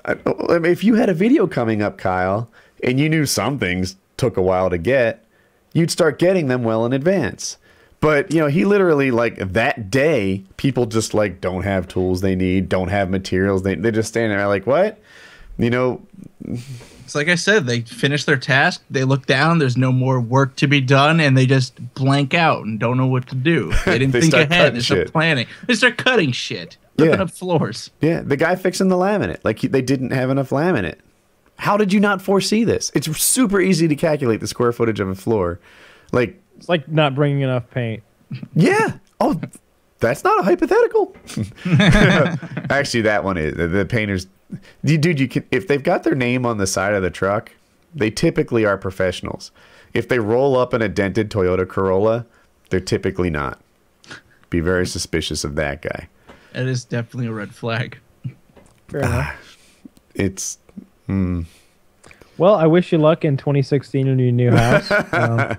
I, 0.05 0.17
if 0.25 0.83
you 0.83 0.95
had 0.95 1.09
a 1.09 1.13
video 1.13 1.47
coming 1.47 1.81
up, 1.81 1.97
Kyle, 1.97 2.49
and 2.83 2.99
you 2.99 3.09
knew 3.09 3.25
some 3.25 3.59
things 3.59 3.97
took 4.17 4.37
a 4.37 4.41
while 4.41 4.69
to 4.69 4.77
get, 4.77 5.25
you'd 5.73 5.91
start 5.91 6.19
getting 6.19 6.47
them 6.47 6.63
well 6.63 6.85
in 6.85 6.93
advance. 6.93 7.57
But 7.99 8.31
you 8.31 8.39
know, 8.39 8.47
he 8.47 8.65
literally 8.65 9.11
like 9.11 9.37
that 9.37 9.89
day, 9.89 10.43
people 10.57 10.85
just 10.85 11.13
like 11.13 11.41
don't 11.41 11.63
have 11.63 11.87
tools 11.87 12.21
they 12.21 12.35
need, 12.35 12.69
don't 12.69 12.89
have 12.89 13.09
materials. 13.09 13.63
They 13.63 13.75
they 13.75 13.91
just 13.91 14.09
stand 14.09 14.31
there 14.31 14.47
like 14.47 14.67
what? 14.67 14.99
You 15.57 15.69
know, 15.69 16.01
it's 17.05 17.15
like 17.15 17.29
i 17.29 17.35
said 17.35 17.65
they 17.65 17.79
finish 17.81 18.25
their 18.25 18.35
task 18.37 18.83
they 18.89 19.03
look 19.05 19.25
down 19.25 19.57
there's 19.59 19.77
no 19.77 19.91
more 19.93 20.19
work 20.19 20.55
to 20.57 20.67
be 20.67 20.81
done 20.81 21.19
and 21.21 21.37
they 21.37 21.45
just 21.45 21.73
blank 21.93 22.33
out 22.33 22.65
and 22.65 22.79
don't 22.79 22.97
know 22.97 23.07
what 23.07 23.27
to 23.29 23.35
do 23.35 23.71
they 23.85 23.97
didn't 23.97 24.11
They 24.11 24.19
think 24.21 24.33
start 24.33 24.51
ahead 24.51 24.59
cutting 24.65 24.73
they 24.75 24.81
start 24.81 25.11
planning 25.13 25.47
they 25.67 25.75
start 25.75 25.97
cutting 25.97 26.31
shit 26.33 26.77
ripping 26.97 27.15
Yeah. 27.15 27.21
up 27.23 27.31
floors 27.31 27.91
yeah, 28.01 28.21
the 28.21 28.35
guy 28.37 28.55
fixing 28.55 28.87
the 28.89 28.95
laminate, 28.95 29.39
like 29.43 29.59
he, 29.59 29.67
they 29.67 29.81
didn't 29.81 30.11
have 30.11 30.29
enough 30.29 30.49
laminate. 30.49 30.95
How 31.57 31.75
did 31.77 31.91
you 31.93 31.99
not 32.01 32.21
foresee 32.21 32.63
this? 32.65 32.91
It's 32.93 33.07
super 33.21 33.59
easy 33.61 33.87
to 33.87 33.95
calculate 33.95 34.39
the 34.41 34.47
square 34.47 34.71
footage 34.73 34.99
of 34.99 35.07
a 35.09 35.15
floor. 35.15 35.59
Like, 36.11 36.39
It's 36.57 36.67
like 36.69 36.87
not 36.89 37.15
bringing 37.15 37.41
enough 37.41 37.69
paint. 37.71 38.01
yeah, 38.55 38.93
oh, 39.19 39.39
that's 39.99 40.23
not 40.23 40.39
a 40.39 40.43
hypothetical. 40.43 41.15
Actually, 42.69 43.01
that 43.01 43.23
one 43.23 43.37
is 43.37 43.55
the, 43.55 43.67
the 43.67 43.85
painters. 43.85 44.27
You- 44.83 44.97
Dude, 44.97 45.19
you 45.19 45.27
can 45.27 45.43
if 45.51 45.67
they've 45.67 45.83
got 45.83 46.03
their 46.03 46.15
name 46.15 46.45
on 46.45 46.57
the 46.57 46.67
side 46.67 46.93
of 46.93 47.01
the 47.01 47.09
truck, 47.09 47.51
they 47.93 48.09
typically 48.11 48.65
are 48.65 48.77
professionals. 48.77 49.51
If 49.93 50.07
they 50.07 50.19
roll 50.19 50.57
up 50.57 50.73
in 50.73 50.81
a 50.81 50.89
dented 50.89 51.29
Toyota 51.31 51.67
Corolla, 51.67 52.25
they're 52.69 52.79
typically 52.79 53.29
not. 53.29 53.59
Be 54.49 54.59
very 54.59 54.85
suspicious 54.85 55.43
of 55.43 55.55
that 55.55 55.81
guy. 55.81 56.07
that 56.53 56.67
is 56.67 56.83
definitely 56.85 57.27
a 57.27 57.31
red 57.33 57.53
flag 57.53 57.97
Fair 58.87 59.01
enough. 59.01 59.57
it's 60.13 60.57
Well, 62.37 62.55
I 62.55 62.65
wish 62.67 62.91
you 62.91 62.97
luck 62.97 63.25
in 63.25 63.37
2016 63.37 64.07
in 64.07 64.19
your 64.19 64.31
new 64.31 64.51
house. 64.51 64.91
Um, 65.11 65.57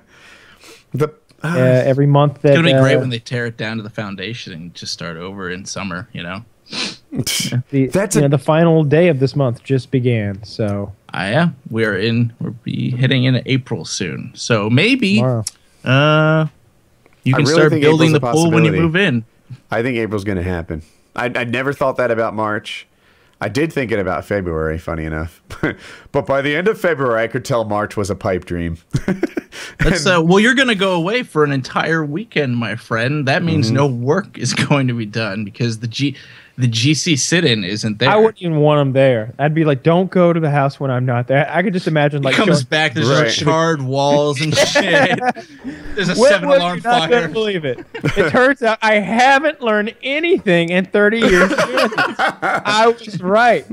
the 0.93 1.09
uh, 1.43 1.49
every 1.85 2.07
month 2.07 2.41
that 2.43 2.51
It's 2.53 2.57
gonna 2.57 2.75
be 2.75 2.81
great 2.81 2.97
uh, 2.97 3.01
when 3.01 3.11
they 3.11 3.19
tear 3.19 3.47
it 3.47 3.57
down 3.57 3.77
to 3.77 3.83
the 3.83 3.91
foundation 3.91 4.53
and 4.53 4.75
just 4.75 4.93
start 4.93 5.17
over 5.17 5.51
in 5.51 5.65
summer. 5.65 6.09
You 6.13 6.23
know. 6.23 6.45
the, 7.71 7.87
That's 7.89 8.17
you 8.17 8.21
a- 8.21 8.29
know, 8.29 8.37
the 8.37 8.43
final 8.43 8.85
day 8.85 9.09
of 9.09 9.21
this 9.21 9.35
month 9.37 9.63
just 9.63 9.91
began. 9.91 10.43
So 10.45 10.93
Ah, 11.13 11.29
yeah, 11.29 11.49
we 11.71 11.85
are 11.85 11.97
in. 11.97 12.33
We'll 12.41 12.55
be 12.63 12.91
heading 12.91 13.25
into 13.25 13.43
April 13.51 13.85
soon, 13.85 14.33
so 14.35 14.69
maybe 14.69 15.17
tomorrow. 15.17 15.45
uh, 15.85 16.47
you 17.23 17.35
can 17.35 17.45
really 17.45 17.55
start 17.55 17.71
building 17.81 18.13
the 18.13 18.19
April's 18.19 18.41
a 18.41 18.45
pool 18.45 18.51
when 18.51 18.65
you 18.65 18.73
move 18.73 18.97
in. 18.97 19.25
I 19.71 19.83
think 19.83 19.97
April's 19.97 20.25
going 20.25 20.37
to 20.39 20.45
happen. 20.45 20.83
I, 21.15 21.27
I 21.35 21.45
never 21.45 21.73
thought 21.73 21.97
that 21.97 22.11
about 22.11 22.35
March. 22.35 22.87
I 23.41 23.49
did 23.49 23.73
think 23.73 23.93
it 23.93 23.99
about 23.99 24.25
February, 24.25 24.79
funny 24.79 25.05
enough. 25.05 25.43
but 26.13 26.27
by 26.27 26.43
the 26.43 26.57
end 26.57 26.69
of 26.69 26.81
February, 26.81 27.23
I 27.23 27.29
could 27.29 27.45
tell 27.45 27.65
March 27.65 27.97
was 27.97 28.11
a 28.11 28.15
pipe 28.15 28.45
dream. 28.45 28.79
That's 29.79 30.07
uh, 30.07 30.21
well, 30.25 30.39
you're 30.41 30.55
gonna 30.55 30.75
go 30.75 30.93
away 30.95 31.23
for 31.23 31.45
an 31.45 31.53
entire 31.53 32.05
weekend, 32.05 32.57
my 32.57 32.77
friend. 32.77 33.27
That 33.29 33.43
means 33.43 33.67
Mm-hmm. 33.67 33.77
no 33.77 33.87
work 33.87 34.39
is 34.39 34.55
going 34.69 34.89
to 34.89 34.95
be 34.95 35.07
done 35.07 35.45
because 35.45 35.79
the 35.81 35.87
G, 35.89 36.17
the 36.59 36.69
GC 36.69 37.19
sit-in 37.19 37.65
isn't 37.65 37.99
there. 37.99 38.09
I 38.09 38.17
wouldn't 38.17 38.41
even 38.41 38.57
want 38.59 38.81
him 38.81 38.93
there. 38.93 39.35
I'd 39.39 39.55
be 39.55 39.65
like, 39.65 39.83
don't 39.83 40.11
go 40.11 40.33
to 40.33 40.41
the 40.41 40.51
house 40.51 40.81
when 40.81 40.91
I'm 40.91 41.05
not 41.05 41.27
there. 41.27 41.47
I 41.51 41.63
could 41.63 41.73
just 41.75 41.87
imagine 41.87 42.23
He 42.23 42.27
like 42.27 42.35
comes 42.37 42.49
showing- 42.59 42.65
back. 42.67 42.95
There's 42.95 43.09
Right. 43.11 43.31
charred 43.31 43.83
walls 43.83 44.41
and 44.41 44.57
shit. 44.57 45.19
There's 45.95 46.09
a 46.09 46.15
When 46.15 46.31
seven 46.31 46.49
would 46.49 46.59
alarm 46.59 46.77
you 46.79 46.83
not 46.85 47.11
gonna 47.11 47.29
believe 47.29 47.65
it. 47.65 47.85
It 48.17 48.31
turns 48.31 48.63
out 48.63 48.79
I 48.83 48.95
haven't 49.01 49.61
learned 49.61 49.95
anything 50.03 50.71
in 50.71 50.87
30 50.87 51.19
years. 51.19 51.53
of 51.53 51.59
doing 51.59 51.77
this. 51.77 52.17
I 52.19 52.87
was 52.99 53.21
right. 53.21 53.67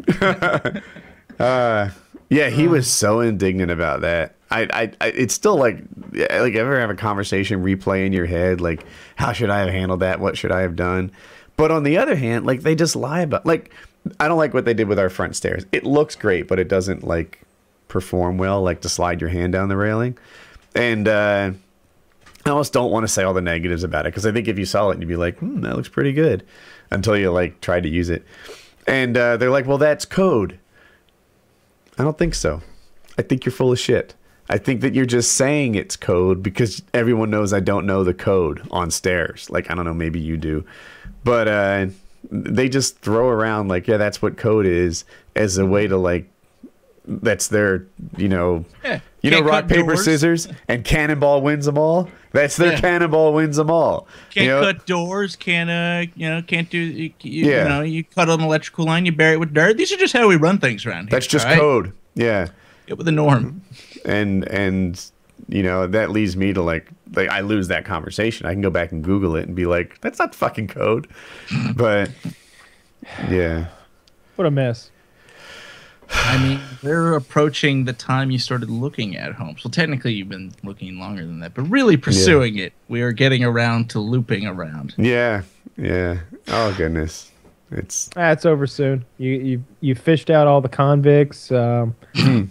Uh, 1.40 1.90
yeah, 2.30 2.50
he 2.50 2.68
was 2.68 2.88
so 2.88 3.20
indignant 3.22 3.72
about 3.72 4.02
that. 4.02 4.36
I, 4.54 4.68
I, 4.72 4.92
I 5.02 5.08
it's 5.08 5.34
still 5.34 5.58
like, 5.58 5.80
like 6.12 6.56
ever 6.56 6.80
have 6.80 6.92
a 6.92 6.96
conversation 6.96 7.64
replay 7.64 8.06
in 8.06 8.14
your 8.14 8.28
head, 8.28 8.62
like, 8.62 8.86
how 9.16 9.34
should 9.34 9.50
I 9.50 9.62
have 9.62 9.70
handled 9.70 10.02
that? 10.02 10.20
What 10.20 10.38
should 10.38 10.52
I 10.52 10.62
have 10.62 10.76
done? 10.76 11.12
But 11.58 11.72
on 11.72 11.84
the 11.84 11.98
other 11.98 12.16
hand, 12.16 12.46
like 12.46 12.62
they 12.62 12.76
just 12.76 12.96
lie 12.96 13.22
about, 13.22 13.46
like, 13.46 13.74
I 14.20 14.28
don't 14.28 14.38
like 14.38 14.54
what 14.54 14.66
they 14.66 14.74
did 14.74 14.88
with 14.88 15.00
our 15.00 15.10
front 15.10 15.36
stairs. 15.36 15.66
It 15.72 15.86
looks 15.86 16.16
great, 16.16 16.48
but 16.48 16.60
it 16.60 16.68
doesn't 16.68 17.04
like 17.04 17.42
perform 17.88 18.38
well, 18.38 18.62
like 18.62 18.82
to 18.82 18.90
slide 18.90 19.22
your 19.22 19.30
hand 19.30 19.54
down 19.54 19.70
the 19.70 19.78
railing. 19.78 20.18
And 20.76 21.08
uh, 21.08 21.52
I 22.46 22.50
almost 22.50 22.74
don't 22.74 22.92
want 22.92 23.04
to 23.06 23.08
say 23.08 23.24
all 23.24 23.34
the 23.34 23.42
negatives 23.42 23.84
about 23.84 24.06
it 24.06 24.10
because 24.10 24.26
I 24.26 24.32
think 24.32 24.48
if 24.48 24.60
you 24.60 24.66
saw 24.66 24.90
it, 24.90 25.00
you'd 25.00 25.08
be 25.08 25.16
like, 25.16 25.40
hmm, 25.40 25.62
that 25.62 25.76
looks 25.76 25.90
pretty 25.90 26.14
good, 26.14 26.46
until 26.92 27.18
you 27.18 27.32
like 27.32 27.62
try 27.62 27.80
to 27.80 27.90
use 27.90 28.10
it. 28.10 28.24
And 28.86 29.18
uh, 29.18 29.38
they're 29.38 29.50
like, 29.50 29.66
well, 29.66 29.78
that's 29.78 30.06
code. 30.06 30.60
I 31.98 32.04
don't 32.04 32.18
think 32.18 32.36
so. 32.36 32.62
I 33.18 33.22
think 33.22 33.46
you're 33.46 33.54
full 33.54 33.72
of 33.72 33.80
shit. 33.80 34.16
I 34.50 34.58
think 34.58 34.82
that 34.82 34.94
you're 34.94 35.06
just 35.06 35.34
saying 35.34 35.76
it's 35.76 35.96
code 35.96 36.44
because 36.44 36.82
everyone 36.94 37.30
knows 37.30 37.54
I 37.54 37.60
don't 37.60 37.86
know 37.86 38.04
the 38.04 38.14
code 38.14 38.62
on 38.72 38.92
stairs. 38.92 39.50
Like 39.50 39.72
I 39.72 39.76
don't 39.76 39.86
know, 39.86 39.94
maybe 39.94 40.20
you 40.20 40.38
do, 40.38 40.66
but 41.24 41.48
uh, 41.48 41.86
they 42.30 42.70
just 42.70 43.00
throw 43.00 43.30
around 43.30 43.68
like, 43.70 43.88
yeah, 43.88 43.98
that's 43.98 44.22
what 44.22 44.38
code 44.38 44.66
is, 44.66 45.06
as 45.36 45.58
a 45.58 45.66
way 45.66 45.88
to 45.88 45.98
like, 45.98 46.30
that's 47.06 47.48
their, 47.50 47.86
you 48.18 48.30
know, 48.30 48.64
Yeah, 48.84 49.00
you 49.22 49.32
know, 49.32 49.42
rock 49.42 49.68
paper 49.68 49.88
doors. 49.94 50.06
scissors, 50.06 50.48
and 50.70 50.86
cannonball 50.86 51.42
wins 51.42 51.66
them 51.66 51.78
all. 51.78 52.10
That's 52.32 52.56
their 52.58 52.72
Yeah. 52.74 52.80
cannonball 52.80 53.34
wins 53.34 53.58
them 53.58 53.70
all. 53.70 54.08
Can't 54.30 54.46
you 54.46 54.52
know? 54.52 54.62
cut 54.62 54.86
doors. 54.86 55.36
Can't 55.36 55.70
uh, 55.70 56.12
you 56.16 56.30
know, 56.30 56.42
can't 56.42 56.70
do. 56.70 56.78
You, 56.78 57.12
you, 57.22 57.46
Yeah. 57.50 57.64
you 57.64 57.70
know, 57.70 57.82
you 57.82 58.04
cut 58.04 58.30
an 58.30 58.40
electrical 58.42 58.86
line, 58.86 59.06
you 59.06 59.12
bury 59.12 59.34
it 59.34 59.40
with 59.40 59.54
dirt. 59.54 59.78
These 59.78 59.92
are 59.92 59.98
just 59.98 60.14
how 60.14 60.28
we 60.28 60.36
run 60.38 60.60
things 60.60 60.86
around 60.86 61.06
here. 61.06 61.12
That's 61.12 61.28
just 61.28 61.46
right? 61.46 61.58
code. 61.60 61.92
Yeah. 62.16 62.48
Get 62.88 62.98
with 62.98 63.06
the 63.06 63.12
norm. 63.12 63.62
And 64.06 64.48
and 64.50 65.04
you 65.50 65.64
know 65.64 65.88
that 65.88 66.12
leads 66.12 66.36
me 66.38 66.54
to 66.54 66.62
like 66.62 66.88
like 67.16 67.30
I 67.30 67.42
lose 67.42 67.68
that 67.70 67.86
conversation. 67.86 68.46
I 68.46 68.54
can 68.54 68.62
go 68.62 68.70
back 68.70 68.92
and 68.92 69.04
Google 69.04 69.36
it 69.36 69.48
and 69.48 69.56
be 69.56 69.66
like, 69.66 70.00
that's 70.02 70.20
not 70.20 70.34
fucking 70.36 70.68
code. 70.70 71.08
but 71.76 72.10
yeah, 73.30 73.68
What 74.36 74.46
a 74.48 74.52
mess. 74.52 74.90
I 76.10 76.38
mean, 76.38 76.60
we're 76.84 77.16
approaching 77.16 77.86
the 77.86 77.94
time 77.94 78.30
you 78.30 78.38
started 78.38 78.70
looking 78.70 79.18
at 79.18 79.34
homes. 79.34 79.64
Well, 79.64 79.72
technically, 79.72 80.14
you've 80.14 80.30
been 80.30 80.54
looking 80.64 81.00
longer 81.00 81.26
than 81.26 81.40
that, 81.40 81.54
but 81.56 81.64
really 81.64 81.98
pursuing 81.98 82.58
it. 82.58 82.74
We 82.88 83.02
are 83.02 83.12
getting 83.12 83.44
around 83.44 83.90
to 83.92 84.00
looping 84.00 84.46
around. 84.46 84.94
yeah, 84.98 85.42
yeah. 85.78 86.20
Oh 86.50 86.74
goodness, 86.78 87.32
it's 87.74 88.10
Ah, 88.16 88.36
over 88.46 88.66
soon. 88.68 89.06
You 89.18 89.32
you 89.32 89.64
you 89.82 89.96
fished 89.96 90.30
out 90.30 90.48
all 90.48 90.62
the 90.62 90.70
convicts. 90.70 91.52
Um, 91.52 91.96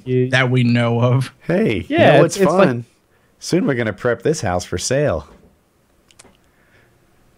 you, 0.04 0.28
That 0.30 0.50
we 0.50 0.64
know 0.64 1.00
of. 1.00 1.32
hey, 1.42 1.84
Yeah, 1.88 1.98
you 1.98 1.98
know 1.98 2.04
it's- 2.06 2.20
what's 2.22 2.36
it's 2.38 2.52
like- 2.52 2.68
fun? 2.68 2.84
Soon 3.38 3.66
we're 3.66 3.74
gonna 3.74 3.92
prep 3.92 4.22
this 4.22 4.40
house 4.42 4.64
for 4.64 4.78
sale. 4.78 5.26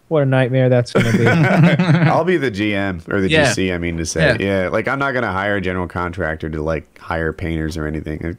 what 0.07 0.21
a 0.21 0.25
nightmare 0.25 0.69
that's 0.69 0.93
going 0.93 1.11
to 1.11 1.17
be. 1.17 1.25
I'll 1.27 2.23
be 2.23 2.37
the 2.37 2.51
GM 2.51 3.07
or 3.11 3.21
the 3.21 3.29
Yeah. 3.29 3.45
GC. 3.51 3.73
I 3.73 3.79
mean 3.79 3.97
to 3.97 4.05
say, 4.05 4.37
Yeah. 4.39 4.61
yeah. 4.63 4.69
Like 4.69 4.87
I'm 4.87 4.99
not 4.99 5.13
gonna 5.13 5.31
hire 5.31 5.55
a 5.55 5.61
general 5.61 5.87
contractor 5.87 6.47
to 6.49 6.61
like 6.61 6.99
hire 6.99 7.33
painters 7.33 7.75
or 7.75 7.87
anything. 7.87 8.37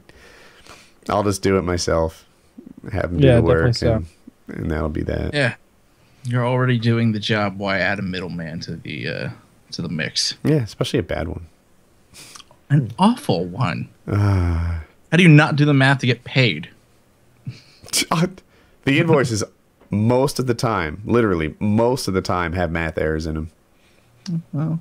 I'll 1.09 1.23
just 1.23 1.41
do 1.41 1.57
it 1.57 1.63
myself. 1.63 2.25
Have 2.91 3.11
them 3.11 3.19
do 3.19 3.27
Yeah, 3.27 3.35
the 3.35 3.41
definitely 3.41 3.65
work, 3.65 3.75
so. 3.75 3.93
and, 3.95 4.05
and 4.59 4.71
that'll 4.71 4.87
be 4.89 5.03
that. 5.03 5.33
Yeah, 5.33 5.55
you're 6.27 6.45
already 6.45 6.77
doing 6.77 7.13
the 7.13 7.19
job. 7.19 7.57
Why 7.57 7.79
add 7.79 7.99
a 7.99 8.01
middleman 8.01 8.59
to 8.61 8.75
the 8.75 9.07
uh, 9.07 9.29
to 9.71 9.81
the 9.81 9.89
mix? 9.89 10.35
Yeah, 10.43 10.57
especially 10.57 10.99
a 10.99 11.03
bad 11.03 11.27
one. 11.27 11.47
An 12.69 12.91
awful 12.99 13.45
one. 13.45 13.89
Ah. 14.07 14.83
How 15.11 15.17
do 15.17 15.23
you 15.23 15.29
not 15.29 15.55
do 15.55 15.63
the 15.63 15.73
math 15.73 15.99
to 15.99 16.05
get 16.05 16.23
paid? 16.25 16.69
the 18.11 18.99
invoices 18.99 19.43
most 19.89 20.37
of 20.37 20.47
the 20.47 20.53
time, 20.53 21.01
literally 21.05 21.55
most 21.59 22.09
of 22.09 22.13
the 22.13 22.21
time, 22.21 22.53
have 22.53 22.71
math 22.71 22.97
errors 22.97 23.25
in 23.25 23.35
them. 23.35 23.51
Well, 24.51 24.79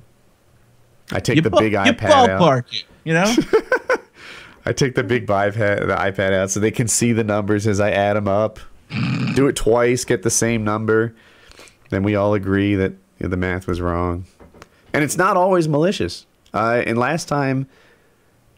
I 1.13 1.21
take 1.21 1.45
the 1.45 1.51
big 1.51 1.75
iPad 1.75 2.03
out. 2.03 2.29
ballpark 2.29 2.75
it. 2.75 2.85
You 3.05 3.15
know. 3.15 3.35
I 4.69 4.73
take 4.73 4.97
the 4.97 5.05
big 5.05 5.29
iPad, 5.29 5.87
the 5.87 5.95
iPad 5.95 6.33
out 6.33 6.51
so 6.51 6.59
they 6.59 6.73
can 6.73 6.89
see 6.89 7.13
the 7.13 7.23
numbers 7.23 7.69
as 7.69 7.79
I 7.79 7.93
add 7.93 8.17
them 8.17 8.27
up. 8.27 8.59
Do 9.37 9.47
it 9.47 9.55
twice, 9.55 10.05
get 10.05 10.25
the 10.25 10.31
same 10.31 10.65
number. 10.65 11.15
Then 11.91 12.03
we 12.03 12.15
all 12.15 12.35
agree 12.35 12.75
that 12.75 12.93
you 12.93 12.99
know, 13.25 13.29
the 13.29 13.37
math 13.37 13.67
was 13.67 13.81
wrong, 13.81 14.25
and 14.93 15.03
it's 15.05 15.17
not 15.17 15.37
always 15.37 15.69
malicious. 15.69 16.27
Uh, 16.55 16.83
and 16.87 16.99
last 16.99 17.29
time, 17.29 17.67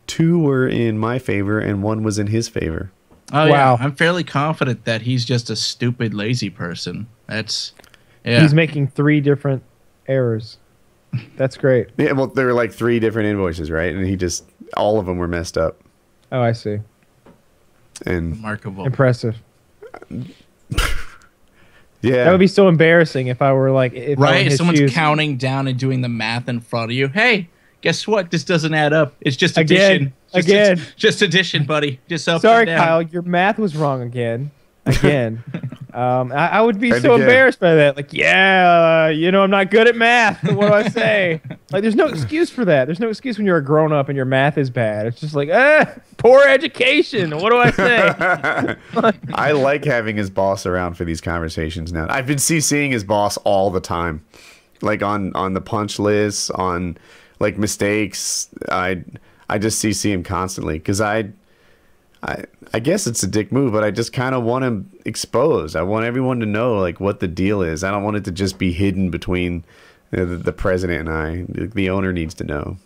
two 0.06 0.38
were 0.38 0.66
in 0.68 0.98
my 0.98 1.18
favor 1.18 1.58
and 1.58 1.82
one 1.82 2.02
was 2.02 2.18
in 2.18 2.28
his 2.28 2.48
favor. 2.48 2.90
Oh 3.32 3.44
yeah, 3.44 3.50
Wow. 3.50 3.76
I'm 3.80 3.94
fairly 3.94 4.24
confident 4.24 4.84
that 4.84 5.02
he's 5.02 5.24
just 5.24 5.50
a 5.50 5.56
stupid, 5.56 6.14
lazy 6.14 6.48
person. 6.48 7.06
That's 7.26 7.72
yeah. 8.24 8.40
He's 8.40 8.54
making 8.54 8.88
three 8.88 9.20
different 9.20 9.62
errors. 10.06 10.58
That's 11.36 11.56
great. 11.56 11.88
Yeah, 11.98 12.12
well, 12.12 12.26
there 12.28 12.46
were 12.46 12.52
like 12.54 12.72
three 12.72 13.00
different 13.00 13.28
invoices, 13.28 13.70
right? 13.70 13.94
And 13.94 14.06
he 14.06 14.16
just 14.16 14.44
all 14.76 14.98
of 14.98 15.06
them 15.06 15.18
were 15.18 15.28
messed 15.28 15.58
up. 15.58 15.80
Oh, 16.32 16.40
I 16.40 16.52
see. 16.52 16.78
And 18.06 18.32
remarkable. 18.36 18.86
Impressive. 18.86 19.36
Yeah, 22.02 22.24
That 22.24 22.30
would 22.30 22.40
be 22.40 22.46
so 22.46 22.68
embarrassing 22.68 23.26
if 23.28 23.42
I 23.42 23.52
were 23.52 23.70
like, 23.70 23.92
if 23.94 24.18
I 24.18 24.20
were 24.20 24.26
in 24.28 24.32
right? 24.32 24.44
his 24.46 24.56
Someone's 24.58 24.78
shoes. 24.78 24.92
counting 24.94 25.36
down 25.36 25.66
and 25.68 25.78
doing 25.78 26.00
the 26.00 26.08
math 26.08 26.48
in 26.48 26.60
front 26.60 26.90
of 26.90 26.96
you. 26.96 27.08
Hey, 27.08 27.48
guess 27.80 28.06
what? 28.06 28.30
This 28.30 28.44
doesn't 28.44 28.74
add 28.74 28.92
up. 28.92 29.14
It's 29.20 29.36
just 29.36 29.56
Again. 29.58 29.90
addition. 29.90 30.12
Just, 30.34 30.48
Again. 30.48 30.80
just 30.96 31.22
addition, 31.22 31.64
buddy. 31.64 32.00
Just 32.08 32.28
up. 32.28 32.42
Sorry, 32.42 32.62
and 32.62 32.66
down. 32.68 32.78
Kyle, 32.78 33.02
your 33.02 33.22
math 33.22 33.58
was 33.58 33.76
wrong 33.76 34.02
again. 34.02 34.50
Again. 34.86 35.42
um, 35.98 36.30
I, 36.30 36.48
I 36.48 36.60
would 36.60 36.78
be 36.78 36.92
so 36.92 37.16
embarrassed 37.16 37.58
by 37.58 37.74
that. 37.74 37.96
Like, 37.96 38.12
yeah, 38.12 39.06
uh, 39.06 39.08
you 39.08 39.32
know, 39.32 39.42
I'm 39.42 39.50
not 39.50 39.72
good 39.72 39.88
at 39.88 39.96
math. 39.96 40.44
What 40.44 40.68
do 40.68 40.72
I 40.72 40.88
say? 40.88 41.40
like, 41.72 41.82
there's 41.82 41.96
no 41.96 42.06
excuse 42.06 42.50
for 42.50 42.64
that. 42.66 42.84
There's 42.84 43.00
no 43.00 43.08
excuse 43.08 43.36
when 43.36 43.46
you're 43.46 43.56
a 43.56 43.64
grown 43.64 43.92
up 43.92 44.08
and 44.08 44.14
your 44.14 44.24
math 44.24 44.58
is 44.58 44.70
bad. 44.70 45.06
It's 45.06 45.18
just 45.18 45.34
like, 45.34 45.48
ah, 45.52 45.92
poor 46.16 46.44
education. 46.44 47.36
What 47.36 47.50
do 47.50 47.58
I 47.58 47.70
say? 47.72 48.76
I 49.34 49.50
like 49.50 49.84
having 49.84 50.16
his 50.16 50.30
boss 50.30 50.66
around 50.66 50.94
for 50.94 51.04
these 51.04 51.20
conversations 51.20 51.92
now. 51.92 52.06
I've 52.08 52.28
been 52.28 52.38
CCing 52.38 52.92
his 52.92 53.02
boss 53.02 53.36
all 53.38 53.70
the 53.70 53.80
time, 53.80 54.24
like 54.82 55.02
on 55.02 55.34
on 55.34 55.54
the 55.54 55.60
punch 55.60 55.98
list, 55.98 56.52
on 56.52 56.96
like 57.40 57.58
mistakes. 57.58 58.50
I 58.70 59.02
I 59.50 59.58
just 59.58 59.82
CC 59.82 60.12
him 60.12 60.22
constantly 60.22 60.78
because 60.78 61.00
I. 61.00 61.30
I, 62.22 62.44
I 62.74 62.80
guess 62.80 63.06
it's 63.06 63.22
a 63.22 63.26
dick 63.28 63.52
move, 63.52 63.72
but 63.72 63.84
I 63.84 63.90
just 63.90 64.12
kind 64.12 64.34
of 64.34 64.42
want 64.42 64.64
him 64.64 64.90
exposed. 65.04 65.76
I 65.76 65.82
want 65.82 66.04
everyone 66.04 66.40
to 66.40 66.46
know 66.46 66.74
like 66.78 66.98
what 67.00 67.20
the 67.20 67.28
deal 67.28 67.62
is. 67.62 67.84
I 67.84 67.90
don't 67.90 68.02
want 68.02 68.16
it 68.16 68.24
to 68.24 68.32
just 68.32 68.58
be 68.58 68.72
hidden 68.72 69.10
between 69.10 69.62
uh, 70.12 70.24
the, 70.24 70.36
the 70.36 70.52
president 70.52 71.08
and 71.08 71.08
I. 71.08 71.44
The, 71.48 71.66
the 71.68 71.90
owner 71.90 72.12
needs 72.12 72.34
to 72.34 72.44
know, 72.44 72.76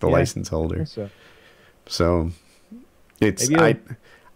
the 0.00 0.08
Yeah. 0.08 0.12
license 0.14 0.48
holder. 0.48 0.86
so, 0.86 1.08
So 1.86 2.30
it's 3.20 3.48
Maybe 3.48 3.60
I 3.62 3.76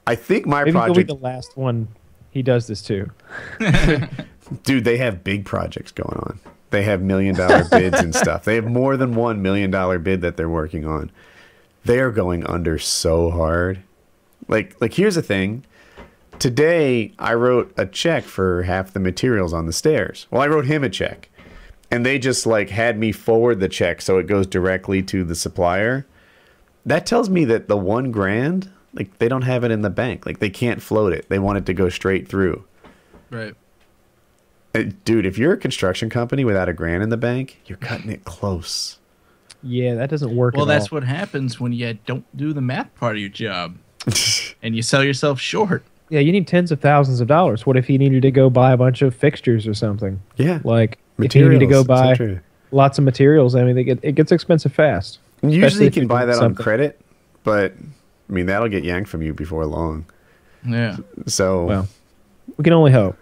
I 0.06 0.14
think 0.14 0.46
my 0.46 0.60
maybe 0.64 0.72
project 0.72 1.08
the 1.08 1.14
last 1.16 1.56
one 1.56 1.88
he 2.30 2.42
does 2.42 2.66
this 2.68 2.80
too. 2.82 3.10
dude, 4.62 4.84
they 4.84 4.98
have 4.98 5.24
big 5.24 5.44
projects 5.44 5.90
going 5.92 6.16
on. 6.16 6.38
They 6.70 6.82
have 6.82 7.02
million 7.02 7.34
dollar 7.34 7.64
bids 7.70 7.98
and 7.98 8.14
stuff. 8.14 8.44
They 8.44 8.54
have 8.54 8.66
more 8.66 8.96
than 8.96 9.14
one 9.16 9.42
million 9.42 9.70
dollar 9.70 9.98
bid 9.98 10.20
that 10.20 10.36
they're 10.36 10.48
working 10.48 10.86
on. 10.86 11.10
They 11.84 11.98
are 12.00 12.10
going 12.10 12.46
under 12.46 12.78
so 12.78 13.30
hard. 13.30 13.82
Like 14.46 14.76
like 14.80 14.94
here's 14.94 15.16
the 15.16 15.22
thing. 15.22 15.64
Today 16.38 17.12
I 17.18 17.34
wrote 17.34 17.72
a 17.76 17.86
check 17.86 18.24
for 18.24 18.62
half 18.62 18.92
the 18.92 19.00
materials 19.00 19.52
on 19.52 19.66
the 19.66 19.72
stairs. 19.72 20.26
Well, 20.30 20.42
I 20.42 20.46
wrote 20.46 20.66
him 20.66 20.84
a 20.84 20.88
check. 20.88 21.30
And 21.90 22.04
they 22.04 22.18
just 22.18 22.46
like 22.46 22.70
had 22.70 22.98
me 22.98 23.12
forward 23.12 23.60
the 23.60 23.68
check 23.68 24.02
so 24.02 24.18
it 24.18 24.26
goes 24.26 24.46
directly 24.46 25.02
to 25.04 25.24
the 25.24 25.34
supplier. 25.34 26.06
That 26.84 27.06
tells 27.06 27.28
me 27.28 27.44
that 27.46 27.68
the 27.68 27.76
1 27.76 28.12
grand, 28.12 28.70
like 28.92 29.18
they 29.18 29.28
don't 29.28 29.42
have 29.42 29.64
it 29.64 29.70
in 29.70 29.82
the 29.82 29.90
bank. 29.90 30.26
Like 30.26 30.38
they 30.38 30.50
can't 30.50 30.82
float 30.82 31.12
it. 31.12 31.28
They 31.28 31.38
want 31.38 31.58
it 31.58 31.66
to 31.66 31.74
go 31.74 31.88
straight 31.88 32.28
through. 32.28 32.64
Right. 33.30 33.54
Uh, 34.74 34.84
Dude, 35.04 35.26
if 35.26 35.38
you're 35.38 35.54
a 35.54 35.58
construction 35.58 36.10
company 36.10 36.44
without 36.44 36.68
a 36.68 36.72
grand 36.72 37.02
in 37.02 37.08
the 37.08 37.16
bank, 37.16 37.60
you're 37.66 37.78
cutting 37.78 38.10
it 38.10 38.24
close. 38.24 38.98
Yeah, 39.62 39.94
that 39.96 40.10
doesn't 40.10 40.36
work. 40.36 40.54
Well, 40.54 40.70
at 40.70 40.74
that's 40.74 40.92
all. 40.92 40.96
what 40.96 41.04
happens 41.04 41.58
when 41.58 41.72
you 41.72 41.98
don't 42.06 42.24
do 42.36 42.52
the 42.52 42.60
math 42.60 42.94
part 42.94 43.16
of 43.16 43.20
your 43.20 43.30
job 43.30 43.76
and 44.62 44.76
you 44.76 44.82
sell 44.82 45.04
yourself 45.04 45.40
short. 45.40 45.82
Yeah, 46.10 46.20
you 46.20 46.32
need 46.32 46.46
tens 46.46 46.72
of 46.72 46.80
thousands 46.80 47.20
of 47.20 47.28
dollars. 47.28 47.66
What 47.66 47.76
if 47.76 47.86
he 47.86 47.98
needed 47.98 48.22
to 48.22 48.30
go 48.30 48.48
buy 48.48 48.72
a 48.72 48.76
bunch 48.76 49.02
of 49.02 49.14
fixtures 49.14 49.66
or 49.66 49.74
something? 49.74 50.20
Yeah. 50.36 50.60
Like 50.64 50.98
if 51.18 51.34
you 51.34 51.44
needed 51.44 51.60
to 51.60 51.66
go 51.66 51.84
buy 51.84 52.40
lots 52.70 52.98
of 52.98 53.04
materials, 53.04 53.54
I 53.54 53.64
mean, 53.64 53.74
they 53.74 53.84
get, 53.84 53.98
it 54.02 54.12
gets 54.12 54.32
expensive 54.32 54.72
fast. 54.72 55.18
Usually 55.42 55.84
you 55.84 55.90
can 55.90 56.06
buy 56.06 56.24
doing 56.24 56.36
that 56.36 56.42
on 56.42 56.54
credit, 56.54 57.00
but 57.44 57.74
I 58.28 58.32
mean 58.32 58.46
that'll 58.46 58.68
get 58.68 58.84
yanked 58.84 59.08
from 59.10 59.22
you 59.22 59.34
before 59.34 59.64
long. 59.66 60.06
Yeah. 60.66 60.96
So, 61.26 61.64
Well, 61.64 61.88
we 62.56 62.64
can 62.64 62.72
only 62.72 62.92
hope. 62.92 63.16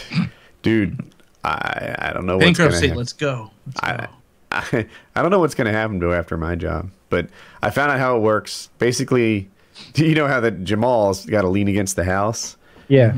dude, 0.62 1.02
I 1.44 1.96
I 1.98 2.12
don't 2.12 2.26
know 2.26 2.36
what's 2.36 2.56
gonna 2.56 2.70
Bankruptcy. 2.70 2.86
happen. 2.88 2.98
Let's 2.98 3.12
go. 3.12 3.50
Let's 3.66 3.80
I, 3.82 3.96
go. 3.96 4.06
I 4.52 4.86
I 5.16 5.22
don't 5.22 5.30
know 5.30 5.40
what's 5.40 5.54
gonna 5.54 5.72
happen 5.72 6.00
to 6.00 6.14
after 6.14 6.36
my 6.36 6.54
job, 6.54 6.90
but 7.08 7.28
I 7.62 7.70
found 7.70 7.90
out 7.90 7.98
how 7.98 8.16
it 8.16 8.20
works. 8.20 8.70
Basically, 8.78 9.50
you 9.94 10.14
know 10.14 10.26
how 10.26 10.40
that 10.40 10.64
Jamal's 10.64 11.26
got 11.26 11.42
to 11.42 11.48
lien 11.48 11.68
against 11.68 11.96
the 11.96 12.04
house. 12.04 12.56
Yeah. 12.88 13.14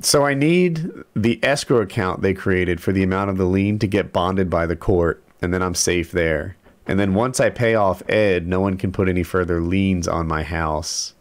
So 0.00 0.24
I 0.24 0.34
need 0.34 0.90
the 1.16 1.42
escrow 1.44 1.80
account 1.80 2.22
they 2.22 2.34
created 2.34 2.80
for 2.80 2.92
the 2.92 3.02
amount 3.02 3.30
of 3.30 3.36
the 3.36 3.44
lien 3.44 3.78
to 3.80 3.86
get 3.86 4.12
bonded 4.12 4.48
by 4.48 4.66
the 4.66 4.76
court, 4.76 5.22
and 5.42 5.52
then 5.52 5.62
I'm 5.62 5.74
safe 5.74 6.12
there. 6.12 6.56
And 6.86 6.98
then 6.98 7.14
once 7.14 7.40
I 7.40 7.50
pay 7.50 7.74
off 7.74 8.02
Ed, 8.08 8.46
no 8.46 8.60
one 8.60 8.76
can 8.76 8.92
put 8.92 9.08
any 9.08 9.22
further 9.22 9.60
liens 9.60 10.06
on 10.08 10.26
my 10.26 10.42
house, 10.42 11.14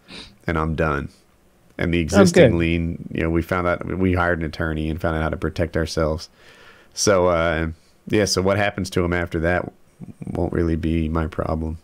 and 0.46 0.58
I'm 0.58 0.76
done. 0.76 1.10
And 1.78 1.94
the 1.94 2.00
existing 2.00 2.52
good. 2.52 2.58
lien, 2.58 3.10
you 3.12 3.22
know, 3.22 3.30
we 3.30 3.42
found 3.42 3.68
out 3.68 3.86
we 3.86 4.14
hired 4.14 4.40
an 4.40 4.46
attorney 4.46 4.90
and 4.90 5.00
found 5.02 5.16
out 5.18 5.24
how 5.24 5.30
to 5.30 5.38
protect 5.38 5.76
ourselves. 5.76 6.30
So 6.94 7.28
uh, 7.28 7.70
yeah, 8.08 8.26
so 8.26 8.42
what 8.42 8.58
happens 8.58 8.90
to 8.92 9.04
him 9.04 9.14
after 9.14 9.40
that 9.42 9.72
won't 10.26 10.54
really 10.54 10.76
be 10.76 11.10
my 11.10 11.28
problem. 11.28 11.78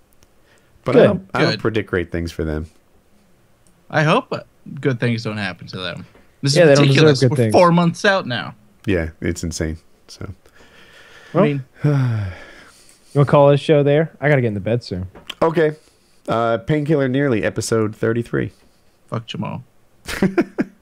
But 0.85 0.95
I 0.97 1.03
don't, 1.03 1.29
I 1.33 1.41
don't 1.43 1.59
predict 1.59 1.89
great 1.89 2.11
things 2.11 2.31
for 2.31 2.43
them. 2.43 2.67
I 3.89 4.03
hope 4.03 4.31
uh, 4.33 4.41
good 4.81 4.99
things 4.99 5.23
don't 5.23 5.37
happen 5.37 5.67
to 5.67 5.77
them. 5.77 6.05
This 6.41 6.55
Yeah, 6.55 6.65
they 6.65 6.73
is 6.73 6.79
don't 6.79 6.87
ridiculous. 6.89 7.19
good 7.21 7.31
We're 7.31 7.37
things. 7.37 7.51
four 7.53 7.71
months 7.71 8.03
out 8.05 8.25
now. 8.27 8.55
Yeah, 8.85 9.11
it's 9.21 9.43
insane. 9.43 9.77
So 10.07 10.29
Well, 11.33 11.43
I 11.43 11.47
mean, 11.47 11.63
You 11.83 11.91
want 13.19 13.27
to 13.27 13.31
call 13.31 13.49
this 13.49 13.61
show 13.61 13.81
there? 13.83 14.11
I 14.19 14.27
got 14.29 14.35
to 14.35 14.41
get 14.41 14.47
in 14.49 14.53
the 14.55 14.59
bed 14.59 14.83
soon. 14.83 15.07
okay, 15.41 15.75
uh, 16.27 16.57
Painkiller 16.59 17.05
Already 17.07 17.43
episode 17.43 17.95
thirty 17.95 18.21
three. 18.21 18.51
fuck 19.07 19.25
Jamal. 19.25 19.63